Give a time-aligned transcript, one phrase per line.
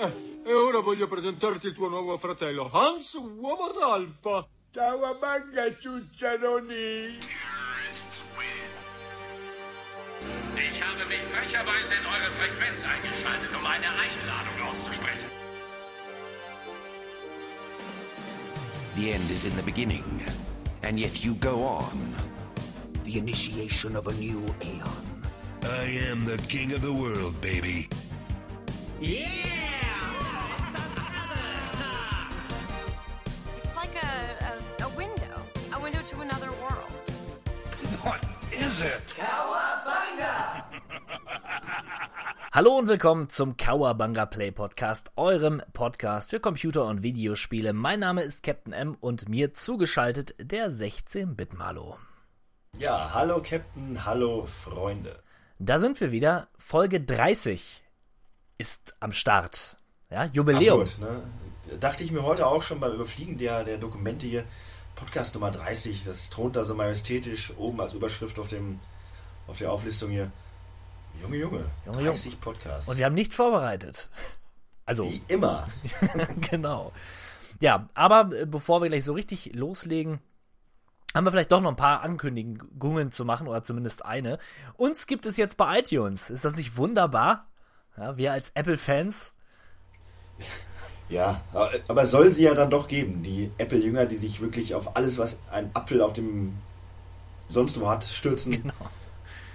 [0.00, 4.46] E ora voglio presentarti il tuo nuovo fratello, Hans Uomo Talpa.
[4.72, 7.18] Cowabunga Ciucciaroni.
[10.56, 15.28] Ich habe mich frecherweise in eure Frequenz eingeschaltet, um eine Einladung auszusprechen.
[18.96, 20.04] The end is in the beginning,
[20.82, 22.14] and yet you go on.
[23.04, 25.22] The initiation of a new aeon.
[25.62, 27.88] I am the king of the world, baby.
[29.02, 29.59] It's
[38.80, 39.16] is it?
[42.52, 47.72] Hallo und willkommen zum Kawabanga Play Podcast, eurem Podcast für Computer- und Videospiele.
[47.72, 51.96] Mein Name ist Captain M und mir zugeschaltet der 16-Bit Malo.
[52.78, 55.22] Ja, hallo Captain, hallo Freunde.
[55.58, 56.48] Da sind wir wieder.
[56.58, 57.84] Folge 30
[58.58, 59.76] ist am Start.
[60.10, 60.82] Ja, Jubiläum.
[60.82, 61.78] Absurd, ne?
[61.78, 64.44] Dachte ich mir heute auch schon beim Überfliegen der, der Dokumente hier.
[65.00, 68.78] Podcast Nummer 30, das thront da so majestätisch oben als Überschrift auf, dem,
[69.46, 70.30] auf der Auflistung hier.
[71.22, 72.86] Junge, Junge, Junge, 30 Podcasts.
[72.86, 74.10] Und wir haben nichts vorbereitet.
[74.84, 75.68] Also, Wie immer.
[76.50, 76.92] genau.
[77.60, 80.20] Ja, aber äh, bevor wir gleich so richtig loslegen,
[81.14, 84.38] haben wir vielleicht doch noch ein paar Ankündigungen zu machen oder zumindest eine.
[84.76, 86.28] Uns gibt es jetzt bei iTunes.
[86.28, 87.48] Ist das nicht wunderbar?
[87.96, 89.32] Ja, wir als Apple-Fans.
[91.10, 91.40] Ja,
[91.88, 93.22] aber- soll sie ja dann doch geben.
[93.22, 96.54] Die Apple-Jünger, die sich wirklich auf alles, was ein Apfel auf dem
[97.48, 98.52] sonst wo hat, stürzen.
[98.62, 98.74] Genau.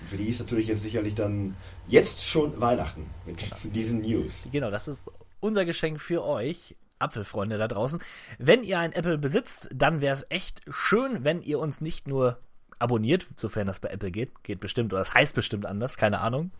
[0.09, 1.55] Für die ist natürlich jetzt sicherlich dann
[1.87, 4.45] jetzt schon Weihnachten mit diesen News.
[4.51, 5.03] Genau, das ist
[5.39, 7.99] unser Geschenk für euch, Apfelfreunde da draußen.
[8.37, 12.37] Wenn ihr ein Apple besitzt, dann wäre es echt schön, wenn ihr uns nicht nur
[12.79, 14.43] abonniert, sofern das bei Apple geht.
[14.43, 16.51] Geht bestimmt, oder das heißt bestimmt anders, keine Ahnung.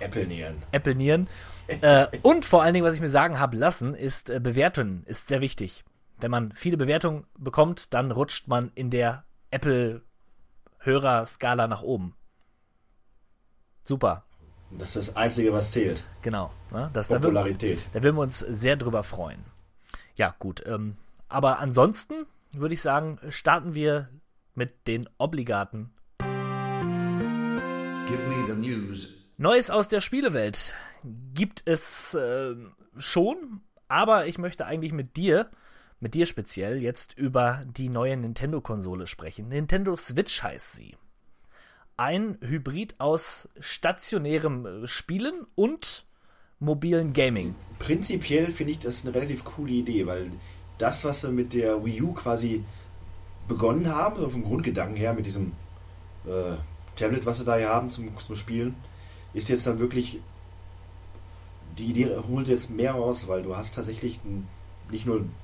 [0.00, 0.62] Apple nähern.
[0.72, 1.28] Apple Nieren.
[1.68, 5.28] äh, und vor allen Dingen, was ich mir sagen habe lassen, ist äh, Bewertungen ist
[5.28, 5.84] sehr wichtig.
[6.18, 12.14] Wenn man viele Bewertungen bekommt, dann rutscht man in der Apple-Hörerskala nach oben.
[13.82, 14.24] Super,
[14.70, 16.04] Das ist das Einzige, was zählt.
[16.22, 16.52] genau.
[16.72, 16.90] Ne?
[16.92, 17.80] Das, da, würden, Popularität.
[17.92, 19.44] da würden wir uns sehr drüber freuen.
[20.16, 20.62] Ja, gut.
[20.66, 20.96] Ähm,
[21.28, 24.08] aber ansonsten würde ich sagen, starten wir
[24.60, 26.28] mit den obligaten Give
[28.28, 29.24] me the news.
[29.38, 30.74] Neues aus der Spielewelt
[31.32, 32.54] gibt es äh,
[32.98, 35.50] schon, aber ich möchte eigentlich mit dir,
[35.98, 39.48] mit dir speziell, jetzt über die neue Nintendo-Konsole sprechen.
[39.48, 40.94] Nintendo Switch heißt sie.
[41.96, 46.04] Ein Hybrid aus stationärem äh, Spielen und
[46.58, 47.54] mobilen Gaming.
[47.78, 50.30] Prinzipiell finde ich das eine relativ coole Idee, weil
[50.76, 52.62] das, was sie mit der Wii U quasi
[53.50, 55.52] begonnen haben, so vom Grundgedanken her, mit diesem
[56.24, 56.54] äh,
[56.94, 58.76] Tablet, was sie da haben zum, zum Spielen,
[59.34, 60.20] ist jetzt dann wirklich,
[61.76, 64.46] die Idee holt jetzt mehr raus, weil du hast tatsächlich ein,
[64.88, 65.34] nicht nur ein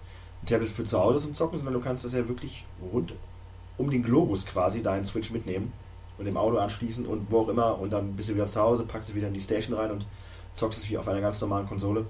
[0.47, 3.13] Tablet für zu Hause zum Zocken, sondern du kannst das ja wirklich rund
[3.77, 5.73] um den Globus quasi deinen Switch mitnehmen
[6.17, 8.85] und im Auto anschließen und wo auch immer und dann bist du wieder zu Hause,
[8.85, 10.07] packst du wieder in die Station rein und
[10.55, 12.07] zockst es wie auf einer ganz normalen Konsole.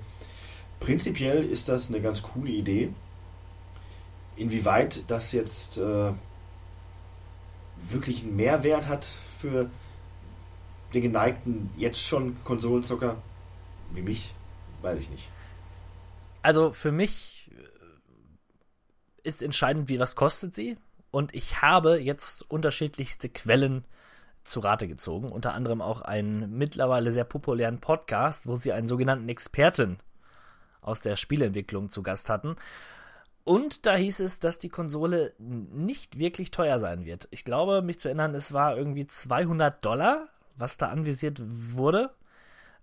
[0.79, 2.91] Prinzipiell ist das eine ganz coole Idee.
[4.37, 6.13] Inwieweit das jetzt äh,
[7.83, 9.09] wirklich einen Mehrwert hat
[9.39, 9.71] für
[10.93, 13.17] den geneigten, jetzt schon Konsolenzocker
[13.93, 14.35] wie mich,
[14.83, 15.29] weiß ich nicht.
[16.43, 20.77] Also für mich äh, ist entscheidend, wie was kostet sie.
[21.11, 23.85] Und ich habe jetzt unterschiedlichste Quellen
[24.45, 25.31] zu Rate gezogen.
[25.31, 29.99] Unter anderem auch einen mittlerweile sehr populären Podcast, wo sie einen sogenannten Experten
[30.81, 32.57] aus der Spieleentwicklung zu Gast hatten.
[33.47, 37.29] Und da hieß es, dass die Konsole nicht wirklich teuer sein wird.
[37.31, 40.27] Ich glaube, mich zu erinnern, es war irgendwie 200 Dollar,
[40.57, 42.11] was da anvisiert wurde.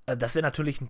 [0.06, 0.90] Äh, Das wäre natürlich ein,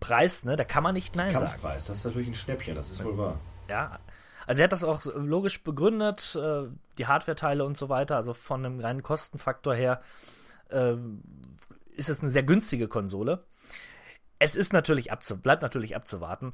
[0.00, 0.54] Preis, ne?
[0.54, 1.46] Da kann man nicht Nein sagen.
[1.46, 3.40] Kampfpreis, das ist natürlich ein Schnäppchen, das ist wohl wahr.
[3.70, 3.98] Ja,
[4.46, 6.64] also er hat das auch logisch begründet, äh,
[6.98, 10.02] die Hardware-Teile und so weiter, also von einem reinen Kostenfaktor her
[10.68, 10.94] äh,
[11.96, 13.44] ist es eine sehr günstige Konsole.
[14.38, 16.52] Es ist natürlich abzu bleibt natürlich abzuwarten,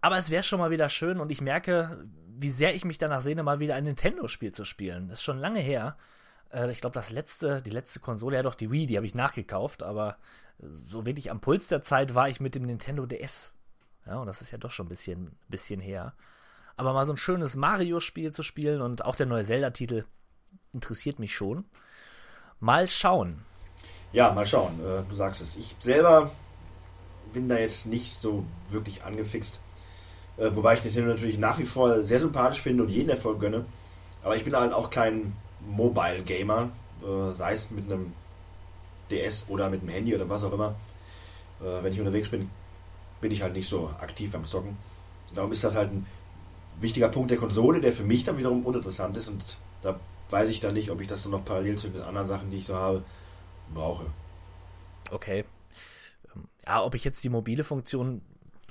[0.00, 2.04] aber es wäre schon mal wieder schön und ich merke,
[2.36, 5.08] wie sehr ich mich danach sehne, mal wieder ein Nintendo-Spiel zu spielen.
[5.08, 5.96] Das ist schon lange her.
[6.52, 9.14] Äh, ich glaube, das letzte, die letzte Konsole, ja doch die Wii, die habe ich
[9.14, 10.16] nachgekauft, aber
[10.60, 13.52] so wirklich am Puls der Zeit war ich mit dem Nintendo DS.
[14.06, 16.14] Ja, und das ist ja doch schon ein bisschen, bisschen her.
[16.76, 20.04] Aber mal so ein schönes Mario-Spiel zu spielen und auch der neue Zelda-Titel
[20.72, 21.64] interessiert mich schon.
[22.60, 23.44] Mal schauen.
[24.12, 25.56] Ja, mal schauen, äh, du sagst es.
[25.56, 26.30] Ich selber
[27.32, 29.60] bin da jetzt nicht so wirklich angefixt.
[30.38, 33.64] Äh, wobei ich Nintendo natürlich nach wie vor sehr sympathisch finde und jeden Erfolg gönne.
[34.22, 36.70] Aber ich bin halt auch kein Mobile-Gamer,
[37.02, 38.12] äh, sei es mit einem
[39.10, 40.74] DS oder mit einem Handy oder was auch immer.
[41.60, 42.50] Äh, wenn ich unterwegs bin,
[43.20, 44.76] bin ich halt nicht so aktiv beim Zocken.
[45.34, 46.06] Darum ist das halt ein
[46.80, 49.98] wichtiger Punkt der Konsole, der für mich dann wiederum uninteressant ist und da
[50.30, 52.58] weiß ich dann nicht, ob ich das dann noch parallel zu den anderen Sachen, die
[52.58, 53.04] ich so habe,
[53.74, 54.06] brauche.
[55.10, 55.44] Okay.
[56.34, 58.22] Ähm, Ja, ob ich jetzt die mobile Funktion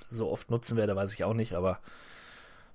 [0.09, 1.79] so oft nutzen werde, weiß ich auch nicht, aber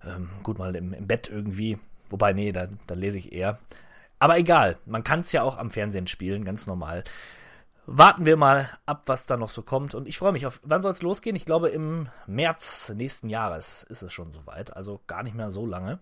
[0.05, 1.79] ähm, gut, mal im, im Bett irgendwie.
[2.11, 3.59] Wobei, nee, da, da lese ich eher.
[4.19, 7.05] Aber egal, man kann es ja auch am Fernsehen spielen, ganz normal.
[7.87, 9.95] Warten wir mal ab, was da noch so kommt.
[9.95, 10.61] Und ich freue mich auf.
[10.63, 11.35] Wann soll es losgehen?
[11.35, 14.77] Ich glaube, im März nächsten Jahres ist es schon soweit.
[14.77, 15.99] Also gar nicht mehr so lange.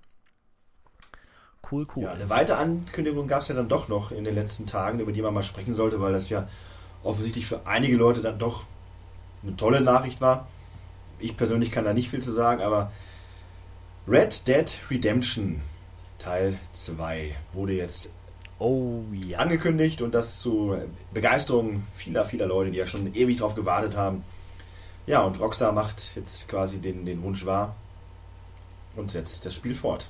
[1.71, 2.05] Cool, cool.
[2.05, 5.13] Ja, eine weitere Ankündigung gab es ja dann doch noch in den letzten Tagen, über
[5.13, 6.49] die man mal sprechen sollte, weil das ja
[7.03, 8.65] offensichtlich für einige Leute dann doch
[9.43, 10.49] eine tolle Nachricht war.
[11.21, 12.93] Ich persönlich kann da nicht viel zu sagen, aber
[14.09, 15.63] Red Dead Redemption
[16.19, 18.11] Teil 2 wurde jetzt
[18.61, 19.39] Oh ja.
[19.39, 20.77] angekündigt und das zu
[21.15, 24.23] Begeisterung vieler, vieler Leute, die ja schon ewig drauf gewartet haben.
[25.07, 27.75] Ja, und Rockstar macht jetzt quasi den, den Wunsch wahr
[28.97, 30.09] und setzt das Spiel fort.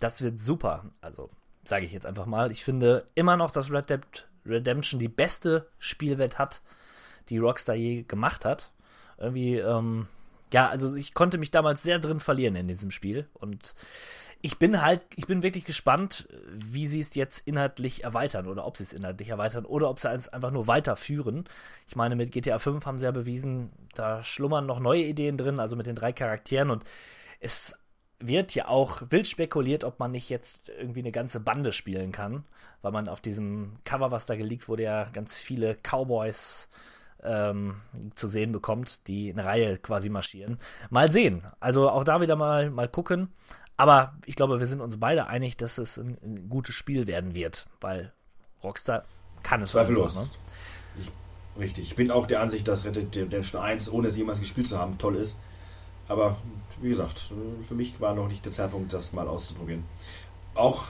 [0.00, 0.84] Das wird super.
[1.00, 1.30] Also,
[1.64, 2.50] sage ich jetzt einfach mal.
[2.50, 4.00] Ich finde immer noch, dass Red Dead
[4.44, 6.60] Redemption die beste Spielwelt hat,
[7.30, 8.70] die Rockstar je gemacht hat.
[9.20, 10.08] Irgendwie, ähm,
[10.52, 13.28] ja, also ich konnte mich damals sehr drin verlieren in diesem Spiel.
[13.34, 13.74] Und
[14.42, 18.76] ich bin halt, ich bin wirklich gespannt, wie sie es jetzt inhaltlich erweitern oder ob
[18.76, 21.44] sie es inhaltlich erweitern oder ob sie es einfach nur weiterführen.
[21.86, 25.60] Ich meine, mit GTA 5 haben sie ja bewiesen, da schlummern noch neue Ideen drin,
[25.60, 26.84] also mit den drei Charakteren und
[27.38, 27.74] es
[28.18, 32.44] wird ja auch wild spekuliert, ob man nicht jetzt irgendwie eine ganze Bande spielen kann,
[32.82, 36.68] weil man auf diesem Cover, was da geleakt wurde, ja ganz viele Cowboys
[37.24, 37.76] ähm,
[38.14, 40.58] zu sehen bekommt, die eine Reihe quasi marschieren.
[40.90, 41.42] Mal sehen.
[41.60, 43.28] Also auch da wieder mal, mal gucken.
[43.76, 47.34] Aber ich glaube, wir sind uns beide einig, dass es ein, ein gutes Spiel werden
[47.34, 48.12] wird, weil
[48.62, 49.04] Rockstar
[49.42, 50.16] kann es Zweifellos.
[50.16, 50.38] einfach, ne?
[51.00, 51.84] Ich, richtig.
[51.88, 54.78] Ich bin auch der Ansicht, dass Red Dead Redemption 1, ohne es jemals gespielt zu
[54.78, 55.36] haben, toll ist.
[56.08, 56.36] Aber
[56.82, 57.32] wie gesagt,
[57.66, 59.84] für mich war noch nicht der Zeitpunkt, das mal auszuprobieren.
[60.54, 60.84] Auch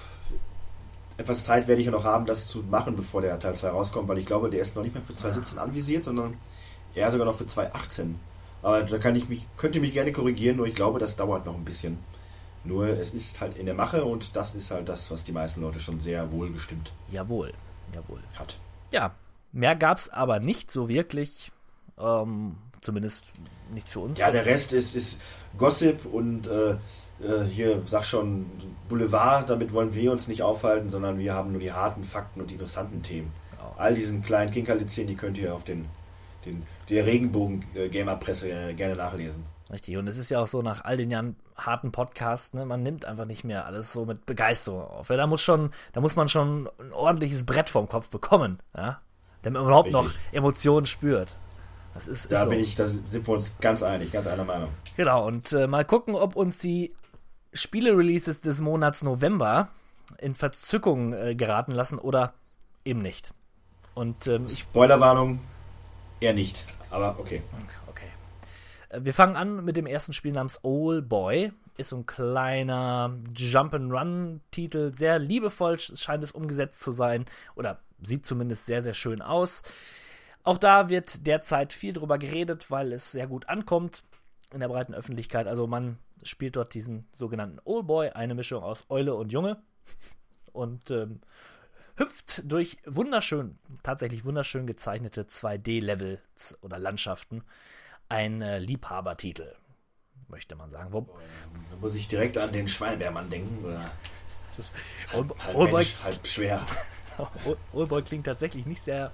[1.20, 4.08] etwas Zeit werde ich ja noch haben, das zu machen, bevor der Teil 2 rauskommt,
[4.08, 6.34] weil ich glaube, der ist noch nicht mehr für 2017 anvisiert, sondern
[6.94, 8.18] eher sogar noch für 2018.
[8.62, 11.46] Aber da kann ich mich, könnt ihr mich gerne korrigieren, nur ich glaube, das dauert
[11.46, 11.98] noch ein bisschen.
[12.64, 15.62] Nur es ist halt in der Mache und das ist halt das, was die meisten
[15.62, 17.52] Leute schon sehr wohl gestimmt Jawohl,
[17.94, 18.20] jawohl.
[18.38, 18.58] hat.
[18.92, 19.14] Ja,
[19.52, 21.52] mehr gab es aber nicht so wirklich.
[21.98, 23.24] Ähm, zumindest
[23.72, 24.18] nicht für uns.
[24.18, 25.20] Ja, der Rest ist, ist
[25.58, 26.76] Gossip und äh,
[27.22, 28.46] äh, hier, sag schon,
[28.88, 32.50] Boulevard, damit wollen wir uns nicht aufhalten, sondern wir haben nur die harten Fakten und
[32.50, 33.30] die interessanten Themen.
[33.52, 33.74] Genau.
[33.78, 35.86] All diesen kleinen Kinkerlitzchen, die könnt ihr auf den,
[36.44, 39.44] den der Regenbogen-Gamer-Presse äh, gerne nachlesen.
[39.72, 42.82] Richtig, und es ist ja auch so, nach all den Jahren harten Podcasts, ne, man
[42.82, 45.08] nimmt einfach nicht mehr alles so mit Begeisterung auf.
[45.10, 49.00] Ja, da muss schon, da muss man schon ein ordentliches Brett vorm Kopf bekommen, ja,
[49.42, 50.20] damit man überhaupt noch Richtig.
[50.32, 51.36] Emotionen spürt.
[51.94, 52.50] Das ist, ist Da so.
[52.50, 54.70] bin ich, da sind wir uns ganz einig, ganz einer Meinung.
[54.96, 56.92] Genau, und äh, mal gucken, ob uns die
[57.52, 59.68] Spiele-Releases des Monats November
[60.18, 62.34] in Verzückung äh, geraten lassen oder
[62.84, 63.32] eben nicht.
[63.94, 65.40] Und ähm, Spoilerwarnung,
[66.20, 67.42] eher nicht, aber okay.
[67.88, 68.06] Okay.
[68.88, 71.52] Äh, Wir fangen an mit dem ersten Spiel namens Old Boy.
[71.76, 74.92] Ist so ein kleiner Jump-and-Run-Titel.
[74.94, 77.24] Sehr liebevoll scheint es umgesetzt zu sein.
[77.54, 79.62] Oder sieht zumindest sehr, sehr schön aus.
[80.42, 84.04] Auch da wird derzeit viel drüber geredet, weil es sehr gut ankommt
[84.52, 85.46] in der breiten Öffentlichkeit.
[85.46, 89.62] Also man spielt dort diesen sogenannten Old Boy, eine Mischung aus Eule und Junge.
[90.52, 91.20] Und ähm,
[91.96, 96.20] hüpft durch wunderschön, tatsächlich wunderschön gezeichnete 2D-Level
[96.62, 97.44] oder Landschaften.
[98.08, 99.54] Ein äh, Liebhabertitel,
[100.28, 100.92] möchte man sagen.
[100.92, 103.64] Wo, Da muss ich direkt an den Schweinebärmann denken.
[103.64, 103.90] Oder
[104.56, 104.72] das,
[105.12, 106.66] Old, halb Boy, Mensch, halb schwer.
[107.44, 109.12] Old- Old Boy klingt tatsächlich nicht sehr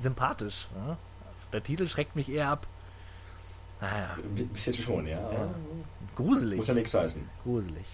[0.00, 0.66] sympathisch.
[0.74, 0.96] Ne?
[1.32, 2.66] Also der Titel schreckt mich eher ab.
[3.82, 5.18] Naja, Ein bisschen schon, ja.
[5.18, 5.52] aber
[6.14, 6.56] gruselig.
[6.56, 7.28] Muss ja nichts heißen.
[7.42, 7.84] Gruselig.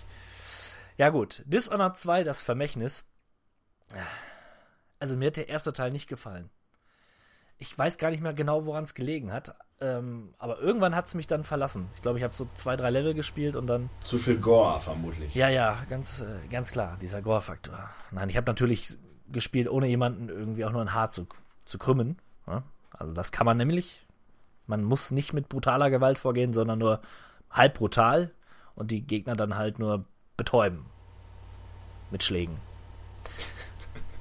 [0.98, 3.06] Ja gut, Dishonored 2, das Vermächtnis.
[4.98, 6.50] Also mir hat der erste Teil nicht gefallen.
[7.56, 9.56] Ich weiß gar nicht mehr genau, woran es gelegen hat.
[9.80, 11.88] Ähm, aber irgendwann hat es mich dann verlassen.
[11.94, 13.88] Ich glaube, ich habe so zwei, drei Level gespielt und dann.
[14.04, 15.34] Zu viel Gore vermutlich.
[15.34, 17.88] Ja, ja, ganz, äh, ganz klar, dieser Gore-Faktor.
[18.10, 21.26] Nein, ich habe natürlich gespielt, ohne jemanden irgendwie auch nur ein Haar zu,
[21.64, 22.18] zu krümmen.
[22.46, 22.62] Ja?
[22.90, 24.04] Also das kann man nämlich.
[24.68, 27.00] Man muss nicht mit brutaler Gewalt vorgehen, sondern nur
[27.50, 28.30] halb brutal
[28.74, 30.04] und die Gegner dann halt nur
[30.36, 30.86] betäuben.
[32.10, 32.56] Mit Schlägen.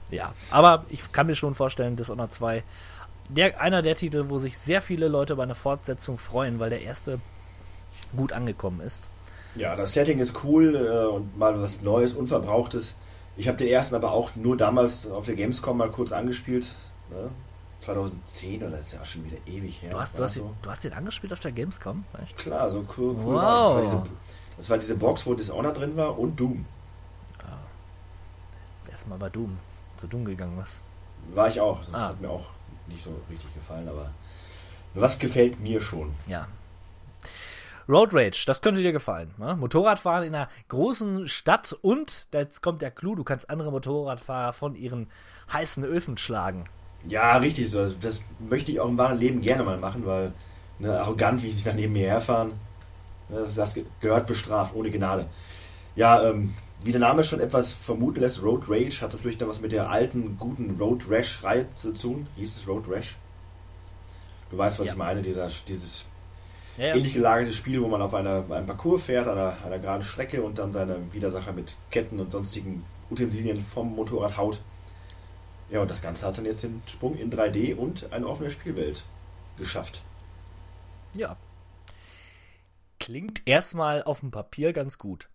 [0.10, 2.64] Ja, aber ich kann mir schon vorstellen, Dishonored 2,
[3.30, 6.82] der, einer der Titel, wo sich sehr viele Leute über eine Fortsetzung freuen, weil der
[6.82, 7.20] erste
[8.16, 9.10] gut angekommen ist.
[9.56, 12.96] Ja, das Setting ist cool äh, und mal was Neues, Unverbrauchtes.
[13.36, 16.72] Ich habe den ersten aber auch nur damals auf der Gamescom mal kurz angespielt.
[17.10, 17.30] Ne?
[17.88, 19.92] 2010 oder ist ja auch schon wieder ewig her.
[19.92, 20.42] Du hast, du, hast, so.
[20.42, 22.04] den, du hast den angespielt auf der Gamescom?
[22.22, 22.38] Echt?
[22.38, 23.16] Klar, so cool.
[23.18, 23.36] cool Wow.
[23.36, 23.82] war.
[23.82, 24.04] Das, war diese,
[24.58, 26.66] das war diese Box, wo Dishonored drin war und Doom.
[28.92, 29.58] Erstmal bei Doom.
[29.98, 30.82] Zu Doom gegangen was.
[31.34, 31.80] War ich auch.
[31.86, 32.10] Das Ah.
[32.10, 32.46] hat mir auch
[32.88, 34.10] nicht so richtig gefallen, aber
[34.94, 36.14] was gefällt mir schon?
[36.26, 36.48] Ja.
[37.88, 39.34] Road Rage, das könnte dir gefallen.
[39.38, 39.56] Ne?
[39.56, 44.76] Motorradfahren in einer großen Stadt und, jetzt kommt der Clou, du kannst andere Motorradfahrer von
[44.76, 45.10] ihren
[45.54, 46.66] heißen Öfen schlagen.
[47.10, 47.80] Ja, richtig so.
[47.80, 50.34] Also das möchte ich auch im wahren Leben gerne mal machen, weil
[50.80, 52.52] ne, arrogant, wie sie dann neben mir herfahren,
[53.30, 55.26] das, das gehört bestraft, ohne Gnade.
[55.96, 59.62] Ja, ähm, wie der Name schon etwas vermuten lässt, Road Rage hat natürlich dann was
[59.62, 62.28] mit der alten, guten Road Rash-Reihe zu tun.
[62.36, 63.16] Hieß es Road Rash?
[64.52, 64.94] Du weißt, was Ja.
[64.94, 66.06] ich meine, dieser, dieses
[66.78, 70.44] Ja, ähnlich gelagertes Spiel, wo man auf einer, einem Parcours fährt, einer, einer geraden Strecke
[70.44, 74.60] und dann seine Widersacher mit Ketten und sonstigen Utensilien vom Motorrad haut.
[75.70, 79.04] Ja, und das Ganze hat dann jetzt den Sprung in 3D und eine offene Spielwelt
[79.58, 80.02] geschafft.
[81.14, 81.38] ja.
[83.00, 85.30] Klingt erstmal auf dem Papier ganz gut.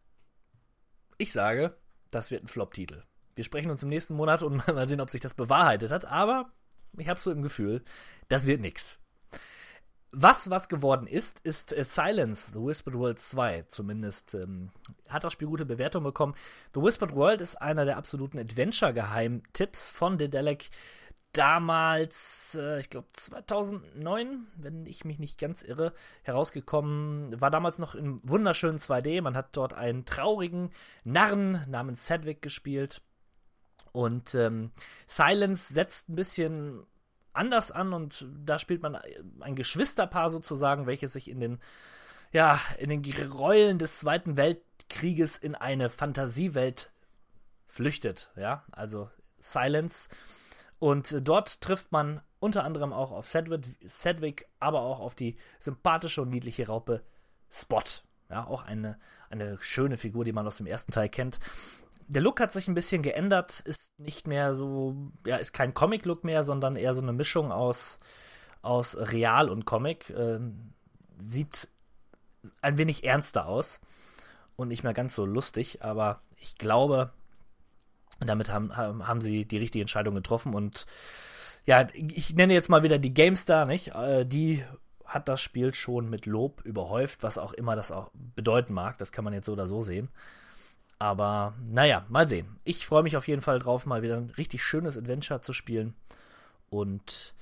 [1.16, 1.76] Ich sage,
[2.10, 3.02] das wird ein Flop-Titel.
[3.34, 6.52] Wir sprechen uns im nächsten Monat und mal sehen, ob sich das bewahrheitet hat, aber
[6.98, 7.82] ich habe so im Gefühl,
[8.28, 8.98] das wird nix.
[10.14, 13.62] Was was geworden ist, ist äh, Silence, The Whispered World 2.
[13.68, 14.70] Zumindest ähm,
[15.08, 16.34] hat das Spiel gute Bewertungen bekommen.
[16.74, 20.68] The Whispered World ist einer der absoluten Adventure-Geheimtipps von Dedelic.
[21.32, 27.40] Damals, äh, ich glaube 2009, wenn ich mich nicht ganz irre, herausgekommen.
[27.40, 29.22] War damals noch in wunderschönen 2D.
[29.22, 30.72] Man hat dort einen traurigen
[31.04, 33.00] Narren namens Sedwick gespielt.
[33.92, 34.72] Und ähm,
[35.06, 36.86] Silence setzt ein bisschen
[37.32, 38.98] anders an und da spielt man
[39.40, 41.58] ein Geschwisterpaar sozusagen, welches sich in den
[42.32, 46.90] ja, in den Gräueln des Zweiten Weltkrieges in eine Fantasiewelt
[47.66, 50.08] flüchtet, ja, also Silence.
[50.78, 56.22] Und dort trifft man unter anderem auch auf Sedwick, Sedwick, aber auch auf die sympathische
[56.22, 57.02] und niedliche Raupe
[57.50, 57.84] Spot.
[58.30, 58.98] Ja, auch eine,
[59.30, 61.38] eine schöne Figur, die man aus dem ersten Teil kennt.
[62.08, 66.24] Der Look hat sich ein bisschen geändert, ist nicht mehr so, ja, ist kein Comic-Look
[66.24, 67.98] mehr, sondern eher so eine Mischung aus,
[68.62, 70.10] aus Real und Comic.
[70.10, 70.72] Ähm,
[71.18, 71.68] sieht
[72.60, 73.80] ein wenig ernster aus
[74.56, 77.12] und nicht mehr ganz so lustig, aber ich glaube,
[78.20, 80.86] damit haben, haben, sie die richtige Entscheidung getroffen und
[81.64, 83.94] ja, ich nenne jetzt mal wieder die GameStar, nicht?
[83.94, 84.64] Äh, Die
[85.04, 88.98] hat das Spiel schon mit Lob überhäuft, was auch immer das auch bedeuten mag.
[88.98, 90.08] Das kann man jetzt so oder so sehen.
[91.02, 92.60] Aber naja, mal sehen.
[92.62, 95.94] Ich freue mich auf jeden Fall drauf, mal wieder ein richtig schönes Adventure zu spielen.
[96.70, 97.34] Und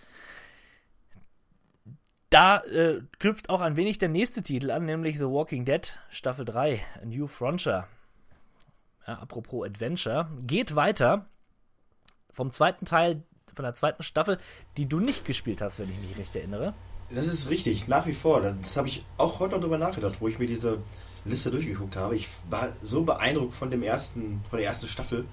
[2.31, 6.47] da äh, knüpft auch ein wenig der nächste Titel an, nämlich The Walking Dead Staffel
[6.47, 7.87] 3, A New Frontier.
[9.07, 11.27] Ja, apropos Adventure, geht weiter
[12.33, 14.39] vom zweiten Teil, von der zweiten Staffel,
[14.79, 16.73] die du nicht gespielt hast, wenn ich mich recht erinnere.
[17.11, 18.41] Das ist richtig, nach wie vor.
[18.41, 20.79] Das habe ich auch heute noch drüber nachgedacht, wo ich mir diese
[21.25, 22.17] Liste durchgeguckt habe.
[22.17, 25.25] Ich war so beeindruckt von dem ersten, von der ersten Staffel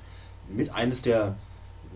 [0.49, 1.35] mit eines der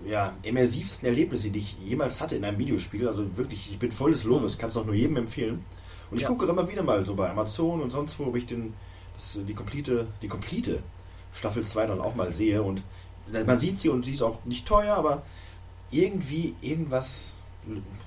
[0.05, 3.07] ja, immersivsten Erlebnisse, die ich jemals hatte in einem Videospiel.
[3.07, 5.63] Also wirklich, ich bin voll des Lobes, kann es auch nur jedem empfehlen.
[6.09, 6.29] Und ich Ja.
[6.29, 8.73] gucke immer wieder mal so bei Amazon und sonst wo, ob ich den,
[9.15, 10.79] das, die komplette, die komplette
[11.33, 12.63] Staffel 2 dann auch mal sehe.
[12.63, 12.81] Und
[13.45, 15.21] man sieht sie und sie ist auch nicht teuer, aber
[15.91, 17.35] irgendwie, irgendwas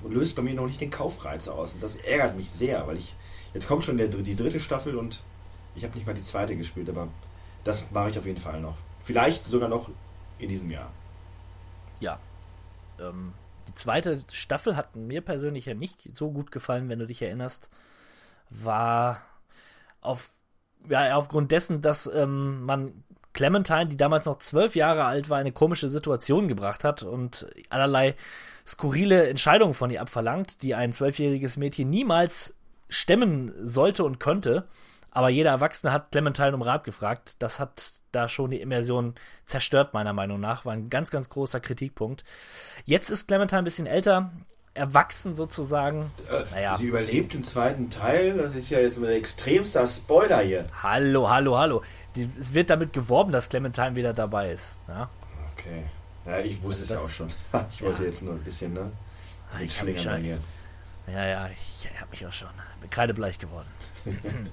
[0.08, 1.74] löst bei mir noch nicht den Kaufreiz aus.
[1.74, 3.14] Und das ärgert mich sehr, weil ich,
[3.52, 5.22] jetzt kommt schon der, die dritte Staffel und
[5.74, 7.08] ich habe nicht mal die zweite gespielt, aber
[7.64, 8.76] das mache ich auf jeden Fall noch.
[9.04, 9.88] Vielleicht sogar noch
[10.38, 10.90] in diesem Jahr.
[12.00, 12.18] Ja.
[13.00, 13.32] Ähm,
[13.68, 17.70] die zweite Staffel hat mir persönlich ja nicht so gut gefallen, wenn du dich erinnerst.
[18.50, 19.22] War
[20.00, 20.30] auf,
[20.88, 25.52] ja, aufgrund dessen, dass ähm, man Clementine, die damals noch zwölf Jahre alt war, eine
[25.52, 28.14] komische Situation gebracht hat und allerlei
[28.66, 32.54] skurrile Entscheidungen von ihr abverlangt, die ein zwölfjähriges Mädchen niemals
[32.88, 34.68] stemmen sollte und könnte.
[35.14, 37.36] Aber jeder Erwachsene hat Clementine um Rat gefragt.
[37.38, 39.14] Das hat da schon die Immersion
[39.46, 40.64] zerstört, meiner Meinung nach.
[40.64, 42.24] War ein ganz, ganz großer Kritikpunkt.
[42.84, 44.32] Jetzt ist Clementine ein bisschen älter,
[44.74, 46.10] erwachsen sozusagen.
[46.50, 48.36] Naja, Sie überlebt den zweiten Teil.
[48.36, 50.66] Das ist ja jetzt ein extremster Spoiler hier.
[50.82, 51.82] hallo, hallo, hallo.
[52.16, 54.76] Die, es wird damit geworben, dass Clementine wieder dabei ist.
[54.88, 55.08] Ja?
[55.56, 55.84] Okay.
[56.26, 57.64] Ja, ich wusste Also es ja das- auch schon.
[57.72, 58.08] Ich wollte Ja.
[58.08, 58.90] jetzt nur ein bisschen, ne?
[59.58, 60.02] Mit ich hab mich.
[60.04, 60.16] Ja,
[61.26, 62.48] ja, ich, ich habe mich auch schon
[62.90, 63.68] kreidebleich geworden.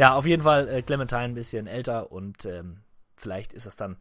[0.00, 2.78] ja, auf jeden Fall äh, Clementine ein bisschen älter und ähm,
[3.16, 3.98] vielleicht ist es dann,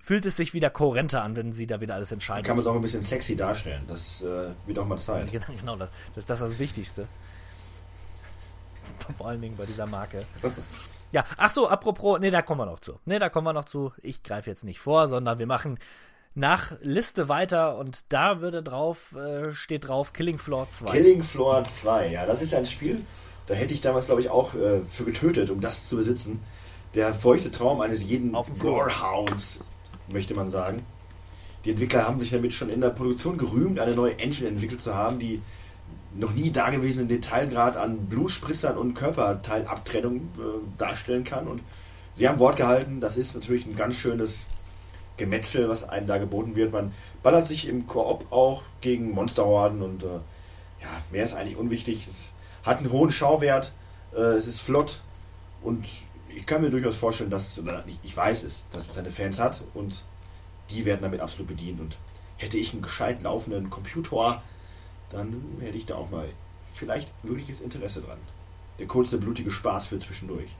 [0.00, 2.44] fühlt es sich wieder kohärenter an, wenn sie da wieder alles entscheidet.
[2.44, 3.84] Kann man es auch ein bisschen sexy darstellen.
[3.86, 5.28] Das äh, wird auch mal Zeit.
[5.32, 7.06] Genau, genau das, das, das ist das Wichtigste.
[9.18, 10.24] Vor allen Dingen bei dieser Marke.
[11.12, 13.00] Ja, ach so, apropos, nee, da kommen wir noch zu.
[13.04, 13.92] Nee, da kommen wir noch zu.
[14.00, 15.80] Ich greife jetzt nicht vor, sondern wir machen
[16.36, 20.92] nach Liste weiter und da würde drauf, äh, steht drauf Killing Floor 2.
[20.92, 23.04] Killing Floor 2, ja, das ist ein Spiel,
[23.50, 26.40] da hätte ich damals, glaube ich, auch äh, für getötet, um das zu besitzen.
[26.94, 28.30] Der feuchte Traum eines jeden.
[28.60, 29.58] Gorehounds,
[30.06, 30.86] möchte man sagen.
[31.64, 34.94] Die Entwickler haben sich damit schon in der Produktion gerühmt, eine neue Engine entwickelt zu
[34.94, 35.42] haben, die
[36.14, 41.48] noch nie dagewesenen Detailgrad an Blutspritzern und Körperteilabtrennung äh, darstellen kann.
[41.48, 41.60] Und
[42.14, 44.46] sie haben Wort gehalten, das ist natürlich ein ganz schönes
[45.16, 46.70] Gemetzel, was einem da geboten wird.
[46.70, 50.20] Man ballert sich im Koop auch gegen Monsterhorden und äh,
[50.82, 52.06] ja, mehr ist eigentlich unwichtig.
[52.08, 52.30] Es
[52.62, 53.72] hat einen hohen Schauwert,
[54.14, 55.00] äh, es ist flott
[55.62, 55.86] und
[56.34, 59.62] ich kann mir durchaus vorstellen, dass, ich, ich weiß es, dass es seine Fans hat
[59.74, 60.04] und
[60.70, 61.80] die werden damit absolut bedient.
[61.80, 61.96] Und
[62.36, 64.42] hätte ich einen gescheit laufenden Computer,
[65.10, 66.28] dann hätte ich da auch mal
[66.72, 68.18] vielleicht wirkliches Interesse dran.
[68.78, 70.50] Der kurze, blutige Spaß für zwischendurch.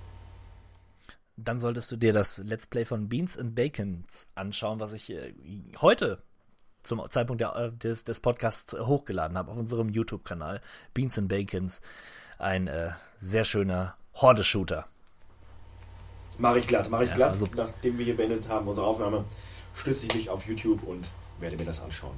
[1.37, 5.33] Dann solltest du dir das Let's Play von Beans and Bacons anschauen, was ich äh,
[5.81, 6.23] heute
[6.83, 10.61] zum Zeitpunkt der, äh, des, des Podcasts äh, hochgeladen habe auf unserem YouTube-Kanal.
[10.95, 11.81] Beans and Bacons.
[12.39, 14.87] Ein äh, sehr schöner Horde-Shooter.
[16.39, 17.31] Mache ich glatt, mache ich Ja, glatt.
[17.33, 17.65] war super.
[17.65, 19.25] Nachdem wir hier beendet haben, unsere Aufnahme,
[19.75, 21.07] stütze ich mich auf YouTube und
[21.39, 22.17] werde mir das anschauen.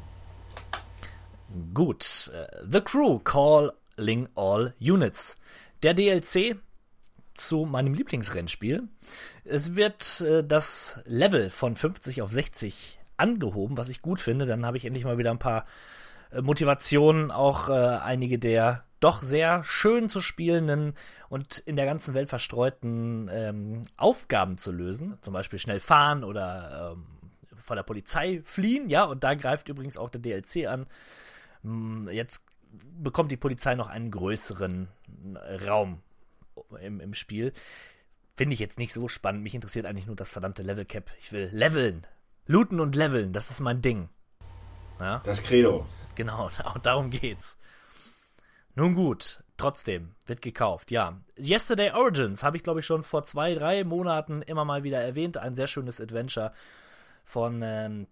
[1.75, 2.31] Gut.
[2.35, 5.37] äh, The Crew Calling All Units.
[5.83, 6.57] Der DLC
[7.35, 8.89] zu meinem Lieblingsrennspiel.
[9.45, 14.47] Es wird äh, das Level von 50 auf 60 angehoben, was ich gut finde.
[14.47, 15.65] Dann habe ich endlich mal wieder ein paar
[16.31, 20.95] äh, Motivationen, auch äh, einige der doch sehr schön zu spielenden
[21.29, 25.19] und in der ganzen Welt verstreuten ähm, Aufgaben zu lösen.
[25.23, 27.07] Zum Beispiel schnell fahren oder ähm,
[27.57, 28.89] vor der Polizei fliehen.
[28.91, 30.87] Ja, und da greift übrigens auch der DLC an.
[31.63, 34.89] Hm, Jetzt bekommt die Polizei noch einen größeren
[35.67, 36.01] Raum
[36.81, 37.53] im, im Spiel.
[38.37, 39.43] Finde ich jetzt nicht so spannend.
[39.43, 41.11] Mich interessiert eigentlich nur das verdammte Level Cap.
[41.19, 42.07] Ich will leveln.
[42.47, 43.33] Looten und leveln.
[43.33, 44.09] Das ist mein Ding.
[44.99, 45.87] Ja, Das Credo.
[46.15, 46.51] genau.
[46.75, 47.59] Und darum geht's.
[48.75, 49.43] Nun gut.
[49.57, 50.91] Trotzdem wird gekauft.
[50.91, 51.21] Ja.
[51.39, 55.37] Yesterday Origins habe ich, glaube ich, schon vor zwei, drei Monaten immer mal wieder erwähnt.
[55.37, 56.53] Ein sehr schönes Adventure
[57.25, 58.07] von ähm,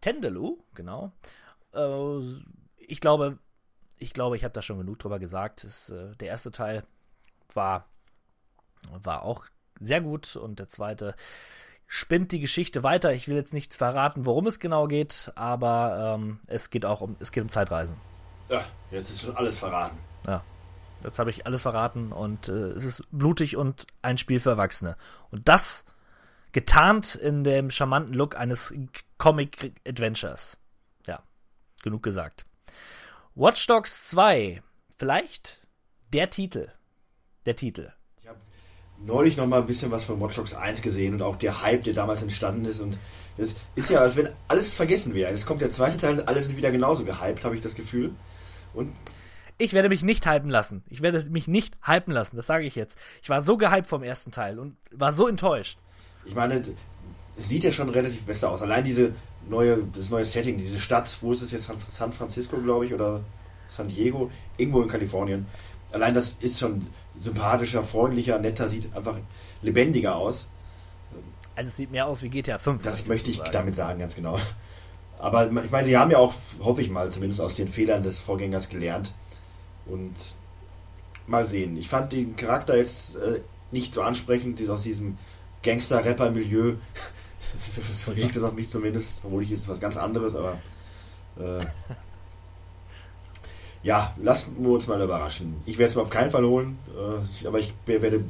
[0.00, 0.58] Tendeloo.
[0.74, 1.12] Genau.
[1.74, 2.20] Äh,
[2.76, 3.38] ich glaube,
[3.96, 5.64] ich glaube, ich habe da schon genug drüber gesagt.
[5.64, 6.84] Es, äh, der erste Teil
[7.52, 7.88] war,
[8.92, 9.46] war auch
[9.80, 11.14] sehr gut und der zweite
[11.88, 13.12] spinnt die Geschichte weiter.
[13.12, 17.16] Ich will jetzt nichts verraten, worum es genau geht, aber ähm, es geht auch um,
[17.18, 17.96] es geht um Zeitreisen.
[18.48, 19.98] Ja, jetzt ist schon alles verraten.
[20.26, 20.44] Ja.
[21.02, 24.96] Jetzt habe ich alles verraten und äh, es ist blutig und ein Spiel für Erwachsene.
[25.30, 25.84] Und das
[26.52, 28.72] getarnt in dem charmanten Look eines
[29.16, 30.58] Comic Adventures.
[31.06, 31.22] Ja,
[31.82, 32.44] genug gesagt.
[33.34, 34.62] Watch Dogs 2.
[34.98, 35.66] Vielleicht
[36.12, 36.68] der Titel.
[37.46, 37.92] Der Titel.
[39.06, 41.84] Neulich noch mal ein bisschen was von Watch Dogs 1 gesehen und auch der Hype,
[41.84, 42.80] der damals entstanden ist.
[42.80, 42.98] Und
[43.36, 45.30] es ist ja, als wenn alles vergessen wäre.
[45.30, 48.10] Jetzt kommt der zweite Teil und alle sind wieder genauso gehypt, habe ich das Gefühl.
[48.74, 48.92] Und
[49.56, 50.82] Ich werde mich nicht hypen lassen.
[50.88, 52.98] Ich werde mich nicht hypen lassen, das sage ich jetzt.
[53.22, 55.78] Ich war so gehypt vom ersten Teil und war so enttäuscht.
[56.24, 56.62] ich meine,
[57.36, 58.62] es sieht ja schon relativ besser aus.
[58.62, 59.12] Allein diese
[59.48, 61.70] neue, das neue Setting, diese Stadt, wo ist es jetzt?
[61.90, 63.20] San Francisco, glaube ich, oder
[63.68, 65.46] San Diego, irgendwo in Kalifornien.
[65.92, 66.86] Allein das ist schon
[67.18, 69.16] sympathischer, freundlicher, netter, sieht einfach
[69.62, 70.46] lebendiger aus.
[71.56, 72.82] Also es sieht mehr aus wie GTA 5.
[72.82, 73.50] Das möchte ich sagen.
[73.52, 74.38] damit sagen, ganz genau.
[75.18, 78.20] Aber ich meine, die haben ja auch, hoffe ich mal, zumindest aus den Fehlern des
[78.20, 79.12] Vorgängers gelernt.
[79.86, 80.14] Und
[81.26, 81.76] mal sehen.
[81.76, 85.18] Ich fand den Charakter jetzt äh, nicht so ansprechend, aus diesem
[85.62, 86.74] Gangster-Rapper-Milieu.
[87.94, 90.58] so wirkt es auf mich zumindest, obwohl ich ist was ganz anderes, aber
[91.38, 91.64] äh,
[93.82, 95.62] ja, lassen wir uns mal überraschen.
[95.66, 96.78] Ich werde es mir auf keinen Fall holen,
[97.42, 98.24] äh, aber ich werde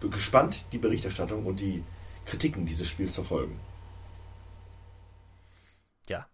[0.00, 1.82] gespannt die Berichterstattung und die
[2.26, 3.58] Kritiken dieses Spiels verfolgen.
[6.08, 6.26] Ja.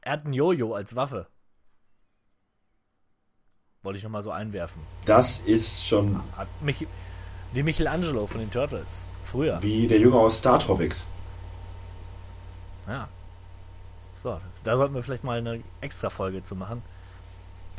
[0.00, 1.26] Er hat ein Jojo als Waffe.
[3.82, 4.82] Wollte ich nochmal so einwerfen.
[5.06, 6.86] Das ist schon Hat mich,
[7.52, 9.04] wie Michelangelo von den Turtles.
[9.24, 9.62] Früher.
[9.62, 11.04] wie der Junge aus Star Tropics.
[12.88, 13.08] Ja.
[14.24, 16.82] So, da sollten wir vielleicht mal eine extra Folge zu machen.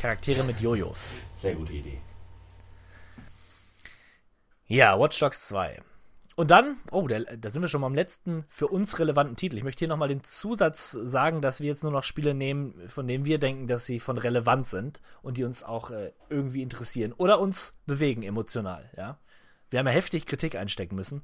[0.02, 1.14] Charaktere mit Jojos.
[1.36, 2.02] Sehr gute Idee.
[4.66, 5.80] Ja, Watch Dogs 2.
[6.36, 9.58] Und dann, oh, da, da sind wir schon mal am letzten für uns relevanten Titel.
[9.58, 13.08] Ich möchte hier nochmal den Zusatz sagen, dass wir jetzt nur noch Spiele nehmen, von
[13.08, 17.14] denen wir denken, dass sie von relevant sind und die uns auch äh, irgendwie interessieren
[17.14, 19.20] oder uns bewegen emotional, ja.
[19.70, 21.22] Wir haben ja heftig Kritik einstecken müssen.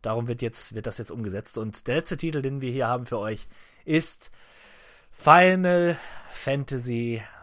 [0.00, 1.58] Darum wird jetzt, wird das jetzt umgesetzt.
[1.58, 3.46] Und der letzte Titel, den wir hier haben für euch,
[3.84, 4.30] ist
[5.10, 5.98] Final
[6.30, 7.35] Fantasy 15.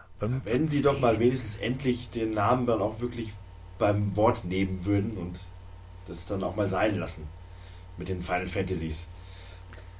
[0.44, 3.32] Wenn sie doch mal wenigstens endlich den Namen dann auch wirklich
[3.78, 5.40] beim Wort nehmen würden und
[6.06, 7.26] das dann auch mal sein lassen
[7.96, 9.06] mit den Final Fantasies.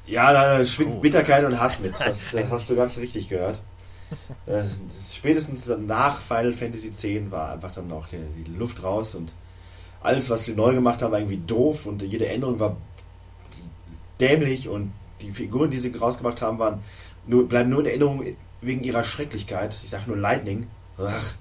[0.07, 1.99] Ja, da schwingt Bitterkeit und Hass mit.
[1.99, 3.61] Das äh, hast du ganz richtig gehört.
[4.47, 4.65] Äh,
[5.13, 9.33] spätestens nach Final Fantasy X war einfach dann auch die, die Luft raus und
[10.03, 12.77] alles, was sie neu gemacht haben, war irgendwie doof und jede Änderung war
[14.21, 16.83] dämlich und die Figuren, die sie rausgemacht haben, waren
[17.27, 18.25] nur, bleiben nur in Erinnerung
[18.67, 19.79] wegen ihrer Schrecklichkeit.
[19.83, 20.67] Ich sag nur Lightning.
[20.99, 21.33] Ach.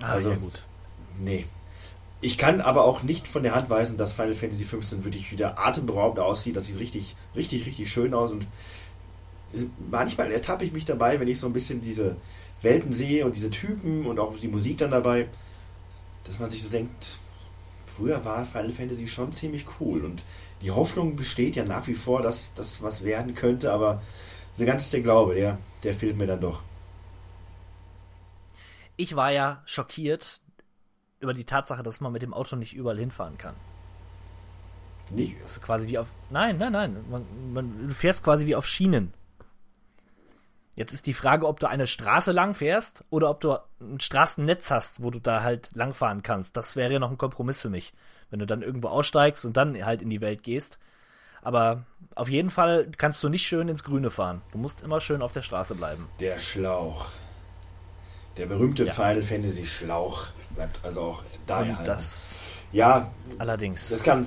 [0.00, 0.62] Ah, Also- ja gut.
[1.18, 1.46] Nee.
[2.20, 5.58] Ich kann aber auch nicht von der Hand weisen, dass Final Fantasy 15 wirklich wieder
[5.58, 6.56] atemberaubend aussieht.
[6.56, 8.46] Das sieht richtig, richtig, richtig schön aus und
[9.90, 12.16] manchmal ertappe ich mich dabei, wenn ich so ein bisschen diese
[12.62, 15.28] Welten sehe und diese Typen und auch die Musik dann dabei,
[16.24, 17.18] dass man sich so denkt,
[17.96, 20.24] früher war Final Fantasy schon ziemlich cool und
[20.62, 24.00] die Hoffnung besteht ja nach wie vor, dass das was werden könnte, aber
[24.56, 26.62] so ganz der Glaube, der, der fehlt mir dann doch.
[28.96, 30.40] Ich war ja schockiert
[31.18, 33.54] über die Tatsache, dass man mit dem Auto nicht überall hinfahren kann.
[35.10, 36.08] Nicht, Das ist quasi wie auf.
[36.30, 37.04] Nein, nein, nein.
[37.10, 39.12] Man, man, du fährst quasi wie auf Schienen.
[40.76, 44.70] Jetzt ist die Frage, ob du eine Straße lang fährst oder ob du ein Straßennetz
[44.70, 46.56] hast, wo du da halt langfahren kannst.
[46.56, 47.92] Das wäre ja noch ein Kompromiss für mich.
[48.30, 50.78] Wenn du dann irgendwo aussteigst und dann halt in die Welt gehst.
[51.44, 51.84] Aber
[52.16, 54.42] auf jeden Fall kannst du nicht schön ins Grüne fahren.
[54.52, 56.08] Du musst immer schön auf der Straße bleiben.
[56.20, 57.06] Der Schlauch.
[58.36, 58.92] Der berühmte Ja.
[58.92, 60.26] Final Fantasy Schlauch
[60.56, 61.84] bleibt also auch da Und erhalten.
[61.86, 62.36] das
[62.72, 63.88] Ja, allerdings.
[63.90, 64.26] das kann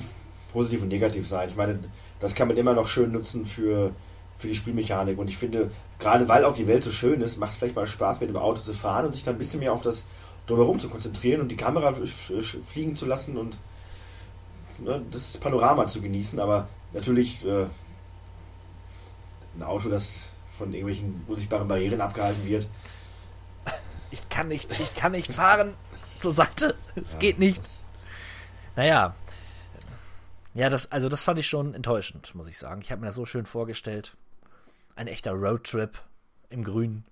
[0.53, 1.49] positiv und negativ sein.
[1.49, 1.79] Ich meine,
[2.19, 3.91] das kann man immer noch schön nutzen für,
[4.37, 5.17] für die Spielmechanik.
[5.17, 7.85] Und ich finde, gerade weil auch die Welt so schön ist, macht es vielleicht mal
[7.87, 10.03] Spaß, mit dem Auto zu fahren und sich dann ein bisschen mehr auf das
[10.47, 11.93] Drumherum zu konzentrieren und die Kamera
[12.73, 13.55] fliegen zu lassen und
[14.79, 16.39] ne, das Panorama zu genießen.
[16.39, 17.65] Aber natürlich äh,
[19.55, 22.67] ein Auto, das von irgendwelchen unsichtbaren Barrieren abgehalten wird,
[24.11, 25.73] Ich kann nicht, ich kann nicht fahren
[26.19, 26.75] zur Seite.
[26.95, 27.61] Es geht nicht.
[28.75, 29.15] Naja.
[30.53, 32.81] Ja, das, also das fand ich schon enttäuschend, muss ich sagen.
[32.81, 34.15] Ich habe mir das so schön vorgestellt.
[34.95, 35.99] Ein echter Roadtrip
[36.49, 37.03] im Grün.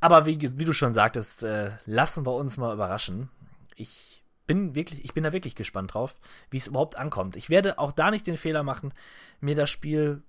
[0.00, 3.28] Aber wie, wie du schon sagtest, äh, lassen wir uns mal überraschen.
[3.74, 6.16] Ich bin wirklich, ich bin da wirklich gespannt drauf,
[6.50, 7.36] wie es überhaupt ankommt.
[7.36, 8.92] Ich werde auch da nicht den Fehler machen,
[9.40, 10.22] mir das Spiel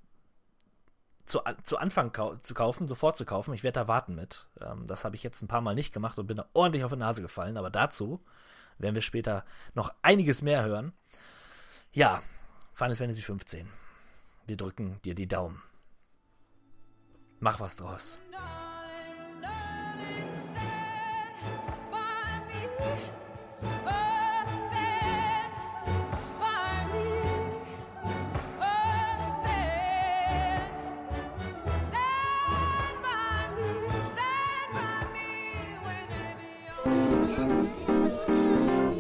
[1.25, 3.53] zu, zu Anfang kau zu kaufen, sofort zu kaufen.
[3.53, 4.47] Ich werde da warten mit.
[4.61, 6.91] Ähm, das habe ich jetzt ein paar Mal nicht gemacht und bin da ordentlich auf
[6.91, 7.57] die Nase gefallen.
[7.57, 8.23] Aber dazu
[8.77, 10.93] werden wir später noch einiges mehr hören.
[11.91, 12.21] Ja,
[12.73, 13.67] Final Fantasy 15.
[14.45, 15.61] Wir drücken dir die Daumen.
[17.39, 18.17] Mach was draus.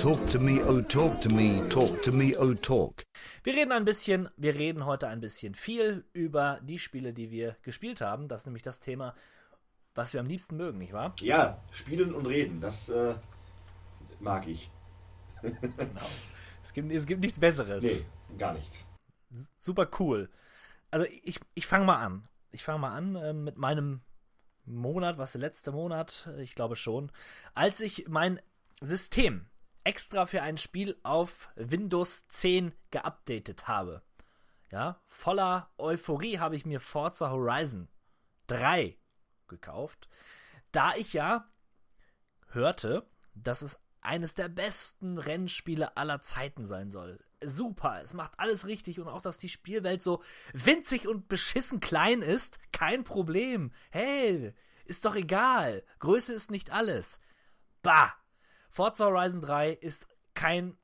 [0.07, 3.03] Talk to me, oh talk to me, talk to me, oh talk.
[3.43, 7.57] Wir reden ein bisschen, wir reden heute ein bisschen viel über die Spiele, die wir
[7.61, 8.29] gespielt haben.
[8.29, 9.13] Das ist nämlich das Thema,
[9.95, 11.13] was wir am liebsten mögen, nicht wahr?
[11.19, 13.15] Ja, spielen und reden, das äh,
[14.21, 14.71] mag ich.
[16.63, 17.83] Es gibt, es gibt nichts Besseres.
[17.83, 18.05] Nee,
[18.37, 18.87] gar nichts.
[19.59, 20.29] super cool.
[20.89, 22.23] Also ich, ich fange mal an.
[22.51, 23.99] Ich fange mal an äh, mit meinem
[24.63, 27.11] Monat, was der letzte Monat, äh, ich glaube schon,
[27.53, 28.39] als ich mein
[28.79, 29.47] System
[29.87, 34.03] extra für ein Spiel auf Windows 10 geupdatet habe.
[34.69, 37.87] Ja, voller Euphorie habe ich mir Forza Horizon
[38.47, 38.97] 3
[39.47, 40.09] gekauft,
[40.73, 41.49] da ich ja
[42.49, 47.23] hörte, dass es eines der besten Rennspiele aller Zeiten sein soll.
[47.41, 50.21] Super, es macht alles richtig und auch, dass die Spielwelt so
[50.51, 53.71] winzig und beschissen klein ist, kein Problem.
[53.91, 55.85] Hey, ist doch egal.
[55.99, 57.21] Größe ist nicht alles.
[57.81, 58.13] Bah!
[58.69, 60.77] Forza Horizon 3 ist kein,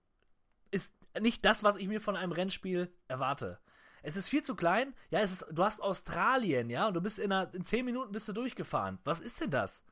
[0.71, 3.59] ist nicht das, was ich mir von einem Rennspiel erwarte.
[4.01, 4.93] Es ist viel zu klein.
[5.09, 8.11] Ja, es ist, du hast Australien, ja, und du bist in, einer, in 10 Minuten
[8.11, 8.99] bist du durchgefahren.
[9.03, 9.83] Was ist denn das?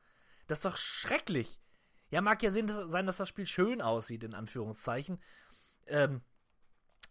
[0.46, 1.60] Das ist doch schrecklich.
[2.10, 5.18] Ja, mag ja sein, dass, das Spiel schön aussieht, in Anführungszeichen.
[5.86, 6.20] Ähm,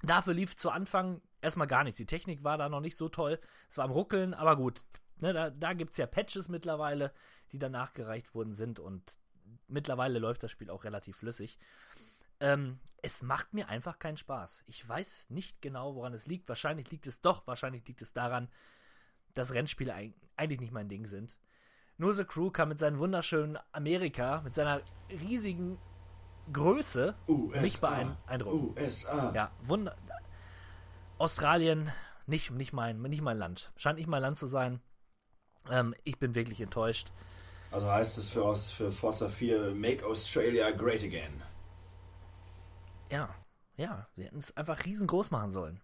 [0.03, 1.97] dafür lief zu Anfang erstmal gar nichts.
[1.97, 3.39] Die Technik war da noch nicht so toll.
[3.67, 4.83] Es war am Ruckeln, aber gut.
[5.17, 7.13] Ne, da da gibt es ja Patches mittlerweile,
[7.51, 9.17] die dann nachgereicht worden sind und
[9.67, 11.57] mittlerweile läuft das Spiel auch relativ flüssig.
[12.39, 14.63] Ähm, es macht mir einfach keinen Spaß.
[14.67, 16.47] Ich weiß nicht genau, woran es liegt.
[16.49, 18.49] Wahrscheinlich liegt es doch, wahrscheinlich liegt es daran,
[19.33, 21.37] dass Rennspiele eig- eigentlich nicht mein Ding sind.
[21.97, 25.77] Nur The Crew kann mit seinem wunderschönen Amerika, mit seiner riesigen
[26.51, 27.15] Größe
[27.61, 28.73] mich beeindrucken.
[28.77, 29.31] USA.
[29.35, 29.95] Ja, wunder.
[31.17, 31.91] Australien,
[32.25, 33.71] nicht, nicht, mein, nicht mein Land.
[33.77, 34.81] Scheint nicht mein Land zu sein.
[35.69, 37.11] Ähm, ich bin wirklich enttäuscht.
[37.71, 41.41] Also heißt es für, für Forza 4 Make Australia Great Again.
[43.09, 43.33] Ja,
[43.77, 45.81] ja, sie hätten es einfach riesengroß machen sollen.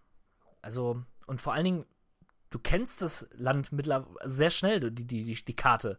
[0.60, 1.86] Also, und vor allen Dingen,
[2.50, 5.98] du kennst das Land mittlerweile sehr schnell, die, die, die, die Karte.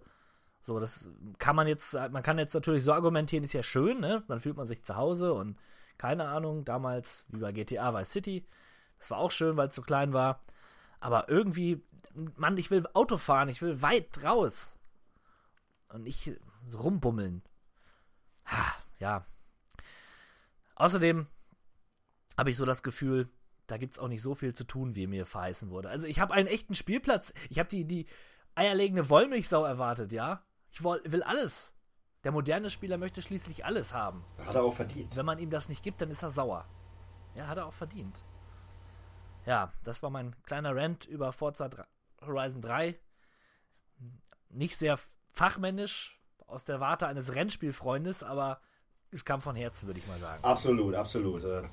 [0.61, 4.23] So, das kann man jetzt, man kann jetzt natürlich so argumentieren, ist ja schön, ne?
[4.27, 5.57] Dann fühlt man sich zu Hause und
[5.97, 8.47] keine Ahnung, damals, wie bei GTA Vice City,
[8.99, 10.41] das war auch schön, weil es so klein war.
[10.99, 11.81] Aber irgendwie,
[12.35, 14.78] Mann, ich will Auto fahren, ich will weit raus.
[15.89, 16.31] Und nicht
[16.65, 17.41] so rumbummeln.
[18.45, 19.25] Ha, ja.
[20.75, 21.27] Außerdem
[22.37, 23.29] habe ich so das Gefühl,
[23.67, 25.89] da gibt es auch nicht so viel zu tun, wie mir verheißen wurde.
[25.89, 27.33] Also ich habe einen echten Spielplatz.
[27.49, 28.07] Ich habe die, die
[28.55, 30.43] eierlegende Wollmilchsau erwartet, ja.
[30.71, 31.73] Ich will, will alles.
[32.23, 34.23] Der moderne Spieler möchte schließlich alles haben.
[34.45, 35.15] Hat er auch verdient.
[35.15, 36.65] Wenn man ihm das nicht gibt, dann ist er sauer.
[37.35, 38.23] Ja, hat er auch verdient.
[39.45, 41.69] Ja, das war mein kleiner Rant über Forza
[42.21, 42.99] Horizon 3.
[44.49, 44.99] Nicht sehr
[45.31, 48.59] fachmännisch aus der Warte eines Rennspielfreundes, aber
[49.11, 50.43] es kam von Herzen, würde ich mal sagen.
[50.43, 51.43] Absolut, absolut.
[51.43, 51.63] Äh,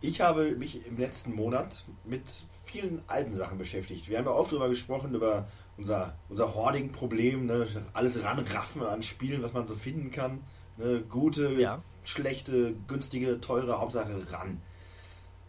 [0.00, 2.22] ich habe mich im letzten Monat mit
[2.64, 4.08] vielen alten Sachen beschäftigt.
[4.08, 7.66] Wir haben ja oft darüber gesprochen, über unser, unser Hoarding-Problem, ne?
[7.94, 10.42] alles ranraffen an Spielen, was man so finden kann.
[10.76, 11.02] Ne?
[11.08, 11.82] Gute, ja.
[12.04, 14.60] schlechte, günstige, teure, Hauptsache ran.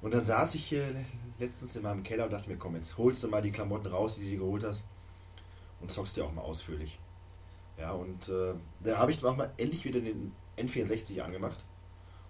[0.02, 0.84] Und dann saß ich hier
[1.38, 4.16] letztens in meinem Keller und dachte mir, komm, jetzt holst du mal die Klamotten raus,
[4.16, 4.84] die du dir geholt hast
[5.82, 7.00] und zockst dir auch mal ausführlich.
[7.80, 11.64] Ja, und äh, da habe ich auch mal endlich wieder den N64 angemacht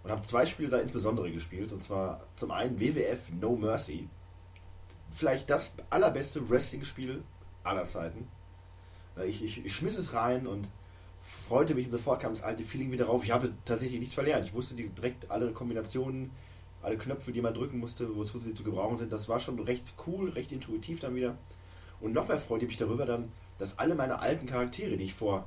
[0.04, 1.74] und habe zwei Spiele da insbesondere gespielt.
[1.74, 4.08] Und zwar zum einen WWF No Mercy.
[5.12, 7.24] Vielleicht das allerbeste Wrestling-Spiel
[7.64, 8.28] aller Zeiten.
[9.26, 10.70] Ich, ich, ich, schmiss es rein und
[11.22, 13.24] freute mich und sofort kam das alte Feeling wieder rauf.
[13.24, 14.46] Ich habe tatsächlich nichts verlernt.
[14.46, 16.30] Ich wusste direkt alle Kombinationen,
[16.82, 19.12] alle Knöpfe, die man drücken musste, wozu sie zu gebrauchen sind.
[19.12, 21.38] Das war schon recht cool, recht intuitiv dann wieder.
[22.00, 25.14] Und noch mehr freute ich mich darüber dann, dass alle meine alten Charaktere, die ich
[25.14, 25.46] vor,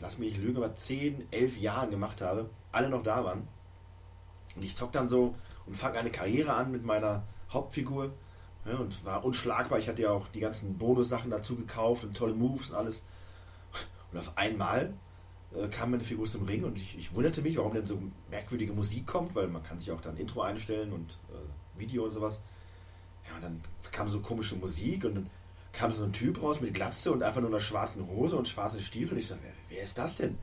[0.00, 3.46] lass mich nicht lügen, aber 10, 11 Jahren gemacht habe, alle noch da waren.
[4.54, 5.34] Und ich zock dann so
[5.66, 8.12] und fange eine Karriere an mit meiner Hauptfigur
[8.64, 9.78] ja, und war unschlagbar.
[9.78, 13.02] Ich hatte ja auch die ganzen Bonussachen dazu gekauft und tolle Moves und alles.
[14.12, 14.94] Und auf einmal
[15.54, 18.72] äh, kam meine Figur zum Ring und ich, ich, wunderte mich, warum denn so merkwürdige
[18.72, 22.40] Musik kommt, weil man kann sich auch dann Intro einstellen und äh, Video und sowas.
[23.28, 23.60] Ja, und dann
[23.92, 25.30] kam so komische Musik und dann
[25.76, 28.80] kam so ein Typ raus mit Glatze und einfach nur einer schwarzen Hose und schwarzen
[28.80, 30.38] Stiefel und ich so, wer, wer ist das denn?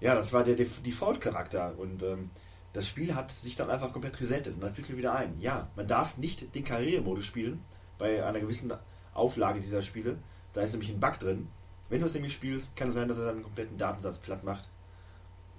[0.00, 2.30] Ja, das war der Default-Charakter und ähm,
[2.72, 5.38] das Spiel hat sich dann einfach komplett resettet und dann fiel es mir wieder ein.
[5.40, 7.62] Ja, man darf nicht den Karrieremodus spielen
[7.98, 8.72] bei einer gewissen
[9.12, 10.18] Auflage dieser Spiele.
[10.52, 11.48] Da ist nämlich ein Bug drin.
[11.88, 14.42] Wenn du es nämlich spielst, kann es sein, dass er dann einen kompletten Datensatz platt
[14.42, 14.70] macht.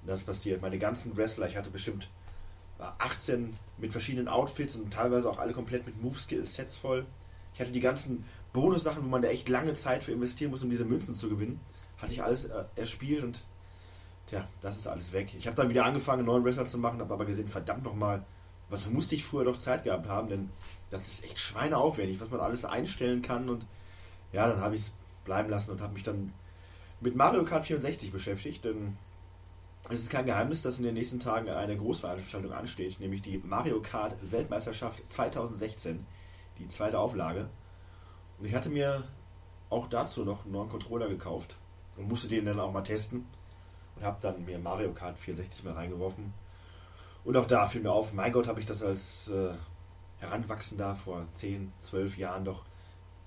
[0.05, 0.61] Das passiert.
[0.61, 2.09] Meine ganzen Wrestler, ich hatte bestimmt
[2.77, 7.05] 18 mit verschiedenen Outfits und teilweise auch alle komplett mit Moves-Sets voll.
[7.53, 10.69] Ich hatte die ganzen Bonussachen, wo man da echt lange Zeit für investieren muss, um
[10.69, 11.59] diese Münzen zu gewinnen.
[11.97, 13.43] Hatte ich alles äh, erspielt und
[14.27, 15.33] tja, das ist alles weg.
[15.37, 18.25] Ich habe dann wieder angefangen, einen neuen Wrestler zu machen, habe aber gesehen, verdammt nochmal,
[18.69, 20.49] was musste ich früher doch Zeit gehabt haben, denn
[20.89, 23.65] das ist echt schweineaufwendig, was man alles einstellen kann und
[24.31, 26.33] ja, dann habe ich es bleiben lassen und habe mich dann
[27.01, 28.97] mit Mario Kart 64 beschäftigt, denn
[29.89, 33.81] es ist kein Geheimnis, dass in den nächsten Tagen eine Großveranstaltung ansteht, nämlich die Mario
[33.81, 36.05] Kart Weltmeisterschaft 2016,
[36.57, 37.49] die zweite Auflage.
[38.39, 39.03] Und ich hatte mir
[39.69, 41.55] auch dazu noch einen neuen Controller gekauft
[41.97, 43.25] und musste den dann auch mal testen
[43.95, 46.33] und habe dann mir Mario Kart 64 mal reingeworfen.
[47.23, 49.53] Und auch da fiel mir auf, mein Gott, habe ich das als äh,
[50.19, 52.63] Heranwachsender vor 10, 12 Jahren doch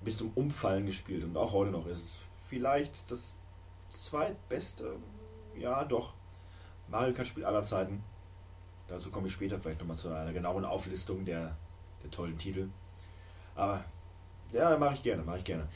[0.01, 1.25] bis zum Umfallen gespielt.
[1.25, 2.19] Und auch heute noch ist es
[2.49, 3.37] vielleicht das
[3.89, 4.97] zweitbeste,
[5.57, 6.13] ja doch,
[6.89, 8.03] Mario Kart-Spiel aller Zeiten.
[8.87, 11.57] Dazu komme ich später vielleicht nochmal zu einer genauen Auflistung der,
[12.03, 12.69] der tollen Titel.
[13.55, 13.85] Aber
[14.53, 15.69] ja, mache ich gerne, mache ich gerne.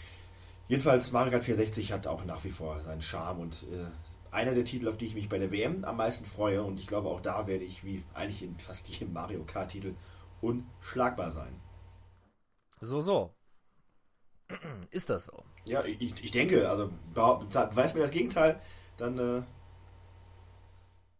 [0.68, 3.86] Jedenfalls Mario Kart 64 hat auch nach wie vor seinen Charme und äh,
[4.30, 6.62] einer der Titel, auf die ich mich bei der WM am meisten freue.
[6.62, 9.94] Und ich glaube, auch da werde ich, wie eigentlich in fast jedem Mario Kart-Titel,
[10.40, 11.60] unschlagbar sein.
[12.80, 13.34] So, so.
[14.90, 15.44] Ist das so?
[15.64, 18.60] Ja, ich, ich denke, also weiß mir das Gegenteil,
[18.96, 19.18] dann.
[19.18, 19.42] Äh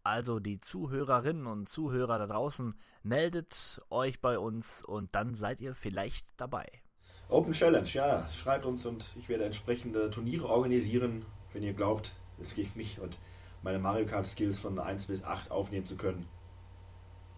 [0.03, 5.75] also die Zuhörerinnen und Zuhörer da draußen, meldet euch bei uns und dann seid ihr
[5.75, 6.82] vielleicht dabei.
[7.29, 12.55] Open Challenge, ja, schreibt uns und ich werde entsprechende Turniere organisieren, wenn ihr glaubt, es
[12.55, 13.17] gegen mich und
[13.61, 16.27] meine Mario Kart Skills von 1 bis 8 aufnehmen zu können.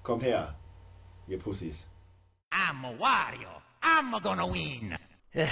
[0.04, 0.56] Kommt her,
[1.28, 1.88] ihr Pussys.
[2.52, 3.50] I'm a Wario.
[3.82, 4.96] I'm gonna win.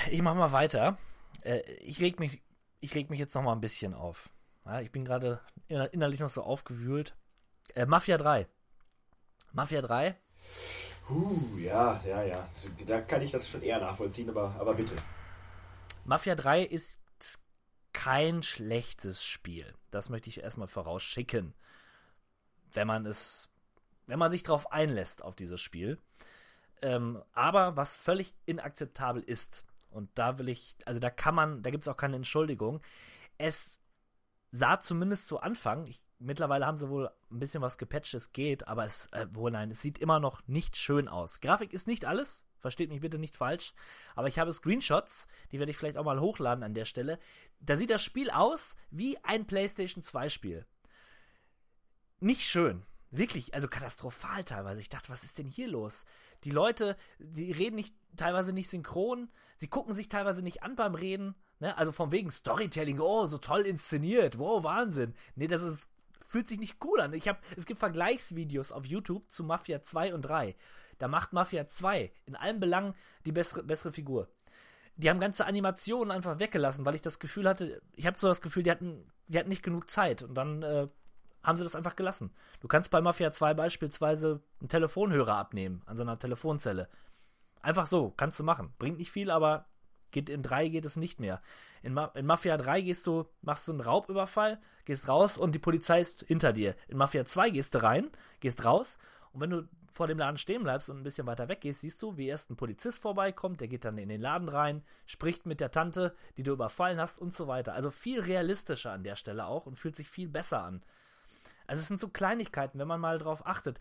[0.10, 0.98] Ich mach mal weiter.
[1.44, 2.42] Äh, ich reg mich,
[2.80, 4.30] ich reg mich jetzt noch mal ein bisschen auf.
[4.82, 7.16] ich bin gerade innerlich noch so aufgewühlt.
[7.76, 8.48] Äh, Mafia 3.
[9.52, 10.16] Mafia 3.
[11.10, 12.50] Uh, ja, ja, ja.
[12.86, 14.96] Da kann ich das schon eher nachvollziehen, aber, aber bitte.
[16.06, 17.00] Mafia 3 ist
[17.94, 19.74] kein schlechtes Spiel.
[19.92, 21.54] Das möchte ich erstmal vorausschicken.
[22.74, 23.50] Wenn man es,
[24.08, 26.00] wenn man sich darauf einlässt auf dieses Spiel.
[26.82, 31.70] Ähm, aber was völlig inakzeptabel ist, und da will ich, also da kann man, da
[31.70, 32.82] gibt es auch keine Entschuldigung,
[33.38, 33.80] es
[34.52, 38.68] sah zumindest zu Anfang, ich, mittlerweile haben sie wohl ein bisschen was gepatcht, es geht,
[38.68, 41.42] aber es, äh, wohl nein, es sieht immer noch nicht schön aus.
[41.42, 43.74] Grafik ist nicht alles, versteht mich bitte nicht falsch,
[44.16, 47.20] aber ich habe Screenshots, die werde ich vielleicht auch mal hochladen an der Stelle.
[47.60, 50.66] Da sieht das Spiel aus wie ein PlayStation 2 Spiel.
[52.20, 52.86] Nicht schön.
[53.16, 54.82] Wirklich, also katastrophal teilweise.
[54.82, 56.06] Ich dachte, was ist denn hier los?
[56.46, 60.96] Die Leute, die reden nicht, teilweise nicht synchron, sie gucken sich teilweise nicht an beim
[60.96, 61.78] Reden, ne?
[61.78, 65.14] Also von wegen Storytelling, oh, so toll inszeniert, wow, Wahnsinn.
[65.36, 65.88] Nee, das ist,
[66.34, 67.14] fühlt sich nicht cool an.
[67.14, 70.56] Ich hab, es gibt Vergleichsvideos auf YouTube zu Mafia 2 und 3.
[70.98, 72.96] Da macht Mafia 2 in allen Belangen
[73.28, 74.28] die bessere, bessere Figur.
[74.96, 78.42] Die haben ganze Animationen einfach weggelassen, weil ich das Gefühl hatte, ich habe so das
[78.42, 80.24] Gefühl, die hatten, die hatten nicht genug Zeit.
[80.24, 80.88] Und dann äh,
[81.44, 82.34] haben sie das einfach gelassen.
[82.62, 86.90] Du kannst bei Mafia 2 beispielsweise einen Telefonhörer abnehmen an so einer Telefonzelle.
[87.62, 88.74] Einfach so, kannst du machen.
[88.80, 89.68] Bringt nicht viel, aber
[90.14, 91.42] geht in 3 geht es nicht mehr.
[91.82, 95.60] In, Ma in, Mafia 3 gehst du, machst du einen Raubüberfall, gehst raus und die
[95.60, 96.76] Polizei ist hinter dir.
[96.88, 98.98] In Mafia 2 gehst du rein, gehst raus
[99.34, 102.02] und wenn du vor dem Laden stehen bleibst und ein bisschen weiter weg gehst, siehst
[102.02, 105.60] du, wie erst ein Polizist vorbeikommt, der geht dann in den Laden rein, spricht mit
[105.60, 107.74] der Tante, die du überfallen hast und so weiter.
[107.74, 110.84] Also viel realistischer an der Stelle auch und fühlt sich viel besser an.
[111.68, 113.80] Also es sind so Kleinigkeiten, wenn man mal drauf achtet.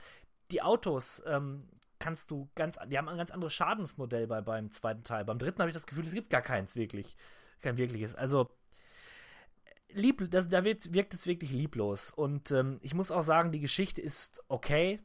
[0.51, 1.67] Die Autos ähm,
[2.03, 5.25] kannst du ganz, die haben ein ganz anderes Schadensmodell bei, beim zweiten Teil.
[5.25, 7.17] Beim dritten habe ich das Gefühl, es gibt gar keins wirklich,
[7.61, 8.17] kein wirkliches.
[8.17, 8.51] Also
[9.93, 12.11] lieb, das, da wird, wirkt es wirklich lieblos.
[12.11, 15.01] Und ähm, ich muss auch sagen, die Geschichte ist okay.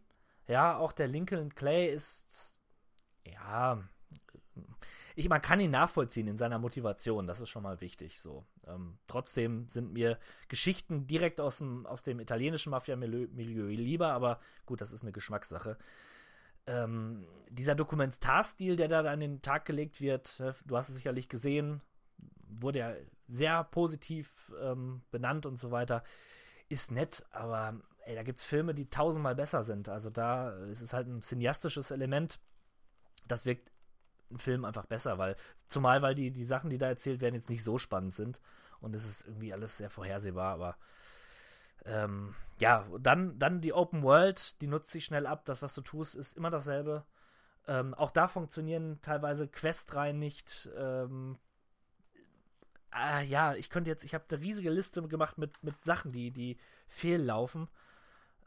[0.47, 2.60] Ja, auch der Lincoln Clay ist,
[3.25, 3.83] ja,
[5.15, 8.21] ich, man kann ihn nachvollziehen in seiner Motivation, das ist schon mal wichtig.
[8.21, 8.45] So.
[8.67, 14.79] Ähm, trotzdem sind mir Geschichten direkt aus dem, aus dem italienischen Mafia-Milieu lieber, aber gut,
[14.79, 15.77] das ist eine Geschmackssache.
[16.67, 21.30] Ähm, dieser Dokumentarstil, der da an den Tag gelegt wird, äh, du hast es sicherlich
[21.30, 21.82] gesehen,
[22.47, 22.93] wurde ja
[23.27, 26.03] sehr positiv ähm, benannt und so weiter,
[26.69, 29.89] ist nett, aber ey, da gibt es Filme, die tausendmal besser sind.
[29.89, 32.39] Also da ist es halt ein cineastisches Element,
[33.27, 33.71] das wirkt
[34.32, 35.36] ein Film einfach besser, weil,
[35.67, 38.41] zumal weil die, die Sachen, die da erzählt werden, jetzt nicht so spannend sind.
[38.80, 40.77] Und es ist irgendwie alles sehr vorhersehbar, aber
[41.85, 45.45] ähm, ja, dann, dann die Open World, die nutzt sich schnell ab.
[45.45, 47.05] Das, was du tust, ist immer dasselbe.
[47.67, 50.69] Ähm, auch da funktionieren teilweise Questreihen nicht.
[50.77, 51.37] Ähm,
[52.95, 56.31] äh, ja, ich könnte jetzt, ich habe eine riesige Liste gemacht mit, mit Sachen, die,
[56.31, 57.67] die fehllaufen.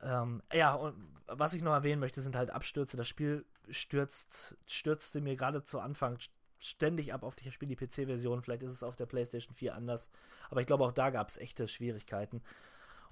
[0.02, 2.96] Ähm, ja, und was ich noch erwähnen möchte, sind halt Abstürze.
[2.96, 6.18] Das Spiel stürzt, stürzte mir gerade zu Anfang
[6.58, 8.42] ständig ab auf die, Spiel die PC-Version.
[8.42, 10.10] Vielleicht ist es auf der PlayStation 4 anders.
[10.50, 12.42] Aber ich glaube, auch da gab es echte Schwierigkeiten.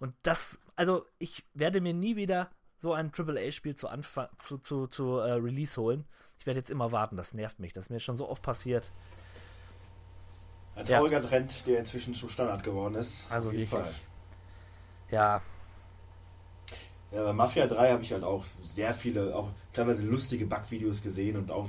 [0.01, 4.87] Und das, also ich werde mir nie wieder so ein AAA-Spiel zu, Anfang, zu, zu,
[4.87, 6.05] zu uh, Release holen.
[6.39, 7.73] Ich werde jetzt immer warten, das nervt mich.
[7.73, 8.93] Das ist mir schon so oft passiert.
[10.77, 11.27] Ein trauriger ja.
[11.27, 13.27] Trend, der inzwischen zu Standard geworden ist.
[13.29, 13.69] Also wirklich.
[13.69, 13.93] Fall.
[15.11, 15.43] Ja,
[17.11, 21.37] ja, bei Mafia 3 habe ich halt auch sehr viele, auch teilweise lustige Bug-Videos gesehen
[21.37, 21.67] und auch,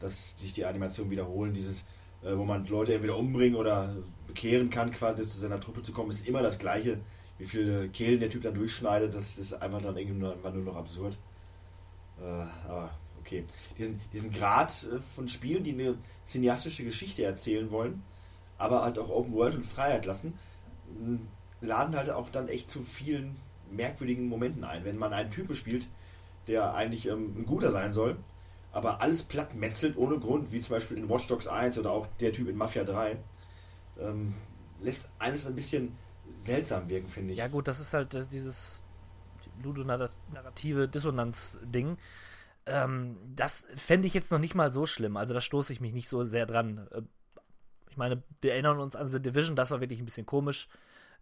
[0.00, 1.52] dass sich die Animationen wiederholen.
[1.52, 1.84] Dieses,
[2.22, 3.94] äh, wo man Leute entweder umbringen oder
[4.26, 6.98] bekehren kann, quasi zu seiner Truppe zu kommen, ist immer das gleiche.
[7.38, 11.16] Wie viele Kehlen der Typ dann durchschneidet, das ist einfach dann irgendwann nur noch absurd.
[12.20, 13.44] Äh, aber okay.
[13.76, 15.96] Diesen, diesen Grad äh, von Spielen, die eine
[16.26, 18.02] cineastische Geschichte erzählen wollen,
[18.56, 20.34] aber halt auch Open World und Freiheit lassen,
[21.60, 23.36] laden halt auch dann echt zu vielen
[23.70, 24.84] merkwürdigen Momenten ein.
[24.84, 25.86] Wenn man einen Typen spielt,
[26.46, 28.16] der eigentlich ähm, ein guter sein soll,
[28.72, 32.06] aber alles platt metzelt ohne Grund, wie zum Beispiel in Watch Dogs 1 oder auch
[32.20, 33.16] der Typ in Mafia 3,
[34.00, 34.34] ähm,
[34.80, 35.96] lässt eines ein bisschen
[36.40, 37.38] seltsam wirken, finde ich.
[37.38, 38.82] Ja gut, das ist halt das, dieses
[39.62, 41.96] ludonarrative Dissonanz-Ding.
[42.66, 45.16] Ähm, das fände ich jetzt noch nicht mal so schlimm.
[45.16, 46.86] Also da stoße ich mich nicht so sehr dran.
[46.92, 47.02] Äh,
[47.90, 50.68] ich meine, wir erinnern uns an The Division, das war wirklich ein bisschen komisch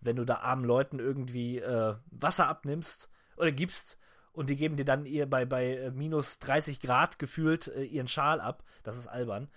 [0.01, 3.99] wenn du da armen Leuten irgendwie äh, Wasser abnimmst oder gibst
[4.33, 8.09] und die geben dir dann ihr bei, bei äh, minus 30 Grad gefühlt äh, ihren
[8.09, 8.63] Schal ab.
[8.83, 9.49] Das ist albern.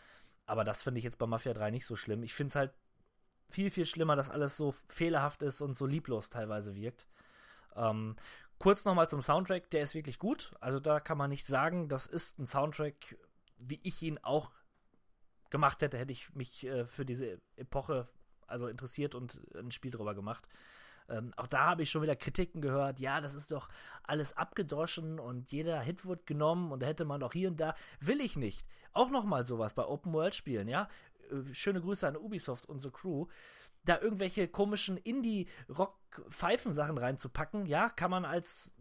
[0.46, 2.24] Aber das finde ich jetzt bei Mafia 3 nicht so schlimm.
[2.24, 2.72] Ich finde es halt
[3.50, 7.08] viel, viel schlimmer, dass alles so fehlerhaft ist und so lieblos teilweise wirkt.
[7.76, 8.16] Ähm,
[8.58, 10.54] kurz nochmal zum Soundtrack, der ist wirklich gut.
[10.60, 13.18] Also da kann man nicht sagen, das ist ein Soundtrack,
[13.58, 14.52] wie ich ihn auch
[15.50, 18.08] gemacht hätte, hätte ich mich äh, für diese Epoche
[18.48, 20.48] also interessiert und ein Spiel drüber gemacht.
[21.10, 23.00] Ähm, auch da habe ich schon wieder Kritiken gehört.
[23.00, 23.70] Ja, das ist doch
[24.04, 27.74] alles abgedroschen und jeder Hit wird genommen und da hätte man doch hier und da.
[28.00, 28.66] Will ich nicht.
[28.94, 30.88] Auch nochmal sowas bei Open World Spielen, ja.
[31.30, 33.28] Äh, schöne Grüße an Ubisoft, unsere Crew.
[33.86, 38.72] Da irgendwelche komischen Indie-Rock-Pfeifen-Sachen reinzupacken, ja, kann man als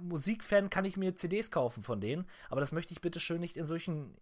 [0.00, 3.56] Musikfan kann ich mir CDs kaufen von denen, aber das möchte ich bitte schön nicht
[3.56, 4.16] in solchen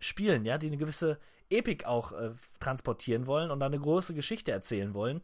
[0.00, 4.94] Spielen, ja, die eine gewisse Epik auch äh, transportieren wollen und eine große Geschichte erzählen
[4.94, 5.22] wollen.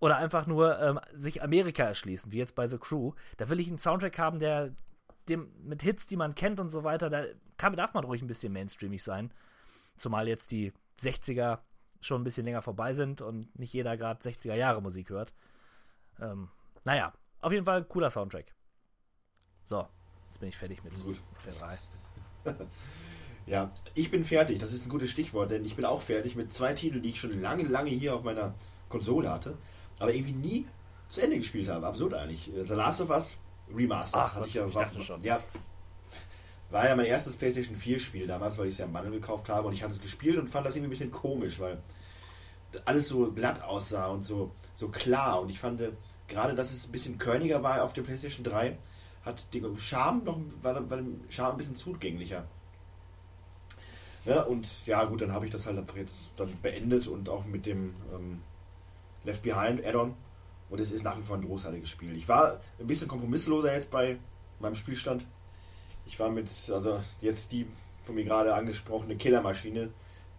[0.00, 3.12] Oder einfach nur ähm, sich Amerika erschließen, wie jetzt bei The Crew.
[3.36, 4.74] Da will ich einen Soundtrack haben, der
[5.28, 7.24] dem, mit Hits, die man kennt und so weiter, da
[7.56, 9.32] kann, darf man ruhig ein bisschen mainstreamig sein.
[9.96, 11.58] Zumal jetzt die 60er
[12.00, 15.32] schon ein bisschen länger vorbei sind und nicht jeder gerade 60er Jahre Musik hört.
[16.20, 16.48] Ähm,
[16.84, 18.54] naja, auf jeden Fall cooler Soundtrack.
[19.64, 19.86] So,
[20.26, 21.20] jetzt bin ich fertig mit Gut.
[21.38, 21.78] Fair
[22.44, 22.56] 3.
[23.46, 24.58] Ja, ich bin fertig.
[24.58, 27.20] Das ist ein gutes Stichwort, denn ich bin auch fertig mit zwei Titeln, die ich
[27.20, 28.54] schon lange, lange hier auf meiner
[28.88, 29.58] Konsole hatte,
[29.98, 30.66] aber irgendwie nie
[31.08, 31.86] zu Ende gespielt habe.
[31.86, 32.50] Absurd eigentlich.
[32.54, 33.38] The Last of Us
[33.74, 35.20] Remastered Ach, hatte ich ja, ich schon.
[35.22, 35.40] ja.
[36.72, 39.48] War ja mein erstes PlayStation 4 Spiel damals, weil ich es ja im Bundle gekauft
[39.48, 41.80] habe und ich hatte es gespielt und fand das irgendwie ein bisschen komisch, weil
[42.86, 45.92] alles so glatt aussah und so, so klar und ich fand äh,
[46.28, 48.78] gerade, dass es ein bisschen körniger war auf der PlayStation 3,
[49.22, 52.46] hat den Charme noch, war, war dem Charme ein bisschen zugänglicher.
[54.24, 57.44] Ja, und ja, gut, dann habe ich das halt einfach jetzt dann beendet und auch
[57.44, 58.40] mit dem ähm,
[59.24, 60.14] Left Behind Add-on.
[60.70, 62.16] Und es ist nach wie vor ein großartiges Spiel.
[62.16, 64.16] Ich war ein bisschen kompromissloser jetzt bei
[64.58, 65.26] meinem Spielstand.
[66.06, 67.66] Ich war mit, also jetzt die
[68.04, 69.90] von mir gerade angesprochene Killermaschine.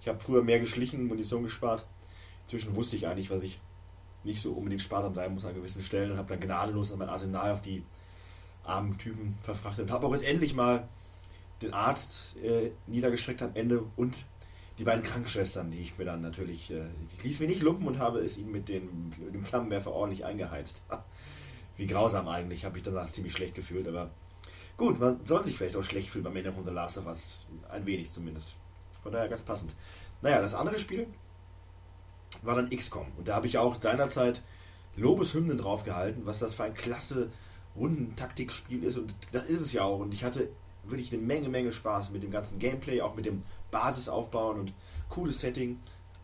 [0.01, 1.85] Ich habe früher mehr geschlichen, Munition gespart.
[2.43, 3.59] Inzwischen wusste ich eigentlich, was ich
[4.23, 7.51] nicht so unbedingt sparsam sein muss an gewissen Stellen und habe dann gnadenlos mein Arsenal
[7.51, 7.83] auf die
[8.63, 9.85] armen Typen verfrachtet.
[9.85, 10.87] Und habe auch jetzt endlich mal
[11.61, 14.25] den Arzt äh, niedergestreckt am Ende und
[14.77, 16.85] die beiden Krankenschwestern, die ich mir dann natürlich, äh,
[17.17, 20.25] ich ließ mich nicht lumpen und habe es ihnen mit dem, mit dem Flammenwerfer ordentlich
[20.25, 20.83] eingeheizt.
[21.77, 24.11] Wie grausam eigentlich, habe ich danach ziemlich schlecht gefühlt, aber
[24.77, 27.45] gut, man soll sich vielleicht auch schlecht fühlen beim Ende von The Last of Us,
[27.69, 28.55] ein wenig zumindest.
[29.01, 29.73] Von daher ganz passend.
[30.21, 31.07] Naja, das andere Spiel
[32.41, 34.41] war dann XCOM und da habe ich auch seinerzeit
[34.95, 37.31] Lobeshymnen draufgehalten, was das für ein klasse
[37.75, 40.49] Rundentaktikspiel ist und das ist es ja auch und ich hatte
[40.83, 44.73] wirklich eine Menge, Menge Spaß mit dem ganzen Gameplay, auch mit dem Basisaufbauen und
[45.09, 45.79] cooles Setting.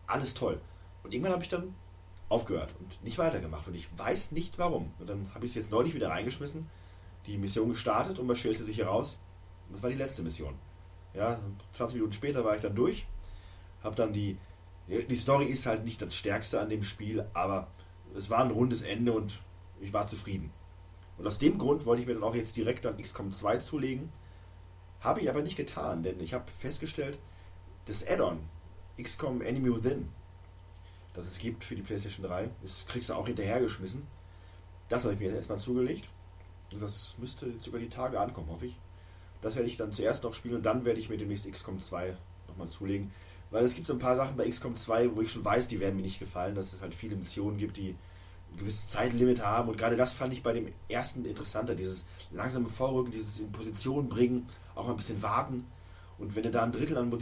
[0.06, 0.60] Alles toll.
[1.02, 1.74] Und irgendwann habe ich dann
[2.28, 3.66] aufgehört und nicht weitergemacht.
[3.66, 4.92] Und ich weiß nicht warum.
[4.98, 6.68] Und dann habe ich es jetzt neulich wieder reingeschmissen,
[7.26, 9.18] die Mission gestartet und was stellte sich heraus?
[9.70, 10.54] Das war die letzte Mission.
[11.14, 11.40] Ja,
[11.72, 13.06] 20 Minuten später war ich dann durch.
[13.82, 14.38] Habe dann die.
[14.88, 17.68] Die Story ist halt nicht das Stärkste an dem Spiel, aber
[18.16, 19.40] es war ein rundes Ende und
[19.80, 20.52] ich war zufrieden.
[21.16, 24.10] Und aus dem Grund wollte ich mir dann auch jetzt direkt dann XCOM 2 zulegen
[25.00, 27.18] habe ich aber nicht getan, denn ich habe festgestellt,
[27.86, 28.38] das Add-on
[29.02, 30.10] XCOM Enemy Within,
[31.14, 34.06] das es gibt für die PlayStation 3, das kriegst du auch hinterhergeschmissen.
[34.88, 36.08] Das habe ich mir jetzt erstmal zugelegt.
[36.78, 38.78] Das müsste jetzt über die Tage ankommen, hoffe ich.
[39.40, 42.16] Das werde ich dann zuerst noch spielen und dann werde ich mir demnächst XCOM 2
[42.48, 43.10] nochmal zulegen.
[43.50, 45.80] Weil es gibt so ein paar Sachen bei XCOM 2, wo ich schon weiß, die
[45.80, 47.96] werden mir nicht gefallen, dass es halt viele Missionen gibt, die
[48.52, 49.68] ein gewisses Zeitlimit haben.
[49.68, 51.74] Und gerade das fand ich bei dem ersten interessanter.
[51.74, 55.66] Dieses langsame Vorrücken, dieses in Position bringen, auch mal ein bisschen warten.
[56.18, 57.12] Und wenn du da ein Drittel an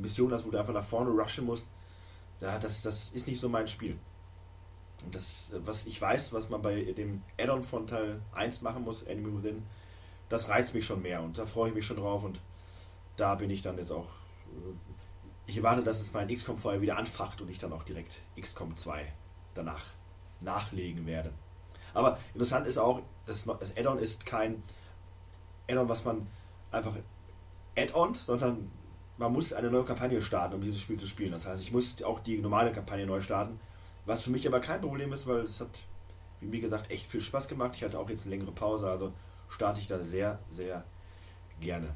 [0.00, 1.68] Missionen hast, wo du einfach nach vorne rushen musst,
[2.40, 3.96] da, das, das ist nicht so mein Spiel.
[5.10, 9.36] Das, was ich weiß, was man bei dem Add-on von Teil 1 machen muss, Enemy
[9.36, 9.64] Within,
[10.28, 12.40] das reizt mich schon mehr und da freue ich mich schon drauf und
[13.16, 14.08] da bin ich dann jetzt auch.
[15.46, 18.76] Ich erwarte, dass es mein XCOM vorher wieder anfacht und ich dann auch direkt XCOM
[18.76, 19.12] 2
[19.54, 19.84] danach
[20.40, 21.32] nachlegen werde.
[21.94, 24.62] Aber interessant ist auch, das, das Add-on ist kein
[25.68, 26.26] Add-on, was man
[26.70, 26.94] einfach
[27.76, 28.70] Add-on, sondern
[29.16, 31.32] man muss eine neue Kampagne starten, um dieses Spiel zu spielen.
[31.32, 33.58] Das heißt, ich muss auch die normale Kampagne neu starten.
[34.08, 35.80] Was für mich aber kein Problem ist, weil es hat,
[36.40, 37.76] wie gesagt, echt viel Spaß gemacht.
[37.76, 39.12] Ich hatte auch jetzt eine längere Pause, also
[39.50, 40.82] starte ich da sehr, sehr
[41.60, 41.94] gerne.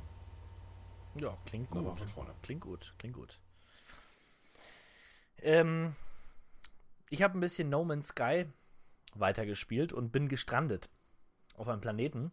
[1.14, 1.98] Ja, klingt gut.
[1.98, 2.34] Von vorne.
[2.42, 3.40] Klingt gut, klingt gut.
[5.38, 5.96] Ähm,
[7.08, 8.44] ich habe ein bisschen No Man's Sky
[9.14, 10.90] weitergespielt und bin gestrandet
[11.56, 12.30] auf einem Planeten,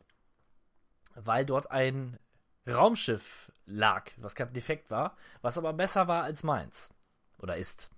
[1.16, 2.20] weil dort ein
[2.68, 6.90] Raumschiff lag, was defekt war, was aber besser war als meins.
[7.38, 7.90] Oder ist.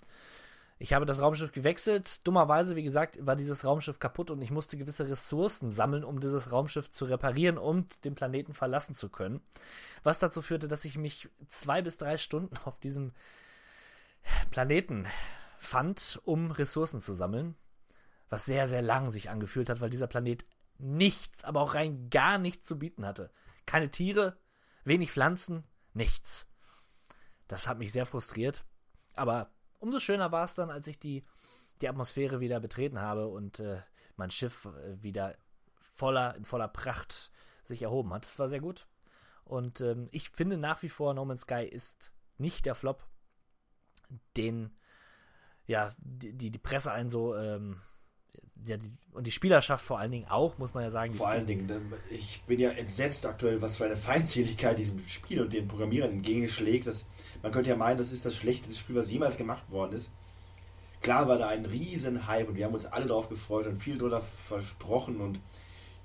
[0.82, 2.26] Ich habe das Raumschiff gewechselt.
[2.26, 6.52] Dummerweise, wie gesagt, war dieses Raumschiff kaputt und ich musste gewisse Ressourcen sammeln, um dieses
[6.52, 9.42] Raumschiff zu reparieren und den Planeten verlassen zu können.
[10.02, 13.14] Was dazu führte, dass ich mich zwei bis drei Stunden auf diesem
[14.50, 15.06] Planeten
[15.60, 17.54] fand, um Ressourcen zu sammeln.
[18.30, 20.46] Was sehr, sehr lang sich angefühlt hat, weil dieser Planet
[20.80, 23.30] nichts, aber auch rein gar nichts zu bieten hatte.
[23.68, 24.36] Keine Tiere,
[24.84, 25.64] wenig Pflanzen,
[25.94, 26.48] nichts.
[27.48, 28.64] Das hat mich sehr frustriert.
[29.14, 29.52] Aber
[29.82, 31.24] umso schöner war es dann, als ich die,
[31.82, 33.82] die Atmosphäre wieder betreten habe und äh,
[34.16, 35.36] mein Schiff äh, wieder
[35.76, 37.32] voller, in voller Pracht
[37.64, 38.24] sich erhoben hat.
[38.24, 38.88] Das war sehr gut.
[39.44, 43.06] Und ähm, ich finde nach wie vor, No Man's Sky ist nicht der Flop,
[44.38, 44.72] den
[45.68, 47.82] ja, die, die Presse einen so ähm,
[48.66, 51.14] ja, die, und die Spielerschaft vor allen Dingen auch, muss man ja sagen.
[51.14, 55.42] Vor allen Dingen, ähm, ich bin ja entsetzt aktuell, was für eine Feindseligkeit diesem Spiel
[55.42, 56.88] und den Programmierern entgegenschlägt.
[56.88, 57.06] Das,
[57.42, 60.12] man könnte ja meinen, das ist das schlechteste Spiel, was jemals gemacht worden ist.
[61.02, 63.98] Klar war da ein riesen Hype und wir haben uns alle darauf gefreut und viel
[63.98, 65.40] drüber versprochen und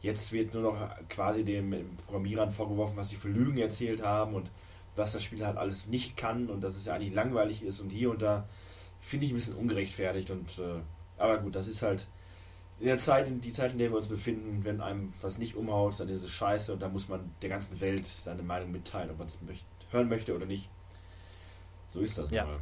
[0.00, 4.50] jetzt wird nur noch quasi den Programmierern vorgeworfen, was sie für Lügen erzählt haben und
[4.94, 7.90] was das Spiel halt alles nicht kann und dass es ja eigentlich langweilig ist und
[7.90, 8.48] hier und da
[9.00, 10.80] finde ich ein bisschen ungerechtfertigt und äh,
[11.18, 12.06] aber gut, das ist halt
[12.78, 15.56] in der Zeit, in die Zeit, in der wir uns befinden, wenn einem was nicht
[15.56, 19.10] umhaut, dann ist es scheiße und dann muss man der ganzen Welt seine Meinung mitteilen,
[19.10, 19.38] ob man es
[19.90, 20.68] hören möchte oder nicht.
[21.88, 22.30] So ist das.
[22.30, 22.44] Ja.
[22.44, 22.58] mal.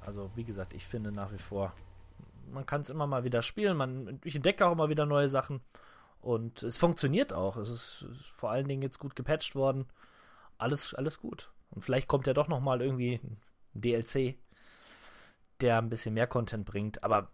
[0.00, 1.72] Also, wie gesagt, ich finde nach wie vor,
[2.50, 3.76] man kann es immer mal wieder spielen.
[3.76, 5.60] Man, ich entdecke auch immer wieder neue Sachen.
[6.20, 7.56] Und es funktioniert auch.
[7.56, 9.86] Es ist, ist vor allen Dingen jetzt gut gepatcht worden.
[10.58, 11.50] Alles, alles gut.
[11.70, 13.40] Und vielleicht kommt ja doch noch mal irgendwie ein
[13.74, 14.36] DLC,
[15.60, 17.02] der ein bisschen mehr Content bringt.
[17.02, 17.28] Aber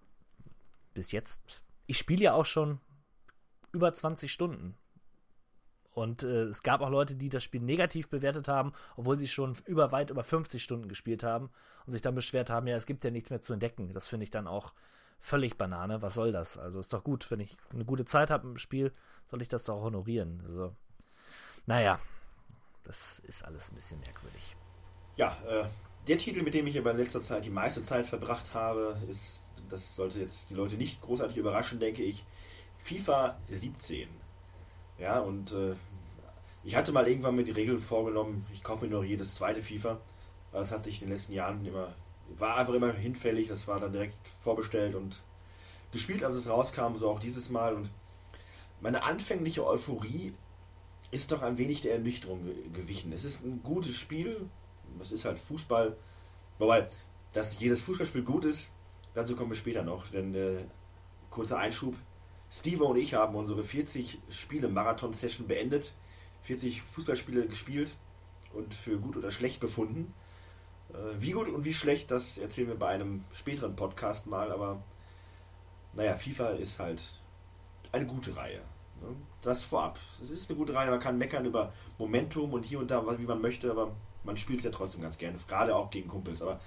[0.95, 2.79] bis jetzt, ich spiele ja auch schon
[3.73, 4.77] über 20 Stunden.
[5.91, 9.57] Und äh, es gab auch Leute, die das Spiel negativ bewertet haben, obwohl sie schon
[9.67, 11.51] über weit über 50 Stunden gespielt haben
[11.87, 13.93] und sich dann beschwert haben, ja, es gibt ja nichts mehr zu entdecken.
[13.95, 14.75] Das finde ich dann auch
[15.19, 16.01] völlig Banane.
[16.03, 16.57] Was soll das?
[16.57, 18.93] Also ist doch gut, wenn ich eine gute Zeit habe im Spiel,
[19.31, 20.43] soll ich das doch honorieren.
[20.47, 20.77] Also,
[21.67, 21.99] naja,
[22.85, 24.57] das ist alles ein bisschen merkwürdig.
[25.17, 25.65] Ja, äh,
[26.07, 29.48] der Titel, mit dem ich aber in letzter Zeit die meiste Zeit verbracht habe, ist,
[29.69, 32.25] das sollte jetzt die Leute nicht großartig überraschen, denke ich,
[32.79, 34.09] FIFA 17.
[34.99, 35.75] Ja, und äh,
[36.65, 40.01] ich hatte mal irgendwann mir die Regel vorgenommen, ich kaufe mir nur jedes zweite FIFA.
[40.53, 41.95] Das hatte ich in den letzten Jahren immer,
[42.37, 45.23] war einfach immer hinfällig, das war dann direkt vorbestellt und
[45.93, 47.75] gespielt, als es rauskam, so auch dieses Mal.
[47.75, 47.91] Und
[48.81, 50.35] meine anfängliche Euphorie
[51.11, 53.13] ist doch ein wenig der Ernüchterung ge- gewichen.
[53.13, 54.49] Es ist ein gutes Spiel,
[55.01, 55.97] es ist halt Fußball.
[56.59, 56.89] Wobei,
[57.33, 58.73] dass jedes Fußballspiel gut ist,
[59.15, 60.09] dazu kommen wir später noch.
[60.09, 60.65] Denn äh,
[61.31, 61.95] kurzer Einschub.
[62.51, 65.93] Steve und ich haben unsere 40 Spiele Marathon-Session beendet,
[66.43, 67.97] 40 Fußballspiele gespielt
[68.55, 70.15] und für gut oder schlecht befunden.
[70.93, 74.83] Äh, wie gut und wie schlecht, das erzählen wir bei einem späteren Podcast mal, aber
[75.93, 77.15] naja, FIFA ist halt
[77.93, 78.61] eine gute Reihe.
[79.01, 79.15] ne?
[79.43, 79.99] Das vorab.
[80.23, 83.27] Es ist eine gute Reihe, man kann meckern über Momentum und hier und da, wie
[83.27, 83.93] man möchte, aber
[84.25, 86.41] man spielt es ja trotzdem ganz gerne, gerade auch gegen Kumpels.
[86.43, 86.61] Aber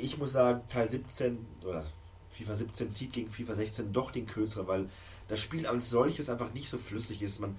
[0.00, 1.84] ich muss sagen, Teil 17 oder
[2.30, 4.88] FIFA 17 zieht gegen FIFA 16 doch den kürzeren, weil
[5.28, 7.40] das Spiel als solches einfach nicht so flüssig ist.
[7.40, 7.56] Man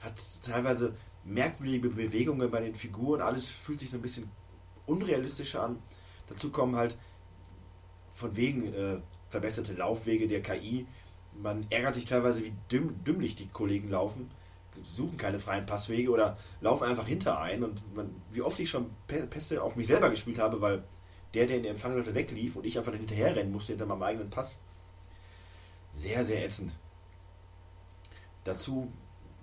[0.00, 4.30] hat teilweise merkwürdige Bewegungen bei den Figuren, alles fühlt sich so ein bisschen
[4.86, 5.78] unrealistischer an.
[6.28, 6.96] Dazu kommen halt
[8.14, 10.86] von wegen äh, verbesserte Laufwege der KI.
[11.40, 14.30] Man ärgert sich teilweise, wie dümm, dümmlich die Kollegen laufen,
[14.82, 17.62] suchen keine freien Passwege oder laufen einfach hinter ein.
[17.62, 20.82] Und man, wie oft ich schon Pässe auf mich selber gespielt habe, weil
[21.34, 24.30] der, der in der Empfangleute weglief und ich einfach hinterher rennen musste hinter meinem eigenen
[24.30, 24.58] Pass.
[25.92, 26.74] Sehr, sehr ätzend.
[28.44, 28.92] Dazu,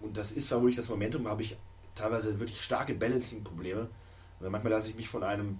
[0.02, 1.58] und das ist vermutlich das Momentum, habe ich
[1.94, 3.90] teilweise wirklich starke Balancing-Probleme.
[4.40, 5.60] Manchmal lasse ich mich von einem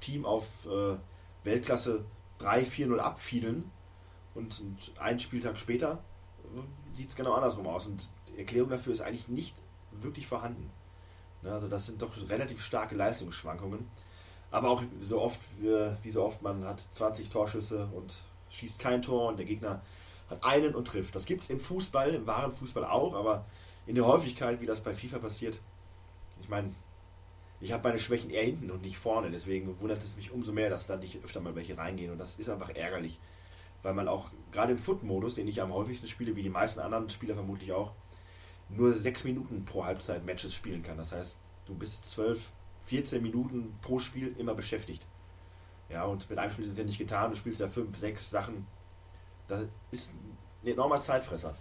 [0.00, 0.96] Team auf äh,
[1.44, 2.04] Weltklasse
[2.40, 3.70] 3-4-0 abfiedeln
[4.34, 6.02] und, und einen Spieltag später
[6.56, 7.86] äh, sieht es genau andersrum aus.
[7.86, 9.56] Und die Erklärung dafür ist eigentlich nicht
[9.92, 10.70] wirklich vorhanden.
[11.42, 13.86] Ne, also das sind doch relativ starke Leistungsschwankungen.
[14.52, 18.14] Aber auch so oft, wie so oft, man hat 20 Torschüsse und
[18.50, 19.80] schießt kein Tor und der Gegner
[20.28, 21.14] hat einen und trifft.
[21.14, 23.46] Das gibt es im Fußball, im wahren Fußball auch, aber
[23.86, 25.58] in der Häufigkeit, wie das bei FIFA passiert,
[26.40, 26.74] ich meine,
[27.60, 30.68] ich habe meine Schwächen eher hinten und nicht vorne, deswegen wundert es mich umso mehr,
[30.68, 33.18] dass da nicht öfter mal welche reingehen und das ist einfach ärgerlich,
[33.82, 37.08] weil man auch gerade im Foot-Modus, den ich am häufigsten spiele, wie die meisten anderen
[37.08, 37.92] Spieler vermutlich auch,
[38.68, 40.98] nur sechs Minuten pro Halbzeit Matches spielen kann.
[40.98, 41.36] Das heißt,
[41.66, 42.50] du bist 12,
[42.86, 45.06] 14 Minuten pro Spiel immer beschäftigt.
[45.88, 48.30] Ja, und mit einem Spiel ist es ja nicht getan, du spielst ja fünf, sechs
[48.30, 48.66] Sachen.
[49.48, 50.12] Das ist
[50.62, 51.54] ein enormer Zeitfresser.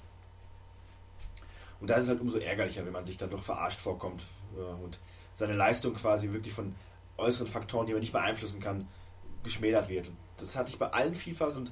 [1.81, 4.23] Und da ist es halt umso ärgerlicher, wenn man sich dann doch verarscht vorkommt
[4.55, 4.99] äh, und
[5.33, 6.75] seine Leistung quasi wirklich von
[7.17, 8.87] äußeren Faktoren, die man nicht beeinflussen kann,
[9.43, 10.11] geschmälert wird.
[10.37, 11.69] Das hatte ich bei allen FIFAs und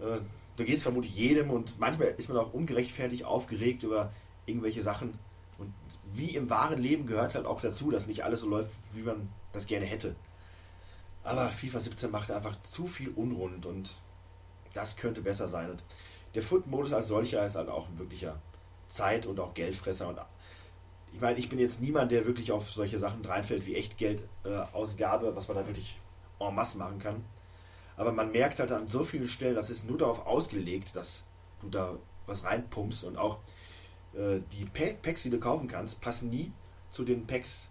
[0.00, 0.18] äh,
[0.56, 4.12] da geht es vermutlich jedem und manchmal ist man auch ungerechtfertigt aufgeregt über
[4.46, 5.18] irgendwelche Sachen.
[5.58, 5.72] Und
[6.12, 9.02] wie im wahren Leben gehört es halt auch dazu, dass nicht alles so läuft, wie
[9.02, 10.16] man das gerne hätte.
[11.24, 14.00] Aber FIFA 17 macht einfach zu viel unrund und
[14.74, 15.70] das könnte besser sein.
[15.70, 15.82] Und
[16.34, 18.40] der Foot-Modus als solcher ist halt auch ein wirklicher
[18.88, 20.08] Zeit- und auch Geldfresser.
[20.08, 20.20] Und
[21.12, 25.48] ich meine, ich bin jetzt niemand, der wirklich auf solche Sachen reinfällt wie Echtgeldausgabe, was
[25.48, 25.98] man da wirklich
[26.38, 27.24] en masse machen kann.
[27.96, 31.24] Aber man merkt halt an so vielen Stellen, das ist nur darauf ausgelegt, dass
[31.62, 31.96] du da
[32.26, 33.38] was reinpumpst und auch äh,
[34.52, 36.52] die Pa- Packs, die du kaufen kannst, passen nie
[36.90, 37.68] zu den Packs,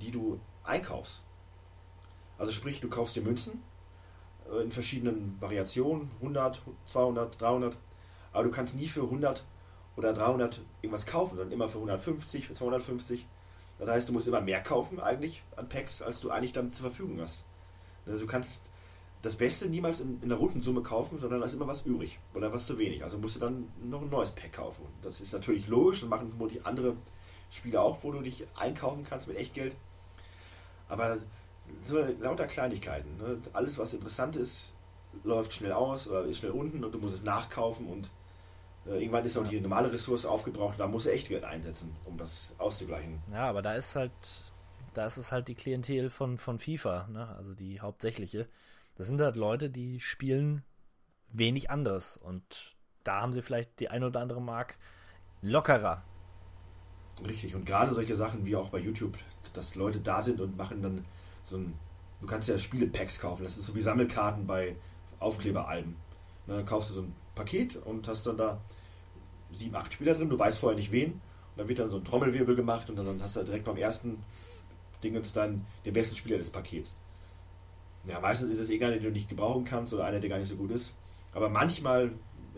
[0.00, 1.22] die du einkaufst.
[2.38, 3.62] Also sprich, du kaufst dir Münzen,
[4.50, 7.78] äh, in verschiedenen Variationen, 100, 200, 300,
[8.32, 9.44] aber du kannst nie für 100
[9.96, 13.26] oder 300 irgendwas kaufen, sondern immer für 150, für 250.
[13.78, 16.90] Das heißt, du musst immer mehr kaufen eigentlich an Packs, als du eigentlich dann zur
[16.90, 17.44] Verfügung hast.
[18.06, 18.62] Also du kannst
[19.26, 22.20] das Beste niemals in, in der runden Summe kaufen, sondern da ist immer was übrig
[22.32, 23.02] oder was zu wenig.
[23.02, 24.86] Also musst du dann noch ein neues Pack kaufen.
[25.02, 26.96] Das ist natürlich logisch und machen vermutlich andere
[27.50, 29.74] Spiele auch, wo du dich einkaufen kannst mit Echtgeld.
[30.88, 31.18] Aber
[31.82, 33.16] so lauter Kleinigkeiten.
[33.16, 33.38] Ne?
[33.52, 34.74] Alles, was interessant ist,
[35.24, 38.08] läuft schnell aus oder ist schnell unten und du musst es nachkaufen und
[38.86, 40.78] äh, irgendwann ist auch die normale Ressource aufgebraucht.
[40.78, 43.20] Da musst du Echtgeld einsetzen, um das auszugleichen.
[43.32, 44.12] Ja, aber da ist halt,
[44.94, 47.26] da ist es halt die Klientel von, von FIFA, ne?
[47.36, 48.46] also die hauptsächliche.
[48.96, 50.64] Das sind halt Leute, die spielen
[51.32, 54.76] wenig anderes und da haben sie vielleicht die ein oder andere Mark
[55.42, 56.02] lockerer.
[57.26, 59.16] Richtig, und gerade solche Sachen wie auch bei YouTube,
[59.52, 61.04] dass Leute da sind und machen dann
[61.44, 61.78] so ein.
[62.20, 64.76] Du kannst ja Spielepacks kaufen, das ist so wie Sammelkarten bei
[65.18, 65.96] Aufkleberalben.
[66.46, 68.60] Dann kaufst du so ein Paket und hast dann da
[69.52, 71.12] sieben, acht Spieler drin, du weißt vorher nicht wen.
[71.12, 71.20] Und
[71.58, 74.22] dann wird dann so ein Trommelwirbel gemacht und dann hast du direkt beim ersten
[75.02, 76.96] Dingens dann den besten Spieler des Pakets.
[78.06, 80.48] Ja, meistens ist es egal, den du nicht gebrauchen kannst oder einer, der gar nicht
[80.48, 80.94] so gut ist.
[81.32, 82.12] Aber manchmal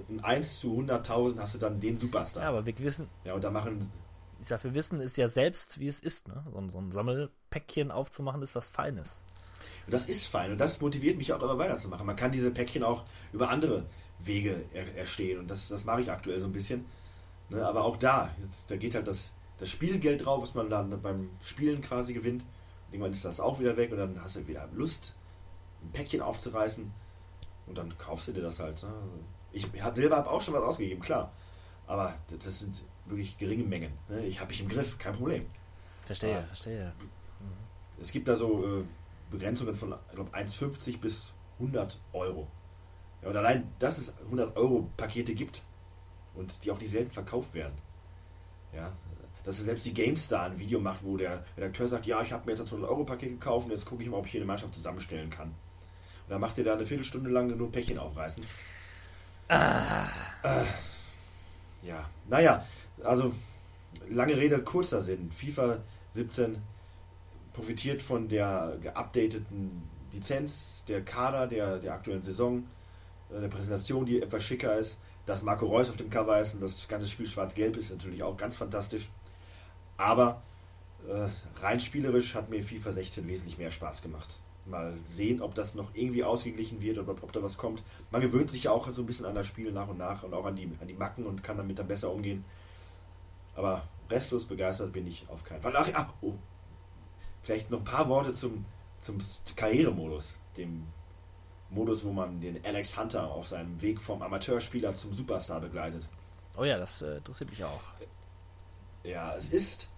[0.08, 2.42] in 1 zu 100.000 hast du dann den Superstar.
[2.44, 3.08] Ja, aber wir wissen.
[3.24, 3.90] Ja, und da machen.
[4.40, 6.44] Ich sag, wir wissen es ja selbst, wie es ist, ne?
[6.52, 9.24] So, ein- so ein Sammelpäckchen aufzumachen ist was Feines.
[9.86, 12.06] Und das ist fein und das motiviert mich auch immer weiterzumachen.
[12.06, 13.86] Man kann diese Päckchen auch über andere
[14.20, 16.84] Wege er, erstehen und das, das mache ich aktuell so ein bisschen.
[17.48, 18.30] Ne, aber auch da,
[18.68, 22.42] da geht halt das, das Spielgeld drauf, was man dann beim Spielen quasi gewinnt.
[22.42, 25.14] Und irgendwann ist das auch wieder weg und dann hast du wieder Lust,
[25.82, 26.90] ein Päckchen aufzureißen
[27.66, 28.82] und dann kaufst du dir das halt.
[28.82, 28.92] Ne?
[29.52, 31.32] Ich hab, selber habe auch schon was ausgegeben, klar.
[31.86, 33.92] Aber das, sind wirklich geringe Mengen.
[34.08, 34.24] Ne?
[34.26, 35.44] Ich habe mich im Griff, kein Problem.
[36.04, 36.42] Verstehe, Ah.
[36.42, 36.92] verstehe.
[38.00, 38.84] Es gibt da so äh,
[39.30, 42.46] Begrenzungen von ich glaub, 1,50 bis 100 Euro.
[43.22, 45.62] Ja, und allein, dass es 100 Euro Pakete gibt
[46.34, 47.74] und die auch nicht selten verkauft werden.
[48.72, 48.92] Ja,
[49.44, 52.52] dass selbst die GameStar ein Video macht, wo der Redakteur sagt, ja, ich habe mir
[52.52, 54.46] jetzt das 100 Euro Paket gekauft und jetzt gucke ich mal, ob ich hier eine
[54.46, 55.54] Mannschaft zusammenstellen kann.
[56.28, 58.44] Und dann macht er da eine Viertelstunde lang nur Päckchen aufreißen.
[59.48, 59.54] Äh,
[61.82, 62.66] ja, naja,
[63.02, 63.32] also
[64.10, 65.32] lange Rede, kurzer Sinn.
[65.32, 65.78] FIFA
[66.12, 66.58] 17
[67.54, 72.66] profitiert von der geupdateten Lizenz, der Kader der, der aktuellen Saison,
[73.30, 76.62] äh, der Präsentation, die etwas schicker ist, dass Marco Reus auf dem Cover ist und
[76.62, 79.08] das ganze Spiel schwarz-gelb ist, natürlich auch ganz fantastisch.
[79.96, 80.42] Aber
[81.08, 81.28] äh,
[81.62, 84.38] rein spielerisch hat mir FIFA 16 wesentlich mehr Spaß gemacht.
[84.68, 87.82] Mal sehen, ob das noch irgendwie ausgeglichen wird oder ob, da was kommt.
[88.10, 90.34] Man gewöhnt sich ja auch so ein bisschen an das Spiel nach und nach und
[90.34, 92.44] auch an die, an die Macken und kann damit dann besser umgehen.
[93.54, 95.74] Aber restlos begeistert bin ich auf keinen Fall.
[95.76, 96.34] Ach, ja, oh.
[97.42, 98.64] Vielleicht noch ein paar Worte zum,
[99.00, 99.18] zum
[99.56, 100.84] Karrieremodus, dem
[101.70, 106.08] Modus, wo man den Alex Hunter auf seinem Weg vom Amateurspieler zum Superstar begleitet.
[106.56, 107.80] Oh ja, das äh, interessiert mich auch.
[109.04, 109.88] Ja, es ist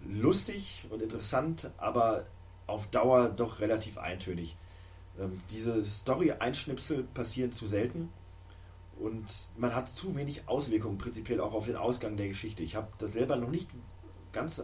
[0.00, 2.24] lustig und interessant, aber
[2.66, 4.56] auf Dauer doch relativ eintönig.
[5.18, 8.10] Ähm, diese Story-Einschnipsel passieren zu selten
[8.98, 12.62] und man hat zu wenig Auswirkungen prinzipiell auch auf den Ausgang der Geschichte.
[12.62, 13.68] Ich habe das selber noch nicht
[14.32, 14.62] ganz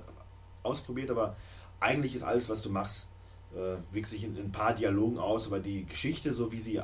[0.63, 1.37] ausprobiert, aber
[1.81, 3.07] eigentlich ist alles, was du machst,
[3.55, 6.81] äh, wirkt sich in, in ein paar Dialogen aus, aber die Geschichte, so wie sie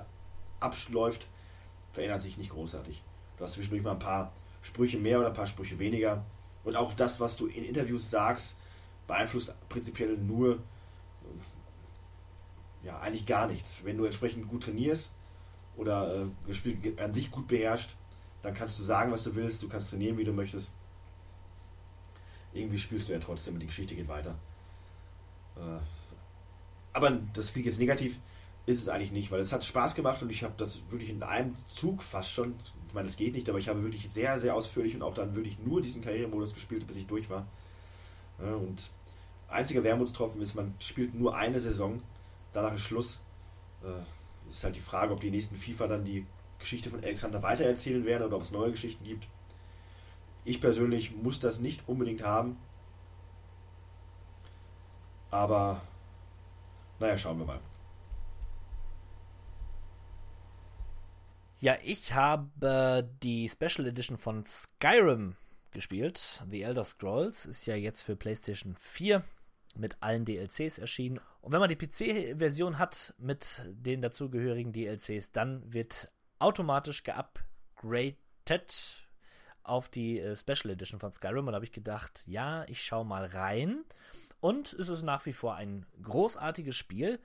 [0.60, 1.28] abläuft,
[1.92, 3.02] verändert sich nicht großartig.
[3.36, 6.24] Du hast zwischendurch mal ein paar Sprüche mehr oder ein paar Sprüche weniger.
[6.64, 8.56] Und auch das, was du in Interviews sagst,
[9.06, 10.58] beeinflusst prinzipiell nur
[12.82, 13.80] ja eigentlich gar nichts.
[13.84, 15.12] Wenn du entsprechend gut trainierst
[15.76, 17.94] oder äh, Spiel an sich gut beherrscht,
[18.42, 20.72] dann kannst du sagen, was du willst, du kannst trainieren, wie du möchtest.
[22.52, 24.34] Irgendwie spielst du ja trotzdem die Geschichte geht weiter.
[25.56, 25.80] Äh,
[26.92, 28.18] aber das klingt jetzt negativ,
[28.66, 31.22] ist es eigentlich nicht, weil es hat Spaß gemacht und ich habe das wirklich in
[31.22, 32.54] einem Zug fast schon,
[32.86, 35.34] ich meine, es geht nicht, aber ich habe wirklich sehr, sehr ausführlich und auch dann
[35.34, 37.46] wirklich nur diesen Karrieremodus gespielt, bis ich durch war.
[38.38, 38.90] Ja, und
[39.48, 42.02] einziger Wermutstropfen ist, man spielt nur eine Saison,
[42.52, 43.20] danach ist Schluss.
[43.82, 46.26] Äh, ist halt die Frage, ob die nächsten FIFA dann die
[46.58, 49.28] Geschichte von Alexander weitererzählen werden oder ob es neue Geschichten gibt.
[50.44, 52.56] Ich persönlich muss das nicht unbedingt haben.
[55.30, 55.82] Aber
[56.98, 57.60] naja, schauen wir mal.
[61.60, 65.36] Ja, ich habe die Special Edition von Skyrim
[65.72, 66.42] gespielt.
[66.48, 69.22] The Elder Scrolls ist ja jetzt für PlayStation 4
[69.74, 71.20] mit allen DLCs erschienen.
[71.40, 79.06] Und wenn man die PC-Version hat mit den dazugehörigen DLCs, dann wird automatisch geupgradet
[79.62, 81.46] auf die äh, Special Edition von Skyrim.
[81.46, 83.84] Und da habe ich gedacht, ja, ich schaue mal rein.
[84.40, 87.20] Und es ist nach wie vor ein großartiges Spiel.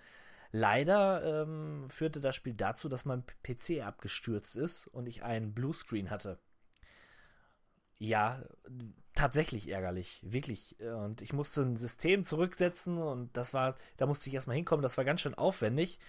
[0.52, 6.12] Leider ähm, führte das Spiel dazu, dass mein PC abgestürzt ist und ich einen Bluescreen
[6.12, 6.40] hatte.
[7.98, 8.44] Ja,
[9.14, 10.76] tatsächlich ärgerlich, wirklich.
[10.80, 14.98] Und ich musste ein System zurücksetzen und das war, da musste ich erstmal hinkommen, das
[14.98, 16.00] war ganz schön aufwendig.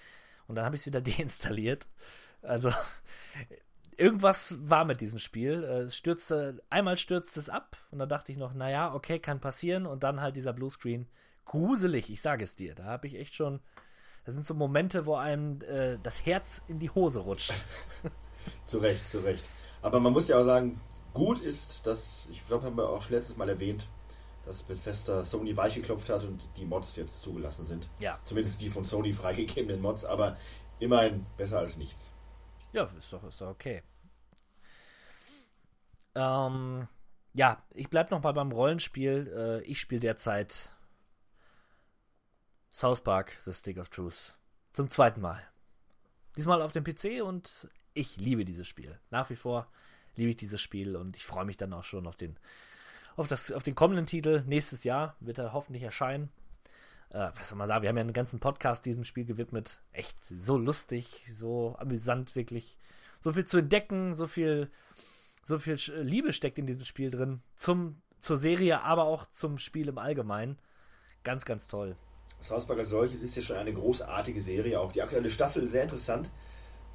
[0.46, 1.86] Und dann habe ich es wieder deinstalliert.
[2.42, 2.70] Also,
[3.96, 5.64] irgendwas war mit diesem Spiel.
[5.64, 9.86] Es stürzte, einmal stürzte es ab und dann dachte ich noch, naja, okay, kann passieren.
[9.86, 11.07] Und dann halt dieser Bluescreen.
[11.44, 12.74] Gruselig, ich sage es dir.
[12.74, 13.61] Da habe ich echt schon.
[14.24, 17.52] Das sind so Momente, wo einem äh, das Herz in die Hose rutscht.
[18.64, 19.44] zu Recht, zu Recht.
[19.82, 20.80] Aber man muss ja auch sagen,
[21.14, 23.88] gut ist, dass, ich glaube, haben wir auch schon letztes Mal erwähnt,
[24.44, 27.88] dass Bethesda Sony weichgeklopft hat und die Mods jetzt zugelassen sind.
[27.98, 28.18] Ja.
[28.24, 30.36] Zumindest die von Sony freigegebenen Mods, aber
[30.80, 32.12] immerhin besser als nichts.
[32.72, 33.82] Ja, ist doch, ist doch okay.
[36.14, 36.88] Ähm,
[37.32, 39.62] ja, ich bleib noch mal beim Rollenspiel.
[39.64, 40.74] Äh, ich spiele derzeit
[42.72, 44.34] South Park, The Stick of Truth.
[44.72, 45.42] Zum zweiten Mal.
[46.36, 48.98] Diesmal auf dem PC und ich liebe dieses Spiel.
[49.10, 49.68] Nach wie vor
[50.16, 52.36] liebe ich dieses Spiel und ich freue mich dann auch schon auf den,
[53.16, 54.42] auf das, auf den kommenden Titel.
[54.46, 56.30] Nächstes Jahr wird er hoffentlich erscheinen.
[57.12, 57.82] Äh, was soll man sagen?
[57.82, 59.80] Wir haben ja einen ganzen Podcast diesem Spiel gewidmet.
[59.92, 62.76] Echt so lustig, so amüsant, wirklich.
[63.20, 64.70] So viel zu entdecken, so viel,
[65.44, 67.40] so viel Liebe steckt in diesem Spiel drin.
[67.56, 70.58] Zum, zur Serie, aber auch zum Spiel im Allgemeinen.
[71.22, 71.96] Ganz, ganz toll.
[72.40, 74.78] South Park als solches ist ja schon eine großartige Serie.
[74.78, 76.30] Auch die aktuelle Staffel sehr interessant.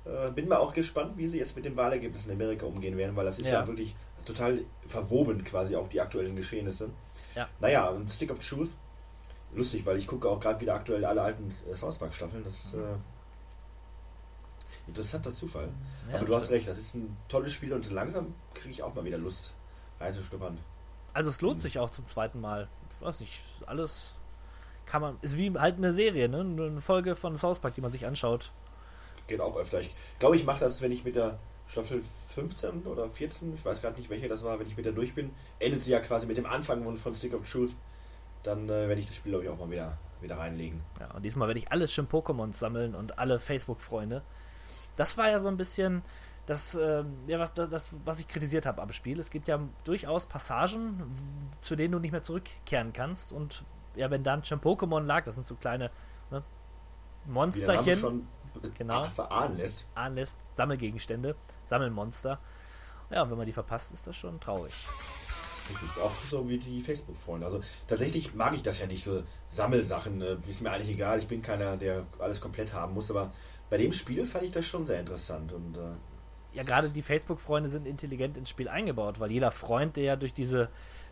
[0.09, 3.15] Äh, bin mal auch gespannt, wie sie jetzt mit dem Wahlergebnis in Amerika umgehen werden,
[3.15, 3.95] weil das ist ja, ja wirklich
[4.25, 6.89] total verwoben, quasi auch die aktuellen Geschehnisse.
[7.35, 7.47] Ja.
[7.59, 8.71] Naja, und Stick of Truth,
[9.53, 12.43] lustig, weil ich gucke auch gerade wieder aktuell alle alten äh, South Park Staffeln.
[12.43, 12.95] Das ist äh,
[14.87, 15.69] interessanter Zufall.
[16.09, 18.93] Ja, Aber du hast recht, das ist ein tolles Spiel und langsam kriege ich auch
[18.95, 19.53] mal wieder Lust
[19.99, 20.57] reinzuschnuppern.
[21.13, 21.61] Also es lohnt mhm.
[21.61, 22.67] sich auch zum zweiten Mal.
[22.95, 24.13] Ich weiß nicht, alles
[24.85, 26.39] kann man, ist wie halt eine Serie, ne?
[26.39, 28.51] Eine Folge von South Park, die man sich anschaut.
[29.29, 29.79] Geht auch öfter.
[29.79, 32.01] Ich glaube, ich mache das, wenn ich mit der Staffel
[32.33, 35.13] 15 oder 14, ich weiß gerade nicht, welche das war, wenn ich mit der durch
[35.13, 37.75] bin, endet sie ja quasi mit dem Anfang von Stick of Truth.
[38.41, 40.81] Dann äh, werde ich das Spiel, glaube ich, auch mal wieder, wieder reinlegen.
[40.99, 44.23] Ja, und diesmal werde ich alles schon Pokémon sammeln und alle Facebook-Freunde.
[44.95, 46.01] Das war ja so ein bisschen
[46.47, 49.19] das, äh, ja, was, das, was ich kritisiert habe am Spiel.
[49.19, 51.03] Es gibt ja durchaus Passagen,
[51.61, 53.63] zu denen du nicht mehr zurückkehren kannst und
[53.95, 55.91] ja, wenn dann schon Pokémon lag, das sind so kleine
[56.31, 56.41] ne,
[57.27, 58.27] Monsterchen.
[58.77, 59.03] Genau.
[59.09, 59.87] Verahnen lässt.
[59.95, 61.35] Ahnen lässt, Sammelgegenstände,
[61.65, 62.39] Sammelmonster.
[63.09, 64.73] Ja, und wenn man die verpasst, ist das schon traurig.
[65.69, 67.45] Richtig, auch so wie die Facebook-Freunde.
[67.45, 70.21] Also tatsächlich mag ich das ja nicht, so Sammelsachen.
[70.21, 73.31] Äh, ist mir eigentlich egal, ich bin keiner, der alles komplett haben muss, aber
[73.69, 75.91] bei dem Spiel fand ich das schon sehr interessant und äh,
[76.51, 80.33] ja, gerade die Facebook-Freunde sind intelligent ins Spiel eingebaut, weil jeder Freund, der ja durch
[80.33, 80.69] diese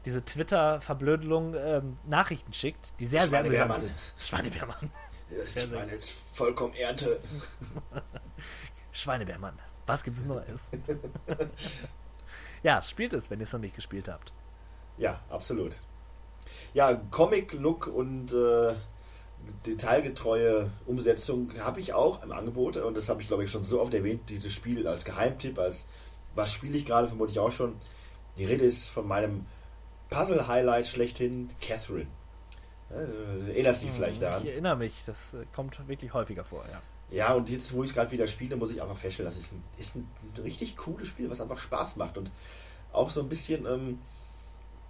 [0.07, 3.93] diese Twitter-Verblödelung ähm, Nachrichten schickt, die sehr, sehr amüsant sind.
[4.17, 4.89] Schweinebärmann.
[5.29, 7.19] Das ich meine jetzt vollkommen Ernte.
[8.91, 9.59] Schweinebärmann.
[9.85, 10.59] Was gibt's Neues?
[12.63, 14.33] ja, spielt es, wenn ihr es noch nicht gespielt habt.
[14.97, 15.77] Ja, absolut.
[16.73, 18.73] Ja, Comic-Look und äh,
[19.65, 23.79] detailgetreue Umsetzung habe ich auch im Angebot und das habe ich glaube ich schon so
[23.81, 25.85] oft erwähnt, dieses Spiel als Geheimtipp, als
[26.35, 27.75] was spiele ich gerade, vermutlich auch schon.
[28.37, 29.45] Die Rede ist von meinem
[30.09, 32.07] Puzzle-Highlight schlechthin, Catherine.
[32.89, 34.43] Äh, erinnerst dich vielleicht daran?
[34.43, 36.81] Ich erinnere mich, das äh, kommt wirklich häufiger vor, ja.
[37.09, 39.53] Ja, und jetzt, wo ich es gerade wieder spiele, muss ich einfach feststellen, das ist
[39.53, 40.07] ein, ist ein
[40.43, 42.31] richtig cooles Spiel, was einfach Spaß macht und
[42.91, 43.99] auch so ein bisschen, ähm,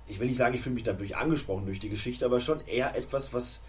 [0.08, 2.96] ich will nicht sagen, ich fühle mich dadurch angesprochen durch die Geschichte, aber schon eher
[2.96, 3.62] etwas, was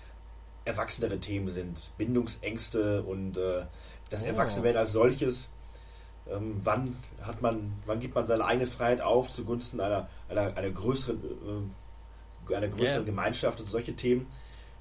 [0.65, 1.93] erwachsenere Themen sind.
[1.99, 3.67] Bindungsängste und äh,
[4.09, 4.27] das oh.
[4.27, 5.51] Erwachsenwerden als solches
[6.31, 10.71] ähm, wann hat man, wann gibt man seine eigene Freiheit auf zugunsten einer, einer, einer
[10.71, 11.88] größeren, äh,
[12.57, 13.07] einer größeren yeah.
[13.07, 14.27] Gemeinschaft und solche Themen.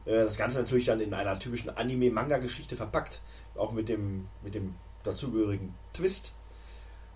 [0.05, 3.21] Äh, das Ganze natürlich dann in einer typischen Anime-Manga-Geschichte verpackt,
[3.55, 6.33] auch mit dem, mit dem dazugehörigen Twist.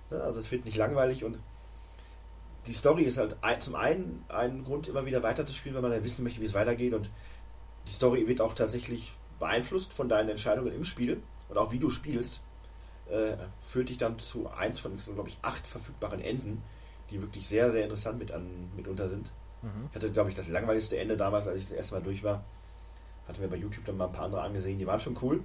[0.09, 1.37] Also es wird nicht langweilig und
[2.67, 6.23] die Story ist halt zum einen ein Grund, immer wieder weiterzuspielen, wenn man ja wissen
[6.23, 7.09] möchte, wie es weitergeht und
[7.87, 11.89] die Story wird auch tatsächlich beeinflusst von deinen Entscheidungen im Spiel und auch wie du
[11.89, 12.41] spielst
[13.11, 16.63] äh, führt dich dann zu eins von, glaube ich, acht verfügbaren Enden,
[17.09, 19.31] die wirklich sehr, sehr interessant mit an, mitunter sind.
[19.61, 19.87] Mhm.
[19.89, 22.43] Ich hatte, glaube ich, das langweiligste Ende damals, als ich das erste Mal durch war.
[23.27, 25.43] Hatte mir bei YouTube dann mal ein paar andere angesehen, die waren schon cool.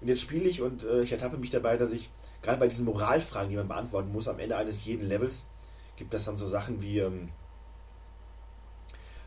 [0.00, 2.10] Und jetzt spiele ich und äh, ich ertappe mich dabei, dass ich
[2.42, 5.44] gerade bei diesen Moralfragen, die man beantworten muss, am Ende eines jeden Levels,
[5.96, 7.30] gibt es dann so Sachen wie, ähm,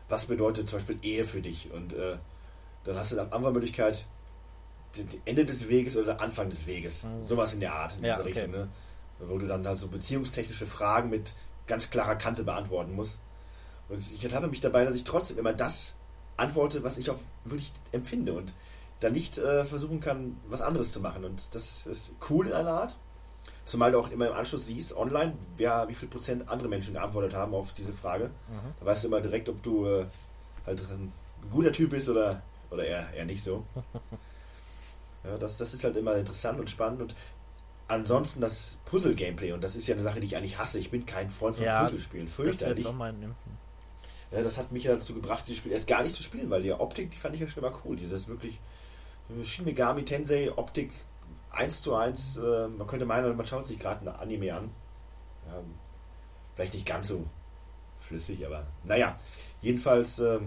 [0.08, 1.70] was bedeutet zum Beispiel Ehe für dich?
[1.72, 2.18] Und äh,
[2.84, 4.06] dann hast du dann Antwortmöglichkeit,
[5.24, 7.04] Ende des Weges oder Anfang des Weges.
[7.04, 7.24] Mhm.
[7.24, 8.32] Sowas in der Art, in ja, dieser okay.
[8.32, 8.50] Richtung.
[8.52, 8.68] Ne?
[9.20, 11.34] Wo du dann halt so beziehungstechnische Fragen mit
[11.66, 13.18] ganz klarer Kante beantworten musst.
[13.90, 15.94] Und ich ertappe mich dabei, dass ich trotzdem immer das
[16.36, 18.32] antworte, was ich auch wirklich empfinde.
[18.32, 18.54] Und
[19.00, 21.24] da nicht äh, versuchen kann, was anderes zu machen.
[21.24, 22.96] Und das ist cool in einer Art.
[23.64, 27.34] Zumal du auch immer im Anschluss siehst, online, wer, wie viel Prozent andere Menschen geantwortet
[27.34, 28.26] haben auf diese Frage.
[28.48, 28.74] Mhm.
[28.78, 30.06] Da weißt du immer direkt, ob du äh,
[30.66, 31.12] halt ein
[31.50, 33.64] guter Typ bist oder, oder eher, eher nicht so.
[35.24, 37.00] ja, das, das ist halt immer interessant und spannend.
[37.00, 37.14] Und
[37.88, 40.78] ansonsten das Puzzle-Gameplay, und das ist ja eine Sache, die ich eigentlich hasse.
[40.78, 42.26] Ich bin kein Freund von Ja, Puzzlespielen.
[42.26, 42.84] Das Fürchterlich.
[42.84, 42.92] Ja,
[44.30, 46.72] das hat mich ja dazu gebracht, dieses Spiel erst gar nicht zu spielen, weil die
[46.72, 47.96] Optik, die fand ich ja schon immer cool.
[47.96, 48.60] Dieses wirklich
[49.28, 50.92] äh, Shin Megami Tensei Optik
[51.50, 52.36] 1 zu 1.
[52.36, 54.70] Äh, man könnte meinen, man schaut sich gerade ein Anime an.
[55.48, 55.60] Ja,
[56.54, 57.24] vielleicht nicht ganz so
[58.00, 59.18] flüssig, aber naja.
[59.62, 60.38] Jedenfalls, äh,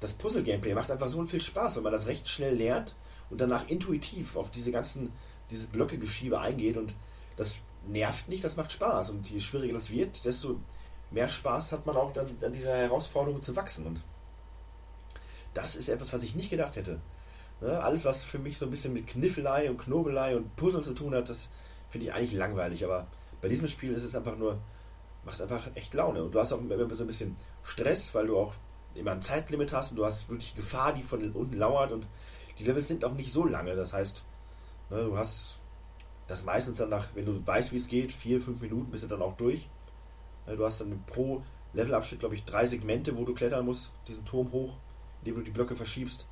[0.00, 2.96] das Puzzle-Gameplay macht einfach so viel Spaß, wenn man das recht schnell lernt
[3.30, 5.12] und danach intuitiv auf diese ganzen,
[5.50, 6.94] dieses Blöcke-Geschiebe eingeht und
[7.36, 9.10] das nervt nicht, das macht Spaß.
[9.10, 10.60] Und je schwieriger das wird, desto
[11.10, 13.86] mehr Spaß hat man auch dann an dieser Herausforderung zu wachsen.
[13.86, 14.02] Und
[15.54, 17.00] das ist etwas, was ich nicht gedacht hätte.
[17.60, 17.80] Ne?
[17.82, 21.14] Alles, was für mich so ein bisschen mit Kniffelei und Knobelei und Puzzeln zu tun
[21.14, 21.48] hat, das
[21.88, 22.84] finde ich eigentlich langweilig.
[22.84, 23.06] Aber
[23.40, 24.58] bei diesem Spiel ist es einfach nur,
[25.24, 26.22] macht es einfach echt Laune.
[26.22, 28.54] Und du hast auch immer so ein bisschen Stress, weil du auch
[28.94, 31.92] immer ein Zeitlimit hast und du hast wirklich Gefahr, die von unten lauert.
[31.92, 32.06] Und
[32.58, 33.76] die Levels sind auch nicht so lange.
[33.76, 34.24] Das heißt,
[34.90, 35.58] ne, du hast
[36.26, 39.08] das meistens dann nach, wenn du weißt, wie es geht, vier, fünf Minuten bist du
[39.08, 39.68] dann auch durch.
[40.46, 41.42] Ne, Du hast dann pro
[41.72, 44.76] Levelabschnitt, glaube ich, drei Segmente, wo du klettern musst, diesen Turm hoch,
[45.20, 46.26] indem du die Blöcke verschiebst.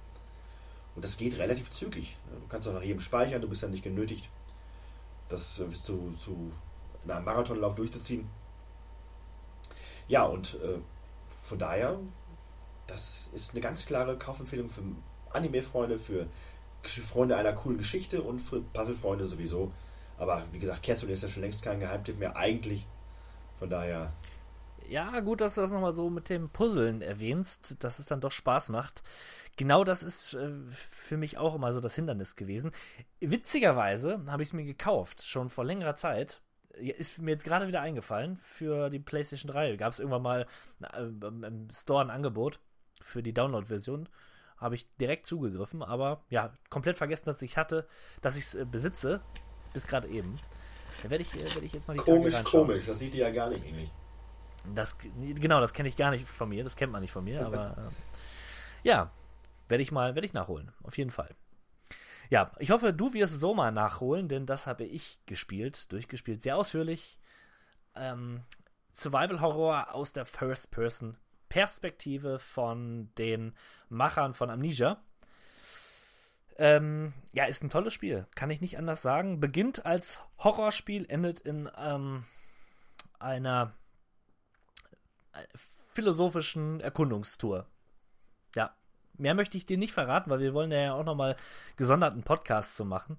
[0.95, 2.17] Und das geht relativ zügig.
[2.31, 4.31] Du kannst auch nach jedem speichern, du bist dann nicht genötigt,
[5.29, 6.53] das äh, zu, zu
[7.07, 8.29] einem Marathonlauf durchzuziehen.
[10.07, 10.79] Ja, und äh,
[11.43, 11.99] von daher,
[12.87, 14.83] das ist eine ganz klare Kaufempfehlung für
[15.31, 16.29] Anime-Freunde, für
[16.83, 19.73] Freunde einer coolen Geschichte und für Puzzle-Freunde sowieso.
[20.19, 22.87] Aber wie gesagt, Kerzul ist ja schon längst kein Geheimtipp mehr, eigentlich.
[23.59, 24.12] Von daher,
[24.88, 28.32] Ja, gut, dass du das nochmal so mit dem Puzzeln erwähnst, dass es dann doch
[28.32, 29.02] Spaß macht.
[29.57, 32.72] Genau das ist äh, für mich auch immer so das Hindernis gewesen.
[33.20, 36.42] Witzigerweise habe ich es mir gekauft, schon vor längerer Zeit.
[36.76, 39.76] Ist mir jetzt gerade wieder eingefallen, für die PlayStation 3.
[39.76, 40.46] Gab es irgendwann mal
[40.82, 42.59] äh, im Store ein Angebot
[43.00, 44.09] für die Download-Version.
[44.59, 47.86] Habe ich direkt zugegriffen, aber ja, komplett vergessen, dass ich hatte,
[48.22, 49.20] dass ich es äh, besitze,
[49.72, 50.40] bis gerade eben.
[51.05, 53.30] Da werde ich, äh, werde ich jetzt mal die komisch, komisch, das sieht ihr ja
[53.30, 53.92] gar nicht ähnlich.
[54.74, 57.44] Das, genau, das kenne ich gar nicht von mir, das kennt man nicht von mir,
[57.44, 57.92] aber ähm,
[58.84, 59.11] ja,
[59.68, 61.34] werde ich mal, werde ich nachholen, auf jeden Fall.
[62.30, 66.57] Ja, ich hoffe, du wirst so mal nachholen, denn das habe ich gespielt, durchgespielt, sehr
[66.57, 67.18] ausführlich.
[67.94, 68.40] Ähm,
[68.90, 73.52] Survival Horror aus der First-Person-Perspektive von den
[73.90, 75.02] Machern von Amnesia.
[76.57, 79.40] Ähm, ja, ist ein tolles Spiel, kann ich nicht anders sagen.
[79.40, 82.24] Beginnt als Horrorspiel, endet in ähm,
[83.18, 83.74] einer
[85.92, 87.66] philosophischen Erkundungstour.
[88.55, 88.74] Ja,
[89.14, 91.36] mehr möchte ich dir nicht verraten, weil wir wollen ja auch nochmal
[91.76, 93.18] gesonderten Podcast zu machen.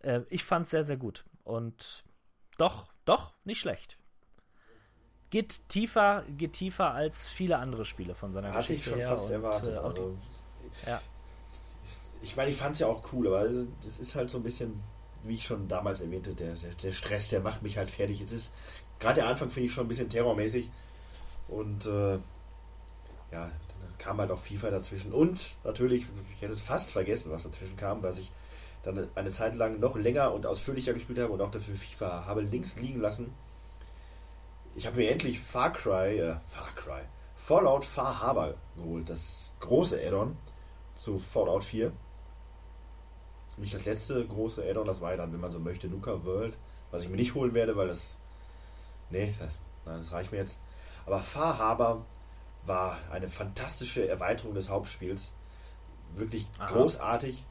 [0.00, 1.24] Äh, ich fand es sehr, sehr gut.
[1.44, 2.04] Und
[2.58, 3.98] doch, doch, nicht schlecht.
[5.30, 9.08] Geht tiefer, geht tiefer als viele andere Spiele von seiner Hatte ich Geschichte schon her
[9.08, 9.74] fast und, erwartet.
[9.74, 10.18] äh, also,
[10.86, 11.00] ja.
[12.22, 13.48] Ich meine, ich fand es ja auch cool, aber
[13.82, 14.82] das ist halt so ein bisschen,
[15.24, 18.20] wie ich schon damals erwähnte, der, der, der Stress, der macht mich halt fertig.
[18.20, 18.52] Es ist,
[18.98, 20.70] gerade der Anfang finde ich schon ein bisschen terrormäßig.
[21.48, 22.14] Und äh,
[23.32, 25.12] ja, dann kam halt auch FIFA dazwischen.
[25.12, 28.30] Und natürlich, ich hätte es fast vergessen, was dazwischen kam, dass ich
[28.82, 32.42] dann eine Zeit lang noch länger und ausführlicher gespielt habe und auch dafür FIFA habe
[32.42, 33.34] links liegen lassen.
[34.76, 37.00] Ich habe mir endlich Far Cry, äh, Far Cry,
[37.34, 40.36] Fallout Far Harbor geholt, das große Add-on
[40.94, 41.92] zu Fallout 4.
[43.56, 46.58] Nicht das letzte große Add-on, das war ja dann, wenn man so möchte, Nuka World,
[46.90, 48.18] was ich mir nicht holen werde, weil das.
[49.10, 50.58] Nee, das, nein, das reicht mir jetzt.
[51.06, 52.04] Aber Far Harbor
[52.66, 55.32] war eine fantastische Erweiterung des Hauptspiels.
[56.14, 56.66] Wirklich Aha.
[56.66, 57.44] großartig.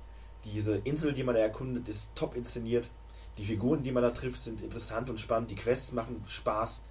[0.43, 2.91] Diese Insel, die man da erkundet, ist top inszeniert.
[3.37, 5.51] Die Figuren, die man da trifft, sind interessant und spannend.
[5.51, 6.81] Die Quests machen Spaß.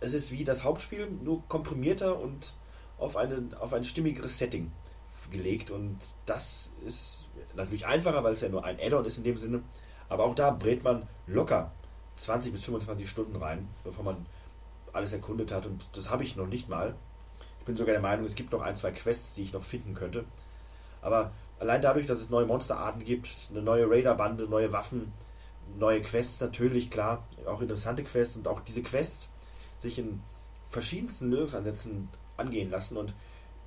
[0.00, 2.54] Es ist wie das Hauptspiel, nur komprimierter und
[2.98, 4.70] auf, eine, auf ein stimmigeres Setting
[5.30, 5.70] gelegt.
[5.70, 9.62] Und das ist natürlich einfacher, weil es ja nur ein Add-on ist in dem Sinne.
[10.08, 11.72] Aber auch da brät man locker
[12.16, 14.26] 20 bis 25 Stunden rein, bevor man
[14.92, 15.66] alles erkundet hat.
[15.66, 16.94] Und das habe ich noch nicht mal.
[17.60, 19.94] Ich bin sogar der Meinung, es gibt noch ein, zwei Quests, die ich noch finden
[19.94, 20.24] könnte.
[21.02, 25.12] Aber allein dadurch, dass es neue Monsterarten gibt, eine neue Raider-Bande, neue Waffen,
[25.78, 29.30] neue Quests natürlich, klar, auch interessante Quests und auch diese Quests
[29.78, 30.22] sich in
[30.68, 33.14] verschiedensten Lösungsansätzen angehen lassen und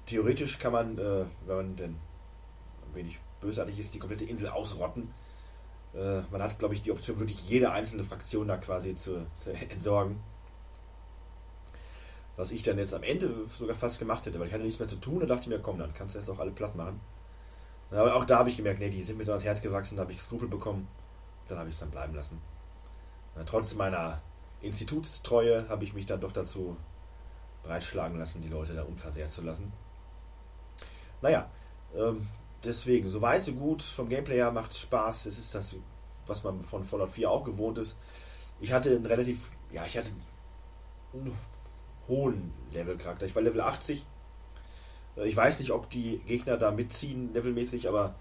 [0.06, 1.96] theoretisch kann man, äh, wenn man denn
[2.88, 5.12] ein wenig bösartig ist, die komplette Insel ausrotten.
[5.94, 9.52] Äh, man hat, glaube ich, die Option, wirklich jede einzelne Fraktion da quasi zu, zu
[9.70, 10.22] entsorgen.
[12.36, 14.88] Was ich dann jetzt am Ende sogar fast gemacht hätte, weil ich hatte nichts mehr
[14.88, 17.00] zu tun und dachte mir, komm, dann kannst du jetzt auch alle platt machen.
[17.92, 20.04] Aber auch da habe ich gemerkt, nee, die sind mir so ans Herz gewachsen, da
[20.04, 20.88] habe ich Skrupel bekommen.
[21.48, 22.40] Dann habe ich es dann bleiben lassen.
[23.36, 24.22] Na, trotz meiner
[24.62, 26.78] Institutstreue habe ich mich dann doch dazu
[27.64, 29.74] breitschlagen lassen, die Leute da unversehrt zu lassen.
[31.22, 31.50] Naja,
[31.96, 32.28] ähm,
[32.64, 33.82] deswegen, so weit, so gut.
[33.84, 35.26] Vom Gameplay her macht es Spaß.
[35.26, 35.76] Es ist das,
[36.28, 37.97] was man von Fallout 4 auch gewohnt ist.
[38.60, 40.12] Ich hatte einen relativ, ja, ich hatte
[41.14, 41.34] einen
[42.07, 43.26] hohen Level-Charakter.
[43.26, 44.05] Ich war Level 80.
[45.18, 48.16] Äh, Ich weiß nicht, ob die Gegner da mitziehen, levelmäßig, aber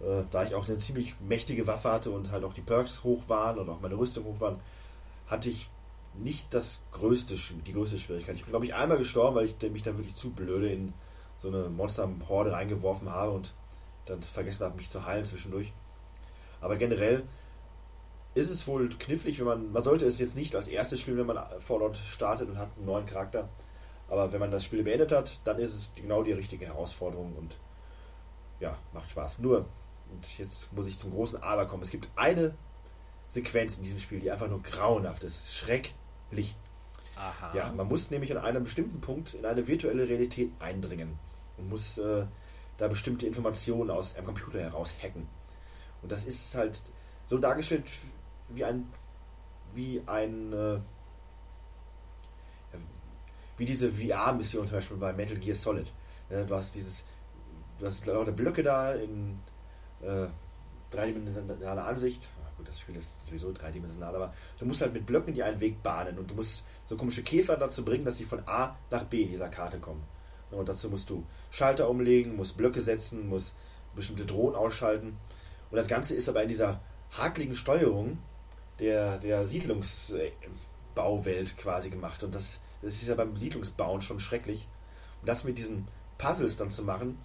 [0.00, 3.28] äh, da ich auch eine ziemlich mächtige Waffe hatte und halt auch die Perks hoch
[3.28, 4.60] waren und auch meine Rüstung hoch waren,
[5.26, 5.68] hatte ich
[6.14, 7.36] nicht das größte,
[7.66, 8.34] die größte Schwierigkeit.
[8.36, 10.92] Ich bin, glaube ich, einmal gestorben, weil ich mich dann wirklich zu blöde in
[11.36, 13.54] so eine Monster-Horde reingeworfen habe und
[14.10, 15.72] dann vergessen habe, mich zu heilen zwischendurch.
[16.60, 17.24] Aber generell
[18.34, 21.26] ist es wohl knifflig, wenn man, man sollte es jetzt nicht als erstes spielen, wenn
[21.26, 23.48] man Fallout startet und hat einen neuen Charakter.
[24.08, 27.56] Aber wenn man das Spiel beendet hat, dann ist es genau die richtige Herausforderung und
[28.60, 29.38] ja, macht Spaß.
[29.38, 29.66] Nur,
[30.12, 31.82] und jetzt muss ich zum großen Aber kommen.
[31.82, 32.54] Es gibt eine
[33.28, 35.54] Sequenz in diesem Spiel, die einfach nur grauenhaft ist.
[35.54, 36.56] Schrecklich.
[37.16, 37.54] Aha.
[37.54, 41.18] Ja, man muss nämlich an einem bestimmten Punkt in eine virtuelle Realität eindringen
[41.56, 42.26] und muss äh,
[42.80, 45.28] da bestimmte Informationen aus einem Computer heraus hacken.
[46.02, 46.80] Und das ist halt
[47.26, 47.84] so dargestellt
[48.48, 48.90] wie ein
[49.74, 50.78] wie ein äh,
[53.58, 55.92] wie diese VR-Mission zum Beispiel bei Metal Gear Solid.
[56.30, 57.04] Ja, du hast dieses
[57.78, 59.38] du hast lauter Blöcke da in
[60.00, 60.26] äh,
[60.90, 62.30] dreidimensionaler Ansicht.
[62.42, 65.60] Ah, Gut, das Spiel ist sowieso dreidimensional, aber du musst halt mit Blöcken die einen
[65.60, 69.04] Weg bahnen und du musst so komische Käfer dazu bringen, dass sie von A nach
[69.04, 70.02] B dieser Karte kommen.
[70.50, 73.54] Und dazu musst du Schalter umlegen, musst Blöcke setzen, musst
[73.94, 75.16] bestimmte Drohnen ausschalten.
[75.70, 76.80] Und das Ganze ist aber in dieser
[77.12, 78.18] hakligen Steuerung
[78.78, 82.24] der, der Siedlungsbauwelt quasi gemacht.
[82.24, 84.68] Und das, das ist ja beim Siedlungsbauen schon schrecklich.
[85.20, 85.86] Und das mit diesen
[86.18, 87.18] Puzzles dann zu machen,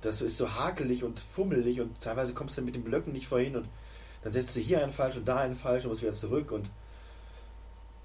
[0.00, 3.56] das ist so hakelig und fummelig und teilweise kommst du mit den Blöcken nicht vorhin
[3.56, 3.68] und
[4.22, 6.70] dann setzt du hier einen falsch und da einen falsch und musst wieder zurück und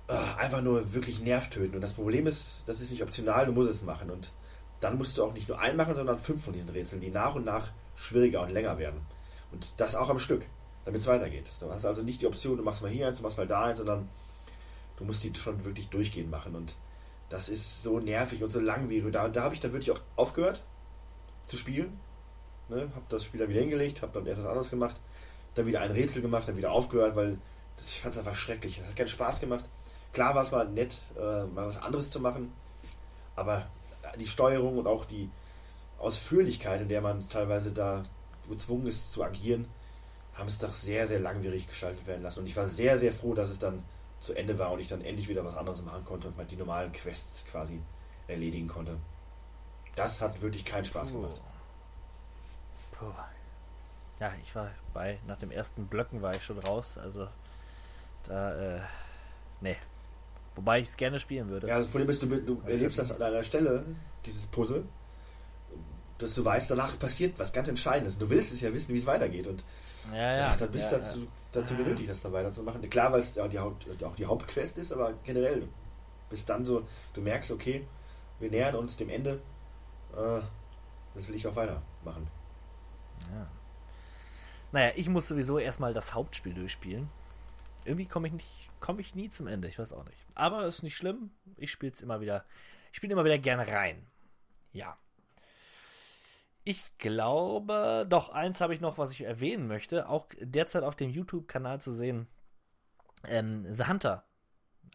[0.08, 1.76] äh, einfach nur wirklich nervtöten.
[1.76, 4.12] Und das Problem ist, das ist nicht optional, du musst es machen.
[4.12, 4.34] Und
[4.82, 7.36] dann musst du auch nicht nur einen machen, sondern fünf von diesen Rätseln, die nach
[7.36, 9.00] und nach schwieriger und länger werden.
[9.52, 10.44] Und das auch am Stück,
[10.86, 11.52] damit es weitergeht.
[11.60, 13.66] Du hast also nicht die Option, du machst mal hier eins, du machst mal da
[13.66, 14.10] eins, sondern
[14.98, 16.56] du musst die schon wirklich durchgehend machen.
[16.56, 16.76] Und
[17.30, 19.14] das ist so nervig und so langwierig.
[19.14, 20.64] Da, da habe ich dann wirklich auch aufgehört
[21.48, 22.00] zu spielen.
[22.70, 22.90] Ne?
[22.96, 25.00] Habe das Spiel dann wieder hingelegt, habe dann etwas anderes gemacht,
[25.54, 27.38] dann wieder ein Rätsel gemacht, dann wieder aufgehört, weil
[27.78, 28.80] das, ich fand es einfach schrecklich.
[28.80, 29.66] Es hat keinen Spaß gemacht.
[30.14, 32.52] Klar war es mal nett, äh, mal was anderes zu machen,
[33.36, 33.68] aber
[34.20, 35.30] die Steuerung und auch die
[36.00, 38.04] Ausführlichkeit, in der man teilweise da
[38.50, 39.68] gezwungen ist zu agieren,
[40.34, 42.40] haben es doch sehr, sehr langwierig gestaltet werden lassen.
[42.40, 43.84] Und ich war sehr, sehr froh, dass es dann
[44.20, 46.56] zu Ende war und ich dann endlich wieder was anderes machen konnte und mal die
[46.56, 47.80] normalen Quests quasi
[48.28, 48.98] erledigen konnte.
[49.96, 51.42] Das hat wirklich keinen Spaß gemacht.
[52.94, 53.06] Puh.
[54.20, 57.28] Ja, ich war bei, nach dem ersten Blöcken war ich schon raus, also
[58.24, 58.82] da, äh,
[59.62, 59.76] nee.
[60.56, 61.68] Wobei ich es gerne spielen würde.
[61.68, 63.86] Ja, das Problem ist, du, du erlebst das an einer Stelle,
[64.26, 64.84] dieses Puzzle,
[66.18, 68.18] dass du weißt, danach passiert was ganz Entscheidendes.
[68.18, 69.48] Du willst es ja wissen, wie es weitergeht.
[69.48, 69.64] Und
[70.12, 70.38] ja, ja.
[70.38, 71.28] ja dann bist du ja, dazu, ja.
[71.54, 72.88] dazu genötigt, das dann weiterzumachen.
[72.90, 75.68] Klar, weil es ja die Haupt, auch die Hauptquest ist, aber generell.
[76.30, 76.84] Bis dann so,
[77.14, 77.86] du merkst, okay,
[78.40, 79.42] wir nähern uns dem Ende.
[80.14, 80.42] Äh,
[81.14, 82.28] das will ich auch weitermachen.
[83.32, 83.48] Ja.
[84.72, 87.10] Naja, ich muss sowieso erstmal das Hauptspiel durchspielen.
[87.84, 90.26] Irgendwie komme ich nicht, komme ich nie zum Ende, ich weiß auch nicht.
[90.36, 91.32] Aber ist nicht schlimm.
[91.56, 92.44] Ich spiele es immer wieder,
[92.92, 94.06] ich spiele immer wieder gerne rein.
[94.74, 94.98] Ja.
[96.64, 100.10] Ich glaube, doch, eins habe ich noch, was ich erwähnen möchte.
[100.10, 102.28] Auch derzeit auf dem YouTube-Kanal zu sehen.
[103.24, 104.26] Ähm, The Hunter.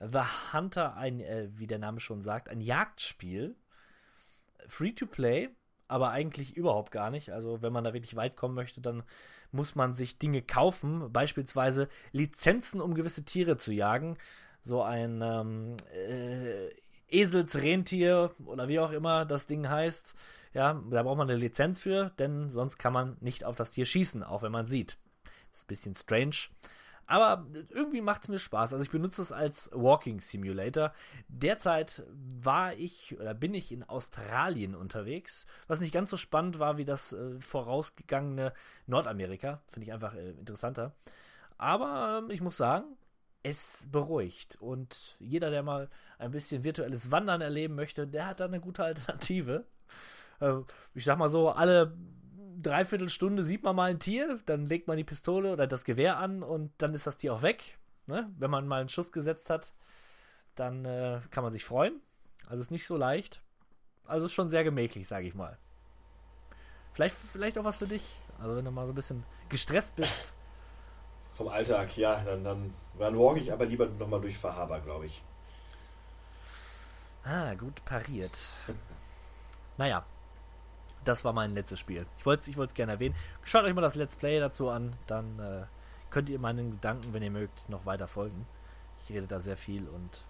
[0.01, 3.57] The Hunter, ein, äh, wie der Name schon sagt, ein Jagdspiel.
[4.69, 5.51] Free to play,
[5.89, 7.31] aber eigentlich überhaupt gar nicht.
[7.31, 9.03] Also, wenn man da wirklich weit kommen möchte, dann
[9.53, 11.13] muss man sich Dinge kaufen.
[11.13, 14.17] Beispielsweise Lizenzen, um gewisse Tiere zu jagen.
[14.63, 16.69] So ein ähm, äh,
[17.09, 20.15] Eselsrentier oder wie auch immer das Ding heißt.
[20.55, 23.87] Ja, da braucht man eine Lizenz für, denn sonst kann man nicht auf das Tier
[23.87, 24.97] schießen, auch wenn man sieht.
[25.53, 26.37] Das ist ein bisschen strange.
[27.07, 28.73] Aber irgendwie macht es mir Spaß.
[28.73, 30.93] Also ich benutze es als Walking Simulator.
[31.29, 36.79] Derzeit war ich oder bin ich in Australien unterwegs, was nicht ganz so spannend war
[36.79, 38.53] wie das äh, vorausgegangene
[38.87, 39.63] Nordamerika.
[39.69, 40.95] Finde ich einfach äh, interessanter.
[41.59, 42.97] Aber äh, ich muss sagen,
[43.43, 44.57] es beruhigt.
[44.61, 45.89] Und jeder, der mal
[46.19, 49.65] ein bisschen virtuelles Wandern erleben möchte, der hat da eine gute Alternative.
[50.41, 50.55] Äh,
[50.95, 51.97] ich sag mal so, alle
[52.63, 56.19] dreiviertel Stunde sieht man mal ein Tier, dann legt man die Pistole oder das Gewehr
[56.19, 57.79] an und dann ist das Tier auch weg.
[58.07, 58.31] Ne?
[58.39, 59.73] Wenn man mal einen Schuss gesetzt hat,
[60.55, 62.01] dann äh, kann man sich freuen.
[62.49, 63.43] Also ist nicht so leicht.
[64.07, 65.59] Also ist schon sehr gemächlich, sage ich mal.
[66.93, 68.03] Vielleicht, vielleicht auch was für dich.
[68.39, 70.35] Also wenn du mal so ein bisschen gestresst bist.
[71.33, 75.23] Vom Alltag, ja, dann, dann, dann walk ich aber lieber nochmal durch Fahrhaber, glaube ich.
[77.25, 78.39] Ah, gut pariert.
[79.77, 80.07] naja,
[81.07, 82.07] das war mein letztes Spiel.
[82.19, 83.15] Ich wollte es ich wollt's gerne erwähnen.
[83.43, 85.65] Schaut euch mal das Let's Play dazu an, dann äh,
[86.11, 88.47] könnt ihr meinen Gedanken, wenn ihr mögt, noch weiter folgen.
[89.05, 90.25] Ich rede da sehr viel und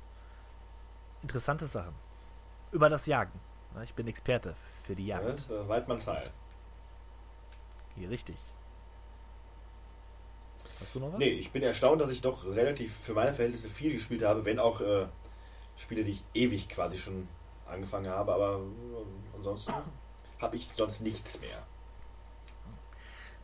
[1.22, 1.94] interessante Sachen.
[2.72, 3.32] Über das Jagen.
[3.74, 4.54] Ja, Ich bin Experte
[4.84, 5.50] für die Ja, Jagd.
[5.50, 6.30] da Weidmanns Heil.
[7.96, 8.36] Hier, richtig.
[10.80, 11.18] Hast du noch was?
[11.18, 14.58] Nee, ich bin erstaunt, dass ich doch relativ für meine Verhältnisse viel gespielt habe, wenn
[14.58, 15.06] auch äh,
[15.76, 17.28] Spiele, die ich ewig quasi schon
[17.66, 19.72] angefangen habe, aber äh, ansonsten
[20.40, 21.66] habe ich sonst nichts mehr.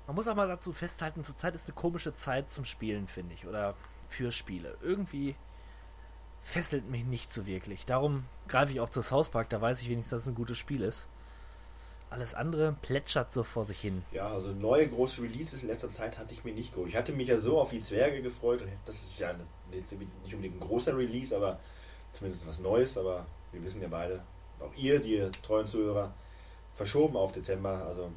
[0.06, 3.46] Man muss auch mal dazu festhalten, zurzeit ist eine komische Zeit zum Spielen, finde ich.
[3.46, 3.74] Oder
[4.08, 4.76] für Spiele.
[4.82, 5.36] Irgendwie
[6.42, 7.86] fesselt mich nicht so wirklich.
[7.86, 10.58] Darum greife ich auch zu South Park, da weiß ich wenigstens, dass es ein gutes
[10.58, 11.08] Spiel ist.
[12.10, 14.04] Alles andere plätschert so vor sich hin.
[14.12, 16.90] Ja, also neue große Releases in letzter Zeit hatte ich mir nicht geholt.
[16.90, 19.32] Ich hatte mich ja so auf die Zwerge gefreut und das ist ja
[19.70, 19.92] nicht
[20.34, 21.58] unbedingt ein großer Release, aber
[22.12, 24.22] zumindest was Neues, aber wir wissen ja beide,
[24.60, 26.12] auch ihr, die treuen Zuhörer,
[26.74, 28.12] verschoben auf Dezember, also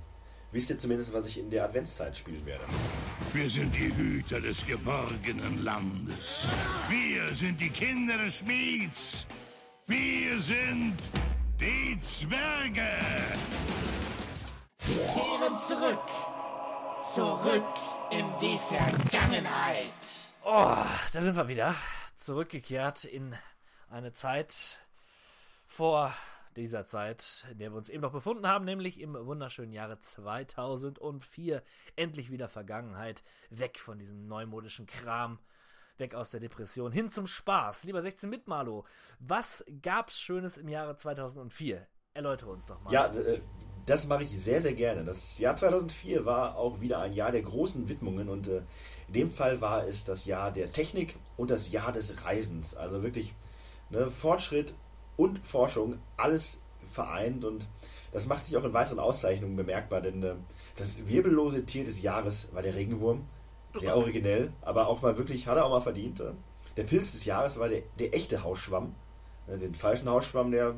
[0.52, 2.64] wisst ihr zumindest, was ich in der Adventszeit spielen werde.
[3.34, 6.46] Wir sind die Hüter des geborgenen Landes.
[6.90, 9.28] Wir sind die Kinder des Schmieds.
[9.88, 10.98] Wir sind
[11.60, 12.90] die Zwerge.
[14.80, 16.00] Kehren zurück.
[17.14, 17.64] Zurück
[18.12, 19.84] in die Vergangenheit.
[20.44, 20.76] Oh,
[21.14, 21.76] da sind wir wieder.
[22.18, 23.36] Zurückgekehrt in
[23.90, 24.80] eine Zeit
[25.68, 26.14] vor
[26.58, 31.64] dieser Zeit, in der wir uns eben noch befunden haben, nämlich im wunderschönen Jahre 2004.
[31.96, 33.24] Endlich wieder Vergangenheit.
[33.50, 35.40] Weg von diesem neumodischen Kram.
[35.98, 36.92] Weg aus der Depression.
[36.92, 37.84] Hin zum Spaß.
[37.84, 38.86] Lieber 16 mit Malo.
[39.20, 41.88] Was gab's Schönes im Jahre 2004?
[42.14, 42.92] Erläutere uns doch mal.
[42.92, 43.42] Ja, äh,
[43.86, 45.04] das mache ich sehr, sehr gerne.
[45.04, 48.64] Das Jahr 2004 war auch wieder ein Jahr der großen Widmungen und äh,
[49.08, 52.76] in dem Fall war es das Jahr der Technik und das Jahr des Reisens.
[52.76, 53.34] Also wirklich
[53.90, 54.74] ne, Fortschritt
[55.18, 56.60] und Forschung, alles
[56.92, 57.68] vereint und
[58.12, 60.36] das macht sich auch in weiteren Auszeichnungen bemerkbar, denn äh,
[60.78, 63.26] das wirbellose Tier des Jahres war der Regenwurm.
[63.74, 66.22] Sehr originell, aber auch mal wirklich, hat er auch mal verdient.
[66.22, 66.32] äh.
[66.78, 68.96] Der Pilz des Jahres war der, der echte Hausschwamm.
[69.48, 70.76] Äh, Den falschen Hausschwamm, der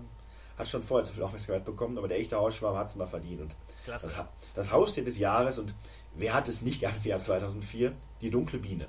[0.57, 3.41] hat schon vorher zu viel Aufmerksamkeit bekommen, aber der echte Hausschwamm hat es mal verdient.
[3.41, 4.07] Und Klasse.
[4.07, 4.25] das,
[4.55, 5.75] das Haustier des Jahres und
[6.15, 7.93] wer hat es nicht gehabt im Jahr 2004?
[8.21, 8.87] Die dunkle Biene.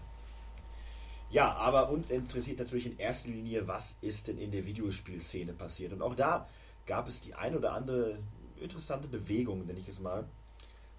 [1.31, 5.93] Ja, aber uns interessiert natürlich in erster Linie, was ist denn in der Videospielszene passiert.
[5.93, 6.49] Und auch da
[6.87, 8.19] gab es die ein oder andere
[8.61, 10.25] interessante Bewegung, nenne ich es mal.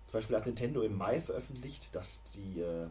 [0.07, 2.88] Zum Beispiel hat Nintendo im Mai veröffentlicht, dass sie äh,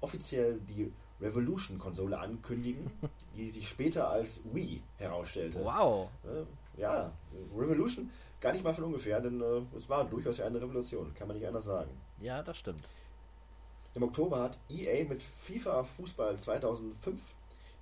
[0.00, 2.90] offiziell die Revolution-Konsole ankündigen,
[3.36, 5.64] die sich später als Wii herausstellte.
[5.64, 6.08] Wow.
[6.24, 7.12] Äh, ja,
[7.56, 8.10] Revolution
[8.40, 11.36] gar nicht mal von ungefähr, denn äh, es war durchaus ja eine Revolution, kann man
[11.36, 11.90] nicht anders sagen.
[12.20, 12.82] Ja, das stimmt.
[13.96, 17.34] Im Oktober hat EA mit FIFA Fußball 2005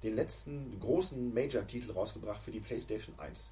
[0.05, 3.51] den letzten großen Major-Titel rausgebracht für die PlayStation 1.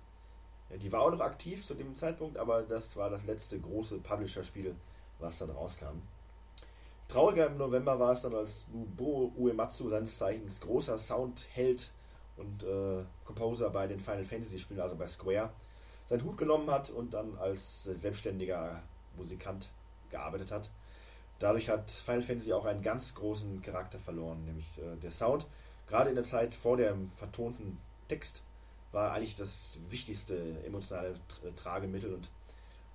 [0.70, 3.98] Ja, die war auch noch aktiv zu dem Zeitpunkt, aber das war das letzte große
[3.98, 4.76] Publisher-Spiel,
[5.18, 6.02] was dann rauskam.
[7.08, 11.90] Trauriger im November war es dann, als Nobuo Uematsu seines Zeichens großer Soundheld
[12.36, 15.50] und äh, Composer bei den Final Fantasy Spielen, also bei Square,
[16.06, 18.84] seinen Hut genommen hat und dann als selbstständiger
[19.16, 19.72] Musikant
[20.10, 20.70] gearbeitet hat.
[21.42, 25.48] Dadurch hat Final Fantasy auch einen ganz großen Charakter verloren, nämlich äh, der Sound.
[25.88, 28.44] Gerade in der Zeit vor dem vertonten Text
[28.92, 32.30] war eigentlich das wichtigste emotionale Tra- Tragemittel und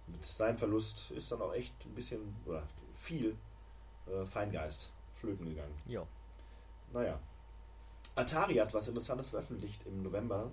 [0.07, 2.63] mit seinem Verlust ist dann auch echt ein bisschen oder
[2.95, 3.35] viel
[4.07, 5.75] äh, Feingeist flöten gegangen.
[5.85, 6.07] Jo.
[6.93, 7.19] Naja.
[8.15, 10.51] Atari hat was Interessantes veröffentlicht im November,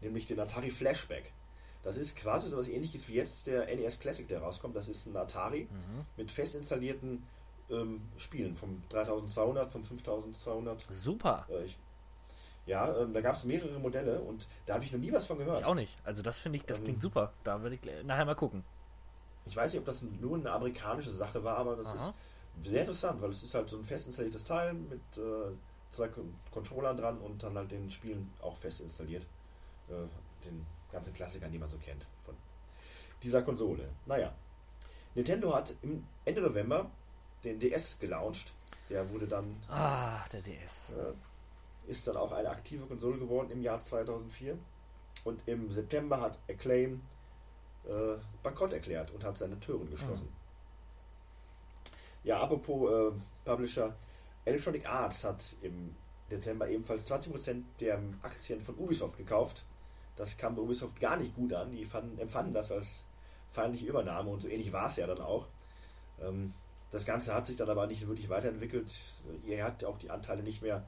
[0.00, 1.32] nämlich den Atari Flashback.
[1.82, 4.76] Das ist quasi so was ähnliches wie jetzt der NES Classic, der rauskommt.
[4.76, 5.68] Das ist ein Atari
[6.16, 7.24] mit fest installierten
[7.70, 10.86] ähm, Spielen vom 3200, vom 5200.
[10.90, 11.46] Super.
[11.50, 11.78] Äh, ich,
[12.66, 15.38] ja, ähm, da gab es mehrere Modelle und da habe ich noch nie was von
[15.38, 15.60] gehört.
[15.60, 15.96] Ich auch nicht.
[16.04, 17.32] Also das finde ich, das Ähm, klingt super.
[17.42, 18.64] Da würde ich nachher mal gucken.
[19.44, 21.94] Ich weiß nicht, ob das nur eine amerikanische Sache war, aber das Aha.
[21.96, 22.12] ist
[22.70, 25.50] sehr interessant, weil es ist halt so ein fest installiertes Teil mit äh,
[25.90, 29.26] zwei Con- Controllern dran und dann halt den Spielen auch fest installiert.
[29.88, 29.94] Äh,
[30.44, 32.34] den ganzen Klassikern, die man so kennt von
[33.22, 33.88] dieser Konsole.
[34.06, 34.32] Naja.
[35.14, 35.74] Nintendo hat
[36.24, 36.90] Ende November
[37.44, 38.52] den DS gelauncht.
[38.88, 40.92] Der wurde dann Ah, der DS.
[40.92, 44.56] äh, ist dann auch eine aktive Konsole geworden im Jahr 2004.
[45.24, 47.00] Und im September hat Acclaim
[47.84, 50.28] äh, Bankrott erklärt und hat seine Türen geschlossen.
[52.24, 53.12] Ja, apropos äh,
[53.44, 53.94] Publisher,
[54.44, 55.94] Electronic Arts hat im
[56.30, 59.64] Dezember ebenfalls 20% der Aktien von Ubisoft gekauft.
[60.16, 61.70] Das kam bei Ubisoft gar nicht gut an.
[61.72, 63.04] Die fanden, empfanden das als
[63.50, 65.46] feindliche Übernahme und so ähnlich war es ja dann auch.
[66.20, 66.52] Ähm,
[66.90, 68.92] Das Ganze hat sich dann aber nicht wirklich weiterentwickelt.
[69.46, 70.84] Er hat auch die Anteile nicht mehr.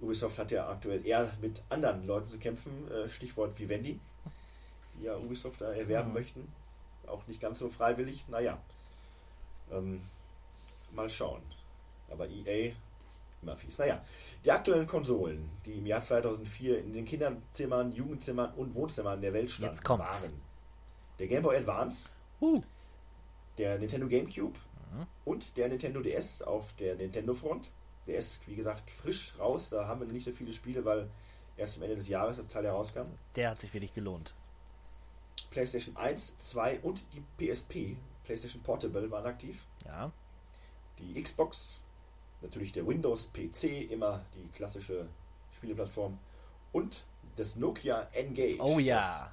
[0.00, 2.90] Ubisoft hat ja aktuell eher mit anderen Leuten zu kämpfen.
[2.90, 4.00] Äh, Stichwort Vivendi,
[4.94, 6.14] die ja Ubisoft da erwerben Mhm.
[6.14, 6.52] möchten.
[7.06, 8.26] Auch nicht ganz so freiwillig.
[8.28, 8.58] Naja,
[9.70, 10.00] ähm,
[10.92, 11.42] mal schauen.
[12.10, 12.72] Aber EA,
[13.42, 13.78] immer fies.
[13.78, 14.04] Naja,
[14.44, 19.50] die aktuellen Konsolen, die im Jahr 2004 in den Kinderzimmern, Jugendzimmern und Wohnzimmern der Welt
[19.50, 20.04] standen, Jetzt kommt's.
[20.06, 20.40] waren
[21.18, 22.10] der Game Boy Advance,
[22.40, 22.60] Huh.
[23.58, 24.58] der Nintendo GameCube
[25.24, 27.70] und der Nintendo DS auf der Nintendo Front.
[28.06, 29.68] Der ist, wie gesagt, frisch raus.
[29.70, 31.08] Da haben wir noch nicht so viele Spiele, weil
[31.56, 33.02] erst am Ende des Jahres das Teil herauskam.
[33.36, 34.34] Der hat sich wirklich gelohnt.
[35.50, 39.64] PlayStation 1, 2 und die PSP, PlayStation Portable, waren aktiv.
[39.84, 40.10] Ja.
[40.98, 41.80] Die Xbox,
[42.42, 45.06] natürlich der Windows PC, immer die klassische
[45.52, 46.18] Spieleplattform.
[46.72, 47.04] Und
[47.36, 48.60] das Nokia Engage.
[48.60, 48.98] Oh ja.
[48.98, 49.26] Das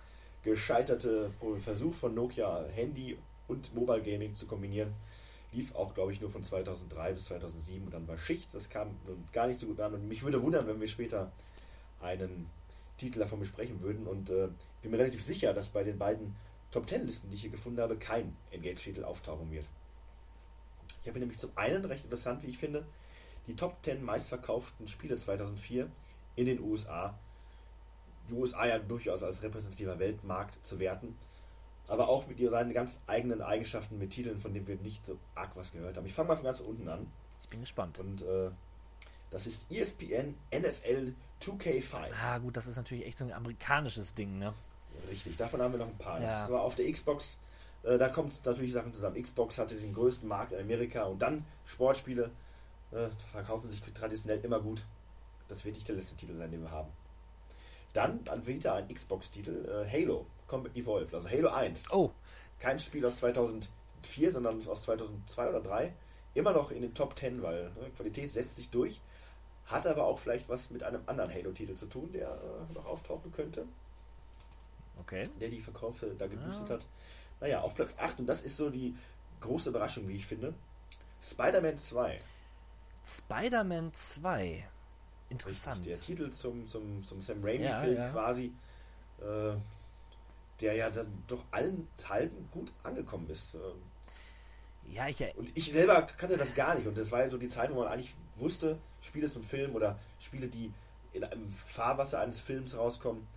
[0.44, 3.18] gescheiterte Versuch von Nokia, Handy
[3.48, 4.94] und Mobile Gaming zu kombinieren.
[5.52, 8.54] Lief auch, glaube ich, nur von 2003 bis 2007 und dann war Schicht.
[8.54, 11.32] Das kam nun gar nicht so gut an und mich würde wundern, wenn wir später
[12.02, 12.50] einen
[12.98, 14.50] Titel davon besprechen würden und äh,
[14.82, 16.36] bin mir relativ sicher, dass bei den beiden
[16.72, 19.66] Top Ten Listen, die ich hier gefunden habe, kein Engage-Titel auftauchen wird.
[21.02, 22.86] Ich habe nämlich zum einen recht interessant, wie ich finde,
[23.48, 25.90] die Top 10 meistverkauften Spiele 2004
[26.36, 27.18] in den USA.
[28.30, 31.16] Die USA ja durchaus als repräsentativer Weltmarkt zu werten,
[31.88, 35.56] aber auch mit seinen ganz eigenen Eigenschaften mit Titeln, von denen wir nicht so arg
[35.56, 36.06] was gehört haben.
[36.06, 37.08] Ich fange mal von ganz unten an.
[37.44, 37.98] Ich bin gespannt.
[37.98, 38.52] Und äh,
[39.32, 41.96] das ist ESPN NFL 2K5.
[42.24, 44.54] Ah, gut, das ist natürlich echt so ein amerikanisches Ding, ne?
[45.10, 46.22] Richtig, davon haben wir noch ein paar.
[46.22, 46.28] Ja.
[46.28, 47.38] Das war auf der Xbox,
[47.84, 49.22] äh, da kommt natürlich Sachen zusammen.
[49.22, 52.32] Xbox hatte den größten Markt in Amerika und dann Sportspiele
[52.92, 54.86] äh, verkaufen sich traditionell immer gut.
[55.48, 56.90] Das wird nicht der letzte Titel sein, den wir haben.
[57.94, 61.92] Dann, dann wieder ein Xbox-Titel, äh, Halo Combat Evolved, also Halo 1.
[61.92, 62.12] Oh,
[62.60, 65.94] Kein Spiel aus 2004, sondern aus 2002 oder 2003.
[66.36, 69.02] Immer noch in den Top 10, weil ne, Qualität setzt sich durch.
[69.66, 73.32] Hat aber auch vielleicht was mit einem anderen Halo-Titel zu tun, der äh, noch auftauchen
[73.32, 73.66] könnte
[75.00, 75.24] okay.
[75.40, 76.74] der die Verkäufe da geboostet Ah.
[76.76, 76.86] hat.
[77.40, 78.96] Naja, auf Platz 8, und das ist so die
[79.42, 80.54] große Überraschung, wie ich finde,
[81.22, 82.20] Spider-Man 2.
[83.06, 84.68] Spider-Man 2.
[85.30, 85.86] Interessant.
[85.86, 88.12] Der Titel zum, zum, zum Sam Raimi-Film Ja, ja.
[88.12, 88.54] quasi,
[89.22, 89.54] äh,
[90.60, 93.56] der ja dann doch allen Teilen gut angekommen ist.
[93.56, 93.60] Äh,
[94.92, 96.88] Ja, ich, Und ich selber kannte das gar nicht.
[96.88, 100.00] Und das war ja so die Zeit, wo man eigentlich wusste, Spiele zum Film oder
[100.20, 100.74] Spiele, die
[101.14, 103.28] in einem Fahrwasser eines Films rauskommen,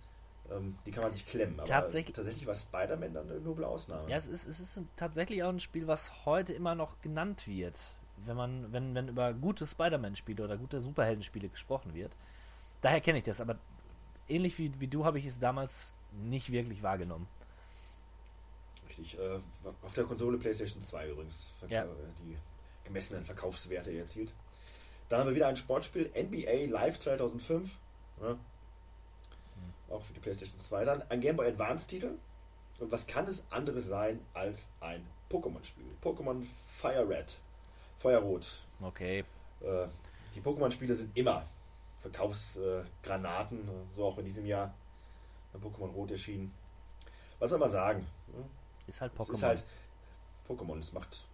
[0.51, 1.59] ähm, die kann man sich klemmen.
[1.59, 4.09] Aber Tatsächlich- tatsächlich war Spider-Man dann eine noble Ausnahme.
[4.09, 7.79] Ja, es ist, es ist tatsächlich auch ein Spiel, was heute immer noch genannt wird.
[8.25, 12.11] Wenn man, wenn, wenn über gute Spider-Man-Spiele oder gute Superheldenspiele gesprochen wird.
[12.81, 13.57] Daher kenne ich das, aber
[14.29, 17.27] ähnlich wie, wie du habe ich es damals nicht wirklich wahrgenommen.
[18.87, 19.17] Richtig.
[19.19, 19.39] Äh,
[19.81, 21.53] auf der Konsole PlayStation 2 übrigens.
[21.69, 21.83] Ja.
[21.83, 21.87] äh,
[22.23, 22.37] Die
[22.83, 24.33] gemessenen Verkaufswerte erzielt.
[25.09, 27.77] Dann haben wir wieder ein Sportspiel, NBA Live 2005.
[28.21, 28.37] Ja.
[29.93, 30.85] Auch für die PlayStation 2.
[30.85, 32.11] Dann ein Game Boy Advance-Titel.
[32.79, 35.85] Und was kann es anderes sein als ein Pokémon-Spiel?
[36.01, 37.37] Pokémon Fire Red.
[37.97, 38.63] Feuerrot.
[38.81, 39.19] Okay.
[39.61, 39.87] Äh,
[40.33, 41.45] die Pokémon-Spiele sind immer
[42.01, 43.69] Verkaufsgranaten.
[43.95, 44.73] so auch in diesem Jahr.
[45.53, 46.51] Ein Pokémon Rot erschienen.
[47.39, 48.05] Was soll man sagen?
[48.87, 49.33] Ist halt Es Pokémon.
[49.33, 49.63] ist halt
[50.47, 50.79] Pokémon.
[50.79, 51.25] Es macht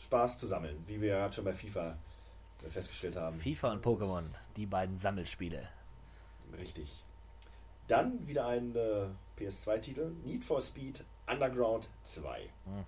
[0.00, 1.96] Spaß zu sammeln, wie wir gerade schon bei FIFA
[2.68, 3.38] festgestellt haben.
[3.38, 4.24] FIFA und Pokémon,
[4.56, 5.68] die beiden Sammelspiele.
[6.58, 7.04] Richtig.
[7.88, 9.06] Dann wieder ein äh,
[9.38, 12.40] PS2-Titel: Need for Speed Underground 2.
[12.66, 12.84] Hm.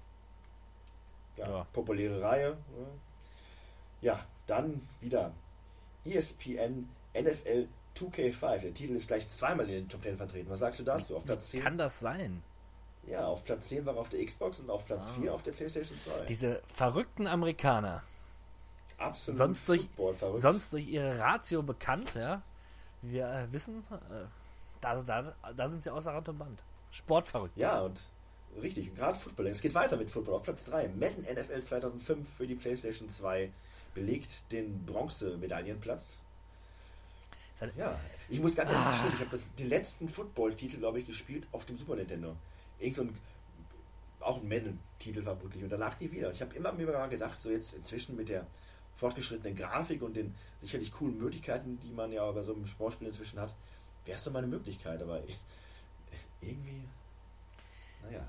[1.36, 1.66] Ja, Ja.
[1.72, 2.50] populäre Reihe.
[2.50, 2.86] ne?
[4.02, 5.32] Ja, dann wieder
[6.04, 8.58] ESPN NFL 2K5.
[8.60, 10.48] Der Titel ist gleich zweimal in den Top 10 vertreten.
[10.50, 11.16] Was sagst du dazu?
[11.16, 11.62] Auf Platz 10?
[11.62, 12.42] Kann das sein?
[13.06, 15.20] Ja, auf Platz 10 war er auf der Xbox und auf Platz Ah.
[15.20, 16.26] 4 auf der PlayStation 2.
[16.26, 18.02] Diese verrückten Amerikaner,
[18.98, 19.88] Absolut sonst durch,
[20.34, 22.42] sonst durch ihre Ratio bekannt, ja.
[23.02, 24.24] Wie wir äh, wissen, äh,
[24.80, 26.62] da, da, da sind sie außer Rand und Band.
[26.90, 27.56] Sportverrückt.
[27.56, 28.08] Ja, und
[28.60, 29.46] richtig, gerade Football.
[29.48, 30.34] Es geht weiter mit Football.
[30.34, 33.50] Auf Platz 3, Madden NFL 2005 für die PlayStation 2
[33.94, 36.18] belegt den Bronzemedaillenplatz.
[37.76, 38.00] Ja,
[38.30, 41.66] ich muss ganz ehrlich gestehen, ich habe das- die letzten Football-Titel, glaube ich, gespielt auf
[41.66, 42.34] dem Super Nintendo.
[42.78, 43.18] Irgend so ein,
[44.20, 46.32] auch ein Madden-Titel vermutlich und danach nie wieder.
[46.32, 48.46] Ich habe immer mir gedacht, so jetzt inzwischen mit der
[48.94, 53.38] fortgeschrittenen Grafik und den sicherlich coolen Möglichkeiten, die man ja bei so einem Sportspiel inzwischen
[53.38, 53.54] hat,
[54.04, 55.20] wäre es doch mal eine Möglichkeit, aber
[56.40, 56.82] irgendwie,
[58.04, 58.26] naja.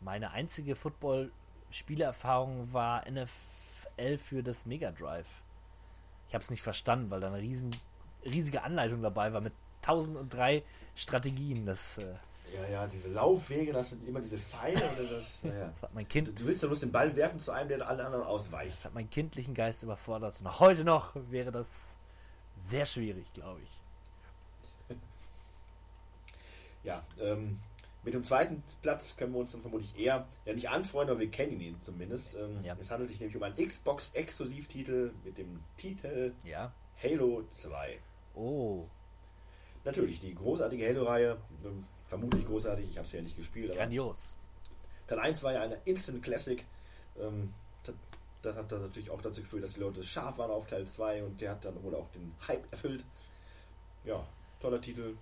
[0.00, 5.26] Meine einzige Football-Spielerfahrung war NFL für das Mega Drive.
[6.28, 7.70] Ich habe es nicht verstanden, weil da eine riesen,
[8.24, 10.62] riesige Anleitung dabei war mit 1003
[10.94, 11.66] Strategien.
[11.66, 12.14] Das, äh,
[12.54, 15.40] Ja, ja, diese Laufwege, das sind immer diese Pfeile oder das.
[15.42, 15.68] Naja.
[15.68, 18.04] Das hat mein Kind, Du willst ja bloß den Ball werfen zu einem, der alle
[18.04, 18.74] anderen ausweicht.
[18.74, 20.40] das hat meinen kindlichen Geist überfordert.
[20.42, 21.96] Noch heute noch wäre das
[22.56, 23.77] sehr schwierig, glaube ich.
[26.88, 27.58] Ja, ähm,
[28.02, 31.30] mit dem zweiten Platz können wir uns dann vermutlich eher, ja nicht anfreunden, aber wir
[31.30, 32.34] kennen ihn zumindest.
[32.34, 32.74] Ähm, Ja.
[32.80, 36.72] Es handelt sich nämlich um einen Xbox-Exklusivtitel mit dem Titel Ja.
[37.02, 37.98] Halo 2.
[38.34, 38.86] Oh,
[39.84, 44.36] Natürlich, die großartige Halo-Reihe, ähm, vermutlich großartig, ich habe sie ja nicht gespielt, aber grandios.
[45.06, 46.64] Teil 1 war ja eine Instant Classic.
[47.18, 47.54] Ähm,
[47.84, 47.94] das-
[48.42, 51.22] das hat dann natürlich auch dazu geführt, dass die Leute scharf waren auf Teil 2
[51.24, 53.04] und der hat dann wohl auch den Hype erfüllt.
[54.04, 54.26] Ja,
[54.60, 55.16] toller Titel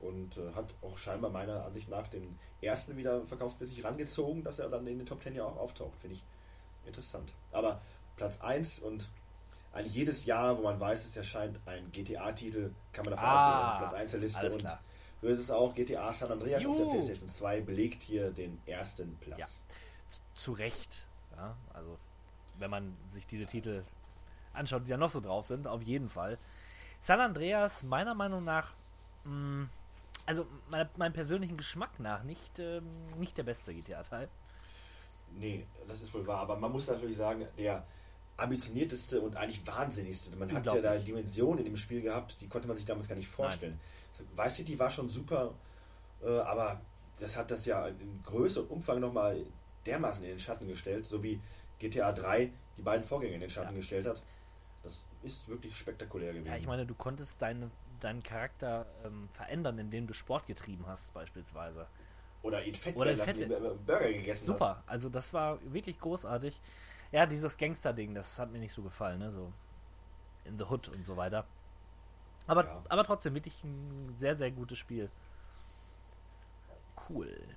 [0.00, 4.68] und äh, hat auch scheinbar meiner Ansicht nach den ersten wieder verkaufsmäßig rangezogen, dass er
[4.68, 5.98] dann in den Top 10 ja auch auftaucht.
[5.98, 6.24] Finde ich
[6.86, 7.32] interessant.
[7.52, 7.80] Aber
[8.16, 9.08] Platz 1 und
[9.72, 13.78] eigentlich jedes Jahr, wo man weiß, es erscheint ein GTA-Titel, kann man davon Ah, ausgehen,
[13.88, 14.80] Platz 1 der Liste und klar.
[15.20, 15.74] so ist es auch.
[15.74, 16.92] GTA San Andreas auf der Juhu.
[16.92, 19.38] PlayStation 2 belegt hier den ersten Platz.
[20.08, 20.16] Ja.
[20.34, 21.06] Zu Recht.
[21.36, 21.98] Ja, also,
[22.58, 23.84] wenn man sich diese Titel
[24.54, 26.38] anschaut, die da noch so drauf sind, auf jeden Fall.
[27.00, 28.72] San Andreas, meiner Meinung nach,
[29.24, 29.68] mh,
[30.28, 30.46] also
[30.96, 32.84] meinem persönlichen Geschmack nach, nicht, ähm,
[33.18, 34.28] nicht der beste GTA-Teil.
[35.32, 36.40] Nee, das ist wohl wahr.
[36.40, 37.86] Aber man muss natürlich sagen, der
[38.36, 40.36] ambitionierteste und eigentlich wahnsinnigste.
[40.36, 40.96] Man hat ja da.
[40.98, 43.80] Dimensionen in dem Spiel gehabt, die konnte man sich damals gar nicht vorstellen.
[44.36, 45.54] Vice City war schon super,
[46.22, 46.80] äh, aber
[47.18, 49.44] das hat das ja in Größe und Umfang nochmal
[49.86, 51.40] dermaßen in den Schatten gestellt, so wie
[51.78, 53.76] GTA 3 die beiden Vorgänger in den Schatten Ja.
[53.76, 54.22] gestellt hat.
[54.82, 56.46] Das ist wirklich spektakulär gewesen.
[56.48, 61.12] Ja, ich meine, du konntest deine, deinen Charakter ähm, verändern, indem du Sport getrieben hast,
[61.14, 61.86] beispielsweise.
[62.42, 66.60] Oder ihn fett Oder lassen, fett- du Burger gegessen Super, also das war wirklich großartig.
[67.10, 69.30] Ja, dieses Gangster-Ding, das hat mir nicht so gefallen, ne?
[69.32, 69.52] So
[70.44, 71.44] in the Hood und so weiter.
[72.46, 72.82] Aber, Ja.
[72.88, 75.10] aber trotzdem wirklich ein sehr, sehr gutes Spiel.
[77.08, 77.28] Cool.
[77.48, 77.56] hast.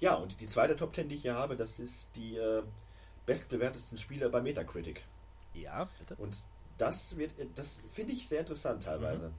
[0.00, 2.62] Ja, und die zweite Top 10, die ich hier habe, das ist die äh,
[3.26, 5.02] bestbewertesten Spiele bei Metacritic.
[5.54, 6.14] Ja, bitte.
[6.16, 6.36] Und
[6.78, 8.84] das wird, das finde ich sehr interessant Mhm.
[8.84, 9.32] teilweise.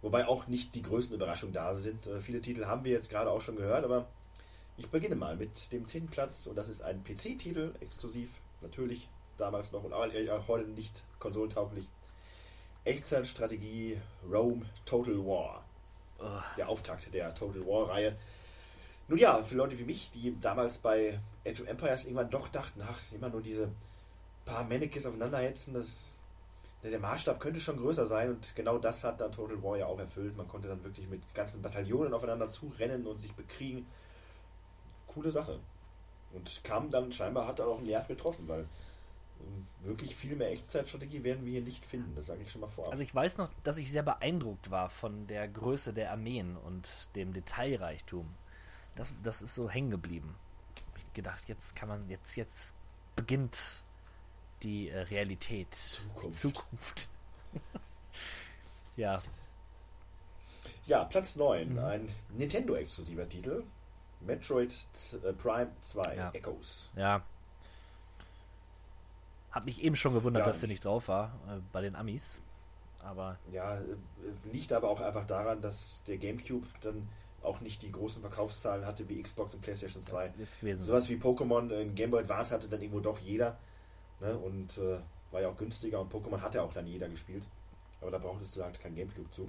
[0.00, 2.06] Wobei auch nicht die größten Überraschungen da sind.
[2.06, 4.08] Äh, viele Titel haben wir jetzt gerade auch schon gehört, aber
[4.76, 6.06] ich beginne mal mit dem 10.
[6.06, 8.30] Platz und das ist ein PC-Titel, exklusiv,
[8.60, 11.88] natürlich damals noch und auch auch heute nicht konsolentauglich.
[12.84, 13.98] Echtzeitstrategie
[14.30, 15.64] Rome Total War.
[16.56, 18.16] Der Auftakt der Total War-Reihe.
[19.08, 22.82] Nun ja, für Leute wie mich, die damals bei Age of Empires irgendwann doch dachten,
[22.82, 23.70] ach, immer nur diese
[24.44, 26.17] paar Mannequins aufeinander hetzen, das,
[26.82, 29.98] der Maßstab könnte schon größer sein und genau das hat dann Total War ja auch
[29.98, 30.36] erfüllt.
[30.36, 33.86] Man konnte dann wirklich mit ganzen Bataillonen aufeinander zurennen und sich bekriegen.
[35.08, 35.58] Coole Sache.
[36.32, 38.60] Und kam dann scheinbar, hat er auch einen Nerv getroffen, weil
[39.40, 42.68] ähm, wirklich viel mehr Echtzeitstrategie werden wir hier nicht finden, das sage ich schon mal
[42.68, 42.92] vorab.
[42.92, 46.88] Also ich weiß noch, dass ich sehr beeindruckt war von der Größe der Armeen und
[47.16, 48.28] dem Detailreichtum.
[48.94, 50.36] Das, das ist so hängen geblieben.
[50.96, 52.76] Ich gedacht, jetzt kann man, jetzt, jetzt
[53.16, 53.84] beginnt
[54.62, 56.26] die äh, Realität, Zukunft.
[56.26, 57.08] die Zukunft.
[58.96, 59.22] ja,
[60.86, 63.62] Ja, Platz 9, ein Nintendo-exklusiver Titel.
[64.20, 64.74] Metroid
[65.24, 66.30] äh, Prime 2 Ja.
[66.32, 66.90] Echoes.
[66.96, 67.22] ja.
[69.50, 70.46] Hab mich eben schon gewundert, Ja.
[70.46, 72.40] dass der nicht drauf war äh, bei den Amis.
[73.02, 73.84] Aber Ja, äh,
[74.52, 77.08] liegt aber auch einfach daran, dass der GameCube dann
[77.42, 80.26] auch nicht die großen Verkaufszahlen hatte wie Xbox und PlayStation 2.
[80.28, 80.82] das wird's gewesen.
[80.82, 83.56] Sowas wie Pokémon in Game Boy Advance hatte dann irgendwo doch jeder.
[84.20, 84.36] Ne?
[84.36, 84.98] Und äh,
[85.30, 87.48] war ja auch günstiger und Pokémon hatte auch dann jeder gespielt.
[88.00, 89.48] Aber da brauchtest du halt kein Gamecube zu.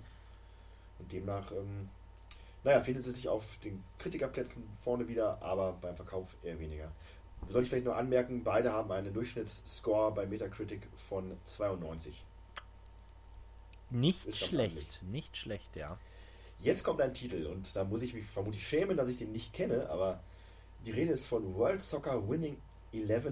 [1.00, 1.90] Und demnach, ähm,
[2.64, 6.92] naja, findet es sich auf den Kritikerplätzen vorne wieder, aber beim Verkauf eher weniger.
[7.48, 12.26] Soll ich vielleicht noch anmerken, beide haben einen Durchschnittsscore bei Metacritic von 92.
[13.90, 15.98] nicht schlecht, nicht schlecht, ja.
[16.60, 19.54] Jetzt kommt ein Titel und da muss ich mich vermutlich schämen, dass ich den nicht
[19.54, 20.22] kenne, aber
[20.86, 22.58] die Rede ist von World Soccer Winning
[22.92, 23.28] 11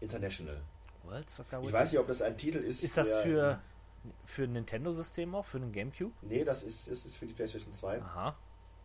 [0.00, 0.60] International.
[1.04, 2.82] World Soccer Ich weiß nicht, ob das ein Titel ist.
[2.84, 3.60] Ist das der- für,
[4.24, 6.12] für ein Nintendo-System auch, für einen Gamecube?
[6.22, 8.00] Nee, das ist, ist, ist für die PlayStation 2.
[8.02, 8.36] Aha.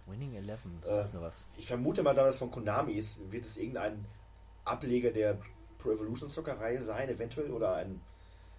[0.05, 1.47] Winning Eleven, das Äh, sagt mir was.
[1.57, 4.05] Ich vermute mal, da das von Konami ist, wird es irgendein
[4.65, 5.37] Ableger der
[5.77, 8.01] Pro Evolution Soccer Reihe sein, eventuell, oder ein.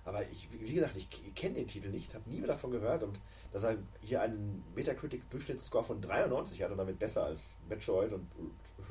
[0.07, 3.21] Aber ich, wie gesagt, ich kenne den Titel nicht, habe nie mehr davon gehört und
[3.53, 8.29] dass er hier einen Metacritic-Durchschnittsscore von 93 hat und damit besser als Metroid und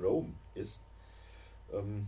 [0.02, 0.80] Rome ist.
[1.72, 2.08] Ähm,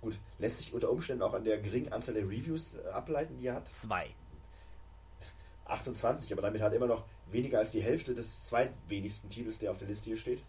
[0.00, 3.46] gut, lässt sich unter Umständen auch an der geringen Anzahl der Reviews äh, ableiten, die
[3.46, 3.68] er hat.
[3.68, 4.10] Zwei.
[5.66, 9.70] 28, aber damit hat er immer noch weniger als die Hälfte des zweitwenigsten Titels, der
[9.70, 10.42] auf der Liste hier steht.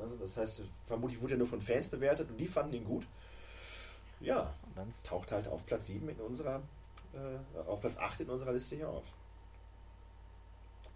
[0.00, 3.06] Also das heißt, vermutlich wurde er nur von Fans bewertet und die fanden ihn gut.
[4.20, 6.62] Ja, Und dann taucht halt auf Platz 7 in unserer,
[7.12, 9.04] äh, auf Platz 8 in unserer Liste hier auf.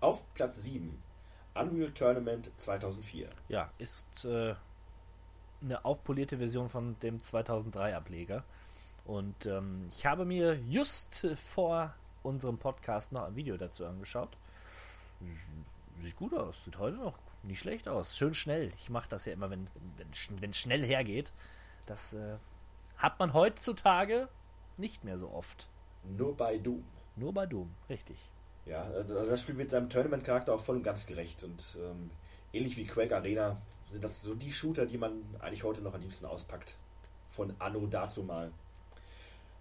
[0.01, 1.03] Auf Platz 7
[1.55, 3.29] Unreal Tournament 2004.
[3.49, 4.55] Ja, ist äh,
[5.63, 8.45] eine aufpolierte Version von dem 2003-Ableger.
[9.05, 14.37] Und ähm, ich habe mir just vor unserem Podcast noch ein Video dazu angeschaut.
[16.01, 18.17] Sieht gut aus, sieht heute noch nicht schlecht aus.
[18.17, 18.71] Schön schnell.
[18.79, 21.33] Ich mache das ja immer, wenn wenn wenn schnell hergeht.
[21.87, 22.37] Das äh,
[22.97, 24.29] hat man heutzutage
[24.77, 25.69] nicht mehr so oft.
[26.05, 26.85] Nur bei Doom.
[27.17, 28.31] Nur bei Doom, richtig.
[28.67, 31.43] Ja, also das Spiel wird seinem Tournament-Charakter auch voll und ganz gerecht.
[31.45, 32.11] Und ähm,
[32.53, 33.61] ähnlich wie Quake Arena
[33.91, 36.77] sind das so die Shooter, die man eigentlich heute noch am liebsten auspackt.
[37.29, 38.53] Von Anno dazu mal.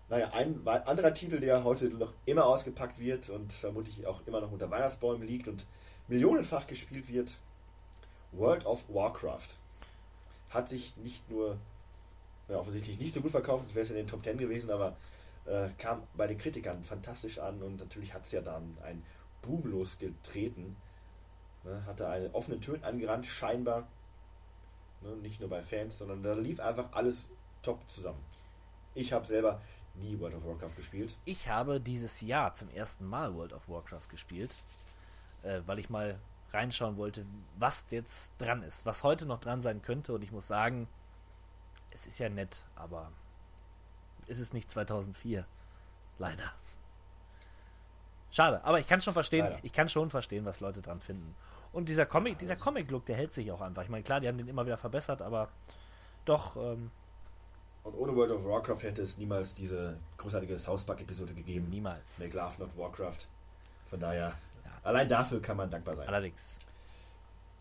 [0.09, 4.51] Naja, ein anderer Titel, der heute noch immer ausgepackt wird und vermutlich auch immer noch
[4.51, 5.67] unter Weihnachtsbäumen liegt und
[6.07, 7.39] millionenfach gespielt wird,
[8.31, 9.57] World of Warcraft.
[10.49, 11.57] Hat sich nicht nur
[12.47, 14.97] ja, offensichtlich nicht so gut verkauft, als wäre es in den Top 10 gewesen, aber
[15.45, 19.03] äh, kam bei den Kritikern fantastisch an und natürlich hat es ja dann ein
[19.41, 20.75] Boom losgetreten.
[21.63, 23.87] Ne, hatte einen offenen Tönen angerannt, scheinbar.
[25.01, 27.29] Ne, nicht nur bei Fans, sondern da lief einfach alles
[27.61, 28.23] top zusammen.
[28.95, 29.61] Ich habe selber
[29.95, 31.15] nie World of Warcraft gespielt.
[31.25, 34.51] Ich habe dieses Jahr zum ersten Mal World of Warcraft gespielt,
[35.43, 36.19] äh, weil ich mal
[36.51, 37.25] reinschauen wollte,
[37.57, 40.13] was jetzt dran ist, was heute noch dran sein könnte.
[40.13, 40.87] Und ich muss sagen,
[41.91, 43.11] es ist ja nett, aber
[44.27, 45.45] ist es nicht 2004.
[46.17, 46.51] Leider.
[48.31, 49.59] Schade, aber ich kann schon verstehen, Leider.
[49.63, 51.35] ich kann schon verstehen, was Leute dran finden.
[51.71, 53.83] Und dieser Comic, dieser Comic-Look, der hält sich auch einfach.
[53.83, 55.49] Ich meine, klar, die haben den immer wieder verbessert, aber
[56.25, 56.55] doch.
[56.55, 56.91] Ähm,
[57.83, 61.69] und ohne World of Warcraft hätte es niemals diese großartige South Park-Episode gegeben.
[61.69, 62.19] Niemals.
[62.19, 63.27] Make Love Not Warcraft.
[63.89, 64.33] Von daher,
[64.63, 64.71] ja.
[64.83, 66.07] allein dafür kann man dankbar sein.
[66.07, 66.57] Allerdings.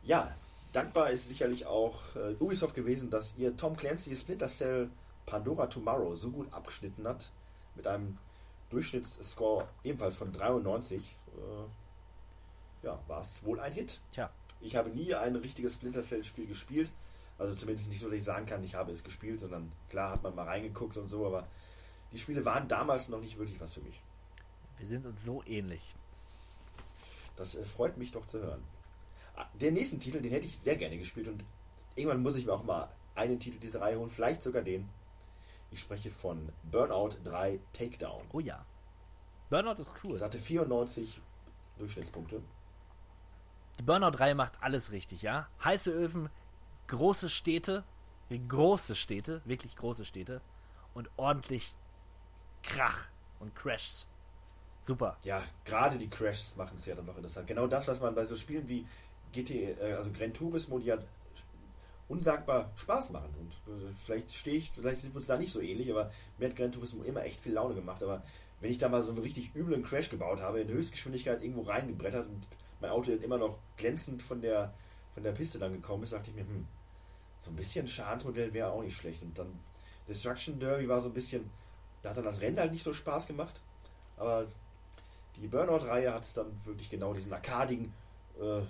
[0.02, 0.34] Ja,
[0.72, 4.90] dankbar ist sicherlich auch äh, Ubisoft gewesen, dass ihr Tom Clancy Splinter Cell
[5.26, 7.30] Pandora Tomorrow so gut abgeschnitten hat,
[7.74, 8.18] mit einem
[8.70, 14.00] Durchschnittsscore ebenfalls von 93, äh, ja, war es wohl ein Hit.
[14.10, 14.30] Tja.
[14.60, 16.90] Ich habe nie ein richtiges Splinter Cell Spiel gespielt.
[17.38, 20.22] Also zumindest nicht so, dass ich sagen kann, ich habe es gespielt, sondern klar hat
[20.22, 21.46] man mal reingeguckt und so, aber
[22.12, 24.00] die Spiele waren damals noch nicht wirklich was für mich.
[24.78, 25.94] Wir sind uns so ähnlich.
[27.36, 28.62] Das äh, freut mich doch zu hören.
[29.36, 31.44] Ah, den nächsten Titel, den hätte ich sehr gerne gespielt und
[31.94, 34.88] irgendwann muss ich mir auch mal einen Titel dieser Reihe holen, vielleicht sogar den.
[35.70, 38.24] Ich spreche von Burnout 3 Takedown.
[38.32, 38.64] Oh ja.
[39.50, 40.14] Burnout ist cool.
[40.14, 41.20] Es hatte 94
[41.78, 42.42] Durchschnittspunkte.
[43.78, 45.48] Die Burnout-Reihe macht alles richtig, ja?
[45.62, 46.30] Heiße Öfen,
[46.88, 47.84] große Städte,
[48.28, 50.40] große Städte, wirklich große Städte
[50.94, 51.76] und ordentlich
[52.62, 53.06] Krach
[53.38, 54.06] und Crashs.
[54.80, 55.16] Super.
[55.22, 57.46] Ja, gerade die Crashs machen es ja dann noch interessant.
[57.46, 58.86] Genau das, was man bei so Spielen wie
[59.32, 60.98] GT, äh, also Gran Turismo, die ja
[62.08, 63.34] unsagbar Spaß machen.
[63.38, 66.48] Und äh, vielleicht stehe ich, vielleicht sind wir uns da nicht so ähnlich, aber mir
[66.48, 68.02] hat Gran Turismo immer echt viel Laune gemacht.
[68.02, 68.22] Aber
[68.60, 72.26] wenn ich da mal so einen richtig üblen Crash gebaut habe, in Höchstgeschwindigkeit irgendwo reingebrettert
[72.26, 72.46] und
[72.80, 74.74] mein Auto dann immer noch glänzend von der,
[75.14, 76.66] von der Piste dann gekommen ist, dachte ich mir, hm,
[77.40, 79.22] so ein bisschen Schadensmodell wäre auch nicht schlecht.
[79.22, 79.58] Und dann
[80.08, 81.50] Destruction Derby war so ein bisschen,
[82.02, 83.60] da hat dann das Rennen halt nicht so Spaß gemacht.
[84.16, 84.46] Aber
[85.36, 87.92] die Burnout-Reihe hat es dann wirklich genau diesen arkadigen
[88.40, 88.62] äh,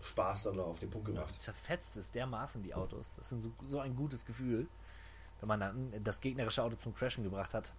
[0.00, 1.34] Spaß dann auf den Punkt gemacht.
[1.34, 3.14] Ja, zerfetzt es dermaßen die Autos.
[3.16, 4.68] Das ist so, so ein gutes Gefühl,
[5.40, 7.72] wenn man dann das gegnerische Auto zum Crashen gebracht hat.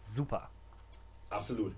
[0.00, 0.50] Super.
[1.28, 1.74] Absolut.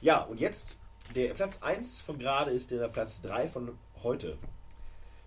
[0.00, 0.78] Ja, und jetzt
[1.14, 4.38] der Platz 1 von gerade ist der Platz 3 von heute.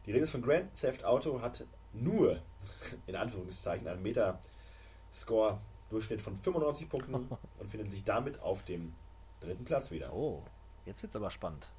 [0.06, 2.42] Die Rede ist von Grand Theft Auto hat nur,
[3.08, 7.16] in Anführungszeichen, einen Metascore-Durchschnitt von 95 Punkten
[7.60, 8.94] und findet sich damit auf dem
[9.40, 10.14] dritten Platz wieder.
[10.14, 10.44] Oh,
[10.86, 11.70] jetzt wird es aber spannend.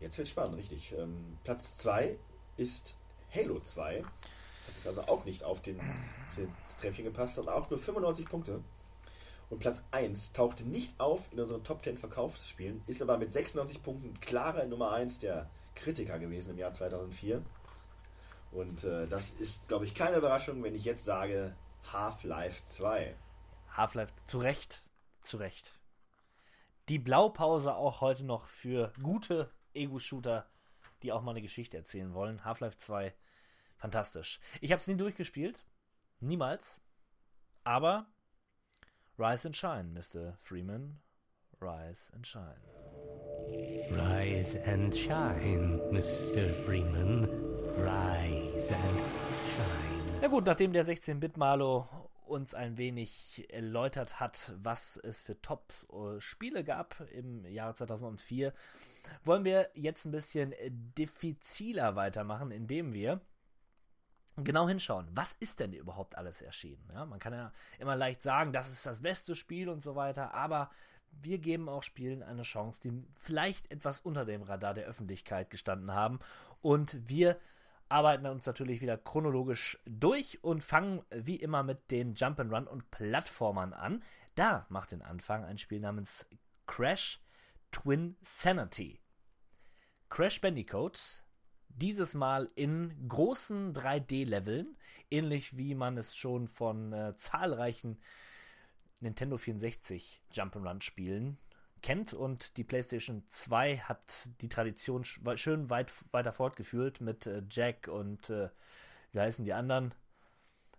[0.00, 0.94] Jetzt wird spannend, richtig.
[0.98, 2.18] Ähm, Platz 2
[2.56, 2.96] ist
[3.34, 4.02] Halo 2.
[4.02, 8.28] Hat es also auch nicht auf den, auf den Treppchen gepasst, hat auch nur 95
[8.28, 8.62] Punkte.
[9.50, 13.82] Und Platz 1 tauchte nicht auf in unseren Top 10 Verkaufsspielen, ist aber mit 96
[13.82, 17.42] Punkten klarer Nummer 1 der Kritiker gewesen im Jahr 2004.
[18.52, 21.54] Und äh, das ist, glaube ich, keine Überraschung, wenn ich jetzt sage
[21.92, 23.16] Half-Life 2.
[23.72, 24.82] Half-Life, zu Recht,
[25.20, 25.72] zu Recht.
[26.88, 30.46] Die Blaupause auch heute noch für gute Ego-Shooter,
[31.02, 32.44] die auch mal eine Geschichte erzählen wollen.
[32.44, 33.14] Half-Life 2,
[33.76, 34.40] fantastisch.
[34.60, 35.64] Ich habe es nie durchgespielt.
[36.20, 36.80] Niemals.
[37.64, 38.06] Aber
[39.18, 40.36] Rise and Shine, Mr.
[40.38, 41.00] Freeman.
[41.60, 42.74] Rise and Shine.
[43.90, 46.52] Rise and shine, Mr.
[46.64, 47.28] Freeman.
[47.76, 48.98] Rise and
[49.54, 50.20] shine.
[50.20, 51.88] Na gut, nachdem der 16-Bit-Malo
[52.26, 58.52] uns ein wenig erläutert hat, was es für Tops-Spiele äh, gab im Jahre 2004,
[59.24, 60.54] wollen wir jetzt ein bisschen
[60.96, 63.20] diffiziler weitermachen, indem wir
[64.36, 66.88] genau hinschauen, was ist denn überhaupt alles erschienen?
[66.92, 70.34] Ja, man kann ja immer leicht sagen, das ist das beste Spiel und so weiter,
[70.34, 70.70] aber
[71.22, 75.92] wir geben auch Spielen eine Chance, die vielleicht etwas unter dem Radar der Öffentlichkeit gestanden
[75.92, 76.18] haben.
[76.60, 77.38] Und wir
[77.88, 83.72] arbeiten uns natürlich wieder chronologisch durch und fangen wie immer mit den Jump'n'Run und Plattformern
[83.72, 84.02] an.
[84.34, 86.26] Da macht den Anfang ein Spiel namens
[86.66, 87.20] Crash
[87.74, 89.00] Twin Sanity.
[90.08, 91.24] Crash Bandicoot,
[91.68, 94.76] dieses Mal in großen 3D-Leveln,
[95.10, 97.98] ähnlich wie man es schon von äh, zahlreichen
[99.00, 101.36] Nintendo 64 Jump'n'Run-Spielen
[101.82, 107.88] kennt und die PlayStation 2 hat die Tradition schön weit weiter fortgeführt mit äh, Jack
[107.88, 108.50] und äh,
[109.10, 109.92] wie heißen die anderen?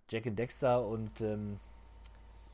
[0.10, 1.60] Jack und Dexter und ähm,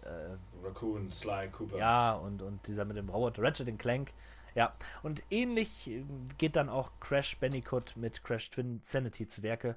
[0.03, 1.77] äh, Raccoon, Sly, Cooper.
[1.77, 4.13] Ja, und, und dieser mit dem Roboter Ratchet Clank.
[4.53, 6.03] Ja, und ähnlich äh,
[6.37, 9.75] geht dann auch Crash Bandicoot mit Crash Twin Sanity zu Werke.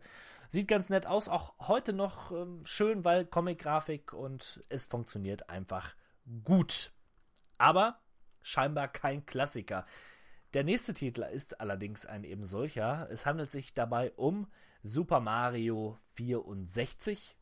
[0.48, 5.94] Sieht ganz nett aus, auch heute noch ähm, schön, weil Comic-Grafik und es funktioniert einfach
[6.44, 6.92] gut.
[7.58, 7.98] Aber
[8.42, 9.86] scheinbar kein Klassiker.
[10.52, 13.08] Der nächste Titel ist allerdings ein eben solcher.
[13.10, 14.46] Es handelt sich dabei um
[14.84, 17.36] Super Mario 64.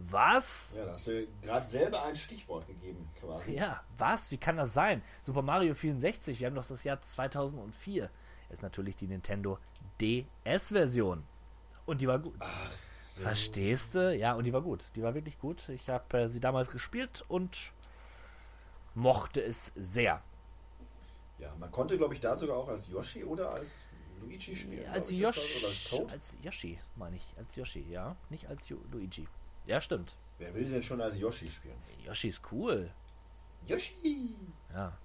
[0.00, 0.76] Was?
[0.78, 3.56] Ja, da hast du gerade selber ein Stichwort gegeben, quasi.
[3.56, 4.30] Ja, was?
[4.30, 5.02] Wie kann das sein?
[5.22, 8.08] Super Mario 64, wir haben doch das Jahr 2004.
[8.48, 9.58] Ist natürlich die Nintendo
[10.00, 11.24] DS-Version.
[11.84, 12.34] Und die war gut.
[12.38, 13.22] Ach so.
[13.22, 14.16] Verstehst du?
[14.16, 14.84] Ja, und die war gut.
[14.94, 15.68] Die war wirklich gut.
[15.68, 17.72] Ich habe äh, sie damals gespielt und
[18.94, 20.22] mochte es sehr.
[21.38, 23.82] Ja, man konnte, glaube ich, da sogar auch als Yoshi oder als
[24.20, 24.88] Luigi spielen.
[24.90, 27.34] Als Yoshi, als, als, Yoshi, meine ich.
[27.36, 28.16] Als Yoshi, ja.
[28.30, 29.26] Nicht als Luigi.
[29.68, 30.16] Ja, stimmt.
[30.38, 31.76] Wer will denn schon als Yoshi spielen?
[32.02, 32.90] Yoshi ist cool.
[33.66, 34.34] Yoshi!
[34.72, 34.96] Ja.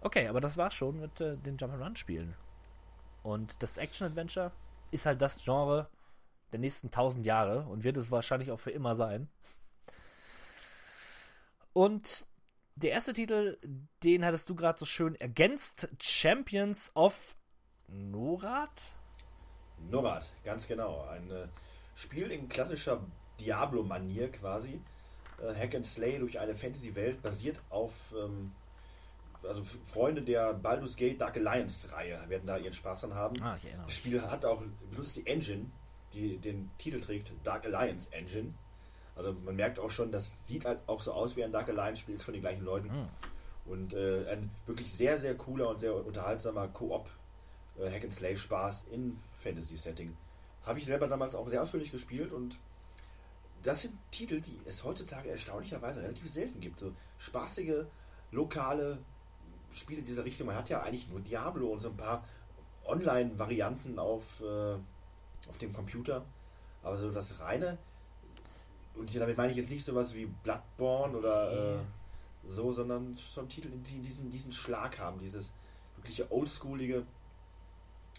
[0.00, 2.34] Okay, aber das war's schon mit äh, den Jump'n'Run-Spielen.
[3.22, 4.50] Und das Action-Adventure
[4.90, 5.88] ist halt das Genre
[6.50, 9.28] der nächsten tausend Jahre und wird es wahrscheinlich auch für immer sein.
[11.72, 12.26] Und
[12.74, 13.58] der erste Titel,
[14.02, 17.36] den hattest du gerade so schön ergänzt: Champions of
[17.86, 18.82] Norad?
[19.78, 21.06] Norad, ganz genau.
[21.06, 21.46] Ein äh,
[21.94, 23.06] Spiel in klassischer
[23.44, 24.80] Diablo-Manier quasi.
[25.40, 28.52] Äh, Hack and Slay durch eine Fantasy-Welt basiert auf ähm,
[29.48, 33.42] also Freunde der Baldur's Gate Dark Alliance-Reihe werden da ihren Spaß dran haben.
[33.42, 35.66] Ah, das Spiel hat auch benutzt die Engine,
[36.12, 38.54] die den Titel trägt, Dark Alliance Engine.
[39.16, 42.14] Also man merkt auch schon, das sieht halt auch so aus wie ein Dark Alliance-Spiel,
[42.14, 42.88] ist von den gleichen Leuten.
[42.88, 43.08] Mhm.
[43.64, 47.08] Und äh, ein wirklich sehr, sehr cooler und sehr unterhaltsamer Koop
[47.78, 50.16] äh, Hack and Slay Spaß in Fantasy-Setting.
[50.64, 52.58] Habe ich selber damals auch sehr ausführlich gespielt und
[53.62, 56.78] das sind Titel, die es heutzutage erstaunlicherweise relativ selten gibt.
[56.80, 57.84] So spaßige,
[58.30, 58.98] lokale
[59.70, 60.46] Spiele dieser Richtung.
[60.46, 62.24] Man hat ja eigentlich nur Diablo und so ein paar
[62.84, 64.74] Online-Varianten auf, äh,
[65.48, 66.24] auf dem Computer.
[66.82, 67.78] Aber so das reine,
[68.94, 71.78] und damit meine ich jetzt nicht sowas wie Bloodborne oder äh,
[72.46, 75.52] so, sondern schon Titel, die diesen, diesen Schlag haben, dieses
[75.96, 77.06] wirkliche oldschoolige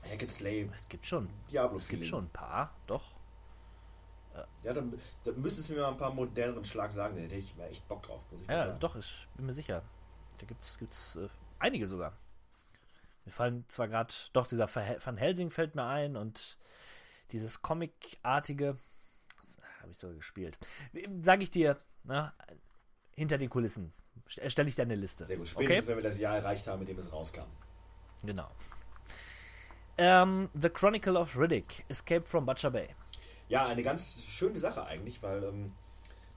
[0.03, 0.69] Hack and Slay.
[0.75, 1.29] Es gibt schon.
[1.51, 3.12] Diablo Es gibt schon ein paar, doch.
[4.63, 7.55] Ja, dann, dann müsstest du mir mal ein paar moderneren Schlag sagen, da hätte ich
[7.57, 8.21] mal echt Bock drauf.
[8.31, 8.79] Muss ich Ja, sagen.
[8.79, 9.83] doch, ich bin mir sicher.
[10.39, 11.27] Da gibt es äh,
[11.59, 12.13] einige sogar.
[13.25, 16.57] Mir fallen zwar gerade, doch, dieser Van Helsing fällt mir ein und
[17.31, 18.77] dieses Comic-artige,
[19.41, 20.57] das habe ich sogar gespielt.
[21.21, 22.33] Sage ich dir, na,
[23.11, 23.93] hinter den Kulissen
[24.37, 25.25] erstelle ich dir eine Liste.
[25.25, 25.47] Sehr gut.
[25.47, 27.45] Spätestens, wenn wir das Jahr erreicht haben, in dem es rauskam.
[28.23, 28.49] Genau.
[29.97, 32.89] Ähm, The Chronicle of Riddick, Escape from Butcher Bay.
[33.49, 35.73] Ja, eine ganz schöne Sache eigentlich, weil ähm,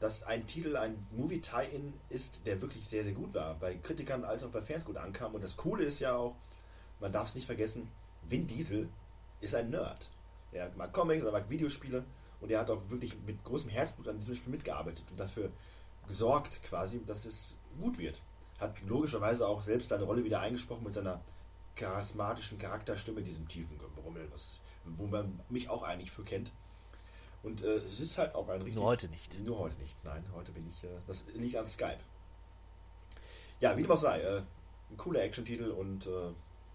[0.01, 3.55] das ein Titel, ein Movie-Tie-In ist, der wirklich sehr, sehr gut war.
[3.55, 5.35] Bei Kritikern als auch bei Fans gut ankam.
[5.35, 6.37] Und das Coole ist ja auch,
[7.01, 7.89] man darf es nicht vergessen,
[8.29, 8.89] Vin Diesel
[9.41, 10.11] ist ein Nerd.
[10.53, 12.05] Er mag Comics, er mag Videospiele
[12.41, 15.51] und er hat auch wirklich mit großem Herzblut an diesem Spiel mitgearbeitet und dafür
[16.07, 18.21] gesorgt quasi, dass es gut wird.
[18.59, 21.21] Hat logischerweise auch selbst seine Rolle wieder eingesprochen mit seiner
[21.75, 26.53] charismatischen Charakterstimme, diesem tiefen Gebrummel, was, wo man mich auch eigentlich für kennt.
[27.47, 28.75] Und äh, es ist halt auch ein richtig.
[28.75, 29.39] Nur heute nicht.
[29.39, 29.95] Nur heute nicht.
[30.05, 30.83] Nein, heute bin ich.
[30.83, 32.01] Äh, das liegt an Skype.
[33.61, 34.21] Ja, wie dem auch sei.
[34.21, 34.43] Äh,
[34.91, 36.33] ein cooler Action-Titel und äh,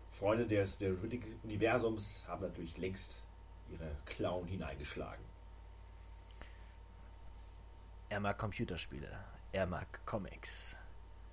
[0.09, 3.21] Freunde des der Riddick-Universums haben natürlich längst
[3.69, 5.25] ihre Klauen hineingeschlagen.
[8.07, 9.09] Er mag Computerspiele.
[9.51, 10.77] Er mag Comics.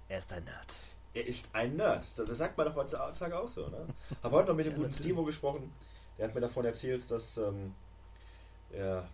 [0.09, 0.81] Er ist ein Nerd.
[1.15, 2.01] Er ist ein Nerd.
[2.01, 3.69] Das sagt man doch heutzutage auch so.
[3.69, 3.87] Ne?
[4.21, 4.93] Habe heute noch mit dem Ja, guten.
[4.93, 5.73] Stevo gesprochen.
[6.19, 7.73] Der hat mir davon erzählt, dass ähm,
[8.73, 9.09] er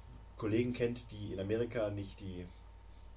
[0.44, 2.46] Kollegen kennt, die in Amerika nicht die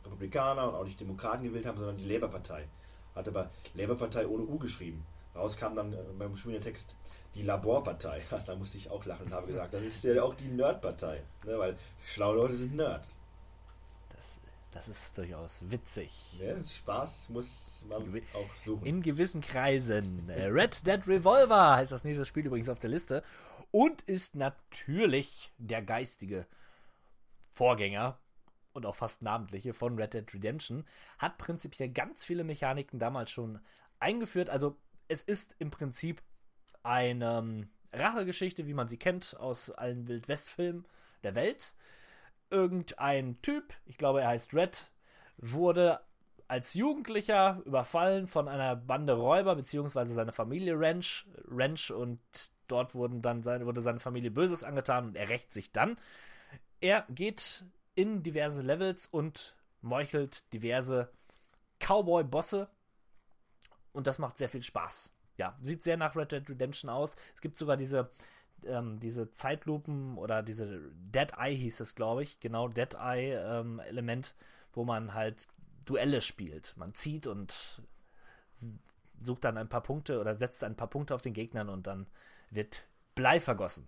[0.06, 2.70] Republikaner und auch nicht Demokraten gewählt haben, sondern die Labour-Partei.
[3.16, 5.06] Hat aber Labour-Partei ohne U geschrieben.
[5.36, 6.96] Raus kam dann äh, beim schönen Text
[7.36, 8.22] die Laborpartei.
[8.46, 11.22] Da musste ich auch lachen und habe gesagt, das ist ja auch die Nerd-Partei.
[11.44, 11.60] Ne?
[11.60, 13.20] Weil schlaue Leute sind Nerds.
[14.16, 14.40] Das,
[14.72, 16.10] Das ist durchaus witzig.
[16.40, 18.86] Ja, Spaß muss man auch suchen.
[18.86, 20.30] In gewissen Kreisen.
[20.30, 23.22] Äh, Red Dead Revolver heißt das nächste Spiel übrigens auf der Liste.
[23.72, 26.46] Und ist natürlich der geistige
[27.58, 28.20] Vorgänger
[28.74, 30.86] und auch fast namentliche von Red Dead Redemption.
[31.18, 33.60] Hat prinzipiell ganz viele Mechaniken damals schon
[34.00, 34.50] eingeführt.
[34.50, 34.78] Also
[35.08, 36.22] es ist im Prinzip
[36.84, 40.86] eine ähm, Rachegeschichte, wie man sie kennt aus allen Wildwest-Filmen
[41.24, 41.74] der Welt.
[42.52, 44.92] Irgendein Typ, ich glaube er heißt Red,
[45.38, 46.00] wurde
[46.48, 52.20] als Jugendlicher überfallen von einer Bande Räuber, beziehungsweise seine Familie Ranch, Ranch und
[52.68, 55.98] dort wurden dann seine, wurde seine Familie Böses angetan und er rächt sich dann.
[56.80, 61.10] Er geht in diverse Levels und meuchelt diverse
[61.80, 62.70] Cowboy-Bosse
[63.94, 65.12] und das macht sehr viel Spaß.
[65.38, 67.16] Ja, sieht sehr nach Red Dead Redemption aus.
[67.34, 68.10] Es gibt sogar diese,
[68.66, 72.40] ähm, diese Zeitlupen oder diese Dead Eye hieß es, glaube ich.
[72.40, 73.82] Genau, Dead Eye ähm,
[74.74, 75.48] wo man halt
[75.86, 76.76] Duelle spielt.
[76.78, 77.82] Man zieht und
[79.22, 82.08] sucht dann ein paar Punkte oder setzt ein paar Punkte auf den Gegnern und dann
[82.52, 83.88] wird Blei vergossen.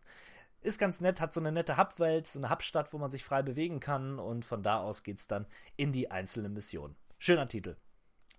[0.62, 3.42] Ist ganz nett, hat so eine nette Hubwelt, so eine Hubstadt, wo man sich frei
[3.42, 5.46] bewegen kann und von da aus geht's dann
[5.78, 6.98] in die einzelnen Missionen.
[7.18, 7.78] Schöner Titel.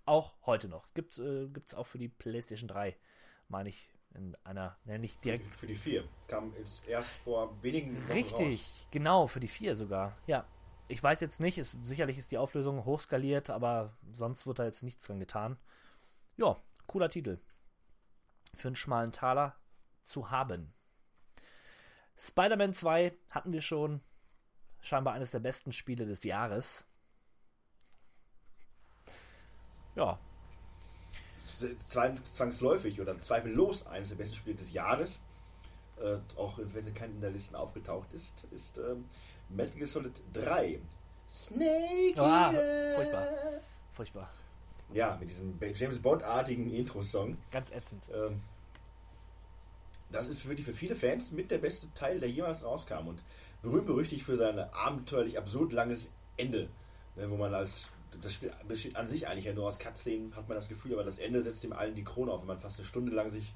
[0.05, 0.93] Auch heute noch.
[0.93, 2.95] Gibt es äh, auch für die PlayStation 3,
[3.47, 5.45] meine ich, in einer, ne, nicht direkt.
[5.53, 6.03] Für, für die 4.
[6.27, 8.87] Kam jetzt erst vor wenigen Wochen Richtig, raus.
[8.91, 10.17] genau, für die 4 sogar.
[10.27, 10.45] Ja.
[10.87, 14.83] Ich weiß jetzt nicht, ist, sicherlich ist die Auflösung hochskaliert, aber sonst wird da jetzt
[14.83, 15.57] nichts dran getan.
[16.35, 17.39] Ja, cooler Titel.
[18.55, 19.55] Für einen schmalen Taler
[20.03, 20.73] zu haben.
[22.17, 24.01] Spider-Man 2 hatten wir schon.
[24.81, 26.85] Scheinbar eines der besten Spiele des Jahres.
[29.95, 30.19] Ja.
[31.45, 35.19] Zwangsläufig oder zweifellos eines der besten Spiele des Jahres,
[35.99, 39.05] äh, auch wenn sie kein in der Liste aufgetaucht ist, ist ähm,
[39.49, 40.79] Metal Gear Solid 3.
[41.29, 42.51] Snake ah,
[42.95, 43.27] furchtbar.
[43.91, 44.29] Furchtbar.
[44.93, 47.37] Ja, mit diesem James Bond-artigen Intro-Song.
[47.51, 48.07] Ganz ätzend.
[48.13, 48.41] Ähm,
[50.11, 53.23] das ist wirklich für viele Fans mit der beste Teil, der jemals rauskam und
[53.61, 56.69] berühmt berüchtigt für sein abenteuerlich absurd langes Ende,
[57.15, 57.89] ne, wo man als
[58.21, 61.03] das Spiel besteht an sich eigentlich ja nur aus Cutscenen, hat man das Gefühl, aber
[61.03, 63.53] das Ende setzt dem allen die Krone auf, wenn man fast eine Stunde lang sich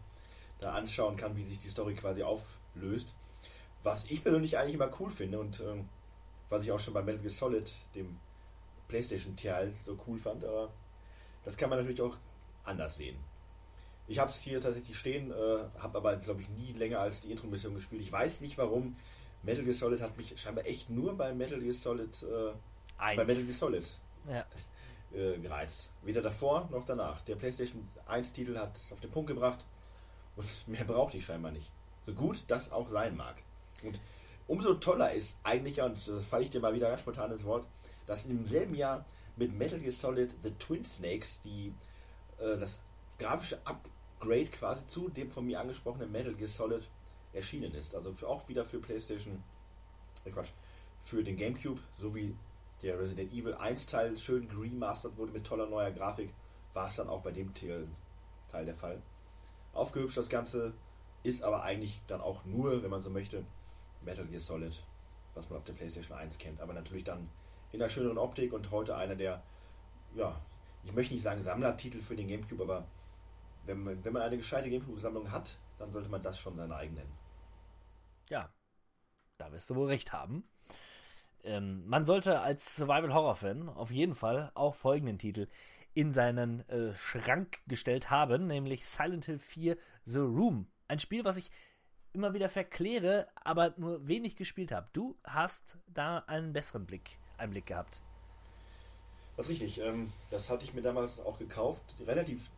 [0.60, 3.14] da anschauen kann, wie sich die Story quasi auflöst.
[3.84, 5.90] Was ich persönlich eigentlich immer cool finde und ähm,
[6.50, 8.18] was ich auch schon bei Metal Gear Solid, dem
[8.88, 10.72] PlayStation-Teil, so cool fand, aber
[11.44, 12.18] das kann man natürlich auch
[12.64, 13.18] anders sehen.
[14.08, 15.36] Ich habe es hier tatsächlich stehen, äh,
[15.80, 18.02] habe aber, glaube ich, nie länger als die Intro-Mission gespielt.
[18.02, 18.96] Ich weiß nicht warum.
[19.42, 22.54] Metal Gear Solid hat mich scheinbar echt nur bei Metal Gear Solid, äh,
[22.98, 23.92] bei Metal Gear Solid
[24.28, 24.46] ja.
[25.14, 25.92] äh, gereizt.
[26.04, 27.22] Weder davor noch danach.
[27.22, 29.66] Der PlayStation 1-Titel hat es auf den Punkt gebracht
[30.36, 31.72] und mehr brauchte ich scheinbar nicht.
[32.02, 33.36] So gut das auch sein mag.
[33.84, 34.00] Und
[34.48, 37.66] umso toller ist eigentlich, und das falle ich dir mal wieder ganz spontan ins Wort,
[38.06, 39.06] dass im selben Jahr
[39.36, 41.74] mit Metal Gear Solid The Twin Snakes die,
[42.40, 42.80] äh, das
[43.20, 43.60] grafische
[44.16, 46.88] Upgrade quasi zu dem von mir angesprochenen Metal Gear Solid
[47.34, 47.96] erschienen ist.
[47.96, 49.44] Also auch wieder für PlayStation,
[50.24, 50.52] äh Quatsch,
[51.00, 52.36] für den GameCube, sowie
[52.82, 56.34] der Resident Evil 1 Teil schön remastert wurde mit toller neuer Grafik,
[56.74, 57.88] war es dann auch bei dem Teil,
[58.50, 59.02] Teil der Fall.
[59.74, 60.74] Aufgehübscht das Ganze
[61.24, 63.46] ist aber eigentlich dann auch nur, wenn man so möchte,
[64.04, 64.84] Metal Gear Solid,
[65.34, 66.62] was man auf der PlayStation 1 kennt.
[66.62, 67.30] Aber natürlich dann
[67.72, 69.44] in der schöneren Optik und heute einer der,
[70.16, 70.40] ja,
[70.84, 72.88] ich möchte nicht sagen Sammlertitel für den GameCube, aber
[73.66, 76.96] wenn man, wenn man eine gescheite GameCube-Sammlung hat, dann sollte man das schon sein eigen
[76.96, 77.14] nennen.
[78.30, 78.52] Ja,
[79.38, 80.48] da wirst du wohl recht haben.
[81.44, 85.48] Ähm, man sollte als Survival-Horror-Fan auf jeden Fall auch folgenden Titel
[85.94, 90.68] in seinen äh, Schrank gestellt haben, nämlich Silent Hill 4 The Room.
[90.88, 91.52] Ein Spiel, was ich
[92.14, 94.90] immer wieder verkläre, aber nur wenig gespielt habe.
[94.94, 98.02] Du hast da einen besseren Blick, Einblick gehabt.
[99.38, 99.82] Das ist richtig.
[99.82, 102.50] Ähm, das hatte ich mir damals auch gekauft, relativ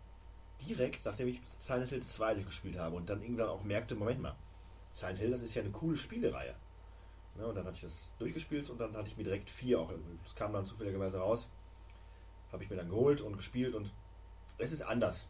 [0.61, 4.35] direkt, nachdem ich Silent Hill 2 gespielt habe und dann irgendwann auch merkte, Moment mal,
[4.93, 6.55] Silent Hill, das ist ja eine coole Spielereihe.
[7.37, 9.93] Ja, und dann hatte ich das durchgespielt und dann hatte ich mir direkt vier auch,
[10.23, 11.51] das kam dann zufälligerweise raus,
[12.51, 13.93] habe ich mir dann geholt und gespielt und
[14.57, 15.29] es ist anders.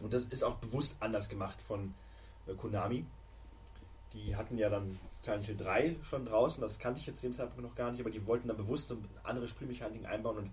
[0.00, 1.94] Und das ist auch bewusst anders gemacht von
[2.46, 3.06] äh, Konami.
[4.12, 7.32] Die hatten ja dann Silent Hill 3 schon draußen, das kannte ich jetzt zu dem
[7.32, 10.50] Zeitpunkt noch gar nicht, aber die wollten dann bewusst andere Spielmechaniken einbauen und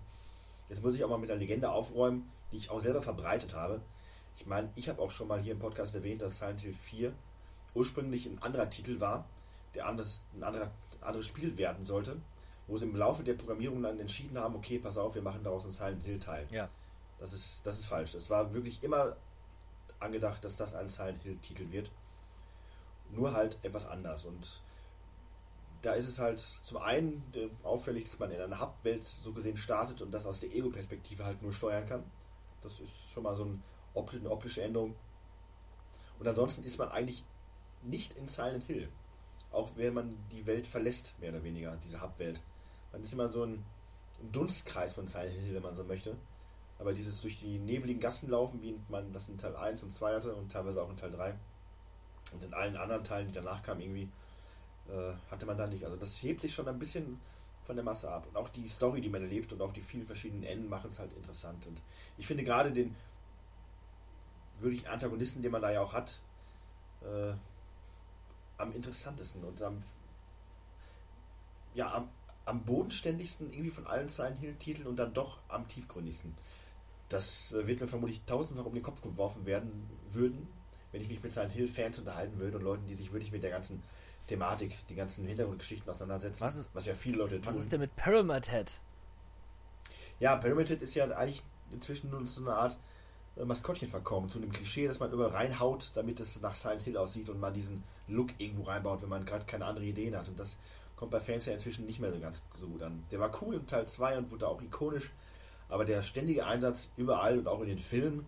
[0.68, 3.82] jetzt muss ich auch mal mit einer Legende aufräumen, die ich auch selber verbreitet habe.
[4.36, 7.12] Ich meine, ich habe auch schon mal hier im Podcast erwähnt, dass Silent Hill 4
[7.74, 9.28] ursprünglich ein anderer Titel war,
[9.74, 10.70] der anders, ein anderer,
[11.02, 12.16] anderes Spiel werden sollte,
[12.66, 15.64] wo sie im Laufe der Programmierung dann entschieden haben, okay, pass auf, wir machen daraus
[15.64, 16.46] einen Silent Hill Teil.
[16.50, 16.70] Ja.
[17.18, 18.14] Das ist, das ist falsch.
[18.14, 19.16] Es war wirklich immer
[19.98, 21.90] angedacht, dass das ein Silent Hill Titel wird.
[23.10, 24.24] Nur halt etwas anders.
[24.24, 24.62] Und
[25.82, 29.58] da ist es halt zum einen äh, auffällig, dass man in einer Hub-Welt so gesehen
[29.58, 32.02] startet und das aus der Ego-Perspektive halt nur steuern kann.
[32.66, 33.62] Das ist schon mal so ein,
[33.94, 34.94] eine optische Änderung.
[36.18, 37.24] Und ansonsten ist man eigentlich
[37.82, 38.88] nicht in Silent Hill.
[39.52, 42.42] Auch wenn man die Welt verlässt, mehr oder weniger, diese Hub-Welt.
[42.92, 43.64] Man ist immer so ein,
[44.20, 46.16] ein Dunstkreis von Silent Hill, wenn man so möchte.
[46.78, 50.14] Aber dieses durch die nebligen Gassen laufen, wie man das in Teil 1 und 2
[50.14, 51.34] hatte und teilweise auch in Teil 3
[52.32, 54.08] und in allen anderen Teilen, die danach kamen, irgendwie,
[54.88, 55.84] äh, hatte man da nicht.
[55.84, 57.20] Also das hebt sich schon ein bisschen
[57.66, 58.26] von der Masse ab.
[58.28, 60.98] Und auch die Story, die man erlebt und auch die vielen verschiedenen Enden machen es
[60.98, 61.66] halt interessant.
[61.66, 61.82] Und
[62.16, 62.94] ich finde gerade den
[64.60, 66.20] würdigen Antagonisten, den man da ja auch hat,
[67.02, 67.32] äh,
[68.58, 69.82] am interessantesten und am
[71.74, 72.08] ja, am,
[72.46, 76.34] am bodenständigsten irgendwie von allen Silent Hill-Titeln und dann doch am tiefgründigsten.
[77.10, 80.48] Das äh, wird mir vermutlich tausendfach um den Kopf geworfen werden würden,
[80.90, 83.50] wenn ich mich mit Silent Hill-Fans unterhalten würde und Leuten, die sich wirklich mit der
[83.50, 83.82] ganzen
[84.26, 87.46] Thematik, die ganzen Hintergrundgeschichten auseinandersetzen, was, ist, was ja viele Leute tun.
[87.46, 88.80] Was ist denn mit Pyramid Head?
[90.18, 92.76] Ja, Pyramid Head ist ja eigentlich inzwischen nur so eine Art
[93.36, 96.96] äh, Maskottchen verkommen, zu einem Klischee, dass man überall reinhaut, damit es nach Silent Hill
[96.96, 100.28] aussieht und man diesen Look irgendwo reinbaut, wenn man gerade keine andere Ideen hat.
[100.28, 100.56] Und das
[100.96, 103.04] kommt bei Fans ja inzwischen nicht mehr so ganz so gut an.
[103.10, 105.12] Der war cool in Teil 2 und wurde auch ikonisch,
[105.68, 108.26] aber der ständige Einsatz überall und auch in den Filmen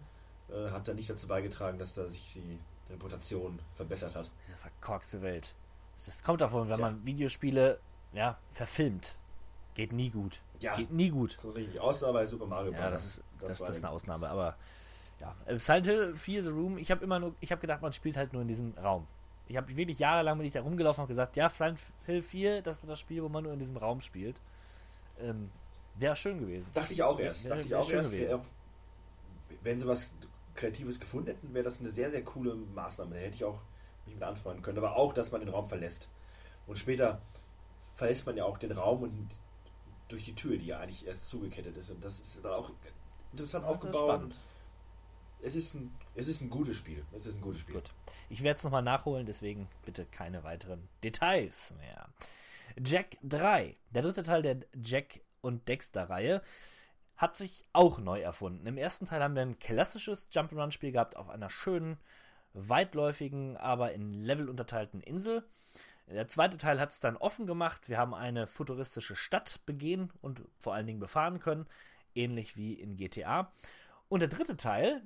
[0.50, 2.58] äh, hat dann nicht dazu beigetragen, dass da sich die
[2.92, 4.30] Reputation verbessert hat.
[4.46, 5.54] Diese verkorkste Welt.
[6.06, 6.86] Das kommt davon, wenn ja.
[6.86, 7.80] man Videospiele
[8.12, 9.16] ja, verfilmt.
[9.74, 10.40] Geht nie gut.
[10.60, 10.76] Ja.
[10.76, 11.36] Geht nie gut.
[11.40, 11.80] So richtig.
[11.80, 12.80] Außer bei Super Mario Bros.
[12.80, 14.56] Ja, das ist, das, das ist eine Ausnahme, aber
[15.20, 15.34] ja.
[15.46, 18.16] Äh, Silent Hill 4 The Room, ich habe immer nur, ich habe gedacht, man spielt
[18.16, 19.06] halt nur in diesem Raum.
[19.46, 22.78] Ich habe wirklich jahrelang bin ich da rumgelaufen und gesagt, ja, Silent Hill 4, das
[22.78, 24.40] ist das Spiel, wo man nur in diesem Raum spielt.
[25.20, 25.50] Ähm,
[25.94, 26.66] wäre schön gewesen.
[26.74, 27.44] Dachte ich auch erst.
[27.44, 28.12] Wär, Dachte ich auch erst.
[28.12, 28.40] Wär,
[29.62, 30.12] wenn sie was
[30.54, 33.14] Kreatives gefunden hätten, wäre das eine sehr, sehr coole Maßnahme.
[33.14, 33.60] Da hätte ich auch
[34.08, 34.78] mich mit anfreunden können.
[34.78, 36.08] Aber auch, dass man den Raum verlässt.
[36.66, 37.20] Und später
[37.94, 39.28] verlässt man ja auch den Raum und
[40.08, 41.90] durch die Tür, die ja eigentlich erst zugekettet ist.
[41.90, 42.70] Und das ist dann auch
[43.32, 44.36] interessant das aufgebaut.
[45.40, 47.04] Es ist, ein, es ist ein gutes Spiel.
[47.12, 47.76] Es ist ein gutes Spiel.
[47.76, 47.92] Gut.
[48.28, 52.08] Ich werde es nochmal nachholen, deswegen bitte keine weiteren Details mehr.
[52.84, 56.42] Jack 3, der dritte Teil der Jack und Dexter-Reihe,
[57.16, 58.66] hat sich auch neu erfunden.
[58.66, 61.98] Im ersten Teil haben wir ein klassisches Jump'n'Run-Spiel gehabt auf einer schönen,
[62.52, 65.44] weitläufigen, aber in Level unterteilten Insel.
[66.08, 67.88] Der zweite Teil hat es dann offen gemacht.
[67.88, 71.66] Wir haben eine futuristische Stadt begehen und vor allen Dingen befahren können,
[72.14, 73.52] ähnlich wie in GTA.
[74.08, 75.02] Und der dritte Teil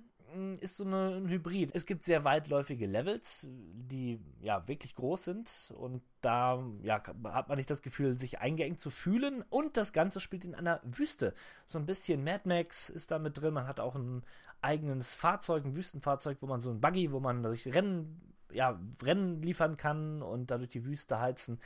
[0.61, 1.75] ist so ein Hybrid.
[1.75, 7.59] Es gibt sehr weitläufige Levels, die ja wirklich groß sind und da ja, hat man
[7.59, 11.35] nicht das Gefühl, sich eingeengt zu fühlen und das Ganze spielt in einer Wüste.
[11.67, 13.55] So ein bisschen Mad Max ist da mit drin.
[13.55, 14.23] Man hat auch ein
[14.63, 19.43] eigenes Fahrzeug, ein Wüstenfahrzeug, wo man so ein Buggy, wo man durch Rennen, ja, Rennen
[19.43, 21.61] liefern kann und dadurch die Wüste heizen.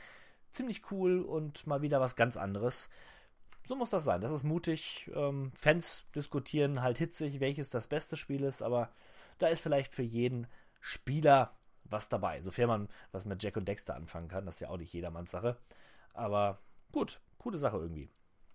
[0.51, 2.89] Ziemlich cool und mal wieder was ganz anderes
[3.67, 4.21] so muss das sein.
[4.21, 5.11] Das ist mutig.
[5.13, 8.89] Ähm, Fans diskutieren halt hitzig, welches das beste Spiel ist, aber
[9.39, 10.47] da ist vielleicht für jeden
[10.79, 11.53] Spieler
[11.83, 12.41] was dabei.
[12.41, 14.45] Sofern man was mit Jack und Dexter anfangen kann.
[14.45, 15.57] Das ist ja auch nicht jedermanns Sache.
[16.13, 16.59] Aber
[16.91, 18.09] gut, coole Sache irgendwie.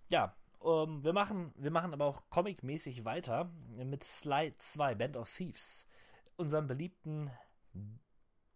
[0.09, 5.33] Ja, ähm, wir, machen, wir machen aber auch comic-mäßig weiter mit Sly 2, Band of
[5.33, 5.87] Thieves.
[6.35, 7.31] Unserem beliebten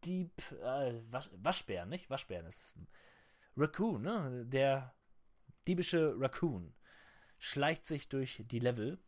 [0.03, 0.31] Dieb,
[0.63, 2.09] äh, Wasch, Waschbären, nicht?
[2.09, 2.75] Waschbären ist.
[3.55, 4.45] Raccoon, ne?
[4.45, 4.93] Der
[5.67, 6.73] diebische Raccoon
[7.39, 8.99] schleicht sich durch die Level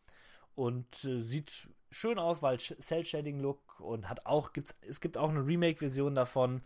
[0.54, 5.44] und äh, sieht schön aus, weil Cell-Shading-Look und hat auch, gibt's, es gibt auch eine
[5.46, 6.62] Remake-Version davon,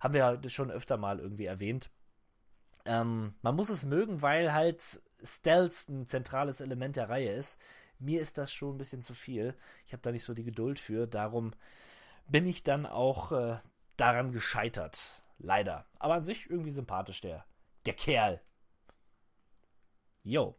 [0.00, 1.90] haben wir schon öfter mal irgendwie erwähnt.
[2.84, 7.58] Ähm, man muss es mögen, weil halt Stealth ein zentrales Element der Reihe ist.
[7.98, 9.54] Mir ist das schon ein bisschen zu viel.
[9.86, 11.06] Ich habe da nicht so die Geduld für.
[11.06, 11.52] Darum
[12.28, 13.58] bin ich dann auch äh,
[13.96, 15.22] daran gescheitert.
[15.38, 15.86] Leider.
[15.98, 17.44] Aber an sich irgendwie sympathisch, der,
[17.86, 18.40] der Kerl.
[20.22, 20.56] Yo.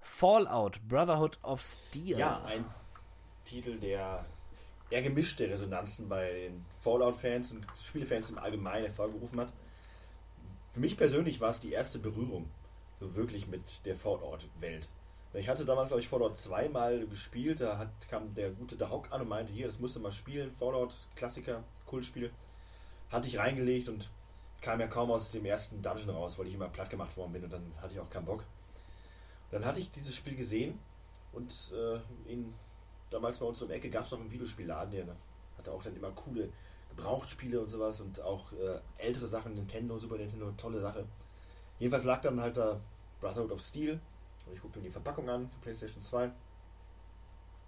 [0.00, 2.18] Fallout, Brotherhood of Steel.
[2.18, 2.64] Ja, ein
[3.44, 4.26] Titel, der
[4.90, 9.52] eher gemischte Resonanzen bei den Fallout-Fans und Spielefans im Allgemeinen hervorgerufen hat.
[10.72, 12.50] Für mich persönlich war es die erste Berührung,
[12.98, 14.88] so wirklich mit der Fallout-Welt.
[15.34, 19.12] Ich hatte damals, glaube ich, Fallout 2 mal gespielt, da hat, kam der gute Dahok
[19.12, 22.30] an und meinte, hier, das musst du mal spielen, Fallout-Klassiker, Kultspiel.
[23.10, 24.10] Hatte ich reingelegt und
[24.60, 27.44] kam ja kaum aus dem ersten Dungeon raus, weil ich immer platt gemacht worden bin
[27.44, 28.40] und dann hatte ich auch keinen Bock.
[29.50, 30.78] Und dann hatte ich dieses Spiel gesehen
[31.32, 32.54] und äh, in,
[33.10, 35.16] damals bei uns um Ecke gab es noch einen Videospielladen, der
[35.58, 36.48] hatte auch dann immer coole
[36.90, 41.04] Gebrauchtspiele und sowas und auch äh, ältere Sachen, Nintendo, Super Nintendo, tolle Sache.
[41.78, 42.80] Jedenfalls lag dann halt da
[43.20, 44.00] Brotherhood of Steel
[44.46, 46.30] und ich guckte mir die Verpackung an für PlayStation 2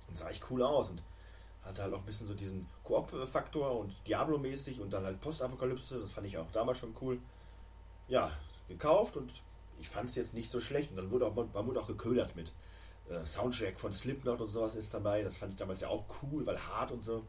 [0.08, 1.02] und sah echt cool aus und
[1.64, 6.12] hatte halt auch ein bisschen so diesen Koop-Faktor und Diablo-mäßig und dann halt Postapokalypse, das
[6.12, 7.18] fand ich auch damals schon cool.
[8.08, 8.30] ja,
[8.68, 9.32] gekauft und
[9.78, 10.90] ich fand es jetzt nicht so schlecht.
[10.90, 12.52] Und dann wurde auch, man wurde auch geködert mit
[13.08, 15.22] äh, Soundtrack von Slipknot und sowas ist dabei.
[15.22, 17.24] Das fand ich damals ja auch cool, weil hart und so.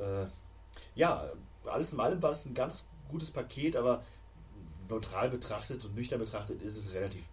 [0.00, 0.26] Äh,
[0.94, 1.30] ja,
[1.66, 4.04] alles in allem war es ein ganz gutes Paket, aber
[4.88, 7.24] neutral betrachtet und nüchtern betrachtet ist es relativ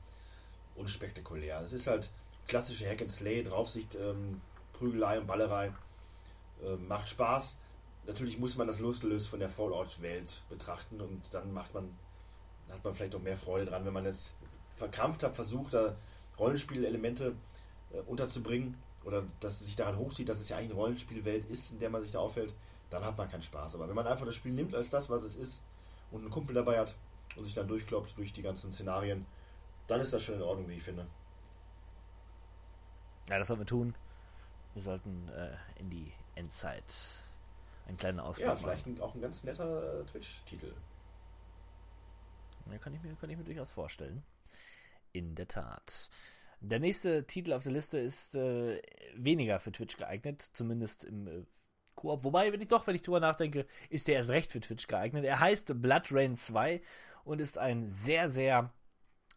[0.76, 1.62] unspektakulär.
[1.62, 2.10] Es ist halt
[2.48, 4.42] klassische Hack and Slay, Draufsicht, ähm,
[4.74, 5.74] Prügelei und Ballerei.
[6.64, 7.58] Äh, macht Spaß.
[8.06, 11.98] Natürlich muss man das losgelöst von der Fallout-Welt betrachten und dann macht man,
[12.70, 14.34] hat man vielleicht auch mehr Freude dran, wenn man jetzt
[14.76, 15.96] verkrampft hat, versucht, da
[16.40, 17.36] Rollenspielelemente
[17.92, 21.72] äh, unterzubringen oder dass es sich daran hochzieht, dass es ja eigentlich eine Rollenspielwelt ist,
[21.72, 22.54] in der man sich da aufhält,
[22.90, 23.76] dann hat man keinen Spaß.
[23.76, 25.62] Aber wenn man einfach das Spiel nimmt als das, was es ist
[26.12, 26.96] und einen Kumpel dabei hat
[27.36, 29.26] und sich dann durchkloppt durch die ganzen Szenarien,
[29.88, 31.08] dann ist das schon in Ordnung, wie ich finde.
[33.30, 33.96] Ja, das sollten wir tun.
[34.74, 36.94] Wir sollten äh, in die Endzeit
[37.88, 38.64] einen kleinen Ausflug Ja, machen.
[38.64, 40.74] vielleicht ein, auch ein ganz netter äh, Twitch-Titel.
[42.72, 44.24] Ja, kann ich, mir, kann ich mir durchaus vorstellen.
[45.14, 46.10] In der Tat.
[46.62, 48.82] Der nächste Titel auf der Liste ist äh,
[49.16, 51.44] weniger für Twitch geeignet, zumindest im äh,
[51.96, 52.24] Koop.
[52.24, 55.26] Wobei, wenn ich doch, wenn ich drüber nachdenke, ist der erst recht für Twitch geeignet.
[55.26, 56.82] Er heißt Blood Rain 2
[57.24, 58.72] und ist ein sehr, sehr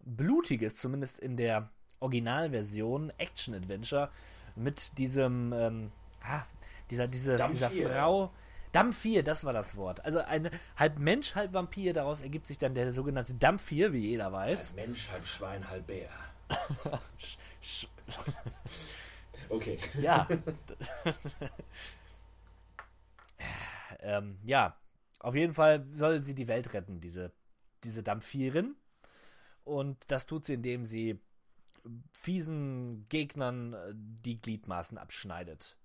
[0.05, 1.71] blutiges, zumindest in der
[2.01, 4.11] Originalversion, Action-Adventure
[4.57, 5.93] mit diesem, ähm,
[6.23, 6.43] ah,
[6.91, 7.89] dieser, diese, dieser Damphir.
[7.89, 8.33] Frau.
[8.73, 10.05] Damphir, das war das Wort.
[10.05, 14.33] Also ein halb Mensch, halb Vampir, daraus ergibt sich dann der sogenannte Damphir, wie jeder
[14.33, 14.71] weiß.
[14.71, 16.09] Halb Mensch, halb Schwein, halb Bär.
[19.49, 19.79] Okay.
[20.01, 20.27] Ja.
[24.01, 24.77] ähm, ja,
[25.21, 27.33] auf jeden Fall soll sie die Welt retten, diese,
[27.85, 28.75] diese Damphirin.
[29.65, 31.19] Und das tut sie, indem sie
[32.13, 35.77] fiesen Gegnern äh, die Gliedmaßen abschneidet.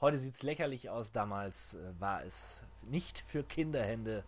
[0.00, 4.24] Heute sieht es lächerlich aus, damals äh, war es nicht für Kinderhände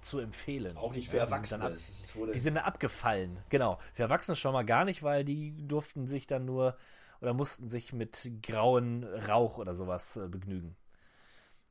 [0.00, 0.76] zu empfehlen.
[0.76, 2.24] Auch nicht für Ja, die sind Erwachsene.
[2.26, 3.78] ab- die sind abgefallen, genau.
[3.94, 6.76] Für Erwachsene schon mal gar nicht, weil die durften sich dann nur
[7.20, 10.76] oder mussten sich mit grauen Rauch oder sowas äh, begnügen.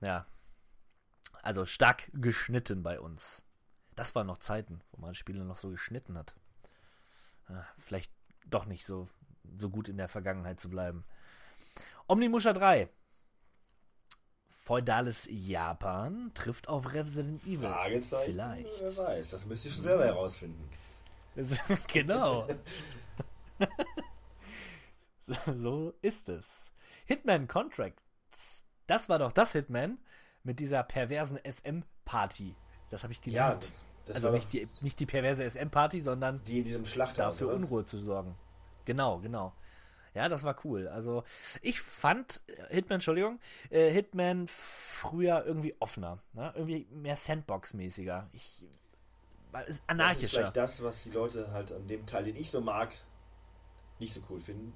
[0.01, 0.25] Ja.
[1.43, 3.44] Also stark geschnitten bei uns.
[3.95, 6.35] Das waren noch Zeiten, wo man Spiele noch so geschnitten hat.
[7.49, 8.11] Ja, vielleicht
[8.45, 9.07] doch nicht so,
[9.55, 11.05] so gut in der Vergangenheit zu bleiben.
[12.07, 12.89] Omnimusha 3.
[14.49, 17.69] Feudales Japan trifft auf Resident Evil.
[17.69, 18.31] Fragezeichen.
[18.31, 18.81] Vielleicht.
[18.81, 20.69] Wer weiß, das müsst ihr schon selber herausfinden.
[21.87, 22.47] genau.
[25.21, 26.73] so, so ist es.
[27.05, 28.65] Hitman Contracts.
[28.87, 29.99] Das war doch das Hitman
[30.43, 32.55] mit dieser perversen SM-Party.
[32.95, 33.63] Das habe ich Ja, gelernt.
[33.65, 37.47] das- das also nicht die, nicht die perverse SM-Party, sondern Die in diesem Schlachthaus, dafür
[37.47, 37.55] oder?
[37.57, 38.35] Unruhe zu sorgen.
[38.85, 39.51] Genau, genau.
[40.13, 40.87] Ja, das war cool.
[40.87, 41.25] Also
[41.61, 43.39] ich fand äh, Hitman, Entschuldigung,
[43.69, 46.53] äh, Hitman früher irgendwie offener, ne?
[46.55, 48.29] irgendwie mehr Sandbox-mäßiger.
[48.31, 48.63] Ich
[49.51, 50.29] weil es Das ist anarchischer.
[50.37, 52.93] vielleicht das, was die Leute halt an dem Teil, den ich so mag,
[53.99, 54.71] nicht so cool finden.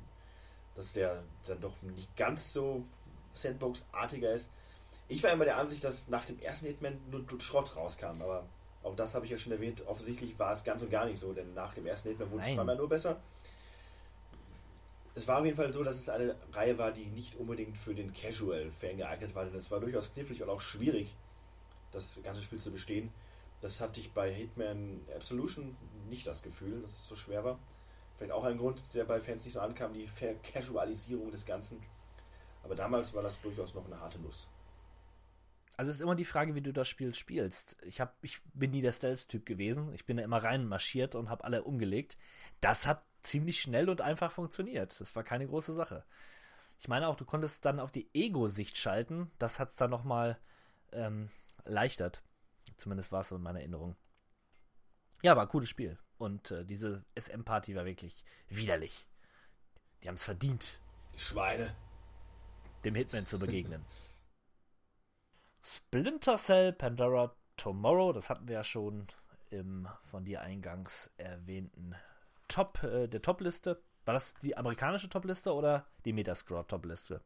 [0.76, 2.84] Dass der dann doch nicht ganz so
[3.34, 4.50] Sandbox-artiger ist.
[5.10, 8.46] Ich war immer der Ansicht, dass nach dem ersten Hitman nur Schrott rauskam, aber
[8.84, 9.86] auch das habe ich ja schon erwähnt.
[9.88, 12.54] Offensichtlich war es ganz und gar nicht so, denn nach dem ersten Hitman wurde es
[12.54, 13.20] zweimal nur besser.
[15.16, 17.96] Es war auf jeden Fall so, dass es eine Reihe war, die nicht unbedingt für
[17.96, 21.16] den Casual-Fan geeignet war, denn es war durchaus knifflig und auch schwierig,
[21.92, 23.12] das ganze Spiel zu bestehen.
[23.62, 25.76] Das hatte ich bei Hitman Absolution
[26.08, 27.58] nicht das Gefühl, dass es so schwer war.
[28.16, 31.82] Vielleicht auch ein Grund, der bei Fans nicht so ankam, die Vercasualisierung des Ganzen.
[32.64, 34.48] Aber damals war das durchaus noch eine harte Nuss.
[35.80, 37.78] Also es ist immer die Frage, wie du das Spiel spielst.
[37.84, 39.94] Ich, hab, ich bin nie der Stealth-Typ gewesen.
[39.94, 42.18] Ich bin da immer reinmarschiert und habe alle umgelegt.
[42.60, 45.00] Das hat ziemlich schnell und einfach funktioniert.
[45.00, 46.04] Das war keine große Sache.
[46.80, 49.32] Ich meine auch, du konntest dann auf die Ego-Sicht schalten.
[49.40, 50.38] Das hat es dann nochmal
[50.92, 51.30] ähm,
[51.64, 52.24] erleichtert.
[52.76, 53.96] Zumindest war es so in meiner Erinnerung.
[55.22, 55.98] Ja, war ein cooles Spiel.
[56.18, 59.08] Und äh, diese SM-Party war wirklich widerlich.
[60.04, 60.82] Die haben es verdient.
[61.16, 61.74] Die Schweine.
[62.84, 63.86] Dem Hitman zu begegnen.
[65.72, 69.06] Splinter Cell Pandora Tomorrow, das hatten wir ja schon
[69.52, 71.94] im von dir eingangs erwähnten
[72.48, 73.80] Top, äh, der Top-Liste.
[74.06, 77.22] War das die amerikanische Top-Liste oder die Metascore-Top-Liste?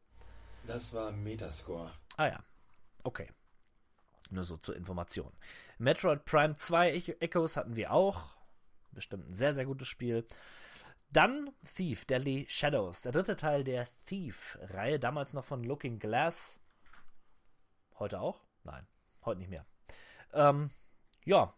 [0.66, 1.90] Das war Metascore.
[2.18, 2.38] Ah ja,
[3.02, 3.30] okay.
[4.30, 5.32] Nur so zur Information.
[5.78, 8.36] Metroid Prime 2 Ech- Echoes hatten wir auch.
[8.92, 10.26] Bestimmt ein sehr, sehr gutes Spiel.
[11.10, 16.60] Dann Thief, Deadly Shadows, der dritte Teil der Thief-Reihe, damals noch von Looking Glass.
[17.98, 18.42] Heute auch?
[18.64, 18.86] Nein,
[19.24, 19.66] heute nicht mehr.
[20.32, 20.70] Ähm,
[21.24, 21.54] ja,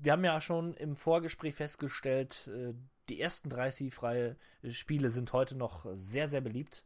[0.00, 2.74] wir haben ja schon im Vorgespräch festgestellt, äh,
[3.08, 4.36] die ersten drei Thief-Reihe
[4.70, 6.84] Spiele sind heute noch sehr, sehr beliebt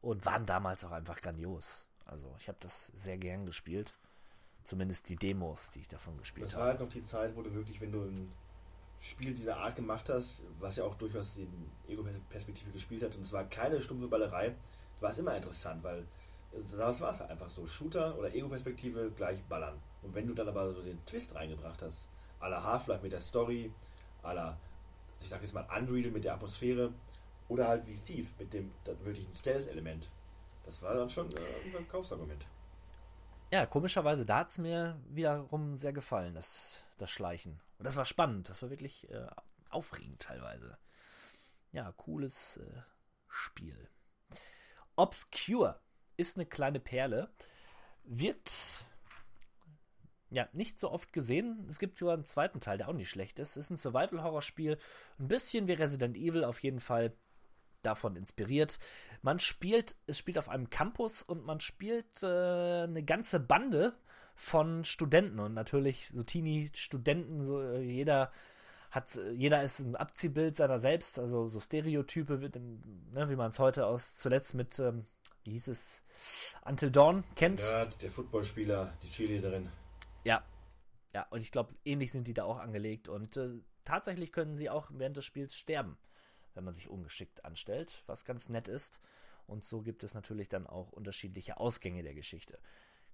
[0.00, 1.88] und waren damals auch einfach grandios.
[2.04, 3.94] Also ich habe das sehr gern gespielt.
[4.64, 6.62] Zumindest die Demos, die ich davon gespielt Das habe.
[6.62, 8.32] war halt noch die Zeit, wo du wirklich, wenn du ein
[9.00, 11.48] Spiel dieser Art gemacht hast, was ja auch durchaus in
[11.88, 14.54] Ego-Perspektive gespielt hat, und es war keine stumpfe Ballerei,
[15.00, 16.06] war es immer interessant, weil
[16.54, 17.66] also das war es einfach so.
[17.66, 19.80] Shooter oder Ego-Perspektive gleich ballern.
[20.02, 22.08] Und wenn du dann aber so den Twist reingebracht hast,
[22.40, 23.72] à la Half-Life mit der Story,
[24.22, 24.58] à la,
[25.20, 26.92] ich sag jetzt mal, Unreal mit der Atmosphäre,
[27.48, 28.72] oder halt wie Thief mit dem
[29.02, 30.10] wirklichen Stealth-Element,
[30.64, 32.44] das war dann schon äh, ein Kaufsargument.
[33.50, 37.60] Ja, komischerweise, da hat es mir wiederum sehr gefallen, das, das Schleichen.
[37.78, 39.26] Und das war spannend, das war wirklich äh,
[39.68, 40.78] aufregend teilweise.
[41.72, 42.82] Ja, cooles äh,
[43.28, 43.88] Spiel.
[44.96, 45.81] Obscure
[46.16, 47.28] ist eine kleine Perle,
[48.04, 48.86] wird
[50.30, 51.66] ja nicht so oft gesehen.
[51.68, 53.50] Es gibt sogar einen zweiten Teil, der auch nicht schlecht ist.
[53.50, 54.78] Es ist ein Survival-Horror-Spiel,
[55.18, 57.12] ein bisschen wie Resident Evil auf jeden Fall
[57.82, 58.78] davon inspiriert.
[59.22, 62.26] Man spielt, es spielt auf einem Campus und man spielt äh,
[62.84, 63.94] eine ganze Bande
[64.34, 68.32] von Studenten und natürlich so Teenie-Studenten, so äh, jeder
[68.90, 72.38] hat, jeder ist ein Abziehbild seiner selbst, also so Stereotype,
[73.12, 75.06] ne, wie man es heute aus zuletzt mit, ähm,
[75.44, 76.02] wie hieß es,
[76.64, 77.60] Until Dawn kennt.
[77.60, 79.70] Ja, der Footballspieler, die Cheerleaderin.
[80.24, 80.44] Ja.
[81.12, 83.08] Ja, und ich glaube, ähnlich sind die da auch angelegt.
[83.08, 85.98] Und äh, tatsächlich können sie auch während des Spiels sterben,
[86.54, 89.00] wenn man sich ungeschickt anstellt, was ganz nett ist.
[89.46, 92.58] Und so gibt es natürlich dann auch unterschiedliche Ausgänge der Geschichte.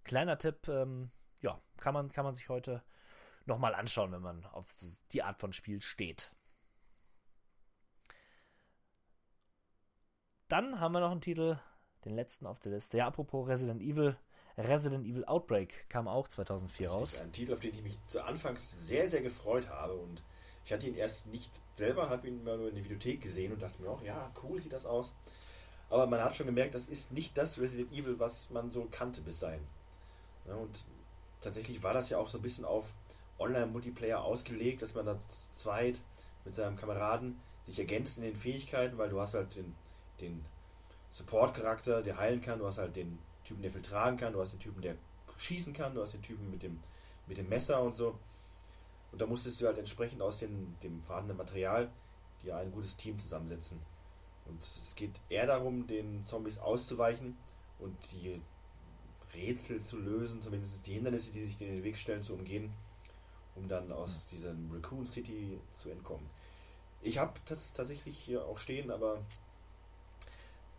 [0.04, 1.10] Kleiner Tipp, ähm,
[1.40, 2.82] ja, kann man, kann man sich heute
[3.46, 4.76] nochmal anschauen, wenn man auf
[5.12, 6.32] die Art von Spiel steht.
[10.48, 11.58] Dann haben wir noch einen Titel,
[12.04, 12.98] den letzten auf der Liste.
[12.98, 14.16] Ja, apropos Resident Evil.
[14.56, 17.00] Resident Evil Outbreak kam auch 2004 raus.
[17.00, 19.94] Das ist ein Titel, auf den ich mich zu Anfangs sehr, sehr gefreut habe.
[19.94, 20.22] Und
[20.64, 23.62] ich hatte ihn erst nicht selber, habe ihn mal nur in der Videothek gesehen und
[23.62, 25.14] dachte mir auch, ja, cool sieht das aus.
[25.90, 29.20] Aber man hat schon gemerkt, das ist nicht das Resident Evil, was man so kannte
[29.20, 29.62] bis dahin.
[30.44, 30.84] Und
[31.40, 32.92] tatsächlich war das ja auch so ein bisschen auf
[33.38, 35.18] Online-Multiplayer ausgelegt, dass man da
[35.52, 36.00] zweit
[36.44, 39.74] mit seinem Kameraden sich ergänzt in den Fähigkeiten, weil du hast halt den,
[40.20, 40.44] den
[41.10, 44.52] Support-Charakter, der heilen kann, du hast halt den Typen, der viel tragen kann, du hast
[44.52, 44.96] den Typen, der
[45.38, 46.80] schießen kann, du hast den Typen mit dem,
[47.26, 48.18] mit dem Messer und so.
[49.10, 51.90] Und da musstest du halt entsprechend aus den, dem vorhandenen Material
[52.42, 53.80] dir ein gutes Team zusammensetzen.
[54.46, 57.36] Und es geht eher darum, den Zombies auszuweichen
[57.78, 58.40] und die
[59.34, 62.72] Rätsel zu lösen, zumindest die Hindernisse, die sich in den Weg stellen, zu umgehen,
[63.54, 66.28] um dann aus diesem Raccoon City zu entkommen.
[67.02, 69.22] Ich habe das tatsächlich hier auch stehen, aber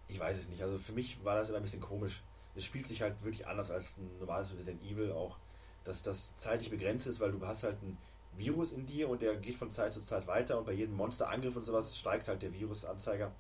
[0.10, 0.62] ich weiß es nicht.
[0.62, 2.24] Also für mich war das immer ein bisschen komisch.
[2.56, 5.38] Es spielt sich halt wirklich anders als ein normales Resident Evil auch,
[5.86, 7.98] dass das zeitlich begrenzt ist, weil du hast halt ein
[8.36, 11.56] Virus in dir und der geht von Zeit zu Zeit weiter und bei jedem Monsterangriff
[11.56, 13.32] und sowas steigt halt der Virusanzeiger.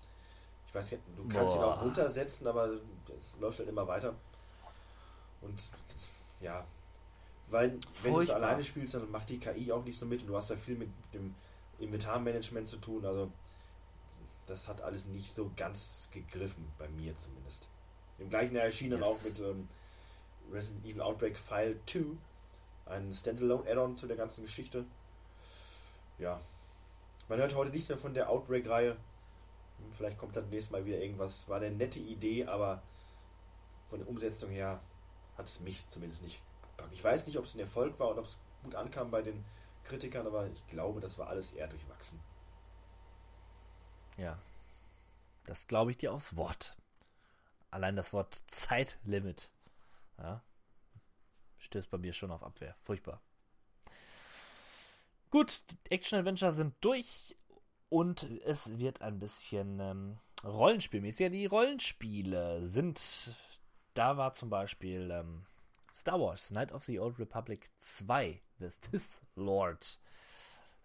[0.68, 1.74] Ich weiß nicht, du kannst ihn Boah.
[1.76, 2.70] auch runtersetzen, aber
[3.18, 4.14] es läuft halt immer weiter.
[5.42, 6.10] Und das,
[6.40, 6.66] ja,
[7.50, 10.28] weil wenn du es alleine spielst, dann macht die KI auch nicht so mit und
[10.28, 11.34] du hast ja viel mit dem
[11.80, 13.04] Inventarmanagement zu tun.
[13.06, 13.32] Also
[14.50, 17.70] das hat alles nicht so ganz gegriffen, bei mir zumindest.
[18.18, 19.08] Im gleichen Jahr erschien dann Yes.
[19.10, 19.68] auch mit ähm,
[20.52, 22.18] Resident Evil Outbreak File 2
[22.88, 24.86] ein Standalone-Add-on zu der ganzen Geschichte.
[26.18, 26.42] Ja.
[27.28, 28.92] Man hört heute nichts mehr von der Outbreak-Reihe.
[28.92, 31.48] Hm, Vielleicht kommt dann nächstes Mal wieder irgendwas.
[31.48, 32.82] War eine nette Idee, aber
[33.88, 34.82] von der Umsetzung her
[35.38, 36.42] hat es mich zumindest nicht
[36.76, 36.94] gepackt.
[36.94, 39.46] Ich weiß nicht, ob es ein Erfolg war und ob es gut ankam bei den
[39.84, 42.20] Kritikern, aber ich glaube, das war alles eher durchwachsen.
[44.20, 44.38] Ja.
[45.46, 46.76] Das glaube ich dir aufs Wort.
[47.72, 49.50] Allein das Wort Zeitlimit.
[50.18, 50.44] Ja.
[51.60, 52.76] Stößt bei mir schon auf Abwehr.
[52.82, 53.22] Furchtbar.
[55.30, 57.36] Gut, Action-Adventure sind durch
[57.90, 61.20] und es wird ein bisschen ähm, Rollenspielmäßig.
[61.20, 63.36] Ja, die Rollenspiele sind.
[63.94, 65.46] Da war zum Beispiel ähm,
[65.94, 70.00] Star Wars, Knight of the Old Republic 2, The Sith Lord.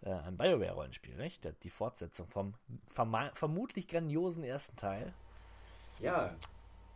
[0.05, 1.47] Äh, ein BioWare-Rollenspiel, nicht?
[1.63, 2.53] Die Fortsetzung vom
[3.33, 5.13] vermutlich grandiosen ersten Teil.
[5.99, 6.35] Ja,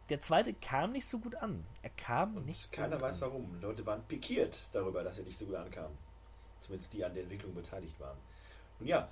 [0.10, 1.66] Der zweite kam nicht so gut an.
[1.82, 3.22] Er kam nicht so keiner weiß an.
[3.22, 3.62] warum.
[3.62, 5.92] Leute waren pikiert darüber, dass er nicht so gut ankam.
[6.60, 8.18] Zumindest die an der Entwicklung beteiligt waren.
[8.80, 9.10] Und ja,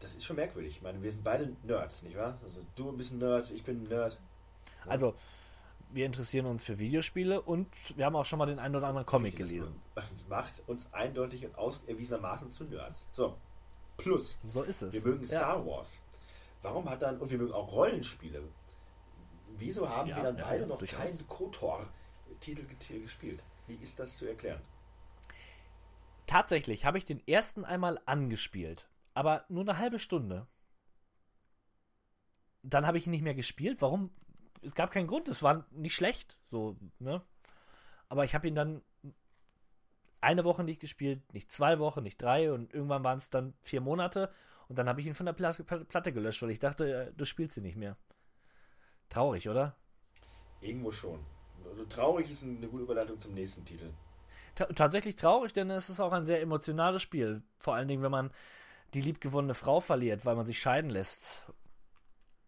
[0.00, 0.76] das ist schon merkwürdig.
[0.76, 2.38] Ich meine, wir sind beide Nerds, nicht wahr?
[2.44, 4.18] Also du bist ein Nerd, ich bin ein Nerd.
[4.86, 5.14] Also,
[5.94, 9.06] wir interessieren uns für Videospiele und wir haben auch schon mal den einen oder anderen
[9.06, 9.80] Comic gelesen.
[10.28, 13.06] Macht uns eindeutig und auserwiesenermaßen zu Nerds.
[13.12, 13.38] So,
[13.96, 14.92] plus, So ist es.
[14.92, 15.28] wir mögen Ja.
[15.28, 16.00] Star Wars.
[16.62, 18.42] Warum hat dann, und wir mögen auch Rollenspiele.
[19.56, 20.98] Wieso haben Ja, wir dann ja, beide noch durchaus.
[20.98, 22.64] keinen KOTOR-Titel
[23.02, 23.42] gespielt?
[23.68, 24.60] Wie ist das zu erklären?
[26.26, 30.46] Tatsächlich habe ich den ersten einmal angespielt, aber nur eine halbe Stunde.
[32.62, 33.80] Dann habe ich ihn nicht mehr gespielt.
[33.82, 34.10] Warum?
[34.64, 35.28] Es gab keinen Grund.
[35.28, 37.22] Es war nicht schlecht, so, ne?
[38.08, 38.82] Aber ich habe ihn dann
[40.20, 43.80] eine Woche nicht gespielt, nicht zwei Wochen, nicht drei und irgendwann waren es dann vier
[43.80, 44.32] Monate
[44.68, 47.24] und dann habe ich ihn von der Pla Platte gelöscht, weil ich dachte, äh, du
[47.24, 47.96] spielst sie nicht mehr.
[49.10, 49.76] Traurig, oder?
[50.60, 51.20] Irgendwo schon.
[51.68, 53.90] Also traurig ist eine gute Überleitung zum nächsten Titel.
[54.54, 57.42] Ta tatsächlich traurig, denn es ist auch ein sehr emotionales Spiel.
[57.58, 58.30] Vor allen Dingen, wenn man
[58.94, 61.52] die liebgewonnene Frau verliert, weil man sich scheiden lässt.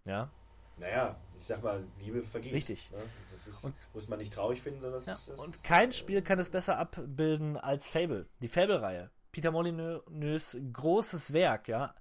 [0.05, 0.30] Ja.
[0.78, 2.52] Naja, ich sag mal, Liebe vergeht.
[2.52, 2.90] Richtig.
[2.90, 2.98] Ne?
[3.30, 5.28] Das ist, muss man nicht traurig finden, sondern das Ja, ist.
[5.28, 8.26] Das und ist, kein Spiel kann es besser abbilden als Fable.
[8.40, 9.10] Die Fable-Reihe.
[9.32, 11.94] Peter Molyneux großes Werk, ja.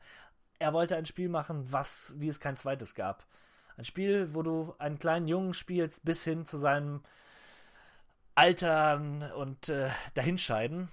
[0.59, 3.25] Er wollte ein Spiel machen, was, wie es kein zweites gab.
[3.77, 7.03] Ein Spiel, wo du einen kleinen Jungen spielst, bis hin zu seinem
[8.35, 10.89] Altern und äh, Dahinscheiden.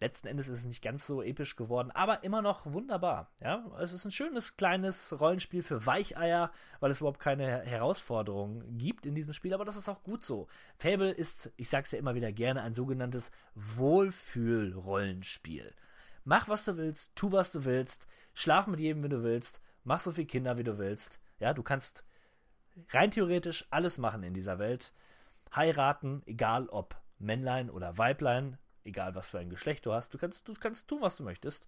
[0.00, 3.30] Letzten Endes ist es nicht ganz so episch geworden, aber immer noch wunderbar.
[3.42, 6.50] Ja, es ist ein schönes kleines Rollenspiel für Weicheier,
[6.80, 10.48] weil es überhaupt keine Herausforderungen gibt in diesem Spiel, aber das ist auch gut so.
[10.78, 15.74] Fable ist, ich sag's ja immer wieder gerne, ein sogenanntes Wohlfühl-Rollenspiel.
[16.24, 20.00] Mach, was du willst, tu, was du willst, schlaf mit jedem, wie du willst, mach
[20.00, 21.20] so viel Kinder, wie du willst.
[21.40, 22.06] Ja, du kannst
[22.88, 24.94] rein theoretisch alles machen in dieser Welt.
[25.54, 30.46] Heiraten, egal ob Männlein oder Weiblein, egal was für ein Geschlecht du hast, du kannst,
[30.46, 31.66] du kannst tun, was du möchtest.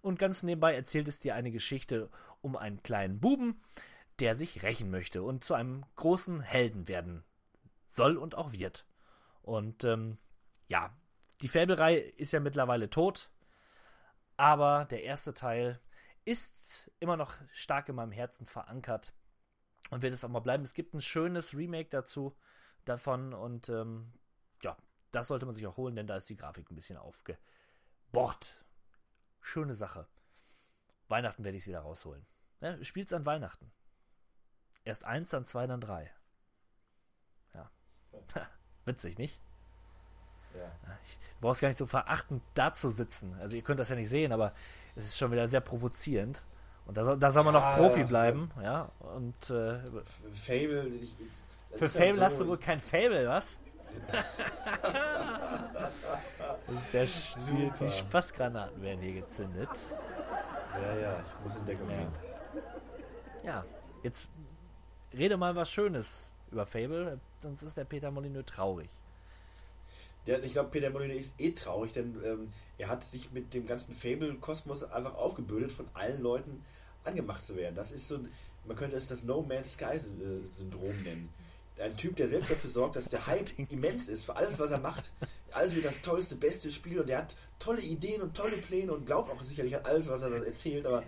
[0.00, 2.10] Und ganz nebenbei erzählt es dir eine Geschichte
[2.40, 3.60] um einen kleinen Buben,
[4.18, 7.24] der sich rächen möchte und zu einem großen Helden werden
[7.86, 8.86] soll und auch wird.
[9.42, 10.18] Und ähm,
[10.66, 10.94] ja,
[11.40, 13.30] die Fabelreihe ist ja mittlerweile tot,
[14.36, 15.80] aber der erste Teil
[16.24, 19.14] ist immer noch stark in meinem Herzen verankert
[19.90, 20.64] und wird es auch mal bleiben.
[20.64, 22.36] Es gibt ein schönes Remake dazu
[22.84, 24.12] davon und ähm,
[24.62, 24.76] ja,
[25.12, 28.56] das sollte man sich auch holen, denn da ist die Grafik ein bisschen aufgebohrt.
[29.40, 30.06] Schöne Sache.
[31.08, 32.26] Weihnachten werde ich es wieder rausholen.
[32.60, 33.70] Ja, spielt's an Weihnachten.
[34.84, 36.10] Erst eins, dann zwei, dann drei.
[37.54, 37.70] Ja.
[38.84, 39.40] Witzig, nicht?
[40.54, 40.72] Ja.
[41.04, 43.34] Ich, du brauchst gar nicht so verachtend da zu sitzen.
[43.38, 44.52] Also ihr könnt das ja nicht sehen, aber
[44.96, 46.42] es ist schon wieder sehr provozierend.
[46.86, 48.90] Und da soll, da soll man noch Ah, Profi bleiben, ja.
[48.98, 49.78] Und äh,
[50.32, 50.88] Fable.
[50.88, 51.14] Ich,
[51.74, 53.60] für Fable halt hast so, du wohl kein Fable, was?
[56.92, 57.34] Der Sch
[57.80, 59.68] die, Spaßgranaten werden hier gezündet.
[60.80, 61.96] Ja, ja, ich muss in Deckung Ja.
[61.96, 62.12] gehen.
[63.44, 63.64] Ja,
[64.02, 64.28] jetzt
[65.16, 68.90] rede mal was Schönes über Fable, sonst ist der Peter Molyneux traurig.
[70.26, 73.66] Der, ich glaube, Peter Molyneux ist eh traurig, denn ähm, er hat sich mit dem
[73.66, 76.62] ganzen Fable-Kosmos einfach aufgebürdet, von allen Leuten
[77.04, 77.74] angemacht zu werden.
[77.74, 78.18] Das ist so,
[78.66, 81.32] man könnte es das No Man's Sky-Syndrom nennen.
[81.80, 84.78] Ein Typ, der selbst dafür sorgt, dass der Hype immens ist für alles, was er
[84.78, 85.12] macht.
[85.52, 89.06] Alles wird das tollste, beste Spiel und er hat tolle Ideen und tolle Pläne und
[89.06, 91.02] glaubt auch sicherlich an alles, was er da erzählt, aber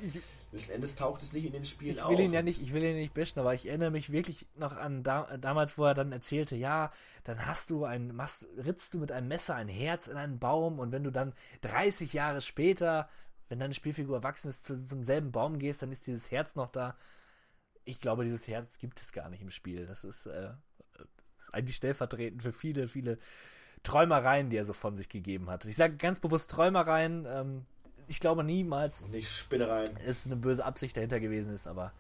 [0.53, 2.11] letzten Endes taucht es nicht in den Spielen Ich auf.
[2.11, 4.77] will ihn ja nicht, ich will ihn nicht bashen, aber ich erinnere mich wirklich noch
[4.77, 6.93] an da, damals, wo er dann erzählte, ja,
[7.25, 10.79] dann hast du ein, machst, ritzt du mit einem Messer ein Herz in einen Baum
[10.79, 13.09] und wenn du dann 30 Jahre später,
[13.49, 16.69] wenn deine Spielfigur erwachsen ist, zu, zum selben Baum gehst, dann ist dieses Herz noch
[16.69, 16.97] da.
[17.91, 19.85] Ich glaube, dieses Herz gibt es gar nicht im Spiel.
[19.87, 20.51] Das ist, äh,
[20.99, 23.19] ist eigentlich stellvertretend für viele, viele
[23.83, 25.65] Träumereien, die er so von sich gegeben hat.
[25.65, 27.27] Ich sage ganz bewusst Träumereien.
[27.29, 27.67] Ähm,
[28.07, 29.97] ich glaube niemals, Nicht Spinnereien.
[30.05, 31.93] es eine böse Absicht dahinter gewesen ist, aber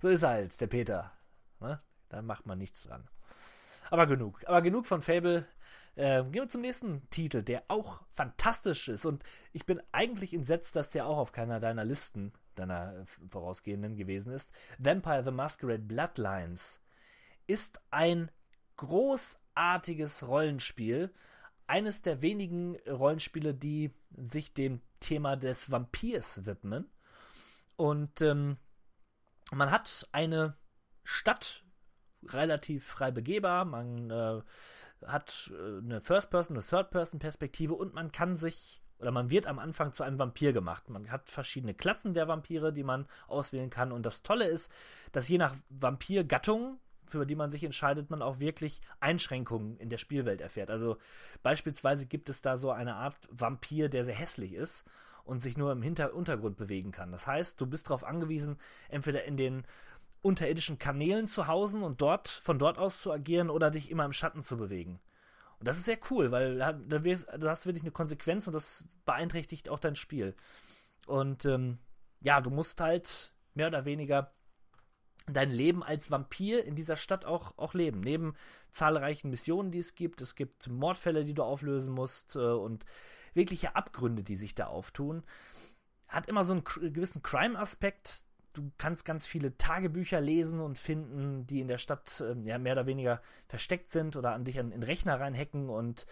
[0.00, 1.12] so ist er halt, der Peter.
[1.60, 1.80] Ne?
[2.08, 3.08] Da macht man nichts dran.
[3.90, 4.40] Aber genug.
[4.46, 5.46] Aber genug von Fable.
[5.94, 9.06] Äh, gehen wir zum nächsten Titel, der auch fantastisch ist.
[9.06, 13.96] Und ich bin eigentlich entsetzt, dass der auch auf keiner deiner Listen, deiner äh, vorausgehenden
[13.96, 14.50] gewesen ist.
[14.78, 16.80] Vampire the Masquerade Bloodlines
[17.46, 18.30] ist ein
[18.76, 21.12] großartiges Rollenspiel.
[21.66, 26.88] Eines der wenigen Rollenspiele, die sich dem Thema des Vampirs widmen.
[27.76, 28.56] Und ähm,
[29.52, 30.56] man hat eine
[31.04, 31.64] Stadt
[32.26, 33.64] relativ frei begehbar.
[33.64, 34.40] Man äh,
[35.06, 39.92] hat äh, eine First-Person, eine Third-Person-Perspektive und man kann sich oder man wird am Anfang
[39.92, 40.88] zu einem Vampir gemacht.
[40.88, 43.92] Man hat verschiedene Klassen der Vampire, die man auswählen kann.
[43.92, 44.72] Und das Tolle ist,
[45.12, 49.98] dass je nach Vampirgattung, für die man sich entscheidet, man auch wirklich Einschränkungen in der
[49.98, 50.70] Spielwelt erfährt.
[50.70, 50.98] Also
[51.42, 54.84] beispielsweise gibt es da so eine Art Vampir, der sehr hässlich ist
[55.24, 57.12] und sich nur im Hinter Untergrund bewegen kann.
[57.12, 58.58] Das heißt, du bist darauf angewiesen,
[58.88, 59.64] entweder in den
[60.22, 64.12] unterirdischen Kanälen zu hausen und dort von dort aus zu agieren oder dich immer im
[64.12, 64.98] Schatten zu bewegen.
[65.58, 68.96] Und das ist sehr cool, weil da, da, hast du wirklich eine Konsequenz und das
[69.04, 70.36] beeinträchtigt auch dein Spiel.
[71.06, 71.78] Und ähm,
[72.20, 74.32] ja, du musst halt mehr oder weniger
[75.26, 78.00] dein Leben als Vampir in dieser Stadt auch, auch leben.
[78.00, 78.34] Neben
[78.70, 80.20] zahlreichen Missionen, die es gibt.
[80.20, 82.84] Es gibt Mordfälle, die du auflösen musst äh, und
[83.34, 85.22] wirkliche Abgründe, die sich da auftun.
[86.06, 88.22] Hat immer so einen gewissen Crime-Aspekt.
[88.58, 92.72] Du kannst ganz viele Tagebücher lesen und finden, die in der Stadt ähm, ja mehr
[92.72, 96.06] oder weniger versteckt sind oder an dich an, in Rechner reinhacken und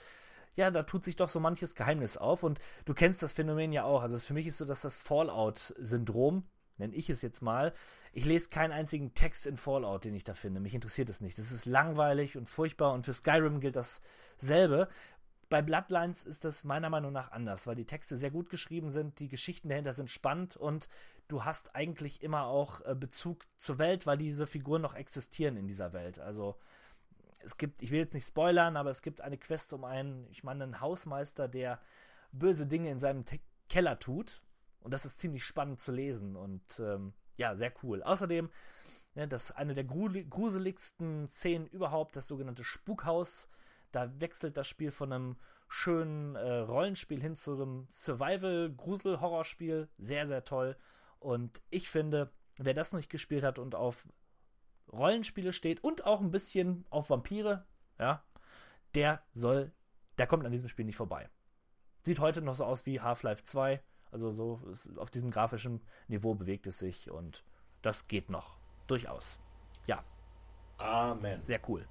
[0.55, 3.83] ja, da tut sich doch so manches Geheimnis auf und du kennst das Phänomen ja
[3.83, 4.03] auch.
[4.03, 6.45] Also für mich ist so, dass das Fallout-Syndrom,
[6.79, 7.75] nenne ich es jetzt mal,
[8.13, 10.61] ich lese keinen einzigen Text in Fallout, den ich da finde.
[10.61, 11.39] Mich interessiert es nicht.
[11.39, 14.89] Das ist langweilig und furchtbar und für Skyrim gilt dasselbe.
[15.49, 19.19] Bei Bloodlines ist das meiner Meinung nach anders, weil die Texte sehr gut geschrieben sind,
[19.19, 20.89] die Geschichten dahinter sind spannend und
[21.29, 25.67] du hast eigentlich immer auch äh, Bezug zur Welt, weil diese Figuren noch existieren in
[25.67, 26.19] dieser Welt.
[26.19, 26.57] Also
[27.41, 30.45] es gibt, ich will jetzt nicht spoilern, aber es gibt eine Quest um einen, ich
[30.45, 31.81] meine, einen Hausmeister, der
[32.33, 34.43] böse Dinge in seinem Te Keller tut.
[34.81, 38.05] Und das ist ziemlich spannend zu lesen und ähm, ja, sehr cool.
[38.05, 38.49] Außerdem,
[39.15, 43.49] ne, das eine der gruseligsten Szenen überhaupt, das sogenannte Spukhaus
[43.97, 45.37] da wechselt das Spiel von einem
[45.69, 49.89] schönen äh, Rollenspiel hin zu einem Survival-Grusel-Horrorspiel.
[49.99, 50.77] Sehr, sehr toll.
[51.19, 54.09] Und ich finde, wer das nicht gespielt hat und auf
[54.93, 57.67] Rollenspiele steht und auch ein bisschen auf Vampire,
[57.99, 58.23] ja,
[58.95, 59.73] der soll,
[60.19, 61.29] der kommt an diesem Spiel nicht vorbei.
[62.03, 63.83] Sieht heute noch so aus wie Half-Life 2.
[64.13, 64.61] Also so
[64.97, 67.45] auf diesem grafischen Niveau bewegt es sich und
[67.83, 68.59] das geht noch.
[68.87, 69.39] Durchaus.
[69.87, 70.05] Ja.
[70.79, 71.43] Amen.
[71.47, 71.87] Sehr cool.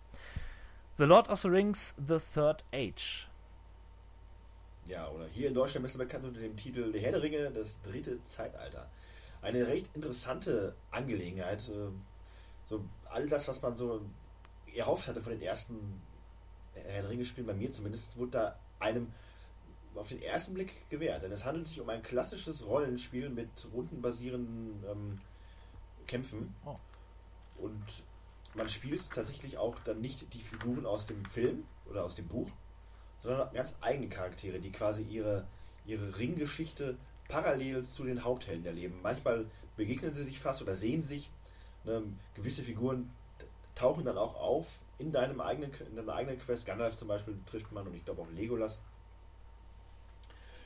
[0.98, 3.28] The Lord of the Rings, The Third Age.
[4.88, 7.82] Ja, oder hier in Deutschland besser bekannt unter dem Titel Der Herr der Ringe, das
[7.82, 8.90] dritte Zeitalter.
[9.46, 11.70] Eine recht interessante Angelegenheit.
[11.70, 11.92] Äh,
[12.66, 14.02] so all das, was man so
[14.76, 16.02] erhofft hatte von den ersten
[16.74, 19.14] Herr der Ringe-Spielen, bei mir zumindest, wurde da einem
[19.94, 21.22] auf den ersten Blick gewährt.
[21.22, 25.22] Denn es handelt sich um ein klassisches Rollenspiel mit rundenbasierenden ähm,
[26.08, 26.56] Kämpfen.
[26.66, 26.78] Oh.
[27.58, 28.04] Und
[28.56, 32.50] man spielt tatsächlich auch dann nicht die Figuren aus dem Film oder aus dem Buch,
[33.22, 35.46] sondern ganz eigene Charaktere, die quasi ihre,
[35.86, 36.98] ihre Ringgeschichte
[37.28, 39.00] parallel zu den Haupthelden erleben.
[39.02, 39.46] Manchmal
[39.76, 41.30] begegnen sie sich fast oder sehen sich.
[41.84, 42.04] Ne,
[42.34, 43.12] gewisse Figuren
[43.76, 46.66] tauchen dann auch auf in deinem eigenen, in deiner eigenen Quest.
[46.66, 48.82] Gandalf zum Beispiel trifft man und ich glaube auch Legolas.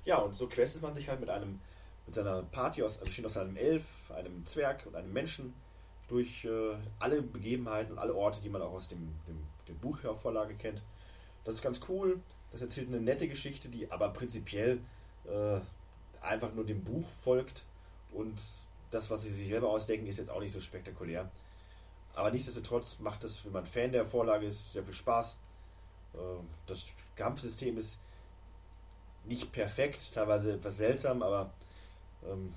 [0.06, 1.60] Ja, und so questet man sich halt mit einem,
[2.06, 5.54] mit seiner Party aus, bestehend aus einem Elf, einem Zwerg und einem Menschen
[6.08, 10.56] durch äh, alle Begebenheiten und alle Orte, die man auch aus dem, dem, dem Buchvorlage
[10.56, 10.82] kennt.
[11.44, 12.20] Das ist ganz cool.
[12.52, 14.80] Das erzählt eine nette Geschichte, die aber prinzipiell
[15.26, 15.60] äh,
[16.22, 17.66] einfach nur dem Buch folgt.
[18.12, 18.42] Und
[18.92, 21.30] das, was sie sich selber ausdenken, ist jetzt auch nicht so spektakulär.
[22.14, 25.38] Aber nichtsdestotrotz macht das, wenn man Fan der Vorlage ist, sehr viel Spaß.
[26.14, 26.18] Äh,
[26.68, 26.86] das
[27.16, 28.00] Kampfsystem ist
[29.26, 31.54] nicht perfekt, teilweise etwas seltsam, aber
[32.28, 32.54] ähm,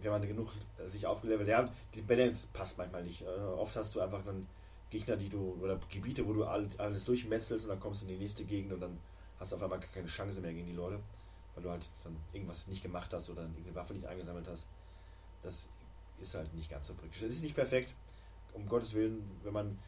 [0.00, 0.48] wenn man genug
[0.86, 3.22] sich aufgelevelt hat, die Balance passt manchmal nicht.
[3.22, 4.46] Äh, oft hast du einfach dann
[4.90, 8.18] Gegner, die du, oder Gebiete, wo du alles durchmetzelst und dann kommst du in die
[8.18, 8.98] nächste Gegend und dann
[9.40, 11.00] hast du auf einmal keine Chance mehr gegen die Leute,
[11.54, 14.66] weil du halt dann irgendwas nicht gemacht hast oder irgendeine Waffe nicht eingesammelt hast.
[15.42, 15.68] Das
[16.20, 17.22] ist halt nicht ganz so praktisch.
[17.22, 17.94] Es ist nicht perfekt,
[18.52, 19.78] um Gottes Willen, wenn man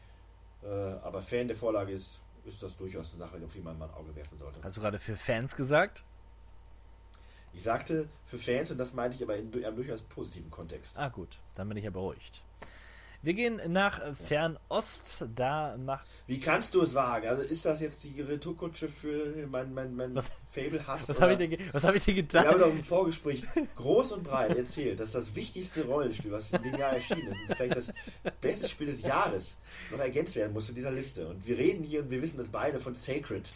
[0.63, 3.85] äh, aber Fan der Vorlage ist, ist das durchaus eine Sache, auf die man mal
[3.85, 4.61] ein Auge werfen sollte.
[4.63, 6.03] Hast du gerade für Fans gesagt?
[7.53, 10.97] Ich sagte für Fans und das meinte ich aber in einem durchaus positiven Kontext.
[10.99, 12.43] Ah gut, dann bin ich ja beruhigt.
[13.25, 16.05] Wir gehen nach Fernost, da macht...
[16.27, 17.27] Wie kannst du es wagen?
[17.27, 20.21] Also ist das jetzt die Retourkutsche für mein, mein, mein
[20.51, 21.09] Fable-Hass?
[21.09, 22.43] Was habe ich, dir, was hab ich dir getan?
[22.43, 23.41] Wir haben doch im Vorgespräch
[23.77, 27.55] groß und breit erzählt, dass das wichtigste Rollenspiel, was in dem Jahr erschienen ist, und
[27.57, 27.93] vielleicht das
[28.41, 29.57] beste Spiel des Jahres,
[29.89, 31.27] noch ergänzt werden muss in dieser Liste.
[31.27, 33.51] Und wir reden hier und wir wissen das beide von Sacred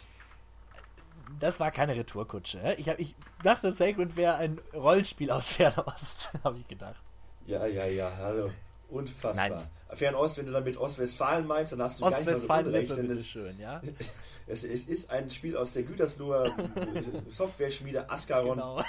[1.38, 2.74] das war keine Retourkutsche.
[2.76, 3.14] Ich, hab, ich
[3.44, 7.00] dachte, Sacred wäre ein Rollenspiel aus Fernost, habe ich gedacht.
[7.46, 8.50] Ja, ja, ja, also
[8.90, 9.48] unfassbar.
[9.48, 9.96] Nein.
[9.96, 12.96] Fernost, wenn du dann mit Ostwestfalen meinst, dann hast du gar nicht mal so unrecht.
[12.96, 13.82] Denn es, schön, ja?
[14.46, 16.50] es, es, ist ein Spiel aus der Gütersloher
[17.30, 18.56] Software-Schmiede Ascaron.
[18.56, 18.84] Genau.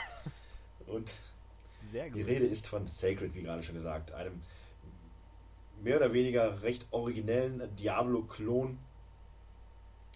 [0.87, 1.13] Und
[1.93, 4.41] die Rede ist von Sacred, wie gerade schon gesagt, einem
[5.81, 8.77] mehr oder weniger recht originellen Diablo-Klon.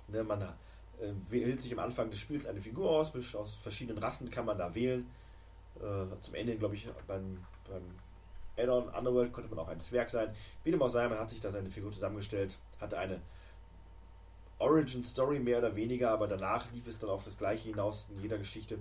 [0.07, 0.45] Ne, man äh,
[1.29, 4.75] wählt sich am Anfang des Spiels eine Figur aus, aus verschiedenen Rassen kann man da
[4.75, 5.07] wählen.
[5.77, 7.83] Äh, zum Ende, glaube ich, beim, beim
[8.57, 10.33] Add-on Underworld konnte man auch ein Zwerg sein.
[10.63, 13.21] Wie dem auch sei, man hat sich da seine Figur zusammengestellt, hatte eine
[14.59, 18.37] Origin-Story mehr oder weniger, aber danach lief es dann auf das Gleiche hinaus in jeder
[18.37, 18.79] Geschichte.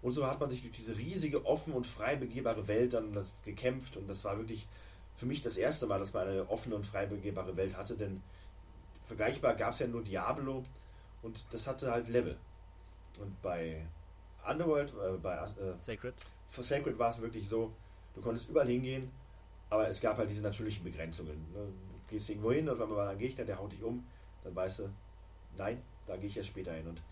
[0.00, 3.96] Und so hat man sich durch diese riesige, offen und frei begehbare Welt dann gekämpft
[3.96, 4.66] und das war wirklich
[5.14, 8.22] für mich das erste Mal, dass man eine offene und frei begehbare Welt hatte, denn
[9.06, 10.64] vergleichbar gab es ja nur Diablo,
[11.22, 12.36] und das hatte halt Level.
[13.20, 13.86] Und bei
[14.46, 16.14] Underworld, äh, bei äh, Sacred,
[16.48, 17.72] für Sacred war es wirklich so,
[18.14, 19.10] du konntest überall hingehen,
[19.70, 21.36] aber es gab halt diese natürlichen Begrenzungen.
[21.52, 21.60] Ne?
[21.60, 24.06] Du gehst irgendwo hin und wenn man war ein Gegner, der haut dich um,
[24.44, 24.90] dann weißt du,
[25.56, 26.86] nein, da gehe ich erst später hin.
[26.86, 27.02] Und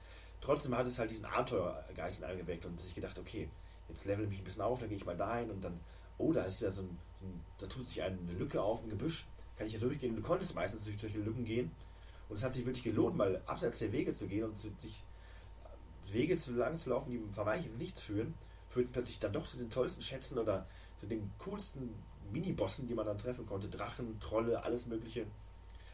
[0.41, 3.49] trotzdem hat es halt diesen Abenteuergeist in einem geweckt und sich gedacht, okay,
[3.89, 5.81] jetzt level ich mich ein bisschen auf, dann gehe ich mal dahin und dann,
[6.19, 8.91] oh, da ist ja so ein, so ein da tut sich eine Lücke auf im
[8.91, 10.17] Gebüsch, kann ich ja durchgehen.
[10.17, 11.71] Du konntest meistens durch solche Lücken gehen
[12.29, 15.03] und es hat sich wirklich gelohnt, mal abseits der Wege zu gehen und zu, sich
[16.13, 18.35] Wege zu lang zu laufen, die vermeintlich Nichts führen,
[18.69, 20.67] führt plötzlich dann doch zu den tollsten Schätzen oder
[21.01, 21.95] zu den coolsten
[22.31, 23.69] Minibossen, die man dann treffen konnte.
[23.69, 25.27] Drachen, Trolle, alles Mögliche.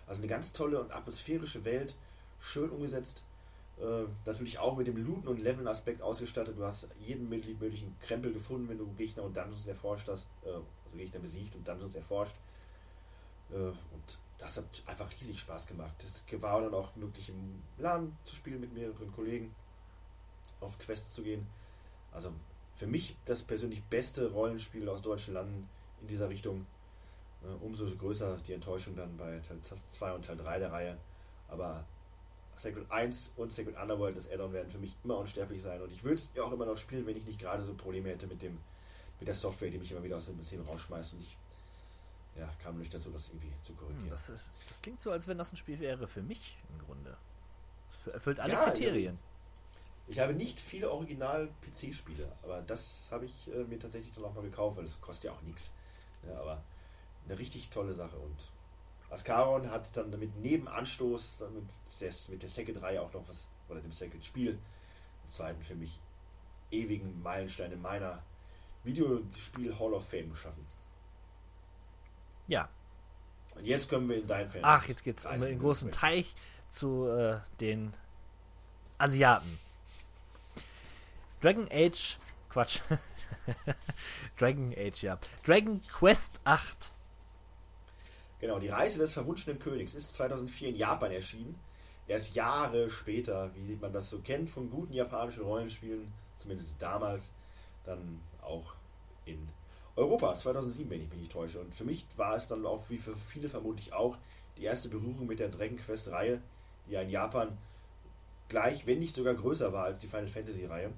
[0.07, 1.95] Also eine ganz tolle und atmosphärische Welt,
[2.41, 3.25] schön umgesetzt.
[3.79, 6.57] Äh, natürlich auch mit dem Looten und Leveln-Aspekt ausgestattet.
[6.59, 10.65] Du hast jeden möglichen Krempel gefunden, wenn du Gegner und Dungeons erforscht hast, äh, also
[10.95, 12.37] Gegner besiegt und Dungeons erforscht.
[13.51, 15.95] Äh, und das hat einfach riesig Spaß gemacht.
[16.03, 19.55] Es war dann auch möglich, im LAN zu spielen mit mehreren Kollegen,
[20.61, 21.47] auf Quests zu gehen.
[22.13, 22.33] Also
[22.77, 25.69] für mich das persönlich beste Rollenspiel aus deutschen Landen
[26.01, 26.67] in dieser Richtung.
[27.43, 29.59] Äh, umso größer die Enttäuschung dann bei Teil
[29.91, 30.97] 2 und Teil 3 der Reihe.
[31.49, 31.85] Aber
[32.55, 35.81] Sacred 1 und Sacred Underworld, das Addon, werden für mich immer unsterblich sein.
[35.83, 38.27] Und ich würde es auch immer noch spielen, wenn ich nicht gerade so Probleme hätte
[38.27, 38.59] mit dem
[39.19, 41.37] mit der Software, die mich immer wieder aus dem System rausschmeißt und ich
[42.39, 44.05] ja, kam nicht dazu, das irgendwie zu korrigieren.
[44.05, 46.85] Hm, das, ist, das klingt so, als wenn das ein Spiel wäre für mich im
[46.85, 47.17] Grunde.
[47.89, 49.19] Es erfüllt alle Ja, Kriterien.
[50.09, 54.43] Ich habe nicht viele Original-PC-Spiele, aber das habe ich äh, mir tatsächlich dann auch mal
[54.43, 55.75] gekauft, weil das kostet ja auch nichts.
[56.27, 56.63] Ja, aber
[57.25, 58.37] eine richtig tolle Sache und
[59.11, 61.65] Ascaron hat dann damit neben Anstoß dann mit,
[62.01, 66.01] der, mit der Second-Reihe auch noch was, oder dem Second-Spiel, einen zweiten für mich
[66.71, 68.23] ewigen Meilenstein in meiner
[68.85, 70.67] Videospiel Hall of Fame geschaffen.
[72.47, 72.69] Ja.
[73.55, 74.61] Und jetzt kommen wir in dein Fan.
[74.65, 76.35] Ach, jetzt geht's um den großen Teich
[76.71, 77.93] zu äh, den
[78.99, 79.59] Asiaten.
[81.47, 82.17] Dragon Age,
[82.49, 82.81] Quatsch.
[84.37, 85.17] Dragon Age, ja.
[85.45, 86.91] Dragon Quest 8.
[88.41, 91.57] Genau, die Reise des verwunschenen Königs ist 2004 in Japan erschienen.
[92.09, 97.33] Erst Jahre später, wie man das so kennt von guten japanischen Rollenspielen, zumindest damals,
[97.85, 98.75] dann auch
[99.25, 99.49] in
[99.95, 101.61] Europa, 2007, wenn ich mich nicht täusche.
[101.61, 104.19] Und für mich war es dann auch, wie für viele vermutlich auch,
[104.57, 106.43] die erste Berührung mit der Dragon Quest Reihe,
[106.89, 107.57] die ja in Japan
[108.49, 110.93] gleich, wenn nicht sogar größer war als die Final Fantasy Reihe.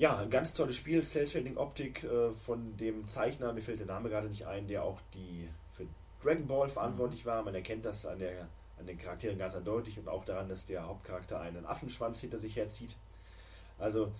[0.00, 4.28] Ja, ein ganz tolles Spiel, Cell-Shading-Optik äh, von dem Zeichner, mir fällt der Name gerade
[4.28, 5.86] nicht ein, der auch die für
[6.22, 7.42] Dragon Ball verantwortlich war.
[7.42, 8.48] Man erkennt das an, der,
[8.78, 12.56] an den Charakteren ganz eindeutig und auch daran, dass der Hauptcharakter einen Affenschwanz hinter sich
[12.56, 12.96] herzieht.
[13.78, 14.10] Also,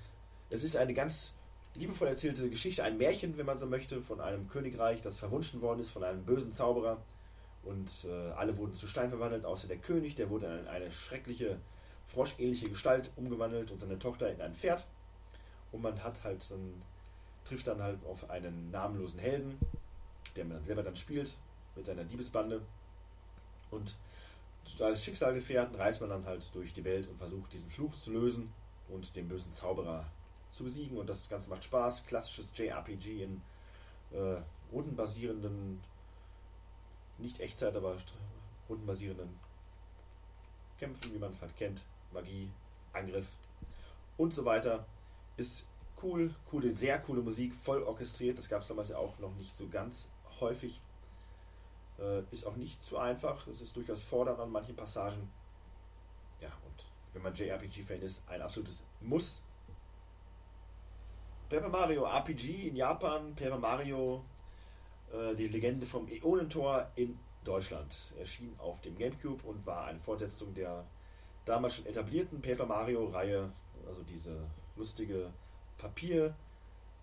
[0.50, 1.32] es ist eine ganz
[1.74, 5.80] liebevoll erzählte Geschichte, ein Märchen, wenn man so möchte, von einem Königreich, das verwunschen worden
[5.80, 6.98] ist von einem bösen Zauberer.
[7.62, 11.58] Und äh, alle wurden zu Stein verwandelt, außer der König, der wurde in eine schreckliche,
[12.04, 14.86] froschähnliche Gestalt umgewandelt und seine Tochter in ein Pferd.
[15.72, 16.82] Und man hat halt dann,
[17.44, 19.58] trifft dann halt auf einen namenlosen Helden,
[20.36, 21.36] der man dann selber dann spielt,
[21.76, 22.60] mit seiner Diebesbande.
[23.70, 23.96] Und
[24.80, 28.52] als Schicksalgefährten reist man dann halt durch die Welt und versucht, diesen Fluch zu lösen
[28.88, 30.06] und den bösen Zauberer
[30.50, 30.98] zu besiegen.
[30.98, 32.04] Und das Ganze macht Spaß.
[32.06, 33.42] Klassisches JRPG in
[34.12, 34.40] äh,
[34.72, 35.80] rundenbasierenden,
[37.18, 37.96] nicht Echtzeit, aber
[38.68, 39.38] rundenbasierenden
[40.78, 41.84] Kämpfen, wie man es halt kennt.
[42.12, 42.50] Magie,
[42.92, 43.26] Angriff
[44.16, 44.86] und so weiter.
[45.40, 45.66] Ist
[46.02, 48.36] cool, coole, sehr coole Musik, voll orchestriert.
[48.36, 50.82] Das gab es damals ja auch noch nicht so ganz häufig.
[51.98, 53.46] Äh, ist auch nicht zu einfach.
[53.46, 55.30] Es ist durchaus fordernd an manchen Passagen.
[56.42, 56.84] Ja, und
[57.14, 59.40] wenn man JRPG-Fan ist, ein absolutes Muss.
[61.48, 64.22] Paper Mario RPG in Japan, Paper Mario,
[65.10, 67.96] äh, die Legende vom Äonentor in Deutschland.
[68.18, 70.84] Erschien auf dem Gamecube und war eine Fortsetzung der
[71.46, 73.50] damals schon etablierten Paper Mario-Reihe.
[73.86, 74.46] Also diese
[74.76, 75.32] lustige
[75.78, 76.34] Papier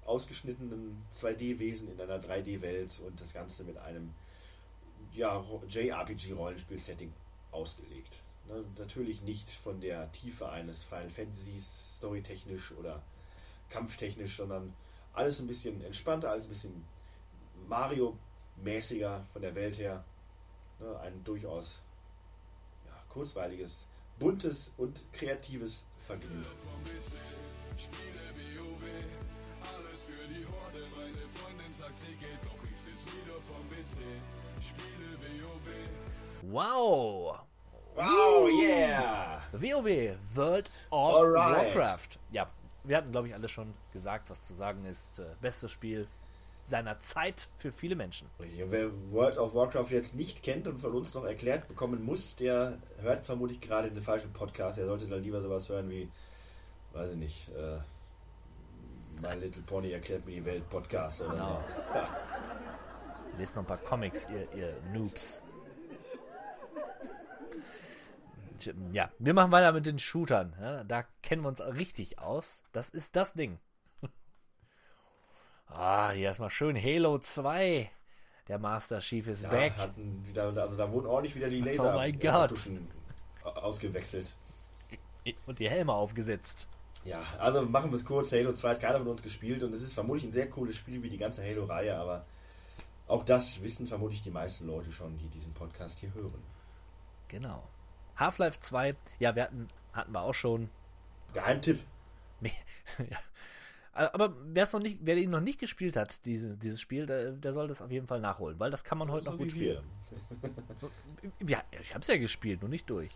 [0.05, 4.13] ausgeschnittenen 2D-Wesen in einer 3D-Welt und das Ganze mit einem
[5.13, 7.11] ja, JRPG-Rollenspiel-Setting
[7.51, 8.21] ausgelegt.
[8.47, 13.03] Ne, natürlich nicht von der Tiefe eines Final Fantasies, storytechnisch oder
[13.69, 14.73] kampftechnisch, sondern
[15.11, 16.85] alles ein bisschen entspannter, alles ein bisschen
[17.67, 20.05] Mario-mäßiger von der Welt her.
[20.79, 21.81] Ne, ein durchaus
[22.85, 23.85] ja, kurzweiliges,
[24.17, 26.45] buntes und kreatives Vergnügen.
[27.77, 28.83] Spiele WoW,
[29.61, 30.79] alles für die Horde.
[30.95, 34.01] Meine Freundin sagt, sie geht, doch ich sitz wieder vom PC.
[34.61, 36.51] Spiele WoW.
[36.51, 37.39] Wow!
[37.95, 39.41] Wow, yeah!
[39.51, 41.75] WoW, World of Alright.
[41.75, 42.19] Warcraft.
[42.31, 42.49] Ja,
[42.83, 45.19] wir hatten, glaube ich, alle schon gesagt, was zu sagen ist.
[45.19, 46.07] Äh, bestes Spiel
[46.69, 48.27] seiner Zeit für viele Menschen.
[48.39, 52.77] Wer World of Warcraft jetzt nicht kennt und von uns noch erklärt bekommen muss, der
[53.01, 54.77] hört vermutlich gerade den falschen Podcast.
[54.77, 56.09] Er sollte dann lieber sowas hören wie,
[56.93, 57.79] weiß ich nicht, äh,
[59.21, 61.63] My Little Pony erklärt mir die Welt Podcast oder Genau.
[61.69, 61.95] so.
[61.97, 62.17] Ja.
[63.37, 65.41] Lest noch ein paar Comics, ihr, ihr Noobs.
[68.91, 70.55] Ja, wir machen weiter mit den Shootern.
[70.59, 72.63] Ja, da kennen wir uns richtig aus.
[72.71, 73.59] Das ist das Ding.
[75.69, 77.91] Ah, hier ist mal schön Halo 2.
[78.47, 79.73] Der Master Chief ist Ja, back.
[80.23, 82.21] wieder, also da wurden ordentlich wieder die Laser Oh Gott.
[82.21, 82.89] Kartuschen
[83.43, 84.37] ausgewechselt.
[85.45, 86.69] Und die Helme aufgesetzt.
[87.07, 88.33] Ja, also machen wir es kurz.
[88.33, 91.01] Halo 2 hat keiner von uns gespielt und es ist vermutlich ein sehr cooles Spiel
[91.01, 92.25] wie die ganze Halo-Reihe, aber
[93.07, 96.43] auch das wissen vermutlich die meisten Leute schon, die diesen Podcast hier hören.
[97.29, 97.63] Genau.
[98.17, 100.69] Half-Life 2, ja, wir hatten, hatten wir auch schon.
[101.33, 101.79] Geheimtipp.
[102.41, 102.51] Nee,
[102.97, 103.17] ja.
[103.93, 107.53] Aber wer's noch nicht, wer ihn noch nicht gespielt hat, diese, dieses Spiel, der, der
[107.53, 109.83] soll das auf jeden Fall nachholen, weil das kann man heute So noch gut spielen.
[110.79, 110.91] So,
[111.47, 113.11] ja, ich hab's ja gespielt, nur nicht durch.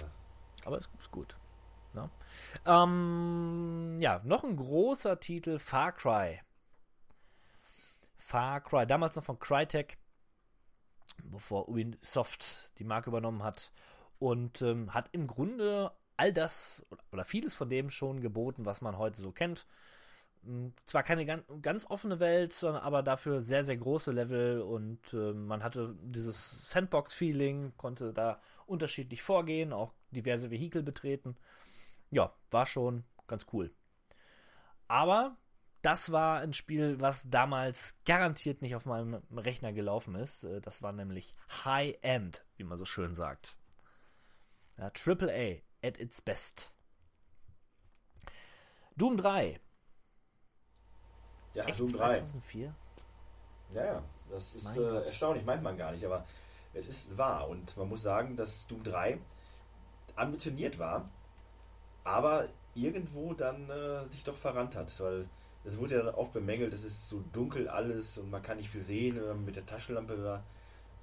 [0.00, 0.08] Ja.
[0.66, 1.34] Aber es ist gut.
[1.94, 2.08] Ne?
[2.66, 6.40] Ähm, ja, noch ein großer Titel, Far Cry.
[8.18, 9.98] Far Cry, damals noch von Crytek,
[11.24, 13.72] bevor Ubisoft die Marke übernommen hat.
[14.18, 18.96] Und ähm, hat im Grunde all das oder vieles von dem schon geboten, was man
[18.98, 19.66] heute so kennt.
[20.46, 25.00] M, Zwar keine ganz, ganz offene Welt, sondern aber dafür sehr, sehr große Level und
[25.12, 31.36] äh, man hatte dieses Sandbox-Feeling, konnte da unterschiedlich vorgehen, auch diverse Vehikel betreten.
[32.14, 33.74] Ja, war schon ganz cool.
[34.86, 35.36] Aber
[35.82, 40.44] das war ein Spiel, was damals garantiert nicht auf meinem Rechner gelaufen ist.
[40.44, 41.32] Äh, Das war nämlich
[41.64, 43.56] High End, wie man so schön sagt.
[44.78, 46.72] Ja, AAA at its best.
[48.96, 49.60] Doom 3.
[51.54, 52.18] Ja, Echt Doom 3.
[52.18, 52.74] 2004?
[53.70, 56.24] Ja, ja, das ist äh, erstaunlich, meint man gar nicht, aber
[56.74, 59.18] es ist wahr und man muss sagen, dass Doom 3
[60.14, 61.10] ambitioniert war,
[62.04, 65.28] aber irgendwo dann äh, sich doch verrannt hat, weil
[65.64, 68.82] es wurde ja oft bemängelt, es ist zu dunkel alles und man kann nicht viel
[68.82, 70.44] sehen äh, mit der Taschenlampe da.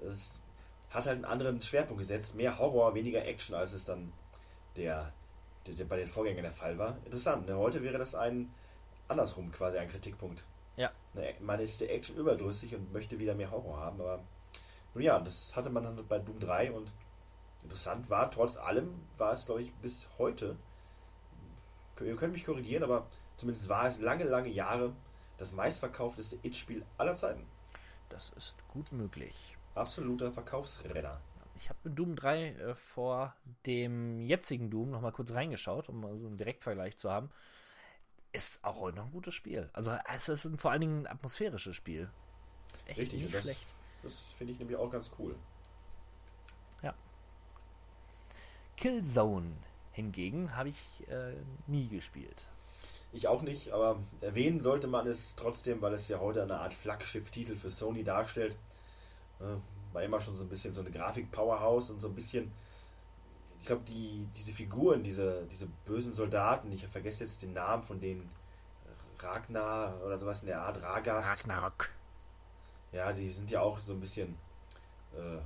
[0.06, 0.32] Es
[0.90, 4.14] hat halt einen anderen Schwerpunkt gesetzt, mehr Horror, weniger Action, als es dann
[4.76, 5.14] der,
[5.66, 6.98] der, der bei den Vorgängern der Fall war.
[7.06, 7.58] Interessant, ne?
[7.58, 8.54] heute wäre das ein
[9.08, 10.44] andersrum quasi ein Kritikpunkt.
[10.76, 10.92] Ja.
[11.14, 14.24] Ne, Man ist der Action überdrüssig und möchte wieder mehr Horror haben, aber
[14.94, 16.92] nun ja, das hatte man dann bei Doom 3 und
[17.64, 20.58] interessant war, trotz allem war es, glaube ich, bis heute,
[22.06, 24.94] ihr könnt mich korrigieren, aber zumindest war es lange, lange Jahre
[25.38, 27.46] das meistverkaufteste It-Spiel aller Zeiten.
[28.10, 29.58] Das ist gut möglich.
[29.74, 31.22] Absoluter Verkaufsrenner.
[31.56, 36.18] Ich habe Doom 3 äh, vor dem jetzigen Doom noch mal kurz reingeschaut, um mal
[36.20, 37.30] so einen Direktvergleich zu haben.
[38.34, 39.70] Ist auch heute noch ein gutes Spiel.
[39.74, 42.10] Also es ist ein, vor allen Dingen ein atmosphärisches Spiel.
[42.86, 43.68] Echt Richtig, nicht das, schlecht.
[44.04, 45.36] das finde ich nämlich auch ganz cool.
[46.82, 46.94] Ja.
[48.78, 49.54] Killzone
[49.92, 51.34] hingegen habe ich äh,
[51.68, 52.48] nie gespielt.
[53.14, 56.74] Ich auch nicht, aber erwähnen sollte man es trotzdem, weil es ja heute eine Art
[56.74, 58.56] Flaggschiff-Titel für Sony darstellt.
[59.40, 59.58] Äh,
[59.94, 62.52] War immer schon so ein bisschen so eine Grafik-Powerhouse und so ein bisschen,
[63.60, 68.00] ich glaube, die, diese Figuren, diese, diese bösen Soldaten, ich vergesse jetzt den Namen von
[68.00, 68.30] denen,
[69.20, 71.30] Ragnar oder sowas in der Art, Ragast.
[71.30, 71.90] Ragnarok.
[72.92, 74.36] Ja, die sind ja auch so ein bisschen
[75.16, 75.38] äh,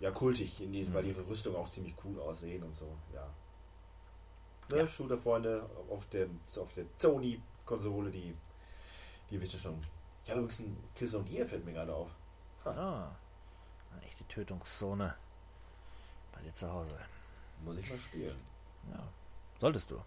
[0.00, 3.26] ja, kultig, in die, weil ihre Rüstung auch ziemlich cool aussehen und so, ja.
[4.74, 4.86] Ne, Ja.
[4.86, 6.26] Shooter-Freunde auf der,
[6.58, 8.34] auf der Sony-Konsole, die,
[9.30, 9.80] die wissen schon.
[10.24, 12.08] Ich habe übrigens einen Killzone hier, fällt mir gerade auf.
[12.64, 13.10] Ah,
[13.92, 15.14] eine echte Tötungszone
[16.32, 16.96] bei dir zu Hause.
[17.64, 18.36] Muss ich mal spielen.
[18.90, 19.02] Ja,
[19.58, 20.00] solltest du.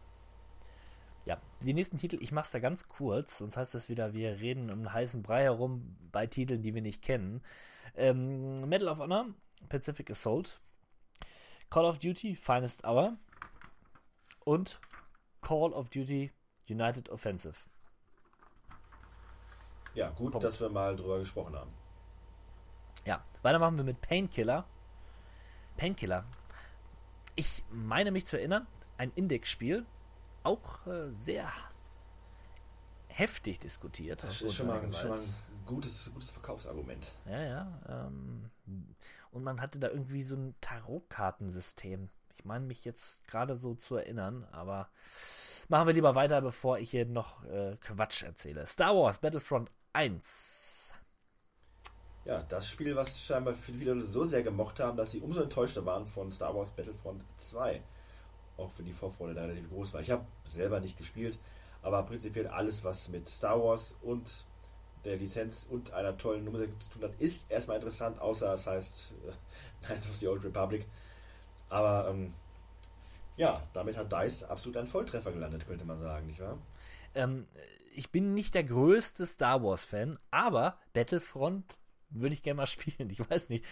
[1.26, 4.72] Ja, die nächsten Titel, ich mach's da ganz kurz, sonst heißt das wieder, wir reden
[4.72, 7.41] um einen heißen Brei herum bei Titeln, die wir nicht kennen.
[7.95, 9.26] Ähm, Medal of Honor,
[9.69, 10.60] Pacific Assault,
[11.69, 13.18] Call of Duty, Finest Hour
[14.48, 14.80] und
[15.41, 16.32] Call of Duty
[16.69, 17.56] United Offensive.
[19.94, 20.44] Ja, gut, Punkt.
[20.45, 21.72] dass wir mal drüber gesprochen haben.
[23.06, 24.65] Ja, weiter machen wir mit Painkiller.
[25.76, 26.26] Painkiller.
[27.36, 28.68] Ich meine mich zu erinnern,
[28.98, 29.86] ein Index-Spiel,
[30.44, 31.52] auch äh, sehr
[33.07, 34.24] heftig diskutiert.
[34.24, 37.14] Das ist schon mal, schon mal ein gutes, gutes Verkaufsargument.
[37.26, 37.82] Ja, ja.
[37.90, 38.49] Ähm,
[39.32, 42.10] und man hatte da irgendwie so ein Tarotkartensystem.
[42.38, 44.90] Ich meine mich jetzt gerade so zu erinnern, aber
[45.70, 48.66] machen wir lieber weiter, bevor ich hier noch äh, Quatsch erzähle.
[48.68, 50.94] Star Wars Battlefront 1.
[52.26, 55.86] Ja, das Spiel, was scheinbar viele Leute so sehr gemocht haben, dass sie umso enttäuschter
[55.86, 57.82] waren von Star Wars Battlefront 2.
[58.58, 60.02] Auch wenn die Vorfreude da relativ groß war.
[60.02, 61.40] Ich habe selber nicht gespielt,
[61.82, 64.46] aber prinzipiell alles, was mit Star Wars und
[65.06, 69.14] der Lizenz und einer tollen Nummer zu tun hat, ist erstmal interessant, außer es heißt
[69.26, 70.86] äh, Knights of the Old Republic.
[71.69, 72.34] Aber ähm,
[73.35, 76.57] ja, damit hat DICE absolut einen Volltreffer gelandet, könnte man sagen, nicht wahr?
[77.14, 77.48] Ähm,
[77.94, 81.80] ich bin nicht der größte Star Wars-Fan, aber Battlefront
[82.10, 83.10] würde ich gerne mal spielen.
[83.10, 83.65] Ich weiß nicht.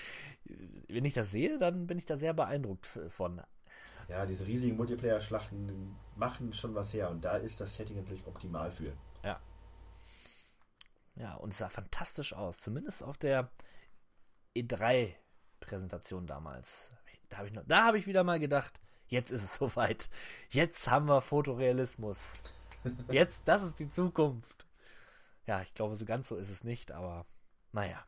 [0.87, 3.41] Wenn ich das sehe, dann bin ich da sehr beeindruckt von.
[4.07, 8.69] Ja, diese riesigen Multiplayer-Schlachten machen schon was her und da ist das Setting natürlich optimal
[8.69, 8.93] für.
[9.23, 9.39] Ja.
[11.15, 12.59] Ja, und es sah fantastisch aus.
[12.59, 13.49] Zumindest auf der
[14.55, 16.91] E3-Präsentation damals.
[17.29, 20.09] Da habe ich, noch- da hab ich wieder mal gedacht, Jetzt ist es soweit.
[20.49, 22.41] Jetzt haben wir Fotorealismus.
[23.11, 24.65] Jetzt, das ist die Zukunft.
[25.45, 27.25] Ja, ich glaube, so ganz so ist es nicht, aber
[27.71, 28.03] naja.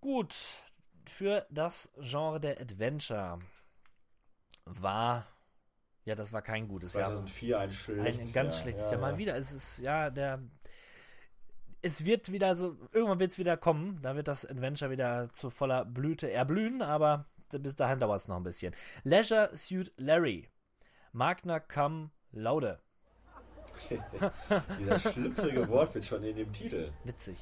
[0.00, 0.34] Gut,
[1.06, 3.38] für das Genre der Adventure
[4.64, 5.26] war,
[6.04, 7.60] ja, das war kein gutes 2004 Jahr.
[7.60, 8.62] ein schlechtes Ein ganz Jahr.
[8.62, 9.00] schlechtes Ja, Jahr.
[9.00, 9.18] Mal ja.
[9.18, 9.36] wieder.
[9.36, 10.40] Es ist, ja, der.
[11.84, 13.98] Es wird wieder so, irgendwann wird es wieder kommen.
[14.00, 18.36] Da wird das Adventure wieder zu voller Blüte erblühen, aber bis dahin dauert es noch
[18.38, 18.74] ein bisschen.
[19.02, 20.48] Leisure Suit Larry.
[21.12, 22.80] Magna Cum Laude.
[24.78, 26.90] Dieser schlüpfrige Wortwitz schon in dem Titel.
[27.04, 27.36] Witzig.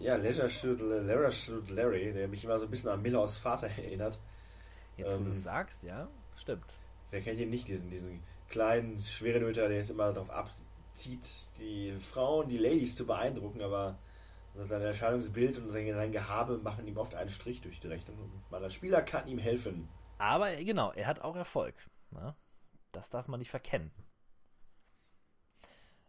[0.00, 3.68] Ja, Leisure Suit, Leisure Suit Larry, der mich immer so ein bisschen an Millers Vater
[3.78, 4.20] erinnert.
[4.98, 6.78] Jetzt, wo Ähm, du es sagst, ja, stimmt.
[7.10, 10.28] Wer kennt ihn nicht, diesen, diesen kleinen Schwerenöter, der es immer darauf
[10.96, 13.98] abzieht, die Frauen, die Ladies zu beeindrucken, aber
[14.54, 18.16] sein Erscheinungsbild und sein, Gehabe machen ihm oft einen Strich durch die Rechnung.
[18.50, 19.90] Man als Spieler kann ihm helfen.
[20.16, 21.74] Aber äh, genau, er hat auch Erfolg.
[22.12, 22.34] Ne?
[22.92, 23.90] Das darf man nicht verkennen.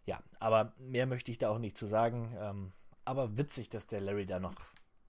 [0.05, 2.33] Ja, aber mehr möchte ich da auch nicht zu sagen.
[2.39, 2.71] Ähm,
[3.03, 4.55] aber witzig, dass der Larry da noch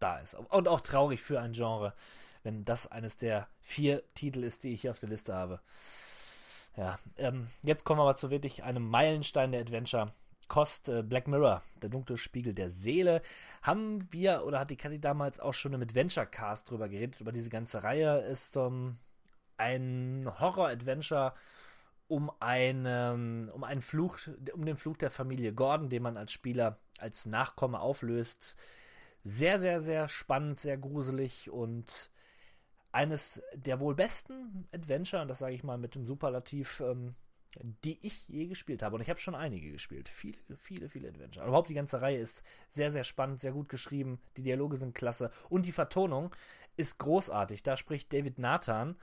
[0.00, 0.34] da ist.
[0.34, 1.94] Und auch traurig für ein Genre,
[2.42, 5.60] wenn das eines der vier Titel ist, die ich hier auf der Liste habe.
[6.78, 10.12] Ja, ähm, jetzt kommen wir aber zu wirklich einem Meilenstein der Adventure.
[10.46, 13.20] Kost äh, Black Mirror, der dunkle Spiegel der Seele.
[13.62, 17.32] Haben wir, oder hat die Kati damals auch schon im Adventure Cast drüber geredet, über
[17.32, 18.98] diese ganze Reihe, ist ähm,
[19.56, 21.34] ein Horror-Adventure
[22.06, 24.18] um einen, um einen Fluch,
[24.55, 28.56] um den Fluch der Familie Gordon, den man als Spieler als Nachkomme auflöst.
[29.24, 32.12] Sehr, sehr, sehr spannend, sehr gruselig und
[32.93, 37.15] eines der wohl besten Adventure, und das sage ich mal mit dem Superlativ, ähm,
[37.85, 38.94] die ich je gespielt habe.
[38.94, 40.09] Und ich habe schon einige gespielt.
[40.09, 41.43] Viele, viele, viele Adventure.
[41.43, 44.20] Aber überhaupt die ganze Reihe ist sehr, sehr spannend, sehr gut geschrieben.
[44.36, 45.31] Die Dialoge sind klasse.
[45.48, 46.35] Und die Vertonung
[46.77, 47.62] ist großartig.
[47.62, 48.97] Da spricht David Nathan.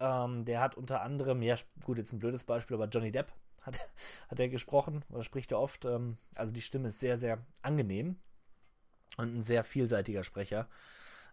[0.00, 3.32] Ähm, der hat unter anderem, ja, gut, jetzt ein blödes Beispiel, aber Johnny Depp
[3.62, 3.78] hat,
[4.28, 5.84] hat er gesprochen oder spricht er oft.
[5.84, 8.16] Ähm, also die Stimme ist sehr, sehr angenehm
[9.16, 10.68] und ein sehr vielseitiger Sprecher.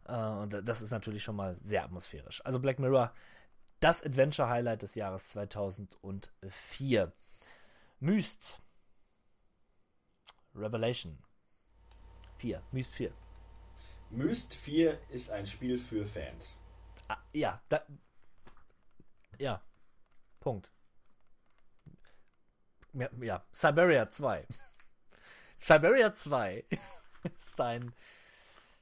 [0.10, 2.44] Äh, und das ist natürlich schon mal sehr atmosphärisch.
[2.45, 3.14] Also Black Mirror,
[3.80, 7.14] das Adventure-Highlight des Jahres 2004.
[7.99, 8.61] Myst.
[10.56, 11.18] Revelation.
[12.38, 12.64] 4.
[12.72, 13.14] Myst 4.
[14.10, 16.60] Myst 4 ist ein Spiel für Fans.
[17.07, 17.84] Ah, ja, da,
[19.38, 19.61] ja.
[20.40, 20.72] Punkt.
[22.94, 23.45] Ja, ja.
[23.52, 24.48] Siberia 2.
[25.57, 26.65] Siberia 2
[27.36, 27.94] ist ein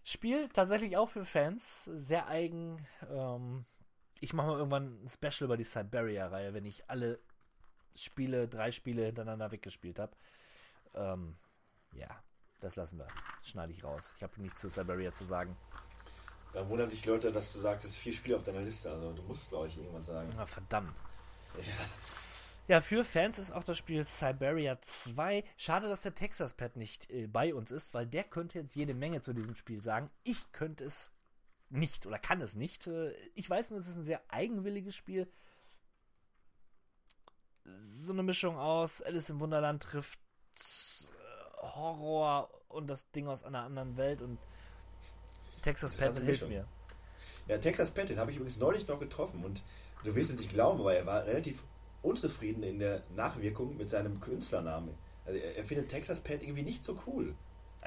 [0.09, 1.83] Spiel tatsächlich auch für Fans.
[1.83, 2.87] Sehr eigen.
[3.11, 3.65] Ähm,
[4.21, 7.19] ich mache mal irgendwann ein Special über die Siberia-Reihe, wenn ich alle
[7.93, 10.15] Spiele, drei Spiele hintereinander weggespielt habe.
[10.93, 11.35] Ähm,
[11.91, 12.07] ja,
[12.61, 13.09] das lassen wir.
[13.43, 14.13] Schneide ich raus.
[14.15, 15.57] Ich habe nichts zu Siberia zu sagen.
[16.53, 18.89] Da wundern sich Leute, dass du sagtest, vier Spiele auf deiner Liste.
[18.89, 20.31] Also du musst, glaube ich, irgendwann sagen.
[20.37, 20.95] Na, verdammt.
[21.57, 21.63] Ja.
[22.67, 25.45] Ja, für Fans ist auch das Spiel Siberia 2.
[25.55, 29.21] Schade, dass der Texas-Pad nicht äh, bei uns ist, weil der könnte jetzt jede Menge
[29.21, 30.09] zu diesem Spiel sagen.
[30.23, 31.09] Ich könnte es
[31.69, 32.87] nicht oder kann es nicht.
[32.87, 35.31] Äh, ich weiß nur, es ist ein sehr eigenwilliges Spiel.
[37.63, 40.19] So eine Mischung aus Alice im Wunderland trifft
[40.59, 44.39] äh, Horror und das Ding aus einer anderen Welt und
[45.61, 46.67] Texas Interessante hilft mir.
[47.47, 49.63] Ja, Texas Pet, den habe ich übrigens neulich noch getroffen und
[50.03, 51.63] du wirst es nicht glauben, aber er war relativ
[52.01, 54.95] unzufrieden in der Nachwirkung mit seinem Künstlernamen.
[55.25, 57.35] Also er, er findet Texas Pet irgendwie nicht so cool.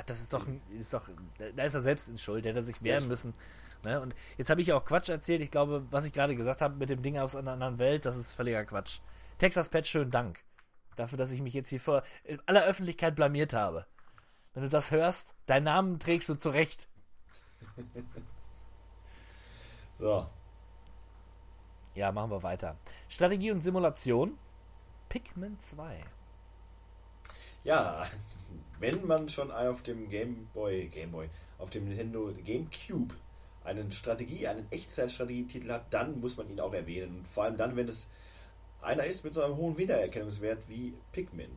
[0.06, 0.46] Das ist doch,
[0.78, 1.08] ist doch,
[1.56, 3.08] da ist er selbst in Schuld, der hätte sich wehren Ja.
[3.08, 3.34] müssen.
[3.84, 4.00] Ne?
[4.00, 5.40] Und jetzt habe ich ja auch Quatsch erzählt.
[5.40, 8.16] Ich glaube, was ich gerade gesagt habe mit dem Ding aus einer anderen Welt, das
[8.16, 9.00] ist völliger Quatsch.
[9.38, 10.40] Texas Pet, schönen Dank.
[10.96, 13.86] Dafür, dass ich mich jetzt hier vor in aller Öffentlichkeit blamiert habe.
[14.52, 16.88] Wenn du das hörst, deinen Namen trägst du zurecht.
[19.98, 20.26] So.
[21.94, 22.76] Ja, machen wir weiter.
[23.08, 24.38] Strategie und Simulation.
[25.08, 26.04] Pikmin 2.
[27.64, 28.06] Ja,
[28.78, 33.14] wenn man schon auf dem Game Boy, Game Boy, auf dem Nintendo GameCube
[33.64, 37.18] einen Strategie, einen Echtzeitstrategietitel hat, dann muss man ihn auch erwähnen.
[37.18, 38.08] Und vor allem dann, wenn es
[38.80, 41.50] einer ist mit so einem hohen Wiedererkennungswert wie Pikmin.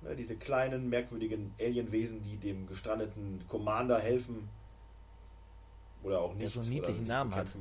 [0.00, 4.48] Ne, diese kleinen, merkwürdigen Alienwesen, die dem gestrandeten Commander helfen.
[6.02, 6.54] Oder auch Der nicht.
[6.54, 7.54] so einen niedlichen Namen hat.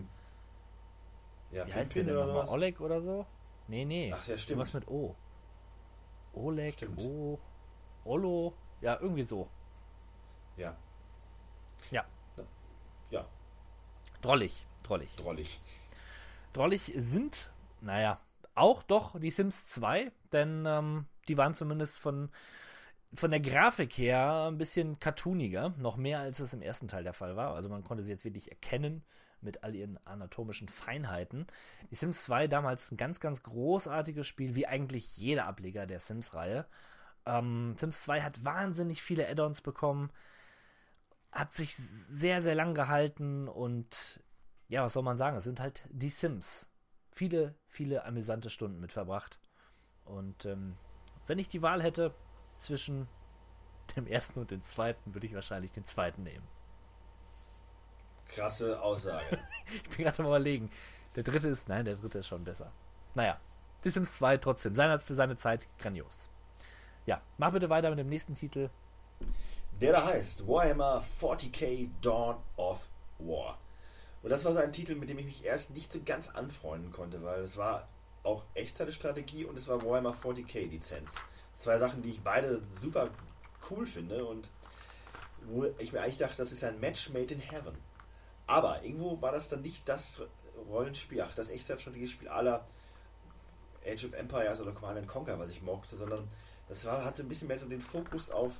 [1.51, 2.47] Ja, Wie heißt der denn nochmal?
[2.47, 3.25] Oleg oder so?
[3.67, 4.11] Nee, nee.
[4.13, 4.59] Ach, ja, stimmt.
[4.59, 5.15] Was mit O.
[6.33, 7.01] Oleg, Stimmt.
[7.01, 7.39] O,
[8.03, 8.53] Olo.
[8.81, 9.49] Ja, irgendwie so.
[10.57, 10.77] Ja.
[11.91, 12.05] Ja.
[13.09, 13.25] Ja.
[14.21, 15.15] Drollig, drollig.
[15.15, 15.59] Drollig.
[16.53, 17.51] Drollig sind,
[17.81, 18.19] naja,
[18.55, 22.29] auch doch die Sims 2, denn ähm, die waren zumindest von,
[23.13, 27.13] von der Grafik her ein bisschen cartooniger, noch mehr als es im ersten Teil der
[27.13, 27.55] Fall war.
[27.55, 29.03] Also man konnte sie jetzt wirklich erkennen.
[29.41, 31.47] Mit all ihren anatomischen Feinheiten.
[31.91, 36.65] Die Sims 2 damals ein ganz, ganz großartiges Spiel, wie eigentlich jeder Ableger der Sims-Reihe.
[37.25, 40.11] Ähm, Sims 2 hat wahnsinnig viele Add-ons bekommen,
[41.31, 44.21] hat sich sehr, sehr lang gehalten und
[44.67, 45.37] ja, was soll man sagen?
[45.37, 46.69] Es sind halt die Sims.
[47.11, 49.39] Viele, viele amüsante Stunden mit verbracht.
[50.05, 50.77] Und ähm,
[51.27, 52.13] wenn ich die Wahl hätte
[52.57, 53.07] zwischen
[53.95, 56.47] dem ersten und dem zweiten, würde ich wahrscheinlich den zweiten nehmen.
[58.29, 59.39] Krasse Aussage.
[59.73, 60.71] ich bin gerade mal überlegen.
[61.15, 62.71] Der dritte ist, nein, der dritte ist schon besser.
[63.15, 63.39] Naja,
[63.83, 64.75] die Sims 2 trotzdem.
[64.75, 66.29] Seine, für seine Zeit grandios.
[67.05, 68.69] Ja, mach bitte weiter mit dem nächsten Titel.
[69.81, 72.87] Der da heißt Warhammer 40k Dawn of
[73.17, 73.57] War.
[74.21, 76.91] Und das war so ein Titel, mit dem ich mich erst nicht so ganz anfreunden
[76.91, 77.87] konnte, weil es war
[78.23, 81.15] auch Echtzeitstrategie und es war Warhammer 40k Lizenz.
[81.55, 83.09] Zwei Sachen, die ich beide super
[83.69, 84.49] cool finde und
[85.45, 87.75] wo ich mir eigentlich dachte, das ist ein Match made in heaven.
[88.49, 90.19] Aber irgendwo war das dann nicht das
[90.67, 92.65] Rollenspiel, ach, das Echtzeitstrategiespiel aller
[93.85, 96.27] Age of Empires oder Command Conquer, was ich mochte, sondern
[96.67, 98.53] das war, hatte ein bisschen mehr so den Fokus auf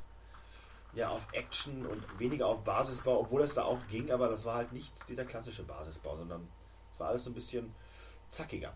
[0.94, 4.56] ja, auf Action und weniger auf Basisbau, obwohl das da auch ging, aber das war
[4.56, 6.48] halt nicht dieser klassische Basisbau, sondern
[6.94, 7.74] es war alles so ein bisschen
[8.30, 8.74] zackiger.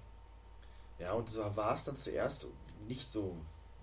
[0.98, 2.48] Ja, und so war es dann zuerst
[2.88, 3.38] nicht so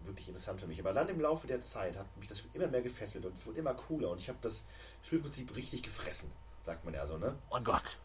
[0.04, 0.80] wirklich interessant für mich.
[0.80, 3.58] Aber dann im Laufe der Zeit hat mich das immer mehr gefesselt und es wurde
[3.58, 4.62] immer cooler und ich habe das
[5.02, 6.30] Spielprinzip richtig gefressen,
[6.64, 7.36] sagt man ja so, ne?
[7.50, 7.98] Oh Gott.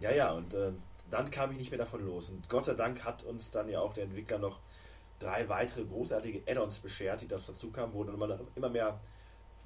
[0.00, 0.72] Ja, ja, und äh,
[1.10, 2.30] dann kam ich nicht mehr davon los.
[2.30, 4.60] Und Gott sei Dank hat uns dann ja auch der Entwickler noch
[5.18, 8.98] drei weitere großartige Add-ons beschert, die dazu kamen, wo man immer mehr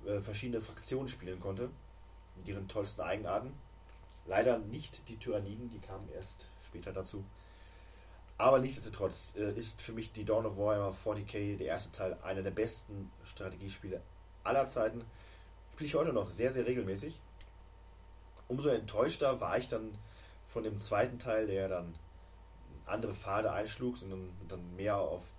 [0.06, 1.70] äh, verschiedene Fraktionen spielen konnte.
[2.36, 3.52] Mit ihren tollsten Eigenarten.
[4.26, 7.24] Leider nicht die Tyranniden, die kamen erst später dazu.
[8.36, 12.42] Aber nichtsdestotrotz äh, ist für mich die Dawn of Warhammer 40k, der erste Teil, einer
[12.42, 14.00] der besten Strategiespiele
[14.42, 15.04] aller Zeiten.
[15.72, 17.20] Spiele ich heute noch sehr, sehr regelmäßig.
[18.54, 19.98] Umso enttäuschter war ich dann
[20.46, 21.92] von dem zweiten Teil, der dann
[22.86, 25.32] andere Pfade einschlug, sondern dann mehr auf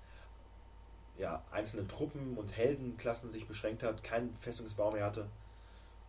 [1.17, 5.29] ja, einzelne Truppen und Heldenklassen sich beschränkt hat, keinen Festungsbau mehr hatte.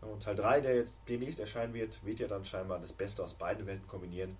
[0.00, 3.34] Und Teil 3, der jetzt demnächst erscheinen wird, wird ja dann scheinbar das Beste aus
[3.34, 4.36] beiden Welten kombinieren.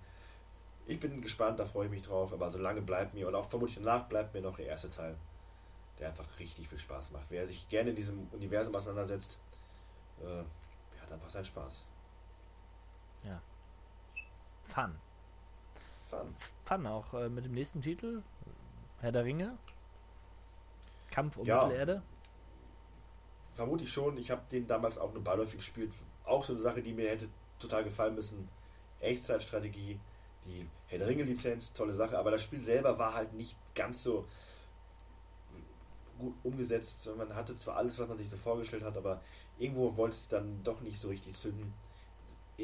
[0.87, 3.77] Ich bin gespannt, da freue ich mich drauf, aber solange bleibt mir, und auch vermutlich
[3.81, 5.15] danach bleibt mir noch der erste Teil,
[5.99, 7.27] der einfach richtig viel Spaß macht.
[7.29, 9.39] Wer sich gerne in diesem Universum auseinandersetzt,
[10.19, 10.43] äh,
[11.01, 11.85] hat einfach seinen Spaß.
[13.23, 13.41] Ja.
[14.65, 14.95] Fun.
[16.05, 16.35] Fun.
[16.65, 18.23] Fun auch äh, mit dem nächsten Titel,
[18.99, 19.57] Herr der Ringe.
[21.11, 21.65] Kampf um Ja.
[21.65, 22.01] Mittelerde.
[23.53, 24.17] Vermutlich schon.
[24.17, 25.91] Ich habe den damals auch nur beiläufig gespielt.
[26.25, 27.27] Auch so eine Sache, die mir hätte
[27.59, 28.47] total gefallen müssen.
[28.99, 29.99] Echtzeitstrategie,
[30.45, 32.17] die Herr der Ringe-Lizenz, tolle Sache.
[32.17, 34.27] Aber das Spiel selber war halt nicht ganz so
[36.19, 37.09] gut umgesetzt.
[37.17, 39.21] Man hatte zwar alles, was man sich so vorgestellt hat, aber
[39.57, 41.73] irgendwo wollte es dann doch nicht so richtig zünden.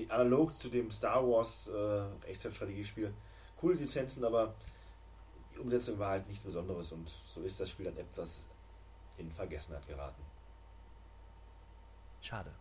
[0.10, 3.14] Analog zu dem Star Wars äh, Echtzeitstrategiespiel.
[3.58, 4.56] Coole Lizenzen, aber
[5.54, 8.44] die Umsetzung war halt nichts Besonderes und so ist das Spiel dann etwas
[9.18, 10.22] in Vergessenheit geraten.
[12.22, 12.52] Schade.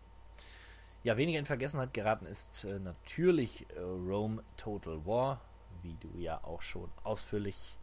[1.03, 5.41] Ja, weniger in Vergessenheit geraten ist äh, natürlich äh, Rome Total War,
[5.83, 7.77] wie du ja auch schon ausführlich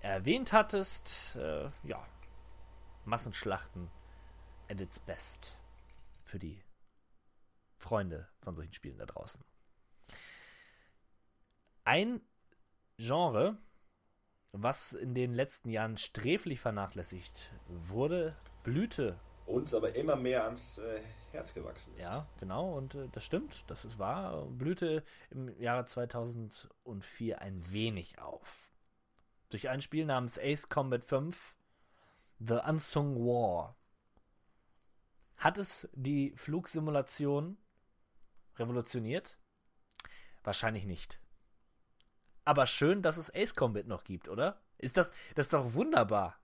[0.00, 1.36] erwähnt hattest.
[1.36, 2.06] Äh, ja,
[3.04, 3.90] Massenschlachten
[4.70, 5.56] at its best
[6.24, 6.58] für die
[7.78, 9.42] Freunde von solchen Spielen da draußen.
[11.84, 12.20] Ein
[12.98, 13.56] Genre,
[14.52, 21.00] was in den letzten Jahren sträflich vernachlässigt wurde, blühte Uns aber immer mehr ans äh,
[21.30, 22.02] Herz gewachsen ist.
[22.02, 24.46] Ja, genau, und äh, das stimmt, das ist wahr.
[24.46, 28.68] Blühte im Jahre 2004 ein wenig auf.
[29.50, 31.56] Durch ein Spiel namens Ace Combat 5,
[32.40, 33.76] The Unsung War.
[35.36, 37.56] Hat es die Flugsimulation
[38.58, 39.38] revolutioniert?
[40.44, 41.20] Wahrscheinlich nicht.
[42.44, 44.60] Aber schön, dass es Ace Combat noch gibt, oder?
[44.78, 46.38] Ist das, das ist doch wunderbar.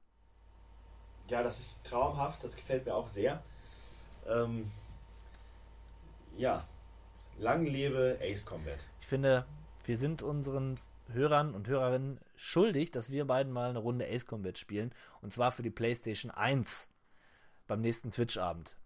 [1.28, 3.42] Ja, das ist traumhaft, das gefällt mir auch sehr.
[4.26, 4.70] Ähm,
[6.36, 6.66] ja,
[7.38, 8.86] lang lebe Ace Combat.
[9.00, 9.46] Ich finde,
[9.84, 10.78] wir sind unseren
[11.12, 14.94] Hörern und Hörerinnen schuldig, dass wir beiden mal eine Runde Ace Combat spielen.
[15.20, 16.90] Und zwar für die PlayStation 1
[17.66, 18.76] beim nächsten Twitch-Abend.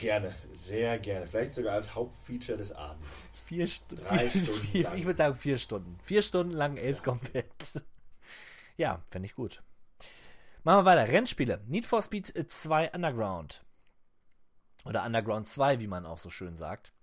[0.00, 1.26] Gerne, sehr gerne.
[1.26, 3.28] Vielleicht sogar als Hauptfeature des Abends.
[3.44, 4.96] Vier, Stu Drei vier, Stunden vier, lang.
[4.96, 5.98] Ich würde sagen vier Stunden.
[6.02, 7.44] Vier Stunden lang Ace Combat.
[8.78, 9.62] ja, fände ich gut.
[10.64, 11.12] Machen wir weiter.
[11.12, 11.62] Rennspiele.
[11.66, 13.62] Need for Speed 2 Underground.
[14.86, 16.94] Oder Underground 2, wie man auch so schön sagt.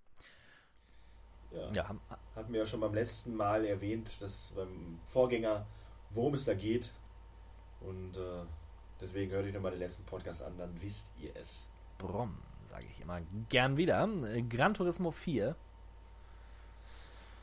[1.51, 1.72] Ja.
[1.72, 1.95] Ja,
[2.35, 5.67] Hatten wir ja schon beim letzten Mal erwähnt, dass beim Vorgänger,
[6.09, 6.93] worum es da geht.
[7.80, 8.43] Und äh,
[9.00, 11.67] deswegen hört euch nochmal den letzten Podcast an, dann wisst ihr es.
[12.00, 12.38] Brom,
[12.77, 14.07] sage ich immer gern wieder.
[14.49, 15.56] Gran Turismo 4.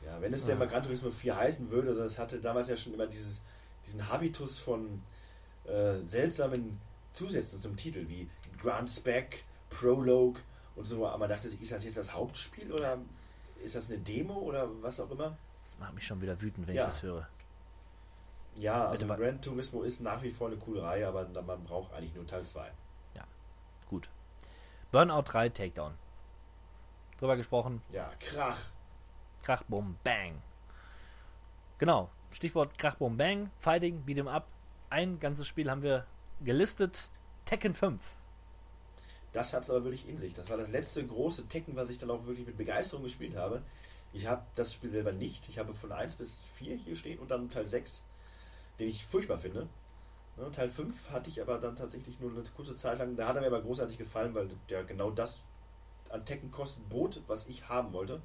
[0.05, 2.77] Ja, wenn es denn mal Gran Turismo 4 heißen würde, also es hatte damals ja
[2.77, 3.41] schon immer dieses,
[3.85, 5.01] diesen Habitus von
[5.65, 6.79] äh, seltsamen
[7.11, 8.29] Zusätzen zum Titel, wie
[8.61, 10.39] Grand Spec, Prologue
[10.75, 12.99] und so, aber man dachte sich, ist das jetzt das Hauptspiel oder
[13.63, 15.37] ist das eine Demo oder was auch immer?
[15.65, 16.83] Das macht mich schon wieder wütend, wenn Ja.
[16.83, 17.27] ich das höre.
[18.57, 22.13] Ja, also Gran Turismo ist nach wie vor eine coole Reihe, aber man braucht eigentlich
[22.13, 22.71] nur Teil 2.
[23.89, 24.09] Gut.
[24.95, 25.93] Burnout 3 Takedown.
[27.19, 27.81] Drüber gesprochen.
[27.91, 28.57] Ja, Krach.
[29.43, 30.41] Krach, Bum, Bang.
[31.79, 32.09] Genau.
[32.31, 33.51] Stichwort Krach, Bum, Bang.
[33.59, 34.47] Fighting, Beat'em Up.
[34.89, 36.07] Ein ganzes Spiel haben wir
[36.39, 37.09] gelistet.
[37.43, 38.01] Tekken 5.
[39.33, 40.33] Das hat es aber wirklich in sich.
[40.33, 43.63] Das war das letzte große Tekken, was ich dann auch wirklich mit Begeisterung gespielt habe.
[44.13, 45.49] Ich habe das Spiel selber nicht.
[45.49, 48.01] Ich habe von 1 bis 4 hier stehen und dann Teil 6,
[48.79, 49.67] den ich furchtbar finde.
[50.37, 53.15] Ne, Teil 5 hatte ich aber dann tatsächlich nur eine kurze Zeit lang.
[53.15, 55.39] Da hat er mir aber großartig gefallen, weil der genau das
[56.09, 58.21] an Tekken-Kosten bot, was ich haben wollte.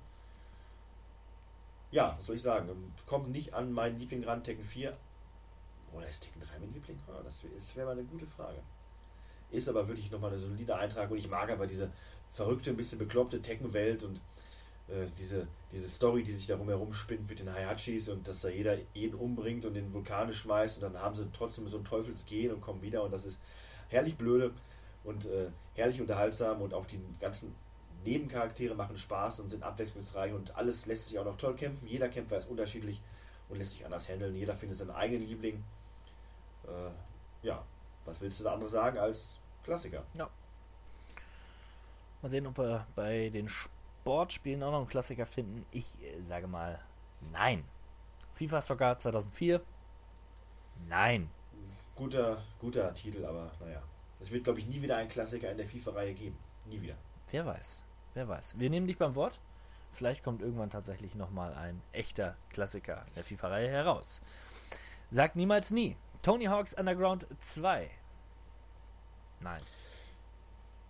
[1.91, 2.93] Ja, was soll ich sagen?
[3.07, 4.97] Kommt nicht an meinen Liebling ran, Tekken 4.
[5.93, 6.99] Oder ist Tekken 3 mein Liebling?
[7.09, 8.59] Ah, Das wär- das wäre mal eine gute Frage.
[9.51, 11.91] Ist aber wirklich nochmal eine solide Eintrag und ich mag aber diese
[12.33, 14.21] verrückte, ein bisschen bekloppte Tekken-Welt und
[14.91, 18.49] äh, diese, diese Story, die sich darum herum spinnt mit den Hayachis und dass da
[18.49, 22.53] jeder jeden umbringt und in Vulkane schmeißt und dann haben sie trotzdem so ein Teufelsgehen
[22.53, 23.39] und kommen wieder und das ist
[23.89, 24.53] herrlich blöde
[25.05, 27.55] und äh, herrlich unterhaltsam und auch die ganzen
[28.05, 31.87] Nebencharaktere machen Spaß und sind abwechslungsreich und alles lässt sich auch noch toll kämpfen.
[31.87, 33.01] Jeder Kämpfer ist unterschiedlich
[33.49, 34.35] und lässt sich anders handeln.
[34.35, 35.63] Jeder findet seinen eigenen Liebling.
[36.67, 37.65] Äh, ja,
[38.05, 40.05] was willst du da anderes sagen als Klassiker?
[42.23, 43.49] Mal sehen, ob wir bei den
[44.01, 45.67] Sportspielen auch noch einen Klassiker finden.
[45.71, 46.81] Ich äh, sage mal
[47.33, 47.65] nein.
[48.35, 49.61] FIFA Soccer 2004.
[50.89, 51.31] Nein.
[51.95, 53.83] Guter, guter Titel, aber naja.
[54.19, 56.39] Es wird, glaube ich, nie wieder einen Klassiker in der FIFA-Reihe geben.
[56.67, 56.95] Nie wieder.
[57.31, 57.83] Wer weiß.
[58.15, 58.59] Wer weiß.
[58.59, 59.39] Wir nehmen dich beim Wort.
[59.93, 64.23] Vielleicht kommt irgendwann tatsächlich nochmal ein echter Klassiker der FIFA-Reihe heraus.
[65.11, 65.97] Sag niemals nie.
[66.23, 67.91] Tony Hawk's Underground 2.
[69.41, 69.61] Nein.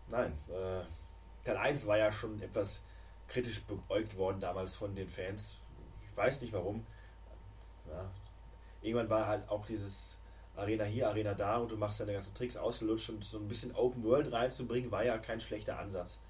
[0.09, 0.83] Nein, äh,
[1.45, 2.83] Teil 1 war ja schon etwas
[3.31, 5.61] kritisch beäugt worden damals von den Fans.
[6.03, 6.85] Ich weiß nicht warum.
[7.89, 8.11] Ja,
[8.83, 10.19] irgendwann war halt auch dieses
[10.57, 13.75] Arena hier, Arena da und du machst deine ganzen Tricks ausgelutscht und so ein bisschen
[13.75, 16.21] Open World reinzubringen, war ja kein schlechter Ansatz.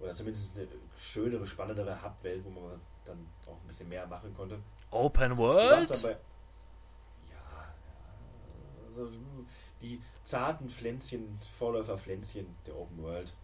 [0.00, 4.58] Oder zumindest eine schönere, spannendere Hub-Welt, wo man dann auch ein bisschen mehr machen konnte.
[4.90, 5.88] Open World?
[6.02, 6.10] Ja,
[7.30, 7.74] ja.
[8.88, 9.08] Also
[9.80, 13.34] die zarten Pflänzchen, Vorläuferpflänzchen der Open World.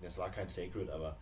[0.00, 1.16] Das war kein Sacred, aber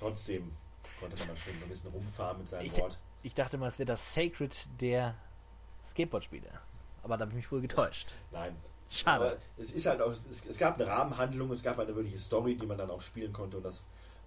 [0.00, 0.52] trotzdem
[0.98, 2.98] konnte man da schon so ein bisschen rumfahren mit seinem Ich, Board.
[3.22, 5.14] ich dachte mal, es wäre das Sacred der
[5.84, 6.50] Skateboard-Spiele.
[7.02, 8.14] Aber da habe ich mich wohl getäuscht.
[8.32, 8.56] Nein.
[8.88, 9.24] Schade.
[9.24, 12.56] Aber es ist halt auch, es, es gab eine Rahmenhandlung, es gab eine wirkliche Story,
[12.56, 13.82] die man dann auch spielen konnte und das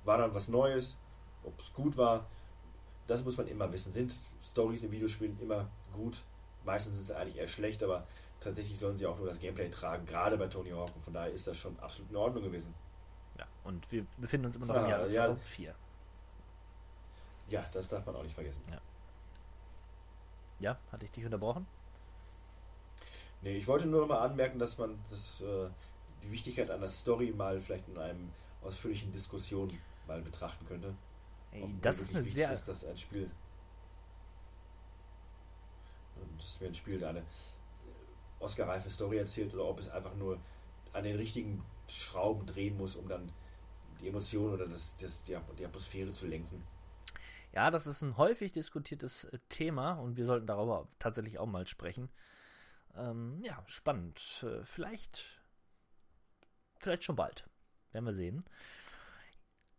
[0.06, 0.98] war dann was Neues.
[1.44, 2.28] Ob es gut war,
[3.08, 3.92] das muss man immer wissen.
[3.92, 6.24] Sind Stories in Videospielen immer gut?
[6.64, 8.08] Meistens sind sie eigentlich eher schlecht, aber
[8.40, 10.96] tatsächlich sollen sie auch nur das Gameplay tragen, gerade bei Tony Hawk.
[10.96, 12.74] Und von daher ist das schon absolut in Ordnung gewesen.
[13.44, 15.26] Ja, und wir befinden uns immer noch im Ja, Jahre ja.
[15.26, 15.76] 2004.
[17.50, 18.62] Ja, das darf man auch nicht vergessen.
[18.72, 18.80] Ja.
[20.60, 21.68] Ja, hatte ich dich unterbrochen?
[23.42, 25.68] Nee, ich wollte nur noch mal anmerken, dass man das, äh,
[26.24, 28.32] die Wichtigkeit einer Story mal vielleicht in einem
[28.64, 30.96] ausführlichen Diskussion mal betrachten könnte.
[31.52, 33.30] Ey, das ist eine sehr- Ist, dass ein Spiel.
[36.38, 37.24] Dass mir ein Spiel eine
[38.40, 40.40] Oscar-reife Story erzählt oder ob es einfach nur
[40.94, 43.32] an den richtigen Schrauben drehen muss, um dann
[44.00, 46.64] die Emotionen oder das, das, die, die Atmosphäre zu lenken.
[47.54, 51.68] Ja, das ist ein häufig diskutiertes äh, Thema und wir sollten darüber tatsächlich auch mal
[51.68, 52.10] sprechen.
[52.96, 54.44] Ähm, ja, spannend.
[54.44, 55.42] Äh, Vielleicht,
[56.80, 57.48] vielleicht schon bald.
[57.92, 58.44] Werden wir sehen.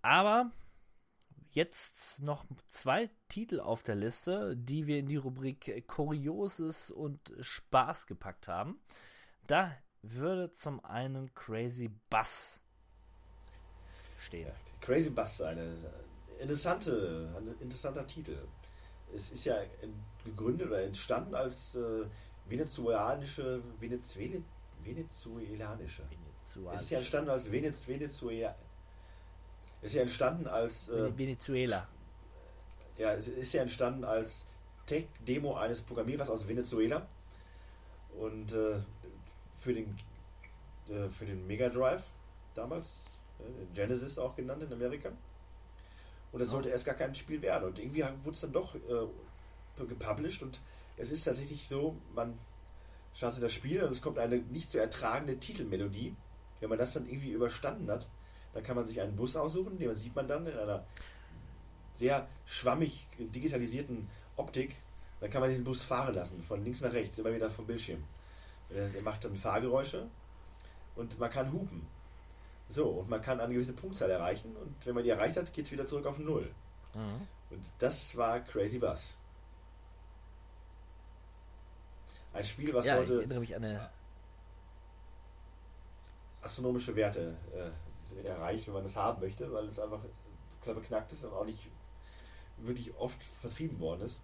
[0.03, 0.53] Aber
[1.51, 8.07] jetzt noch zwei Titel auf der Liste, die wir in die Rubrik Kurioses und Spaß
[8.07, 8.81] gepackt haben.
[9.47, 9.77] Da
[10.13, 12.61] würde zum einen Crazy Bass
[14.19, 14.51] stehen.
[14.81, 15.77] Crazy Bus, eine
[16.39, 18.37] interessante, ein interessanter Titel.
[19.15, 19.57] Es ist ja
[20.25, 22.05] gegründet oder entstanden als äh,
[22.47, 24.41] venezuelanische, Venezuela,
[24.83, 26.03] venezuelanische.
[26.75, 28.55] Es ist ja entstanden als Venez, Venezuela.
[29.81, 31.89] Es ist ja entstanden als äh, Venezuela.
[32.99, 34.47] ja, es ist ja entstanden als
[34.87, 37.07] Tech-Demo eines Programmierers aus Venezuela
[38.19, 38.81] und äh,
[39.65, 39.97] für den
[40.89, 42.05] äh, für den Mega Drive
[42.55, 43.07] damals
[43.41, 45.11] äh, Genesis auch genannt in Amerika
[46.33, 49.85] und es sollte erst gar kein Spiel werden und irgendwie wurde es dann doch äh,
[49.87, 50.61] gepublished und
[50.97, 52.39] es ist tatsächlich so, man
[53.15, 56.15] startet das Spiel und es kommt eine nicht zu ertragende Titelmelodie.
[56.61, 58.09] Wenn man das dann irgendwie überstanden hat,
[58.53, 60.85] dann kann man sich einen Bus aussuchen, den sieht man dann in einer
[61.95, 64.77] sehr schwammig digitalisierten Optik,
[65.21, 68.03] dann kann man diesen Bus fahren lassen, von links nach rechts, immer wieder vom Bildschirm.
[68.75, 70.09] Er macht dann Fahrgeräusche
[70.97, 71.87] und man kann hupen.
[72.67, 75.67] So, und man kann eine gewisse Punktzahl erreichen und wenn man die erreicht hat, geht
[75.67, 76.53] es wieder zurück auf Null.
[76.95, 77.29] Mhm.
[77.51, 79.19] Und das war Crazy Bus.
[82.33, 83.91] Ein Spiel, was ja, ich heute erinnere mich an eine.
[86.43, 90.01] astronomische Werte äh, erreicht, wenn man das haben möchte, weil es einfach
[90.63, 91.71] knapp beknackt ist und auch nicht
[92.59, 94.21] wirklich oft vertrieben worden ist.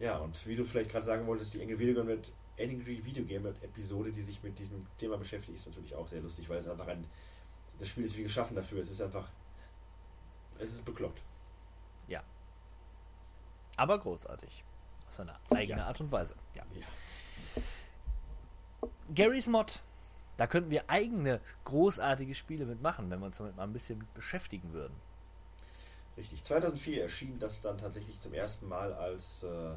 [0.00, 3.24] Ja, und wie du vielleicht gerade sagen wolltest, die Angry Video Game mit Angry Video
[3.24, 6.68] Game Episode, die sich mit diesem Thema beschäftigt, ist natürlich auch sehr lustig, weil es
[6.68, 7.06] einfach ein
[7.78, 8.80] das Spiel ist wie geschaffen dafür.
[8.80, 9.30] Es ist einfach
[10.58, 11.22] es ist bekloppt.
[12.08, 12.22] Ja.
[13.76, 14.64] Aber großartig.
[15.08, 15.86] Auf seine eigene Ja.
[15.86, 16.34] Art und Weise.
[16.54, 16.64] Ja.
[16.78, 16.86] Ja.
[19.14, 19.82] Gary's Mod.
[20.36, 24.72] Da könnten wir eigene großartige Spiele mitmachen, wenn wir uns damit mal ein bisschen beschäftigen
[24.72, 24.94] würden.
[26.16, 26.44] Richtig.
[26.44, 29.74] 2004 erschien das dann tatsächlich zum ersten Mal als äh,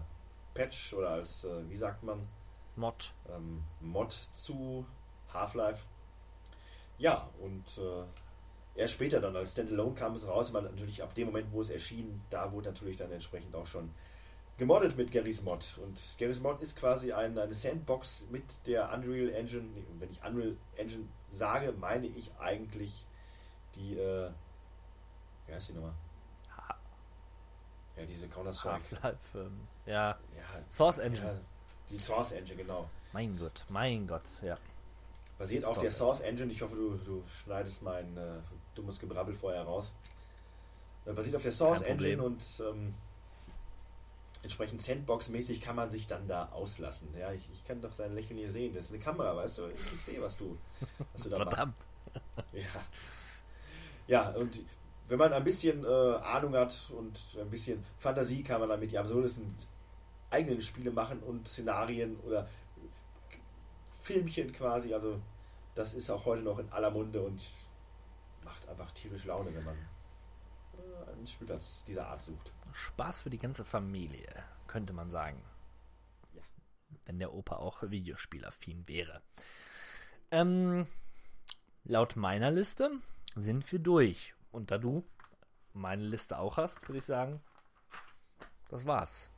[0.54, 2.28] Patch oder als, äh, wie sagt man,
[2.76, 3.14] Mod.
[3.30, 4.86] ähm, Mod zu
[5.34, 5.86] Half-Life.
[6.98, 11.28] Ja, und äh, erst später dann als Standalone kam es raus, aber natürlich ab dem
[11.28, 13.92] Moment, wo es erschien, da wurde natürlich dann entsprechend auch schon
[14.58, 15.80] gemoddet mit Garry's Mod.
[15.84, 19.64] Und Garry's Mod ist quasi ein, eine Sandbox mit der Unreal Engine.
[19.74, 23.06] Nee, Wenn ich Unreal Engine sage, meine ich eigentlich
[23.76, 24.30] die, äh,
[25.48, 25.94] wie heißt die nochmal?
[27.98, 29.02] Ja, diese Counter-Strike.
[29.04, 29.40] Half-Life.
[29.40, 30.10] Ähm, ja.
[30.12, 30.18] Ja,
[30.70, 31.26] Source Engine.
[31.26, 31.40] Ja,
[31.90, 32.90] die Source Engine, genau.
[33.12, 34.58] Mein Gott, mein Gott, ja.
[35.38, 36.52] Basiert auf der Source Engine.
[36.52, 38.40] Ich hoffe, du, du schneidest mein äh,
[38.76, 39.94] dummes Gebrabbel vorher raus.
[41.06, 41.82] Äh, basiert auf der Source.
[41.82, 42.94] Engine und ähm,
[44.44, 47.10] entsprechend Sandbox-mäßig kann man sich dann da auslassen.
[47.18, 48.74] Ja, ich, ich kann doch sein Lächeln hier sehen.
[48.74, 49.68] Das ist eine Kamera, weißt du?
[49.68, 50.58] Ich sehe, was du,
[51.14, 51.58] was du da Verdammt.
[51.58, 51.88] machst.
[52.54, 52.68] Ja.
[54.08, 54.60] Ja, und
[55.08, 58.98] wenn man ein bisschen äh, Ahnung hat und ein bisschen Fantasie, kann man damit die
[58.98, 59.56] absurdesten
[60.34, 62.50] eigenen Spiele machen und Szenarien oder
[64.02, 64.94] Filmchen quasi.
[64.94, 65.22] Also
[65.76, 67.42] das ist auch heute noch in aller Munde und
[68.44, 71.48] macht einfach tierisch Laune, wenn man äh, ein Spiel
[71.88, 72.52] dieser Art sucht.
[72.74, 74.28] Spaß für die ganze Familie,
[74.68, 75.42] könnte man sagen.
[76.34, 76.42] Ja.
[77.06, 79.22] Wenn der Opa auch Videospielaffin wäre.
[80.32, 80.88] Ähm,
[81.84, 82.92] laut meiner Liste
[83.36, 84.34] sind wir durch.
[84.52, 85.04] Und da du
[85.74, 87.42] meine Liste auch hast, würde ich sagen,
[88.70, 89.33] das war's.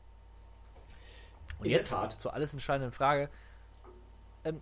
[1.60, 3.30] Und In jetzt zur alles entscheidenden Frage.
[4.44, 4.62] Ähm,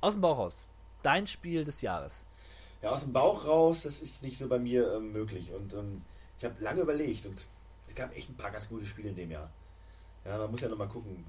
[0.00, 0.66] aus dem Bauch raus.
[1.02, 2.24] Dein Spiel des Jahres.
[2.82, 5.52] Ja, aus dem Bauch raus, das ist nicht so bei mir ähm, möglich.
[5.52, 6.02] Und ähm,
[6.38, 7.46] ich habe lange überlegt und
[7.86, 9.50] es gab echt ein paar ganz gute Spiele in dem Jahr.
[10.24, 11.24] Ja, man muss ja nochmal gucken.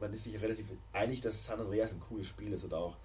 [0.00, 2.96] Man ist sich relativ einig, dass San Andreas ein cooles Spiel ist und auch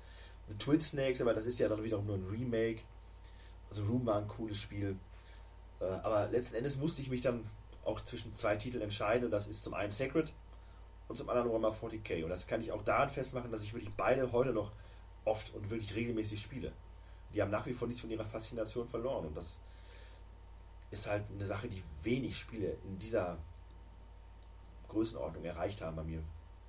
[0.48, 2.82] The Twin Snakes, aber das ist ja dann wiederum nur ein Remake.
[3.69, 4.95] Also Room war ein cooles Spiel.
[5.80, 7.45] Äh, aber letzten Endes musste ich mich dann
[7.83, 10.32] auch zwischen zwei Titeln entscheiden und das ist zum einen Sacred
[11.14, 12.24] und zum anderen Warhammer 40k.
[12.24, 14.72] Und das kann ich auch daran festmachen, dass ich wirklich beide heute noch
[15.25, 16.74] oft und wirklich regelmäßig spiele.
[17.33, 19.59] Die haben nach wie vor nichts von ihrer Faszination verloren und das
[20.90, 23.38] ist halt eine Sache, die wenig Spiele in dieser
[24.90, 26.24] Größenordnung erreicht haben, bei mir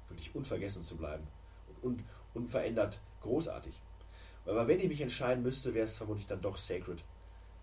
[0.08, 1.26] wirklich unvergessen zu bleiben
[1.66, 3.80] und un unverändert großartig.
[4.44, 7.02] Aber wenn ich mich entscheiden müsste, wäre es vermutlich dann doch Sacred,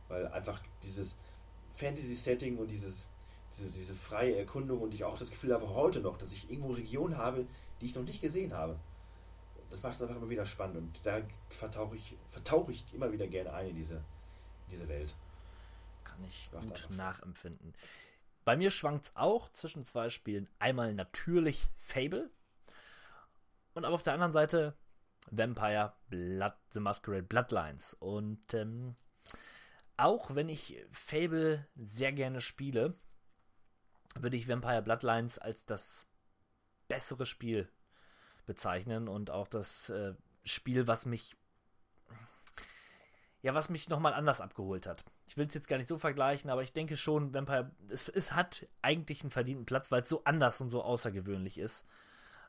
[0.07, 1.15] weil einfach dieses
[1.69, 3.07] Fantasy-Setting und dieses,
[3.51, 6.73] diese, diese freie Erkundung und ich auch das Gefühl habe heute noch, dass ich irgendwo
[6.73, 7.45] Regionen habe,
[7.79, 8.79] die ich noch nicht gesehen habe.
[9.69, 13.27] Das macht es einfach immer wieder spannend und da vertauche ich, vertauche ich immer wieder
[13.27, 15.15] gerne ein in diese, in diese Welt.
[16.03, 17.73] Kann ich Macht gut nachempfinden.
[18.43, 20.49] Bei mir schwankt es auch zwischen zwei Spielen.
[20.59, 22.29] Einmal natürlich Fable
[23.73, 24.75] und aber auf der anderen Seite
[25.29, 27.93] Vampire Blood, The Masquerade Bloodlines.
[27.93, 28.95] Und ähm,
[29.97, 32.95] auch wenn ich Fable sehr gerne spiele,
[34.19, 36.07] würde ich Vampire Bloodlines als das
[36.87, 37.69] bessere Spiel
[38.45, 41.37] bezeichnen und auch das äh, Spiel, was mich
[43.43, 45.03] ja, was mich nochmal anders abgeholt hat.
[45.27, 48.33] Ich will es jetzt gar nicht so vergleichen, aber ich denke schon, Vampire, es, es
[48.33, 51.85] hat eigentlich einen verdienten Platz, weil es so anders und so außergewöhnlich ist.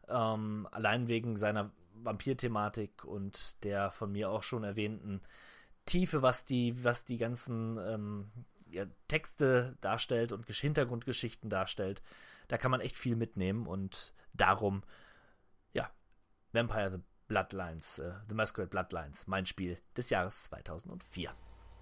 [0.08, 5.22] Ähm, allein wegen seiner Vampir-Thematik und der von mir auch schon erwähnten
[5.86, 8.30] Tiefe, was die, was die ganzen ähm,
[8.72, 12.02] ja, Texte darstellt und Gesch- Hintergrundgeschichten darstellt.
[12.48, 14.82] Da kann man echt viel mitnehmen und darum,
[15.72, 15.90] ja,
[16.52, 21.34] Vampire the Bloodlines, äh, The Masquerade Bloodlines, mein Spiel des Jahres 2004.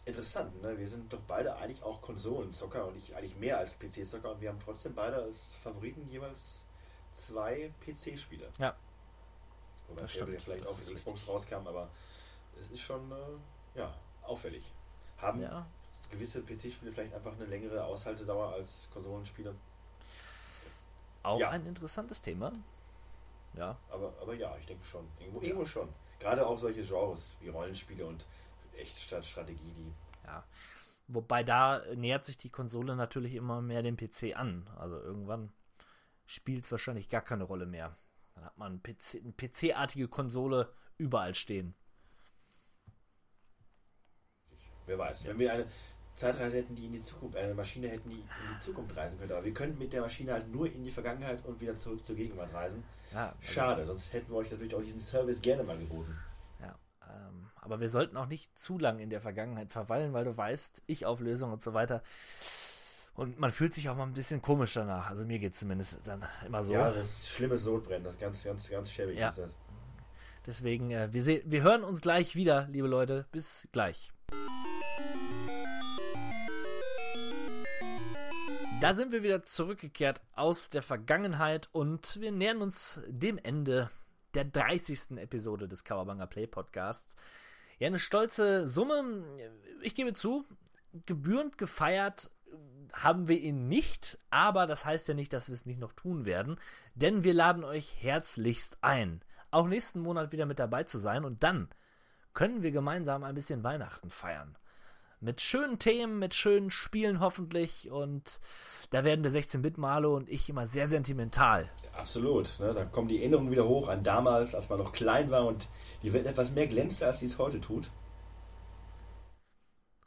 [0.05, 0.79] Interessant, ne?
[0.79, 4.49] Wir sind doch beide eigentlich auch Konsolenzocker und ich eigentlich mehr als PC-Zocker und wir
[4.49, 6.65] haben trotzdem beide als Favoriten jeweils
[7.13, 8.49] zwei PC-Spiele.
[8.59, 8.77] Ja.
[9.89, 11.91] Wobei Das stimmt, vielleicht das auch für Xbox rauskam, aber
[12.59, 14.73] es ist schon äh, ja, auffällig.
[15.19, 15.67] Haben Ja.
[16.11, 19.55] Gewisse PC-Spiele vielleicht einfach eine längere Aushaltedauer als Konsolenspiele.
[21.23, 21.51] Auch Ja.
[21.51, 22.53] ein interessantes Thema.
[23.55, 23.77] Ja.
[23.91, 25.07] Aber, aber ja, ich denke schon.
[25.19, 25.89] Irgendwo, irgendwo schon.
[26.19, 28.27] Gerade auch solche Genres wie Rollenspiele und
[28.77, 29.93] Echtzeitstrategie, die
[30.27, 30.45] Ja.
[31.09, 34.69] Wobei da nähert sich die Konsole natürlich immer mehr dem PC an.
[34.77, 35.53] Also irgendwann
[36.27, 37.97] spielt es wahrscheinlich gar keine Rolle mehr.
[38.37, 41.75] Dann hat man PC, eine PC-artige Konsole überall stehen.
[44.87, 45.25] Wer weiß.
[45.25, 45.67] Wenn wir eine
[46.21, 48.25] Zeitreise hätten, die in die Zukunft, eine Maschine hätten, die in
[48.55, 49.35] die Zukunft reisen könnte.
[49.37, 52.17] Aber wir können mit der Maschine halt nur in die Vergangenheit und wieder zurück zur
[52.17, 52.83] Gegenwart reisen.
[53.13, 56.17] Ja, also- Schade, sonst hätten wir euch natürlich auch diesen Service gerne mal geboten.
[56.61, 60.37] Ja, ähm, aber wir sollten auch nicht zu lang in der Vergangenheit verweilen, weil du
[60.37, 62.03] weißt, Ich-Auflösung und so weiter.
[63.15, 65.11] Und man fühlt sich auch mal ein bisschen komisch danach.
[65.11, 66.73] Also mir geht es zumindest dann immer so.
[66.73, 69.29] Ja, das ist schlimmes Sodbrennen, das ganz, ganz, ganz schäbig Ja.
[69.29, 69.55] ist das.
[70.47, 73.27] Deswegen, äh, wir, wir hören uns gleich wieder, liebe Leute.
[73.31, 74.11] Bis gleich.
[78.81, 83.91] Da sind wir wieder zurückgekehrt aus der Vergangenheit und wir nähern uns dem Ende
[84.33, 85.19] der 30.
[85.19, 87.15] Episode des Kawabanga Play Podcasts.
[87.79, 89.23] Ja, eine stolze Summe.
[89.83, 90.47] Ich gebe zu,
[91.05, 92.31] gebührend gefeiert
[92.95, 96.25] haben wir ihn nicht, aber das heißt ja nicht, dass wir es nicht noch tun
[96.25, 96.59] werden,
[96.95, 101.43] denn wir laden euch herzlichst ein, auch nächsten Monat wieder mit dabei zu sein und
[101.43, 101.69] dann
[102.33, 104.57] können wir gemeinsam ein bisschen Weihnachten feiern.
[105.23, 108.41] Mit schönen Themen, mit schönen Spielen hoffentlich und
[108.89, 111.71] da werden der 16-Bit-Malo und ich immer sehr sentimental.
[111.93, 112.59] Absolut.
[112.59, 112.73] Ne?
[112.73, 115.69] Da kommen die Erinnerungen wieder hoch an damals, als man noch klein war und
[116.03, 117.91] die Welt etwas mehr glänzte, als sie es heute tut.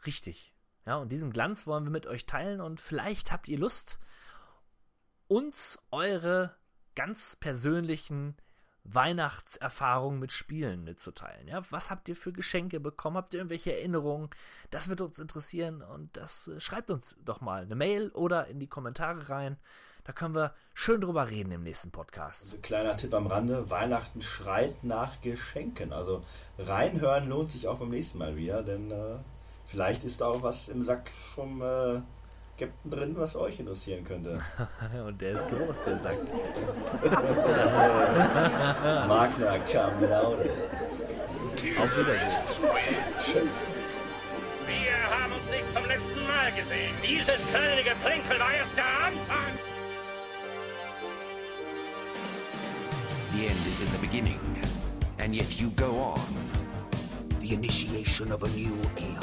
[0.07, 0.55] Richtig.
[0.87, 3.99] Ja, und diesen Glanz wollen wir mit euch teilen und vielleicht habt ihr Lust,
[5.27, 6.55] uns eure
[6.95, 8.35] ganz persönlichen
[8.85, 11.47] Weihnachtserfahrungen mit Spielen mitzuteilen.
[11.47, 13.17] Ja, was habt ihr für Geschenke bekommen?
[13.17, 14.29] Habt ihr irgendwelche Erinnerungen?
[14.71, 18.59] Das wird uns interessieren und das äh, schreibt uns doch mal eine Mail oder in
[18.59, 19.57] die Kommentare rein.
[20.03, 22.61] Da können wir schön drüber reden im nächsten Podcast.
[22.61, 25.93] Kleiner Tipp am Rande: Weihnachten schreit nach Geschenken.
[25.93, 26.23] Also
[26.59, 29.19] reinhören lohnt sich auch beim nächsten Mal wieder, denn äh,
[29.65, 32.01] vielleicht ist da auch was im Sack vom äh,
[32.57, 34.39] Captain drin, was euch interessieren könnte.
[35.07, 36.17] und der ist groß, der Sack.
[39.07, 40.49] Magna Cum Laude.
[41.79, 42.29] Auf Wiedersehen.
[43.19, 43.65] Tschüss.
[44.67, 46.93] Wir haben uns nicht zum letzten Mal gesehen.
[47.01, 49.57] Dieses kleine Geplänkel war erst der Anfang.
[53.33, 54.39] The end is in the beginning,
[55.17, 56.21] and yet you go on.
[57.39, 59.17] The initiation of a new aeon.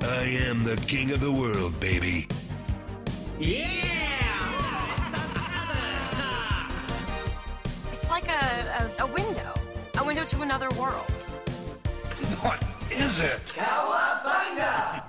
[0.00, 2.26] I am the king of the world, baby.
[3.38, 3.66] Yeah!
[7.92, 9.52] It's like a, a, a window,
[9.98, 11.24] a window to another world.
[12.40, 13.52] What is it?
[13.54, 15.05] Cowabunga!